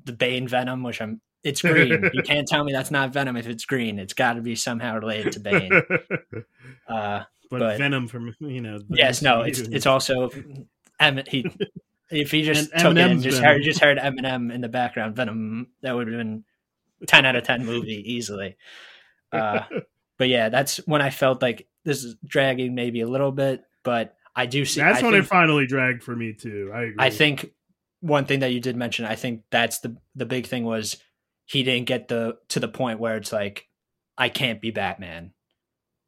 the 0.04 0.12
Bane 0.12 0.48
Venom, 0.48 0.82
which 0.82 1.00
I'm 1.02 1.20
it's 1.44 1.60
green. 1.62 2.10
you 2.14 2.22
can't 2.22 2.48
tell 2.48 2.64
me 2.64 2.72
that's 2.72 2.90
not 2.90 3.12
Venom 3.12 3.36
if 3.36 3.46
it's 3.46 3.64
green. 3.66 3.98
It's 3.98 4.14
got 4.14 4.34
to 4.34 4.40
be 4.40 4.54
somehow 4.54 4.96
related 4.98 5.32
to 5.34 5.40
Bane. 5.40 5.70
Uh, 6.88 7.22
but, 7.50 7.58
But- 7.60 7.78
Venom 7.78 8.08
from 8.08 8.34
you 8.40 8.60
know. 8.60 8.78
yes, 8.88 9.20
no, 9.22 9.42
it's 9.42 9.58
it's 9.60 9.86
also 9.86 10.30
Em- 11.00 11.22
he. 11.26 11.50
If 12.10 12.30
he 12.30 12.42
just 12.42 12.70
And 12.72 12.80
took 12.82 12.96
it 12.96 13.10
and 13.10 13.22
just 13.22 13.38
Venom. 13.40 13.52
heard, 13.54 13.62
just 13.62 13.80
heard 13.80 13.98
Eminem 13.98 14.50
in 14.52 14.62
the 14.62 14.68
background, 14.68 15.14
Venom, 15.16 15.68
that 15.82 15.94
would 15.94 16.08
have 16.08 16.16
been 16.16 16.44
ten 17.06 17.26
out 17.26 17.36
of 17.36 17.44
ten 17.44 17.66
movie 17.66 18.02
easily. 18.14 18.56
Uh, 19.30 19.60
but 20.18 20.28
yeah, 20.28 20.48
that's 20.48 20.78
when 20.86 21.02
I 21.02 21.10
felt 21.10 21.42
like 21.42 21.66
this 21.84 22.02
is 22.04 22.16
dragging 22.26 22.74
maybe 22.74 23.02
a 23.02 23.06
little 23.08 23.32
bit, 23.32 23.62
but 23.82 24.14
I 24.38 24.46
do 24.46 24.64
see. 24.64 24.80
That's 24.80 25.00
I 25.00 25.02
when 25.02 25.12
think, 25.14 25.24
it 25.24 25.28
finally 25.28 25.66
dragged 25.66 26.02
for 26.02 26.14
me 26.14 26.32
too. 26.32 26.70
I 26.72 26.82
agree. 26.82 26.94
I 26.98 27.10
think 27.10 27.50
one 28.00 28.24
thing 28.24 28.40
that 28.40 28.52
you 28.52 28.60
did 28.60 28.76
mention, 28.76 29.04
I 29.04 29.16
think 29.16 29.42
that's 29.50 29.80
the 29.80 29.96
the 30.14 30.26
big 30.26 30.46
thing 30.46 30.64
was 30.64 30.96
he 31.44 31.62
didn't 31.64 31.86
get 31.86 32.08
the 32.08 32.38
to 32.50 32.60
the 32.60 32.68
point 32.68 33.00
where 33.00 33.16
it's 33.16 33.32
like 33.32 33.66
I 34.16 34.28
can't 34.28 34.60
be 34.60 34.70
Batman. 34.70 35.32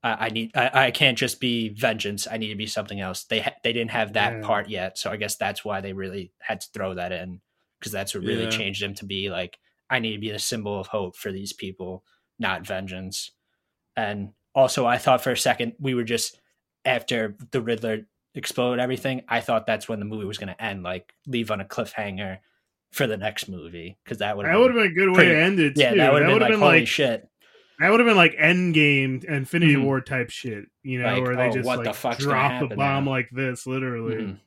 I, 0.02 0.26
I 0.26 0.28
need 0.28 0.52
I, 0.54 0.86
I 0.86 0.90
can't 0.92 1.18
just 1.18 1.40
be 1.40 1.70
vengeance. 1.70 2.28
I 2.30 2.36
need 2.36 2.48
to 2.50 2.54
be 2.56 2.66
something 2.68 3.00
else. 3.00 3.24
They 3.24 3.40
ha- 3.40 3.56
they 3.64 3.72
didn't 3.72 3.90
have 3.90 4.12
that 4.12 4.34
Yeah. 4.34 4.46
part 4.46 4.68
yet, 4.68 4.96
so 4.96 5.10
I 5.10 5.16
guess 5.16 5.36
that's 5.36 5.64
why 5.64 5.80
they 5.80 5.92
really 5.92 6.32
had 6.38 6.60
to 6.60 6.68
throw 6.72 6.94
that 6.94 7.10
in 7.12 7.40
because 7.78 7.92
that's 7.92 8.14
what 8.14 8.22
really 8.24 8.44
Yeah. 8.44 8.50
changed 8.50 8.82
him 8.82 8.94
to 8.94 9.04
be 9.04 9.28
like 9.28 9.58
I 9.90 9.98
need 9.98 10.12
to 10.12 10.20
be 10.20 10.30
the 10.30 10.38
symbol 10.38 10.78
of 10.78 10.86
hope 10.86 11.16
for 11.16 11.32
these 11.32 11.52
people, 11.52 12.04
not 12.38 12.64
vengeance. 12.64 13.32
And 13.96 14.34
also, 14.54 14.86
I 14.86 14.98
thought 14.98 15.22
for 15.24 15.32
a 15.32 15.36
second 15.36 15.72
we 15.80 15.94
were 15.94 16.04
just 16.04 16.40
after 16.84 17.36
the 17.50 17.60
Riddler 17.60 18.06
explode 18.34 18.78
everything. 18.78 19.22
I 19.28 19.40
thought 19.40 19.66
that's 19.66 19.88
when 19.88 19.98
the 19.98 20.04
movie 20.04 20.24
was 20.24 20.38
going 20.38 20.52
to 20.54 20.62
end, 20.62 20.82
like 20.82 21.12
leave 21.26 21.50
on 21.50 21.60
a 21.60 21.64
cliffhanger 21.64 22.38
for 22.92 23.06
the 23.06 23.16
next 23.16 23.48
movie 23.48 23.98
because 24.04 24.18
that 24.18 24.36
would 24.36 24.46
that 24.46 24.58
would 24.58 24.72
have 24.74 24.76
been 24.82 24.90
a 24.90 24.94
good 24.94 25.16
way 25.16 25.26
to 25.28 25.36
end 25.40 25.60
it. 25.60 25.74
yeah, 25.76 25.90
too. 25.90 25.96
that 25.98 26.12
would 26.12 26.22
have 26.22 26.30
been 26.32 26.40
like 26.40 26.50
been 26.50 26.60
holy 26.60 26.78
like 26.80 26.88
shit. 26.88 27.28
that 27.78 27.90
would 27.90 28.00
have 28.00 28.06
been 28.08 28.16
like 28.16 28.34
Endgame, 28.36 29.24
Infinity 29.24 29.76
Mhm. 29.76 29.84
War 29.84 30.00
type 30.00 30.30
shit. 30.30 30.64
You 30.82 31.00
know, 31.02 31.12
Like, 31.14 31.22
where 31.24 31.36
they 31.36 31.48
oh, 31.48 31.52
just 31.52 31.66
what 31.66 31.84
like 31.84 31.96
the 32.00 32.16
drop 32.24 32.68
the 32.68 32.74
bomb 32.76 33.04
now? 33.04 33.10
like 33.10 33.28
this, 33.30 33.66
literally. 33.66 34.16
Mhm. 34.16 34.38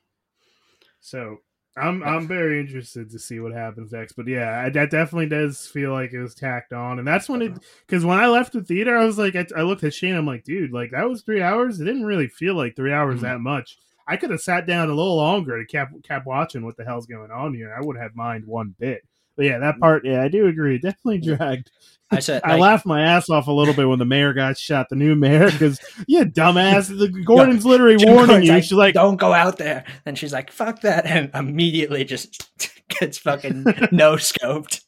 So 0.99 1.37
I'm 1.75 2.03
I'm 2.03 2.27
very 2.27 2.59
interested 2.59 3.09
to 3.09 3.19
see 3.19 3.39
what 3.39 3.51
happens 3.51 3.91
next. 3.91 4.13
But 4.13 4.27
yeah, 4.27 4.61
I, 4.65 4.69
that 4.69 4.91
definitely 4.91 5.27
does 5.29 5.65
feel 5.65 5.91
like 5.91 6.13
it 6.13 6.21
was 6.21 6.35
tacked 6.35 6.71
on, 6.71 6.99
and 6.99 7.07
that's 7.07 7.27
when 7.27 7.41
it 7.41 7.53
because 7.87 8.05
when 8.05 8.19
I 8.19 8.27
left 8.27 8.53
the 8.53 8.61
theater, 8.63 8.95
I 8.95 9.05
was 9.05 9.17
like, 9.17 9.35
I, 9.35 9.45
I 9.57 9.63
looked 9.63 9.83
at 9.83 9.93
Shane, 9.93 10.13
I'm 10.15 10.27
like, 10.27 10.43
dude, 10.43 10.71
like 10.71 10.91
that 10.91 11.09
was 11.09 11.23
three 11.23 11.41
hours. 11.41 11.79
It 11.81 11.85
didn't 11.85 12.05
really 12.05 12.27
feel 12.27 12.53
like 12.55 12.75
three 12.75 12.93
hours 12.93 13.19
Mhm. 13.19 13.23
that 13.23 13.39
much. 13.39 13.79
I 14.07 14.17
could 14.17 14.29
have 14.29 14.41
sat 14.41 14.67
down 14.67 14.89
a 14.89 14.93
little 14.93 15.15
longer 15.15 15.57
to 15.59 15.65
kept 15.65 16.03
kept 16.03 16.27
watching 16.27 16.63
what 16.63 16.77
the 16.77 16.85
hell's 16.85 17.07
going 17.07 17.31
on 17.31 17.55
here. 17.55 17.73
I 17.75 17.83
would 17.83 17.97
have 17.97 18.15
mind 18.15 18.45
one 18.45 18.75
bit. 18.79 19.01
But 19.35 19.45
yeah, 19.45 19.57
that 19.57 19.79
part, 19.79 20.05
yeah, 20.05 20.21
I 20.21 20.27
do 20.27 20.45
agree. 20.47 20.75
It 20.75 20.83
definitely 20.83 21.21
dragged. 21.35 21.71
I 22.13 22.19
said, 22.19 22.41
I 22.45 22.57
laughed 22.57 22.85
my 22.85 23.01
ass 23.01 23.29
off 23.29 23.47
a 23.47 23.51
little 23.51 23.73
bit 23.73 23.87
when 23.87 23.99
the 23.99 24.05
mayor 24.05 24.33
got 24.33 24.57
shot, 24.57 24.87
the 24.89 24.95
new 24.95 25.15
mayor, 25.15 25.51
because 25.51 25.79
yeah, 26.07 26.23
dumbass. 26.23 26.87
The 26.87 27.07
Gordon's 27.25 27.65
literally 27.65 27.97
Jim 27.97 28.09
warning 28.09 28.27
Gordon's 28.27 28.47
you. 28.47 28.53
like, 28.53 28.63
She's 28.63 28.71
like, 28.73 28.93
"Don't 28.93 29.17
go 29.17 29.33
out 29.33 29.57
there," 29.57 29.83
and 30.05 30.17
she's 30.17 30.33
like, 30.33 30.51
"Fuck 30.51 30.81
that," 30.81 31.05
and 31.05 31.29
immediately 31.33 32.03
just 32.05 32.49
gets 32.99 33.17
fucking 33.17 33.63
no 33.91 34.13
scoped. 34.15 34.81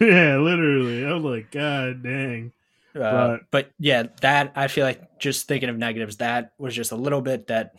yeah, 0.00 0.36
literally. 0.38 1.04
I'm 1.04 1.22
like, 1.24 1.50
god 1.50 2.02
dang. 2.02 2.52
Uh, 2.94 3.00
But- 3.38 3.40
but 3.50 3.70
yeah, 3.78 4.04
that 4.22 4.52
I 4.56 4.68
feel 4.68 4.84
like 4.84 5.18
just 5.18 5.46
thinking 5.46 5.68
of 5.68 5.76
negatives, 5.76 6.16
that 6.16 6.52
was 6.58 6.74
just 6.74 6.92
a 6.92 6.96
little 6.96 7.20
bit 7.20 7.46
that 7.48 7.74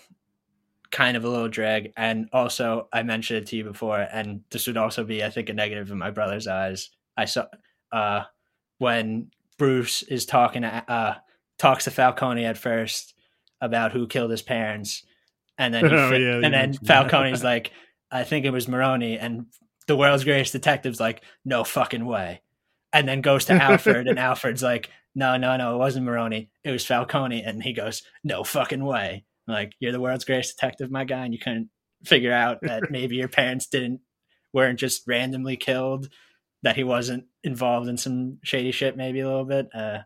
kind 0.91 1.15
of 1.17 1.23
a 1.25 1.29
little 1.29 1.49
drag. 1.49 1.91
And 1.97 2.29
also, 2.33 2.87
I 2.93 3.03
mentioned 3.03 3.43
it 3.43 3.47
to 3.47 3.55
you 3.57 3.63
before, 3.63 3.99
and 3.99 4.41
this 4.49 4.65
would 4.67 4.77
also 4.77 5.03
be, 5.03 5.23
I 5.23 5.29
think, 5.29 5.49
a 5.49 5.53
negative 5.53 5.91
in 5.91 5.97
my 5.97 6.09
brother's 6.11 6.47
eyes. 6.47 6.89
I 7.17 7.25
saw 7.25 7.45
uh, 7.91 8.23
when 8.79 9.29
Bruce 9.57 10.03
is 10.03 10.25
talking 10.25 10.63
to 10.63 10.91
uh, 10.91 11.15
talks 11.57 11.83
to 11.83 11.91
Falcone 11.91 12.45
at 12.45 12.57
first 12.57 13.13
about 13.61 13.91
who 13.91 14.07
killed 14.07 14.31
his 14.31 14.41
parents, 14.41 15.03
and 15.57 15.73
then 15.73 15.85
he 15.85 15.91
Oh, 15.95 16.09
fi- 16.09 16.17
yeah, 16.17 16.41
and 16.43 16.53
then. 16.53 16.73
Falcone's 16.73 17.43
like, 17.51 17.71
I 18.11 18.23
think 18.23 18.45
it 18.45 18.51
was 18.51 18.67
Maroni, 18.67 19.19
and 19.19 19.45
the 19.87 19.95
world's 19.95 20.23
greatest 20.23 20.53
detective's 20.53 20.99
like, 20.99 21.23
no 21.45 21.63
fucking 21.63 22.05
way, 22.05 22.41
and 22.93 23.07
then 23.07 23.21
goes 23.21 23.45
to 23.45 23.53
Alfred, 23.53 24.07
and 24.07 24.17
Alfred's 24.29 24.63
like, 24.63 24.89
no, 25.15 25.37
no, 25.37 25.57
no, 25.57 25.75
it 25.75 25.77
wasn't 25.79 26.05
Maroni. 26.05 26.49
It 26.63 26.71
was 26.71 26.85
Falcone. 26.85 27.41
And 27.43 27.61
he 27.63 27.73
goes, 27.73 28.03
no 28.23 28.43
fucking 28.43 28.83
way. 28.85 29.25
Like, 29.47 29.73
you're 29.79 29.91
the 29.91 29.99
world's 29.99 30.23
greatest 30.23 30.55
detective, 30.55 30.91
my 30.91 31.03
guy. 31.03 31.25
And 31.25 31.33
you 31.33 31.39
couldn't 31.39 31.69
figure 32.05 32.31
out 32.31 32.59
that 32.61 32.91
maybe 32.91 33.15
your 33.15 33.27
parents 33.27 33.67
didn't, 33.67 34.01
weren't 34.53 34.79
just 34.79 35.03
randomly 35.07 35.57
killed, 35.57 36.09
that 36.61 36.75
he 36.75 36.83
wasn't 36.83 37.25
involved 37.43 37.87
in 37.87 37.97
some 37.97 38.39
shady 38.43 38.71
shit, 38.71 38.97
maybe 38.97 39.19
a 39.19 39.27
little 39.27 39.45
bit. 39.45 39.69
Uh, 39.73 39.99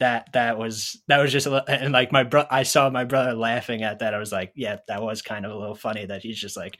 that 0.00 0.32
that 0.32 0.58
was 0.58 1.02
that 1.08 1.18
was 1.18 1.32
just 1.32 1.46
a 1.46 1.50
little, 1.50 1.66
and 1.74 1.92
like 1.92 2.12
my 2.12 2.22
bro 2.22 2.44
I 2.50 2.62
saw 2.62 2.90
my 2.90 3.04
brother 3.04 3.34
laughing 3.34 3.82
at 3.82 4.00
that. 4.00 4.14
I 4.14 4.18
was 4.18 4.32
like, 4.32 4.52
yeah, 4.54 4.78
that 4.88 5.02
was 5.02 5.22
kind 5.22 5.44
of 5.44 5.52
a 5.52 5.56
little 5.56 5.74
funny 5.74 6.06
that 6.06 6.22
he's 6.22 6.38
just 6.38 6.56
like, 6.56 6.78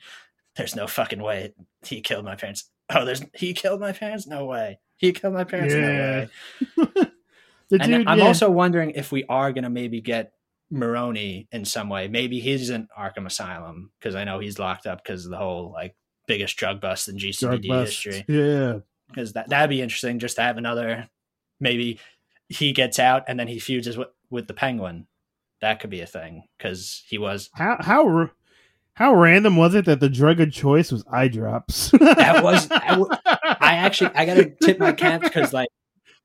there's 0.55 0.75
no 0.75 0.87
fucking 0.87 1.21
way 1.21 1.53
he 1.85 2.01
killed 2.01 2.25
my 2.25 2.35
parents. 2.35 2.69
Oh, 2.93 3.05
there's 3.05 3.21
he 3.33 3.53
killed 3.53 3.79
my 3.79 3.91
parents? 3.91 4.27
No 4.27 4.45
way. 4.45 4.79
He 4.97 5.11
killed 5.11 5.33
my 5.33 5.43
parents? 5.43 5.73
Yeah. 5.73 6.27
No 6.77 6.87
way. 6.95 7.05
And 7.71 7.83
dude, 7.83 8.07
I'm 8.07 8.17
yeah. 8.17 8.25
also 8.25 8.49
wondering 8.49 8.93
if 8.95 9.11
we 9.11 9.25
are 9.29 9.53
gonna 9.53 9.69
maybe 9.69 10.01
get 10.01 10.33
Maroni 10.71 11.47
in 11.51 11.65
some 11.65 11.87
way. 11.87 12.07
Maybe 12.07 12.39
he's 12.39 12.71
in 12.71 12.87
Arkham 12.97 13.27
Asylum 13.27 13.91
because 13.99 14.15
I 14.15 14.23
know 14.23 14.39
he's 14.39 14.57
locked 14.57 14.87
up 14.87 15.03
because 15.03 15.25
of 15.25 15.29
the 15.31 15.37
whole 15.37 15.71
like 15.71 15.95
biggest 16.27 16.57
drug 16.57 16.81
bust 16.81 17.07
in 17.09 17.17
GCPD 17.17 17.81
history. 17.81 18.25
Yeah. 18.27 18.79
Because 19.09 19.33
that 19.33 19.49
that'd 19.49 19.69
be 19.69 19.81
interesting 19.81 20.19
just 20.19 20.35
to 20.37 20.41
have 20.43 20.57
another. 20.57 21.09
Maybe 21.59 21.99
he 22.47 22.71
gets 22.71 22.99
out 22.99 23.23
and 23.27 23.39
then 23.39 23.47
he 23.47 23.59
feuds 23.59 23.97
with 23.97 24.07
with 24.29 24.47
the 24.47 24.53
Penguin. 24.53 25.07
That 25.61 25.79
could 25.81 25.89
be 25.89 26.01
a 26.01 26.05
thing 26.07 26.43
because 26.57 27.03
he 27.07 27.17
was 27.17 27.49
How 27.53 27.77
how 27.81 28.29
how 28.93 29.13
random 29.13 29.57
was 29.57 29.75
it 29.75 29.85
that 29.85 29.99
the 29.99 30.09
drug 30.09 30.39
of 30.39 30.51
choice 30.51 30.91
was 30.91 31.03
eye 31.11 31.27
drops? 31.27 31.91
That 31.99 32.43
was- 32.43 32.69
I 32.71 32.89
w- 32.89 33.09
I 33.25 33.75
actually 33.75 34.11
I 34.15 34.25
gotta 34.25 34.53
tip 34.61 34.79
my 34.79 34.93
cap 34.93 35.21
because 35.21 35.51
like 35.53 35.69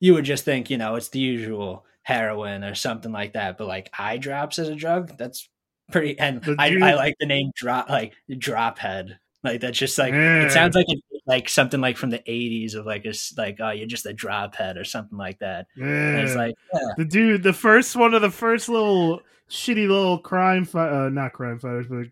you 0.01 0.15
would 0.15 0.25
just 0.25 0.45
think 0.45 0.71
you 0.71 0.77
know 0.79 0.95
it's 0.97 1.09
the 1.09 1.19
usual 1.21 1.85
heroin 2.03 2.63
or 2.65 2.75
something 2.75 3.11
like 3.13 3.33
that, 3.33 3.57
but 3.59 3.67
like 3.67 3.91
eye 3.99 4.19
drops 4.19 4.59
as 4.59 4.69
a 4.69 4.75
drug 4.77 5.17
that's 5.19 5.49
pretty. 5.91 6.19
And 6.19 6.43
I, 6.59 6.77
I 6.81 6.95
like 6.95 7.15
the 7.19 7.27
name 7.27 7.51
drop 7.57 7.89
like 7.89 8.15
drop 8.39 8.79
head 8.79 9.19
like 9.43 9.61
that's 9.61 9.79
just 9.79 9.99
like 9.99 10.13
Yeah. 10.13 10.45
it 10.45 10.53
sounds 10.53 10.75
like 10.77 10.87
it, 10.89 11.03
like 11.27 11.49
something 11.49 11.81
like 11.81 11.97
from 11.97 12.11
the 12.11 12.23
eighties 12.31 12.75
of 12.75 12.85
like 12.87 13.05
a 13.05 13.09
s- 13.11 13.35
like 13.37 13.57
oh 13.61 13.71
you're 13.71 13.87
just 13.87 14.07
a 14.07 14.13
drop 14.13 14.55
head 14.57 14.77
or 14.77 14.85
something 14.85 15.17
like 15.19 15.39
that. 15.39 15.67
And 15.77 16.19
it's 16.21 16.35
like 16.35 16.55
yeah, 16.73 16.81
the 16.97 17.05
dude, 17.05 17.43
the 17.43 17.53
first 17.53 17.97
one 17.97 18.15
of 18.15 18.23
the 18.23 18.31
first 18.31 18.69
little 18.69 19.21
shitty 19.51 19.89
little 19.89 20.19
crime, 20.19 20.65
fi- 20.65 21.07
uh, 21.07 21.09
not 21.09 21.33
crime 21.33 21.59
fighters, 21.59 21.87
but 21.89 22.07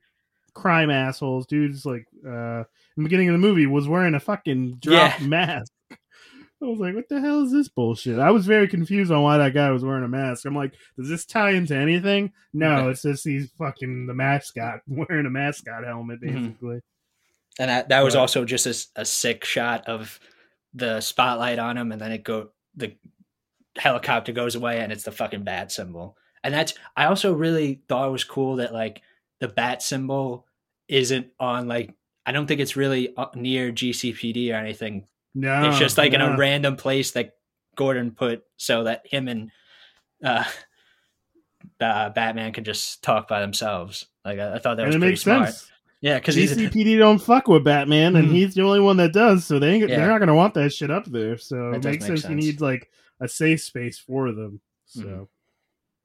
crime 0.54 0.90
assholes. 0.90 1.46
Dude's 1.46 1.84
like, 1.86 2.06
uh, 2.26 2.64
in 2.96 2.98
the 2.98 3.02
beginning 3.04 3.28
of 3.28 3.32
the 3.34 3.38
movie 3.38 3.66
was 3.66 3.88
wearing 3.88 4.14
a 4.14 4.20
fucking 4.20 4.76
drop 4.80 5.18
Yeah. 5.20 5.26
mask. 5.26 5.72
I 5.90 6.66
was 6.66 6.78
like, 6.78 6.94
what 6.94 7.08
the 7.08 7.20
hell 7.20 7.42
is 7.42 7.50
this 7.50 7.68
bullshit? 7.68 8.20
I 8.20 8.30
was 8.30 8.46
very 8.46 8.68
confused 8.68 9.10
on 9.10 9.20
why 9.22 9.36
that 9.38 9.52
guy 9.52 9.70
was 9.72 9.82
wearing 9.84 10.04
a 10.04 10.08
mask. 10.08 10.44
I'm 10.44 10.54
like, 10.54 10.72
does 10.96 11.08
this 11.08 11.26
tie 11.26 11.50
into 11.50 11.74
anything? 11.74 12.32
No, 12.54 12.88
it's 12.88 13.02
just 13.02 13.24
he's 13.24 13.50
fucking 13.58 14.06
the 14.06 14.14
mascot 14.14 14.80
wearing 14.86 15.26
a 15.26 15.30
mascot 15.30 15.82
helmet, 15.84 16.20
Mhm. 16.22 16.50
basically. 16.50 16.80
And 17.58 17.68
that 17.70 17.88
that 17.90 18.02
was 18.04 18.14
Right. 18.14 18.20
also 18.22 18.44
just 18.44 18.90
a 18.96 19.04
sick 19.04 19.44
shot 19.44 19.88
of 19.88 20.18
the 20.74 21.00
spotlight 21.00 21.58
on 21.58 21.76
him 21.76 21.92
and 21.92 22.00
then 22.00 22.12
it 22.12 22.24
go 22.24 22.50
the 22.76 22.94
helicopter 23.76 24.32
goes 24.32 24.54
away 24.54 24.80
and 24.80 24.92
it's 24.92 25.04
the 25.04 25.12
fucking 25.12 25.44
bat 25.44 25.70
symbol 25.72 26.16
and 26.44 26.52
that's 26.54 26.74
i 26.96 27.04
also 27.06 27.32
really 27.32 27.82
thought 27.88 28.08
it 28.08 28.12
was 28.12 28.24
cool 28.24 28.56
that 28.56 28.72
like 28.72 29.02
the 29.40 29.48
bat 29.48 29.82
symbol 29.82 30.46
isn't 30.88 31.26
on 31.40 31.68
like 31.68 31.94
i 32.26 32.32
don't 32.32 32.46
think 32.46 32.60
it's 32.60 32.76
really 32.76 33.14
uh, 33.16 33.26
near 33.34 33.70
gcpd 33.72 34.50
or 34.52 34.56
anything 34.56 35.06
No, 35.34 35.68
it's 35.68 35.78
just 35.78 35.98
like 35.98 36.12
in 36.14 36.20
a 36.20 36.36
random 36.36 36.76
place 36.76 37.12
that 37.12 37.36
gordon 37.76 38.10
put 38.12 38.44
so 38.56 38.84
that 38.84 39.06
him 39.06 39.28
and 39.28 39.50
uh 40.24 40.44
uh, 41.80 42.10
Batman 42.10 42.52
can 42.52 42.64
just 42.64 43.02
talk 43.02 43.28
by 43.28 43.40
themselves. 43.40 44.06
Like 44.24 44.38
I, 44.38 44.54
I 44.54 44.58
thought 44.58 44.76
that 44.76 44.84
and 44.84 44.88
was 44.88 44.96
it 44.96 44.98
pretty 44.98 45.12
makes 45.12 45.22
smart. 45.22 45.46
sense. 45.48 45.71
Yeah, 46.02 46.18
because 46.18 46.34
he's 46.34 46.54
GCPD 46.54 46.98
don't 46.98 47.18
fuck 47.20 47.46
with 47.48 47.64
Batman, 47.64 48.16
and 48.16 48.28
Mhm. 48.28 48.32
he's 48.32 48.54
the 48.54 48.62
only 48.62 48.80
one 48.80 48.96
that 48.98 49.12
does. 49.12 49.46
So 49.46 49.58
they 49.58 49.70
ain't, 49.70 49.88
Yeah. 49.88 49.96
they're 49.96 50.08
not 50.08 50.18
gonna 50.18 50.34
want 50.34 50.52
that 50.54 50.72
shit 50.74 50.90
up 50.90 51.06
there. 51.06 51.38
So 51.38 51.70
That 51.70 51.76
it 51.76 51.84
makes 51.84 52.08
make 52.08 52.18
sense. 52.18 52.26
He 52.26 52.34
needs 52.34 52.60
like 52.60 52.90
a 53.20 53.28
safe 53.28 53.62
space 53.62 53.98
for 53.98 54.32
them. 54.32 54.60
So 54.84 55.00
Mhm. 55.00 55.28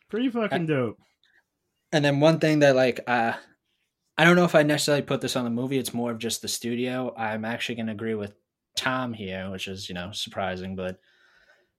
pretty 0.10 0.30
fucking 0.30 0.68
dope. 0.68 1.00
And 1.92 2.06
then 2.06 2.20
one 2.20 2.40
thing 2.40 2.60
that 2.60 2.76
like 2.76 3.02
uh 3.08 3.34
I 4.20 4.24
don't 4.24 4.36
know 4.36 4.46
if 4.46 4.56
I 4.56 4.64
necessarily 4.64 5.04
put 5.04 5.22
this 5.22 5.36
on 5.36 5.44
the 5.44 5.50
movie, 5.52 5.78
it's 5.78 5.94
more 5.94 6.10
of 6.12 6.18
just 6.20 6.42
the 6.42 6.48
studio. 6.48 7.14
I'm 7.18 7.44
actually 7.46 7.76
gonna 7.76 7.92
agree 7.92 8.16
with 8.16 8.34
Tom 8.76 9.14
here, 9.14 9.50
which 9.52 9.68
is, 9.68 9.90
you 9.90 9.96
know, 9.96 10.12
surprising, 10.12 10.76
but 10.76 11.00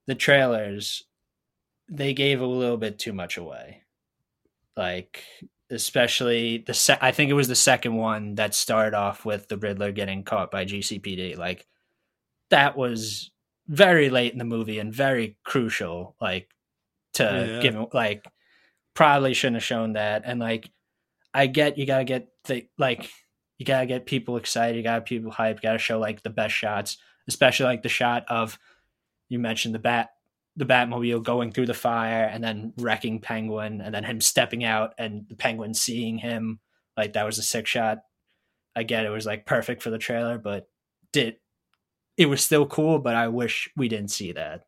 the 0.06 0.14
trailers 0.16 1.04
they 1.88 2.12
gave 2.14 2.40
a 2.40 2.46
little 2.46 2.76
bit 2.76 2.98
too 2.98 3.12
much 3.12 3.36
away. 3.36 3.84
Like 4.78 5.24
especially 5.70 6.58
the 6.66 6.72
se- 6.72 6.98
I 7.02 7.10
think 7.12 7.30
it 7.30 7.34
was 7.34 7.48
the 7.48 7.54
second 7.54 7.94
one 7.94 8.36
that 8.36 8.54
started 8.54 8.96
off 8.96 9.24
with 9.26 9.48
the 9.48 9.58
Riddler 9.58 9.92
getting 9.92 10.22
caught 10.24 10.50
by 10.50 10.64
GCPD. 10.64 11.36
Like 11.36 11.66
that 12.50 12.76
was 12.76 13.30
very 13.66 14.08
late 14.08 14.32
in 14.32 14.38
the 14.38 14.44
movie 14.46 14.78
and 14.78 14.94
very 14.94 15.36
crucial 15.44 16.16
like 16.22 16.48
to 17.14 17.24
Yeah. 17.24 17.60
give 17.60 17.74
him 17.74 17.86
like 17.92 18.24
probably 18.94 19.34
shouldn't 19.34 19.56
have 19.56 19.62
shown 19.64 19.92
that 19.92 20.22
and 20.24 20.40
like 20.40 20.70
i 21.34 21.46
get 21.46 21.76
you 21.76 21.84
gotta 21.84 22.04
get 22.04 22.28
the 22.44 22.66
like 22.78 23.10
you 23.58 23.66
gotta 23.66 23.84
get 23.84 24.06
people 24.06 24.38
excited 24.38 24.74
you 24.76 24.82
gotta 24.82 25.02
people 25.02 25.30
hype 25.30 25.56
you 25.56 25.62
gotta 25.62 25.78
show 25.78 25.98
like 25.98 26.22
the 26.22 26.30
best 26.30 26.54
shots 26.54 26.96
especially 27.28 27.66
like 27.66 27.82
the 27.82 27.88
shot 27.90 28.24
of 28.28 28.58
you 29.28 29.38
mentioned 29.38 29.74
the 29.74 29.78
bat 29.78 30.08
the 30.58 30.66
batmobile 30.66 31.22
going 31.22 31.50
through 31.50 31.66
the 31.66 31.74
fire 31.74 32.24
and 32.24 32.44
then 32.44 32.72
wrecking 32.76 33.20
penguin 33.20 33.80
and 33.80 33.94
then 33.94 34.04
him 34.04 34.20
stepping 34.20 34.64
out 34.64 34.92
and 34.98 35.26
the 35.28 35.34
penguin 35.34 35.72
seeing 35.72 36.18
him 36.18 36.58
like 36.96 37.14
that 37.14 37.24
was 37.24 37.38
a 37.38 37.42
sick 37.42 37.66
shot 37.66 37.98
i 38.76 38.82
get 38.82 39.06
it 39.06 39.10
was 39.10 39.24
like 39.24 39.46
perfect 39.46 39.82
for 39.82 39.90
the 39.90 39.98
trailer 39.98 40.36
but 40.36 40.68
did 41.12 41.36
it 42.16 42.26
was 42.26 42.42
still 42.42 42.66
cool 42.66 42.98
but 42.98 43.14
i 43.14 43.28
wish 43.28 43.70
we 43.76 43.88
didn't 43.88 44.10
see 44.10 44.32
that 44.32 44.64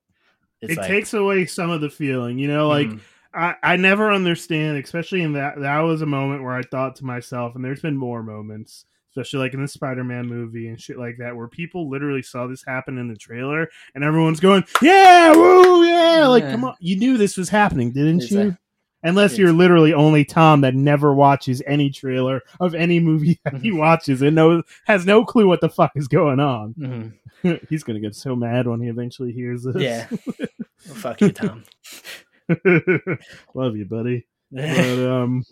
it's 0.60 0.72
it 0.72 0.78
like, 0.78 0.88
takes 0.88 1.14
away 1.14 1.46
some 1.46 1.70
of 1.70 1.80
the 1.80 1.90
feeling, 1.90 2.38
you 2.38 2.48
know. 2.48 2.68
Like 2.68 2.88
mhm. 2.88 3.00
I, 3.32 3.54
I 3.62 3.76
never 3.76 4.12
understand, 4.12 4.82
especially 4.82 5.22
in 5.22 5.32
that 5.34 5.58
that 5.60 5.80
was 5.80 6.02
a 6.02 6.06
moment 6.06 6.42
where 6.42 6.54
I 6.54 6.62
thought 6.62 6.96
to 6.96 7.04
myself, 7.04 7.54
and 7.54 7.64
there's 7.64 7.80
been 7.80 7.96
more 7.96 8.22
moments, 8.22 8.84
especially 9.10 9.40
like 9.40 9.54
in 9.54 9.62
the 9.62 9.68
Spider-Man 9.68 10.26
movie 10.26 10.68
and 10.68 10.80
shit 10.80 10.98
like 10.98 11.16
that, 11.18 11.36
where 11.36 11.48
people 11.48 11.88
literally 11.90 12.22
saw 12.22 12.46
this 12.46 12.64
happen 12.64 12.98
in 12.98 13.08
the 13.08 13.16
trailer, 13.16 13.68
and 13.94 14.02
everyone's 14.04 14.40
going, 14.40 14.64
"Yeah, 14.82 15.32
woo, 15.34 15.84
yeah!" 15.84 16.26
Like, 16.26 16.44
Yeah. 16.44 16.50
come 16.52 16.64
on, 16.64 16.74
you 16.80 16.96
knew 16.96 17.16
this 17.18 17.36
was 17.36 17.48
happening, 17.48 17.92
didn't 17.92 18.30
you? 18.30 18.56
Unless 19.02 19.38
you're 19.38 19.52
literally 19.54 19.94
only 19.94 20.26
Tom 20.26 20.60
that 20.60 20.74
never 20.74 21.14
watches 21.14 21.62
any 21.66 21.88
trailer 21.88 22.42
of 22.60 22.74
any 22.74 23.00
movie 23.00 23.40
that 23.44 23.54
he 23.54 23.70
Mhm. 23.70 23.78
watches 23.78 24.20
and 24.20 24.36
knows 24.36 24.62
has 24.86 25.06
no 25.06 25.24
clue 25.24 25.46
what 25.46 25.62
the 25.62 25.70
fuck 25.70 25.92
is 25.94 26.06
going 26.06 26.38
on. 26.38 26.74
Mhm. 26.78 27.12
He's 27.70 27.82
gonna 27.82 27.98
get 28.00 28.14
so 28.14 28.36
mad 28.36 28.66
when 28.66 28.78
he 28.82 28.88
eventually 28.88 29.32
hears 29.32 29.62
this. 29.64 29.76
Yeah. 29.76 30.06
Well, 30.10 30.18
fuck 30.96 31.20
you, 31.22 31.32
Tom. 31.32 31.64
Love 33.54 33.76
you, 33.76 33.86
buddy. 33.86 34.26
But 34.52 34.98
um 35.08 35.44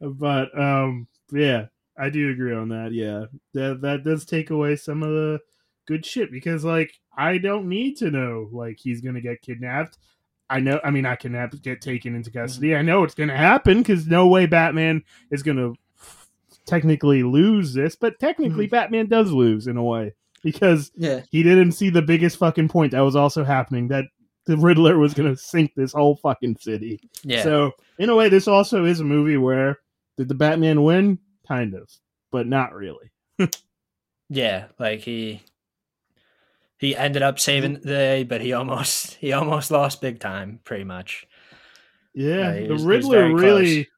but 0.00 0.58
um 0.58 1.06
yeah, 1.32 1.66
I 2.00 2.10
do 2.10 2.30
agree 2.30 2.54
on 2.54 2.68
that. 2.70 2.92
Yeah. 2.92 3.26
That 3.54 3.82
that 3.82 4.04
does 4.04 4.24
take 4.24 4.50
away 4.50 4.76
some 4.76 5.02
of 5.02 5.10
the 5.10 5.40
good 5.86 6.04
shit 6.06 6.30
because 6.30 6.64
like 6.64 6.92
I 7.16 7.38
don't 7.38 7.68
need 7.68 7.96
to 7.98 8.10
know 8.10 8.48
like 8.52 8.78
he's 8.78 9.00
going 9.00 9.16
to 9.16 9.20
get 9.20 9.42
kidnapped. 9.42 9.98
I 10.48 10.60
know 10.60 10.80
I 10.82 10.90
mean 10.90 11.06
I 11.06 11.16
can 11.16 11.32
get 11.62 11.80
taken 11.80 12.14
into 12.14 12.30
mhm. 12.30 12.34
custody. 12.34 12.74
I 12.74 12.82
know 12.82 13.04
it's 13.04 13.14
going 13.14 13.28
to 13.28 13.36
happen 13.36 13.84
cuz 13.84 14.06
no 14.06 14.26
way 14.26 14.46
Batman 14.46 15.02
is 15.30 15.42
going 15.42 15.58
to 15.58 15.74
technically 16.66 17.22
lose 17.22 17.74
this, 17.74 17.96
but 17.96 18.18
technically 18.18 18.66
mhm. 18.66 18.70
Batman 18.70 19.06
does 19.06 19.30
lose 19.30 19.66
in 19.66 19.76
a 19.76 19.84
way 19.84 20.14
because 20.42 20.90
yeah. 20.96 21.20
he 21.30 21.42
didn't 21.42 21.72
see 21.72 21.90
the 21.90 22.02
biggest 22.02 22.38
fucking 22.38 22.68
point 22.68 22.92
that 22.92 23.00
was 23.00 23.16
also 23.16 23.44
happening 23.44 23.88
that 23.88 24.04
the 24.46 24.56
Riddler 24.56 24.98
was 24.98 25.14
going 25.14 25.28
to 25.28 25.40
sink 25.40 25.72
this 25.74 25.92
whole 25.92 26.16
fucking 26.16 26.56
city. 26.60 27.00
Yeah. 27.22 27.42
So, 27.42 27.72
in 27.98 28.08
a 28.08 28.16
way, 28.16 28.28
this 28.28 28.48
also 28.48 28.84
is 28.84 29.00
a 29.00 29.04
movie 29.04 29.36
where 29.36 29.78
did 30.16 30.28
the 30.28 30.34
Batman 30.34 30.82
win? 30.82 31.18
Kind 31.50 31.74
of, 31.74 31.88
but 32.30 32.46
not 32.46 32.72
really. 32.74 33.10
yeah. 34.28 34.66
Like 34.78 35.00
he 35.00 35.42
he 36.78 36.96
ended 36.96 37.22
up 37.22 37.38
saving 37.40 37.74
the 37.74 37.80
day, 37.80 38.22
but 38.24 38.40
he 38.40 38.52
almost 38.52 39.14
he 39.20 39.32
almost 39.32 39.70
lost 39.70 40.00
big 40.00 40.20
time, 40.20 40.60
pretty 40.64 40.84
much. 40.84 41.26
Yeah, 42.14 42.54
he 42.56 42.66
the 42.66 42.72
was- 42.74 42.84
Riddler 42.84 43.34
really, 43.34 43.88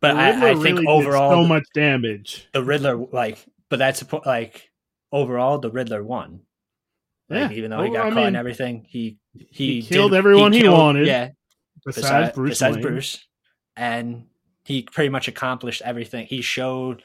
But 0.00 0.16
I, 0.16 0.50
I 0.50 0.54
think 0.54 0.78
really 0.78 0.86
overall 0.86 1.30
so 1.32 1.42
the, 1.42 1.48
much 1.48 1.64
damage. 1.74 2.48
the 2.52 2.62
Riddler 2.64 2.96
like 2.96 3.44
but 3.68 3.78
that's 3.78 4.02
a 4.02 4.20
like 4.26 4.70
overall 5.12 5.58
the 5.58 5.70
Riddler 5.70 6.02
won. 6.02 6.40
Like, 7.28 7.50
Yeah, 7.50 7.56
even 7.56 7.70
though 7.70 7.82
he 7.82 7.90
oh, 7.90 7.92
got 7.92 8.06
I 8.06 8.08
caught 8.10 8.16
mean, 8.16 8.26
and 8.28 8.36
everything, 8.36 8.84
he 8.88 9.18
he, 9.34 9.80
he 9.80 9.82
killed 9.82 10.10
did- 10.12 10.18
everyone 10.18 10.52
he 10.52 10.62
killed- 10.62 10.76
wanted, 10.78 11.06
Yeah, 11.06 11.30
Besides, 11.84 12.04
besides 12.06 12.34
Bruce, 12.34 12.50
besides. 12.50 12.76
Bruce, 12.78 13.26
and 13.76 14.26
he 14.64 14.82
pretty 14.82 15.08
much 15.08 15.28
accomplished 15.28 15.82
everything. 15.84 16.26
He 16.26 16.42
showed 16.42 17.02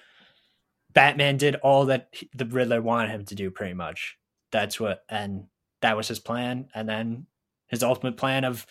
Batman 0.94 1.38
did 1.38 1.56
all 1.56 1.86
that 1.86 2.14
the 2.34 2.46
Riddler 2.46 2.82
wanted 2.82 3.12
him 3.12 3.26
to 3.26 3.36
do. 3.36 3.52
Pretty 3.52 3.74
much, 3.74 4.18
that's 4.52 4.80
what, 4.80 5.04
and 5.10 5.46
that 5.82 5.98
was 5.98 6.08
his 6.08 6.20
plan. 6.20 6.70
And 6.74 6.88
then 6.88 7.28
his 7.68 7.84
ultimate 7.84 8.18
plan 8.18 8.44
of 8.44 8.66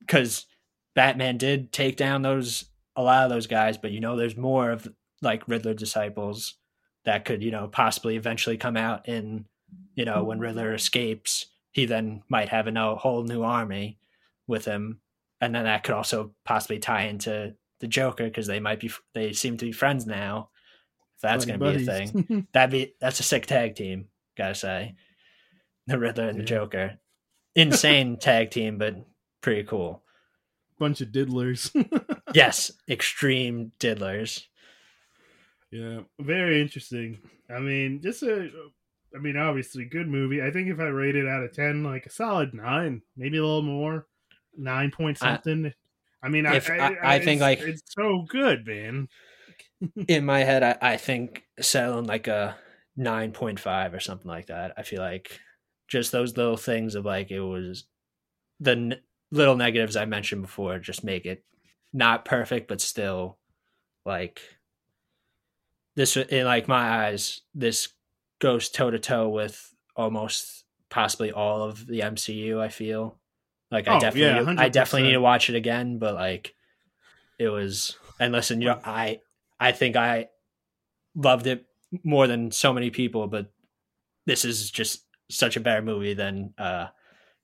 because 0.00 0.46
Batman 0.94 1.38
did 1.38 1.72
take 1.72 1.96
down 1.96 2.22
those 2.22 2.66
a 2.96 3.02
lot 3.02 3.24
of 3.24 3.30
those 3.30 3.46
guys, 3.46 3.78
but 3.78 3.92
you 3.92 4.00
know 4.00 4.16
there's 4.16 4.36
more 4.36 4.70
of 4.70 4.88
like 5.22 5.48
Riddler 5.48 5.74
disciples 5.74 6.54
that 7.04 7.24
could 7.24 7.42
you 7.42 7.50
know 7.50 7.68
possibly 7.68 8.16
eventually 8.16 8.56
come 8.56 8.76
out 8.76 9.08
in 9.08 9.46
you 9.94 10.04
know 10.04 10.24
when 10.24 10.40
Riddler 10.40 10.74
escapes, 10.74 11.46
he 11.72 11.86
then 11.86 12.22
might 12.28 12.48
have 12.48 12.66
a 12.66 12.96
whole 12.96 13.22
new 13.22 13.42
army 13.42 13.98
with 14.46 14.64
him, 14.64 15.00
and 15.40 15.54
then 15.54 15.64
that 15.64 15.84
could 15.84 15.94
also 15.94 16.34
possibly 16.44 16.78
tie 16.78 17.04
into 17.04 17.54
the 17.80 17.86
Joker 17.86 18.24
because 18.24 18.46
they 18.46 18.60
might 18.60 18.80
be 18.80 18.90
they 19.14 19.32
seem 19.32 19.56
to 19.58 19.66
be 19.66 19.72
friends 19.72 20.06
now. 20.06 20.50
If 21.16 21.22
that's 21.22 21.44
going 21.44 21.58
to 21.58 21.72
be 21.72 21.82
a 21.82 21.86
thing, 21.86 22.46
that'd 22.52 22.70
be 22.70 22.94
that's 23.00 23.20
a 23.20 23.24
sick 23.24 23.46
tag 23.46 23.74
team. 23.74 24.06
Gotta 24.36 24.54
say, 24.54 24.94
the 25.86 25.98
Riddler 25.98 26.28
and 26.28 26.38
yeah. 26.38 26.42
the 26.42 26.48
Joker, 26.48 26.98
insane 27.54 28.16
tag 28.20 28.50
team, 28.50 28.78
but 28.78 28.96
pretty 29.40 29.64
cool. 29.64 30.02
Bunch 30.78 31.00
of 31.00 31.08
diddlers. 31.08 31.72
yes, 32.34 32.70
extreme 32.88 33.72
diddlers. 33.80 34.44
Yeah, 35.72 36.00
very 36.20 36.62
interesting. 36.62 37.18
I 37.50 37.58
mean, 37.58 38.00
just 38.00 38.22
a, 38.22 38.48
I 39.14 39.18
mean, 39.18 39.36
obviously, 39.36 39.84
good 39.86 40.06
movie. 40.06 40.40
I 40.40 40.52
think 40.52 40.68
if 40.68 40.78
I 40.78 40.84
rate 40.84 41.16
it 41.16 41.26
out 41.26 41.42
of 41.42 41.52
ten, 41.52 41.82
like 41.82 42.06
a 42.06 42.10
solid 42.10 42.54
nine, 42.54 43.02
maybe 43.16 43.38
a 43.38 43.42
little 43.42 43.62
more, 43.62 44.06
nine 44.56 44.92
point 44.92 45.18
something. 45.18 45.66
I, 45.66 45.74
I 46.22 46.28
mean, 46.28 46.46
if, 46.46 46.68
I, 46.68 46.78
I, 46.78 47.14
I 47.14 47.18
think 47.20 47.40
like 47.40 47.60
it's 47.60 47.82
so 47.88 48.24
good, 48.28 48.66
man. 48.66 49.08
in 50.08 50.24
my 50.24 50.40
head, 50.40 50.62
I, 50.62 50.92
I 50.92 50.96
think 50.96 51.44
settling 51.60 52.06
like 52.06 52.26
a 52.26 52.56
nine 52.96 53.32
point 53.32 53.60
five 53.60 53.94
or 53.94 54.00
something 54.00 54.28
like 54.28 54.46
that. 54.46 54.72
I 54.76 54.82
feel 54.82 55.00
like 55.00 55.40
just 55.86 56.12
those 56.12 56.36
little 56.36 56.56
things 56.56 56.94
of 56.94 57.04
like 57.04 57.30
it 57.30 57.40
was 57.40 57.84
the 58.60 58.72
n- 58.72 59.00
little 59.30 59.56
negatives 59.56 59.96
I 59.96 60.04
mentioned 60.04 60.42
before 60.42 60.78
just 60.78 61.04
make 61.04 61.26
it 61.26 61.44
not 61.92 62.24
perfect, 62.24 62.68
but 62.68 62.80
still 62.80 63.38
like 64.04 64.40
this 65.94 66.16
in 66.16 66.44
like 66.44 66.68
my 66.68 67.06
eyes. 67.06 67.42
This 67.54 67.88
goes 68.40 68.68
toe 68.68 68.90
to 68.90 68.98
toe 68.98 69.28
with 69.28 69.74
almost 69.96 70.64
possibly 70.90 71.32
all 71.32 71.62
of 71.62 71.86
the 71.86 72.00
MCU. 72.00 72.60
I 72.60 72.68
feel 72.68 73.17
like 73.70 73.88
I 73.88 73.96
oh, 73.96 74.00
definitely, 74.00 74.54
yeah, 74.54 74.60
I 74.60 74.68
definitely 74.68 75.08
need 75.08 75.14
to 75.14 75.20
watch 75.20 75.50
it 75.50 75.56
again. 75.56 75.98
But 75.98 76.14
like, 76.14 76.54
it 77.38 77.48
was. 77.48 77.96
And 78.20 78.32
listen, 78.32 78.60
you 78.60 78.68
know, 78.68 78.80
I, 78.84 79.20
I 79.60 79.72
think 79.72 79.94
I 79.94 80.28
loved 81.14 81.46
it 81.46 81.66
more 82.02 82.26
than 82.26 82.50
so 82.50 82.72
many 82.72 82.90
people, 82.90 83.28
but 83.28 83.52
this 84.26 84.44
is 84.44 84.70
just 84.70 85.04
such 85.30 85.56
a 85.56 85.60
better 85.60 85.82
movie 85.82 86.14
than 86.14 86.54
uh, 86.58 86.86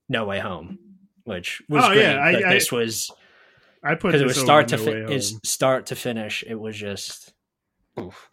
No 0.08 0.24
Way 0.24 0.40
Home, 0.40 0.78
which 1.24 1.62
was 1.68 1.84
oh, 1.84 1.88
great. 1.88 2.02
Yeah, 2.02 2.16
I, 2.16 2.50
I, 2.50 2.54
this 2.54 2.72
was. 2.72 3.10
I 3.82 3.94
put 3.94 4.12
because 4.12 4.22
it 4.22 4.26
was 4.26 4.40
start 4.40 4.68
to 4.68 4.76
no 4.78 4.84
fi- 4.84 5.12
is 5.12 5.38
start 5.44 5.86
to 5.86 5.94
finish. 5.94 6.42
It 6.46 6.54
was 6.54 6.76
just. 6.76 7.32
Oof. 8.00 8.30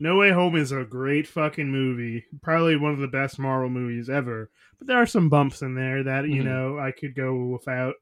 No 0.00 0.16
Way 0.16 0.30
Home 0.30 0.54
is 0.56 0.70
a 0.72 0.84
great 0.84 1.26
fucking 1.26 1.70
movie. 1.70 2.24
Probably 2.42 2.76
one 2.76 2.92
of 2.92 3.00
the 3.00 3.08
best 3.08 3.38
Marvel 3.38 3.68
movies 3.68 4.08
ever. 4.08 4.50
But 4.78 4.86
there 4.86 4.98
are 4.98 5.06
some 5.06 5.28
bumps 5.28 5.62
in 5.62 5.74
there 5.74 6.04
that, 6.04 6.28
you 6.28 6.42
mm-hmm. 6.42 6.48
know, 6.48 6.78
I 6.78 6.92
could 6.92 7.14
go 7.14 7.34
without. 7.46 7.94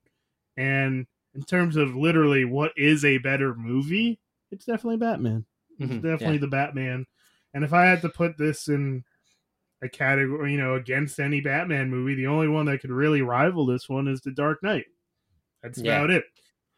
And 0.56 1.06
in 1.34 1.42
terms 1.42 1.76
of 1.76 1.96
literally 1.96 2.44
what 2.44 2.72
is 2.76 3.04
a 3.04 3.18
better 3.18 3.54
movie, 3.54 4.18
it's 4.50 4.66
definitely 4.66 4.98
Batman. 4.98 5.44
It's 5.78 5.90
mm-hmm. 5.90 6.06
definitely 6.06 6.36
yeah. 6.36 6.40
the 6.40 6.46
Batman. 6.48 7.06
And 7.54 7.64
if 7.64 7.72
I 7.72 7.86
had 7.86 8.02
to 8.02 8.08
put 8.08 8.36
this 8.36 8.68
in 8.68 9.02
a 9.82 9.88
category, 9.88 10.52
you 10.52 10.58
know, 10.58 10.74
against 10.74 11.18
any 11.18 11.40
Batman 11.40 11.90
movie, 11.90 12.14
the 12.14 12.26
only 12.26 12.48
one 12.48 12.66
that 12.66 12.80
could 12.80 12.90
really 12.90 13.22
rival 13.22 13.64
this 13.66 13.88
one 13.88 14.08
is 14.08 14.20
The 14.20 14.32
Dark 14.32 14.62
Knight. 14.62 14.86
That's 15.62 15.78
yeah. 15.78 15.96
about 15.96 16.10
it. 16.10 16.24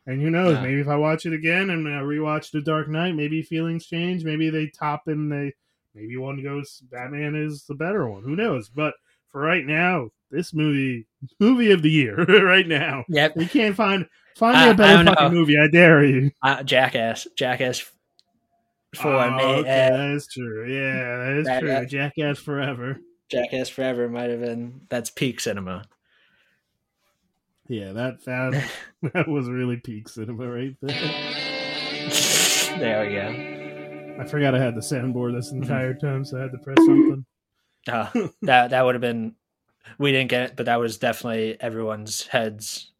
And 0.09 0.23
who 0.23 0.31
knows? 0.31 0.55
Yeah. 0.55 0.63
Maybe 0.63 0.81
if 0.81 0.89
I 0.89 0.97
watch 0.97 1.27
it 1.27 1.35
again 1.35 1.69
and 1.69 1.87
I 1.87 2.01
rewatch 2.01 2.51
The 2.51 2.63
Dark 2.63 2.89
Knight, 2.89 3.15
maybe 3.15 3.43
feelings 3.43 3.85
change. 3.85 4.25
Maybe 4.25 4.49
they 4.49 4.69
top 4.69 5.03
and 5.07 5.31
they 5.31 5.53
maybe 5.95 6.17
one 6.17 6.43
goes 6.43 6.83
Batman 6.91 7.35
is 7.35 7.65
the 7.69 7.75
better 7.75 8.09
one. 8.09 8.23
Who 8.23 8.35
knows? 8.35 8.71
But 8.71 8.95
for 9.29 9.43
right 9.43 9.67
now, 9.67 10.09
this 10.31 10.55
movie 10.55 11.07
movie 11.39 11.73
of 11.73 11.83
the 11.83 11.91
year 11.91 12.25
right 12.43 12.67
now. 12.67 13.05
Yep. 13.11 13.37
You 13.37 13.47
can't 13.49 13.77
find 13.77 14.07
find 14.39 14.57
me 14.57 14.71
a 14.71 14.75
better 14.75 15.05
fucking 15.05 15.25
know. 15.25 15.31
movie. 15.31 15.59
I 15.59 15.69
dare 15.69 16.03
you. 16.03 16.31
Uh, 16.43 16.63
Jackass. 16.63 17.27
Jackass. 17.37 17.85
For 18.95 19.09
oh, 19.09 19.31
me. 19.37 19.43
Okay, 19.43 19.89
uh, 19.89 19.97
that 19.99 20.11
is 20.13 20.27
true. 20.33 20.67
Yeah, 20.67 21.19
that 21.19 21.37
is 21.41 21.47
that, 21.47 21.61
true. 21.61 21.69
That, 21.69 21.91
Jackass 21.91 22.39
Forever. 22.39 22.99
Jackass 23.31 23.69
Forever 23.69 24.09
might 24.09 24.31
have 24.31 24.41
been 24.41 24.81
that's 24.89 25.11
peak 25.11 25.41
cinema. 25.41 25.85
Yeah, 27.69 27.93
that 27.93 28.25
that 28.25 28.71
that 29.12 29.29
was 29.29 29.49
really 29.49 29.77
peak 29.77 30.09
cinema 30.09 30.49
right 30.49 30.75
there. 30.81 30.97
there 32.79 33.07
we 33.07 33.12
go. 33.14 34.23
I 34.23 34.25
forgot 34.27 34.55
I 34.55 34.59
had 34.59 34.75
the 34.75 34.81
soundboard 34.81 35.35
this 35.35 35.53
entire 35.53 35.95
time, 35.95 36.25
so 36.25 36.39
I 36.39 36.43
had 36.43 36.53
to 36.53 36.59
press 36.59 36.79
something. 36.79 37.25
Uh, 37.87 38.11
that 38.43 38.71
that 38.71 38.85
would 38.85 38.95
have 38.95 39.03
been. 39.03 39.35
We 39.99 40.12
didn't 40.12 40.31
get 40.31 40.43
it, 40.43 40.57
but 40.57 40.66
that 40.66 40.81
was 40.81 40.99
definitely 40.99 41.57
everyone's 41.61 42.27
heads 42.27 42.93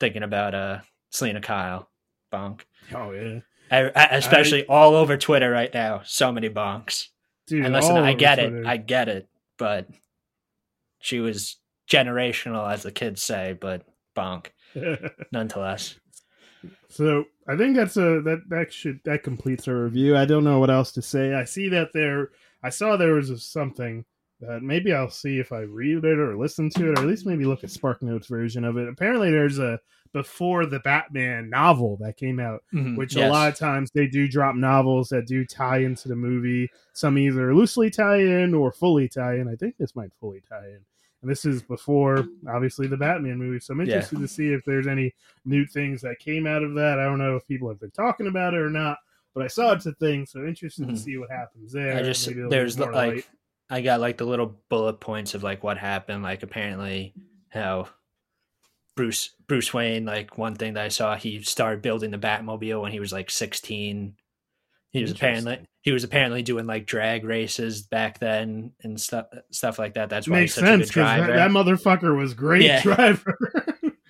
thinking 0.00 0.22
about 0.22 0.54
uh 0.54 0.80
Selina 1.10 1.40
Kyle 1.40 1.88
bonk. 2.32 2.62
Oh 2.94 3.12
yeah, 3.12 3.40
I, 3.70 3.90
especially 4.16 4.62
I, 4.62 4.66
all 4.72 4.94
over 4.94 5.16
Twitter 5.16 5.50
right 5.50 5.72
now. 5.72 6.02
So 6.04 6.32
many 6.32 6.48
bonks. 6.48 7.08
Dude, 7.46 7.64
and 7.64 7.74
listen, 7.74 7.96
I 7.96 8.14
get 8.14 8.36
Twitter. 8.36 8.62
it, 8.62 8.66
I 8.66 8.76
get 8.78 9.08
it, 9.08 9.28
but 9.58 9.88
she 10.98 11.20
was 11.20 11.56
generational, 11.88 12.70
as 12.70 12.82
the 12.82 12.92
kids 12.92 13.22
say. 13.22 13.56
But 13.58 13.86
bonk, 14.14 14.48
nonetheless. 15.32 15.98
So 16.88 17.24
I 17.46 17.56
think 17.56 17.76
that's 17.76 17.96
a 17.96 18.20
that 18.22 18.42
that 18.48 18.72
should 18.72 19.00
that 19.04 19.22
completes 19.22 19.68
our 19.68 19.84
review. 19.84 20.16
I 20.16 20.24
don't 20.24 20.44
know 20.44 20.58
what 20.58 20.70
else 20.70 20.92
to 20.92 21.02
say. 21.02 21.34
I 21.34 21.44
see 21.44 21.68
that 21.70 21.92
there. 21.92 22.30
I 22.62 22.70
saw 22.70 22.96
there 22.96 23.14
was 23.14 23.44
something 23.44 24.04
that 24.40 24.62
maybe 24.62 24.92
I'll 24.92 25.10
see 25.10 25.38
if 25.38 25.52
I 25.52 25.60
read 25.60 26.04
it 26.04 26.18
or 26.18 26.36
listen 26.36 26.70
to 26.70 26.90
it, 26.90 26.98
or 26.98 27.02
at 27.02 27.08
least 27.08 27.26
maybe 27.26 27.44
look 27.44 27.64
at 27.64 27.70
Spark 27.70 28.02
Notes 28.02 28.26
version 28.26 28.64
of 28.64 28.76
it. 28.76 28.88
Apparently, 28.88 29.30
there's 29.30 29.58
a 29.58 29.78
before 30.12 30.64
the 30.64 30.78
Batman 30.80 31.50
novel 31.50 31.96
that 32.00 32.16
came 32.16 32.38
out, 32.38 32.62
mm-hmm, 32.72 32.96
which 32.96 33.16
yes. 33.16 33.28
a 33.28 33.32
lot 33.32 33.48
of 33.48 33.58
times 33.58 33.90
they 33.90 34.06
do 34.06 34.28
drop 34.28 34.54
novels 34.54 35.08
that 35.08 35.26
do 35.26 35.44
tie 35.44 35.78
into 35.78 36.08
the 36.08 36.16
movie. 36.16 36.70
Some 36.92 37.18
either 37.18 37.54
loosely 37.54 37.90
tie 37.90 38.20
in 38.20 38.54
or 38.54 38.70
fully 38.72 39.08
tie 39.08 39.34
in. 39.34 39.48
I 39.48 39.56
think 39.56 39.76
this 39.76 39.96
might 39.96 40.12
fully 40.20 40.42
tie 40.48 40.68
in. 40.68 40.80
And 41.24 41.30
this 41.30 41.46
is 41.46 41.62
before, 41.62 42.28
obviously, 42.46 42.86
the 42.86 42.98
Batman 42.98 43.38
movie. 43.38 43.58
So 43.58 43.72
I'm 43.72 43.80
interested 43.80 44.18
yeah. 44.18 44.26
to 44.26 44.28
see 44.28 44.52
if 44.52 44.62
there's 44.66 44.86
any 44.86 45.14
new 45.46 45.64
things 45.64 46.02
that 46.02 46.18
came 46.18 46.46
out 46.46 46.62
of 46.62 46.74
that. 46.74 46.98
I 46.98 47.04
don't 47.04 47.16
know 47.16 47.34
if 47.34 47.48
people 47.48 47.66
have 47.70 47.80
been 47.80 47.92
talking 47.92 48.26
about 48.26 48.52
it 48.52 48.60
or 48.60 48.68
not, 48.68 48.98
but 49.32 49.42
I 49.42 49.46
saw 49.46 49.72
it's 49.72 49.86
a 49.86 49.94
thing. 49.94 50.26
So 50.26 50.44
interested 50.44 50.82
mm-hmm. 50.82 50.96
to 50.96 51.00
see 51.00 51.16
what 51.16 51.30
happens 51.30 51.72
there. 51.72 51.96
I 51.96 52.02
just 52.02 52.28
there's 52.50 52.78
like 52.78 52.92
light. 52.92 53.28
I 53.70 53.80
got 53.80 54.00
like 54.00 54.18
the 54.18 54.26
little 54.26 54.60
bullet 54.68 55.00
points 55.00 55.32
of 55.32 55.42
like 55.42 55.64
what 55.64 55.78
happened. 55.78 56.22
Like 56.22 56.42
apparently 56.42 57.14
how 57.48 57.88
Bruce 58.94 59.30
Bruce 59.46 59.72
Wayne, 59.72 60.04
like 60.04 60.36
one 60.36 60.56
thing 60.56 60.74
that 60.74 60.84
I 60.84 60.88
saw, 60.88 61.16
he 61.16 61.40
started 61.40 61.80
building 61.80 62.10
the 62.10 62.18
Batmobile 62.18 62.82
when 62.82 62.92
he 62.92 63.00
was 63.00 63.14
like 63.14 63.30
16 63.30 64.14
he 64.94 65.02
was 65.02 65.10
apparently 65.10 65.58
he 65.82 65.90
was 65.90 66.04
apparently 66.04 66.40
doing 66.40 66.66
like 66.66 66.86
drag 66.86 67.24
races 67.24 67.82
back 67.82 68.20
then 68.20 68.70
and 68.84 68.98
stuff 68.98 69.26
stuff 69.50 69.76
like 69.76 69.94
that. 69.94 70.08
That's 70.08 70.28
why 70.28 70.40
makes 70.40 70.54
sense 70.54 70.86
because 70.86 71.18
that, 71.18 71.26
that, 71.26 71.50
motherfucker 71.50 72.16
was 72.16 72.32
great 72.32 72.62
yeah. 72.62 72.80
driver 72.80 73.36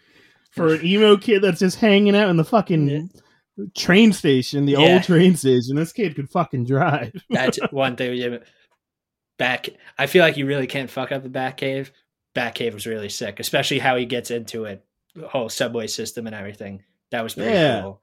for 0.51 0.75
an 0.75 0.85
emo 0.85 1.17
kid 1.21 1.41
that's 1.41 1.61
just 1.61 1.81
hanging 1.81 2.15
out 2.15 2.29
in 2.29 2.37
the 2.37 2.45
fucking 2.45 2.89
yeah. 2.89 3.65
train 3.75 4.13
station, 4.13 4.67
the 4.67 4.73
yeah. 4.73 4.79
old 4.79 5.05
train 5.05 5.37
station. 5.37 5.75
This 5.75 5.93
kid 5.93 6.15
could 6.15 6.29
fucking 6.29 6.67
drive. 6.67 7.15
that's 7.31 7.59
one 7.71 7.97
thing. 7.97 8.15
Yeah, 8.15 8.37
back. 9.39 9.71
I 9.97 10.07
feel 10.07 10.23
like 10.23 10.37
you 10.37 10.45
really 10.45 10.67
can't 10.67 10.91
fuck 10.91 11.13
up 11.13 11.23
the 11.23 11.31
Batcave. 11.31 11.93
Batcave 12.37 12.75
was 12.75 12.87
really 12.87 13.09
sick, 13.09 13.41
especially 13.41 13.79
how 13.79 13.97
he 13.97 14.05
gets 14.05 14.31
into 14.31 14.67
it, 14.67 14.85
the 15.15 15.29
whole 15.29 15.49
subway 15.49 15.87
system 15.87 16.27
and 16.27 16.37
everything. 16.37 16.83
That 17.11 17.23
was 17.23 17.35
pretty 17.35 17.53
cool. 17.81 18.03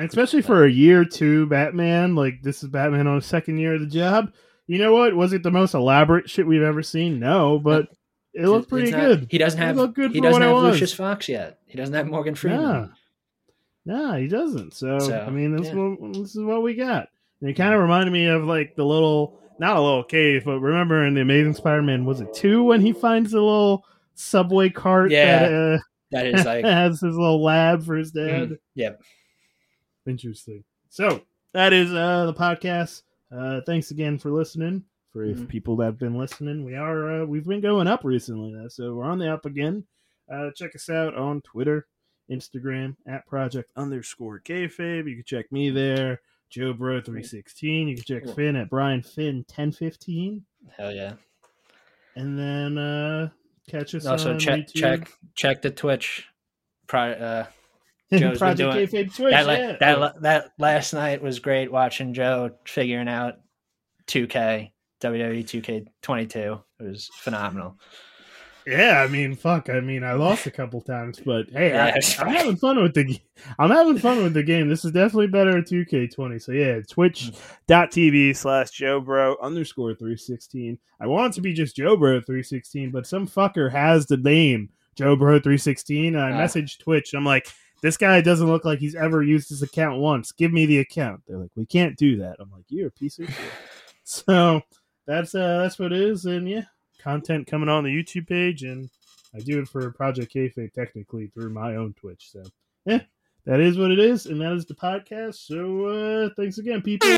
And 0.00 0.08
especially 0.08 0.40
for 0.40 0.64
a 0.64 0.70
year 0.70 1.04
two 1.04 1.44
Batman, 1.44 2.14
like 2.14 2.42
this 2.42 2.62
is 2.62 2.70
Batman 2.70 3.06
on 3.06 3.16
his 3.16 3.26
second 3.26 3.58
year 3.58 3.74
of 3.74 3.80
the 3.80 3.86
job. 3.86 4.32
You 4.66 4.78
know 4.78 4.94
what? 4.94 5.14
Was 5.14 5.34
it 5.34 5.42
the 5.42 5.50
most 5.50 5.74
elaborate 5.74 6.30
shit 6.30 6.46
we've 6.46 6.62
ever 6.62 6.82
seen? 6.82 7.20
No, 7.20 7.58
but 7.58 7.88
it 8.32 8.46
looked 8.46 8.70
pretty 8.70 8.92
not, 8.92 9.00
good. 9.00 9.26
He 9.30 9.36
doesn't 9.36 9.60
have 9.60 9.76
look 9.76 9.94
good. 9.94 10.12
He 10.12 10.22
doesn't 10.22 10.40
have 10.40 10.56
Lucius 10.56 10.94
Fox 10.94 11.28
yet. 11.28 11.58
He 11.66 11.76
doesn't 11.76 11.94
have 11.94 12.06
Morgan 12.06 12.34
Freeman. 12.34 12.62
Yeah, 12.62 12.86
nah, 13.84 14.16
he 14.16 14.26
doesn't. 14.26 14.72
So, 14.72 15.00
so 15.00 15.20
I 15.20 15.28
mean, 15.28 15.54
this, 15.54 15.66
yeah. 15.66 15.74
what, 15.74 16.14
this 16.14 16.34
is 16.34 16.42
what 16.42 16.62
we 16.62 16.76
got. 16.76 17.08
And 17.42 17.50
it 17.50 17.54
kind 17.54 17.74
of 17.74 17.80
reminded 17.80 18.10
me 18.10 18.24
of 18.24 18.44
like 18.44 18.76
the 18.76 18.86
little, 18.86 19.38
not 19.58 19.76
a 19.76 19.82
little 19.82 20.04
cave, 20.04 20.44
but 20.46 20.60
remember 20.60 21.04
in 21.04 21.12
the 21.12 21.20
Amazing 21.20 21.56
Spider-Man, 21.56 22.06
was 22.06 22.22
it 22.22 22.32
two 22.32 22.64
when 22.64 22.80
he 22.80 22.94
finds 22.94 23.32
the 23.32 23.42
little 23.42 23.84
subway 24.14 24.70
cart? 24.70 25.10
Yeah, 25.10 25.46
that, 25.46 25.52
uh, 25.52 25.78
that 26.12 26.26
is 26.26 26.46
like 26.46 26.64
has 26.64 27.02
his 27.02 27.16
little 27.16 27.44
lab 27.44 27.84
for 27.84 27.96
his 27.96 28.12
dad. 28.12 28.48
Mm, 28.48 28.58
yep. 28.74 29.02
Interesting. 30.06 30.64
So 30.88 31.22
that 31.52 31.72
is 31.72 31.92
uh, 31.92 32.26
the 32.26 32.34
podcast. 32.34 33.02
Uh, 33.30 33.60
thanks 33.66 33.90
again 33.90 34.18
for 34.18 34.30
listening. 34.30 34.84
For 35.12 35.26
mm-hmm. 35.26 35.46
people 35.46 35.74
that 35.76 35.86
have 35.86 35.98
been 35.98 36.16
listening, 36.16 36.64
we 36.64 36.76
are 36.76 37.22
uh, 37.22 37.24
we've 37.24 37.44
been 37.44 37.60
going 37.60 37.88
up 37.88 38.04
recently, 38.04 38.54
so 38.68 38.94
we're 38.94 39.04
on 39.04 39.18
the 39.18 39.32
up 39.32 39.44
again. 39.44 39.84
Uh, 40.32 40.50
check 40.54 40.76
us 40.76 40.88
out 40.88 41.16
on 41.16 41.40
Twitter, 41.40 41.88
Instagram 42.30 42.94
at 43.08 43.26
project 43.26 43.72
underscore 43.76 44.38
kayfabe. 44.38 45.08
You 45.08 45.16
can 45.16 45.24
check 45.26 45.50
me 45.50 45.70
there, 45.70 46.20
Joe 46.48 46.72
Bro 46.72 47.00
three 47.00 47.24
sixteen. 47.24 47.88
You 47.88 47.96
can 47.96 48.04
check 48.04 48.24
Cool. 48.24 48.34
Finn 48.34 48.54
at 48.54 48.70
Brian 48.70 49.02
Finn 49.02 49.44
ten 49.48 49.72
fifteen, 49.72 50.44
Hell 50.76 50.92
yeah. 50.92 51.14
and 52.14 52.38
then 52.38 52.78
uh, 52.78 53.30
catch 53.68 53.96
us 53.96 54.06
Also 54.06 54.34
on 54.34 54.38
check 54.38 54.60
YouTube. 54.60 54.74
check 54.74 55.10
check 55.34 55.62
the 55.62 55.70
Twitch. 55.72 56.28
Pri- 56.86 57.14
uh, 57.14 57.46
Joe's 58.18 58.38
been 58.40 58.56
doing- 58.56 58.86
that, 58.88 59.46
yeah. 59.46 59.76
that 59.80 60.22
that 60.22 60.52
last 60.58 60.92
night 60.92 61.22
was 61.22 61.38
great 61.38 61.70
watching 61.70 62.12
Joe 62.14 62.50
figuring 62.66 63.08
out 63.08 63.34
2K 64.08 64.72
WWE 65.02 65.44
2K22. 66.02 66.60
It 66.80 66.84
was 66.84 67.08
phenomenal. 67.20 67.78
Yeah, 68.66 69.00
I 69.02 69.08
mean, 69.08 69.34
fuck. 69.36 69.70
I 69.70 69.80
mean, 69.80 70.04
I 70.04 70.12
lost 70.12 70.46
a 70.46 70.50
couple 70.50 70.82
times, 70.82 71.18
but 71.24 71.48
hey, 71.50 71.70
Yeah, 71.70 71.86
I, 71.86 71.92
I'm 71.94 72.02
fine. 72.02 72.34
having 72.34 72.56
fun 72.56 72.82
with 72.82 72.94
the. 72.94 73.18
I'm 73.58 73.70
having 73.70 73.98
fun 73.98 74.22
with 74.22 74.34
the 74.34 74.42
game. 74.42 74.68
This 74.68 74.84
is 74.84 74.92
definitely 74.92 75.28
better 75.28 75.56
at 75.58 75.66
2K20. 75.66 76.42
So 76.42 76.52
yeah, 76.52 76.80
Twitch.tv 76.88 78.36
slash 78.36 78.70
Joe 78.70 79.00
Bro 79.00 79.36
underscore 79.42 79.94
316. 79.94 80.78
I 81.00 81.06
want 81.06 81.32
it 81.32 81.36
to 81.36 81.40
be 81.40 81.52
just 81.54 81.76
Joe 81.76 81.96
Bro 81.96 82.20
316, 82.22 82.90
but 82.90 83.06
some 83.06 83.26
fucker 83.26 83.70
has 83.72 84.06
the 84.06 84.18
name 84.18 84.68
Joe 84.94 85.16
Bro 85.16 85.40
316, 85.40 86.14
and 86.14 86.22
I 86.22 86.30
Ah. 86.32 86.34
messaged 86.44 86.80
Twitch. 86.80 87.14
I'm 87.14 87.24
like, 87.24 87.48
this 87.82 87.96
guy 87.96 88.20
doesn't 88.20 88.48
look 88.48 88.64
like 88.64 88.78
he's 88.78 88.94
ever 88.94 89.22
used 89.22 89.48
his 89.48 89.62
account 89.62 90.00
once. 90.00 90.32
Give 90.32 90.52
me 90.52 90.66
the 90.66 90.78
account. 90.78 91.22
They're 91.26 91.38
like, 91.38 91.50
we 91.56 91.66
can't 91.66 91.96
do 91.96 92.18
that. 92.18 92.36
I'm 92.38 92.50
like, 92.50 92.64
you're 92.68 92.88
a 92.88 92.92
piece 92.92 93.18
of 93.18 93.26
shit. 93.26 93.36
So 94.02 94.62
that's 95.06 95.36
uh 95.36 95.58
that's 95.62 95.78
what 95.78 95.92
it 95.92 96.00
is, 96.00 96.24
and 96.24 96.48
yeah, 96.48 96.64
content 96.98 97.46
coming 97.46 97.68
on 97.68 97.84
the 97.84 97.90
YouTube 97.90 98.26
page, 98.26 98.64
and 98.64 98.90
I 99.32 99.38
do 99.38 99.60
it 99.60 99.68
for 99.68 99.88
Project 99.92 100.34
Kayfabe 100.34 100.72
technically 100.72 101.28
through 101.28 101.50
my 101.50 101.76
own 101.76 101.94
Twitch. 101.94 102.28
So 102.32 102.42
yeah, 102.86 103.02
that 103.44 103.60
is 103.60 103.78
what 103.78 103.92
it 103.92 104.00
is, 104.00 104.26
and 104.26 104.40
that 104.40 104.54
is 104.54 104.66
the 104.66 104.74
podcast. 104.74 105.46
So 105.46 105.86
uh 105.86 106.30
thanks 106.36 106.58
again, 106.58 106.82
people. 106.82 107.08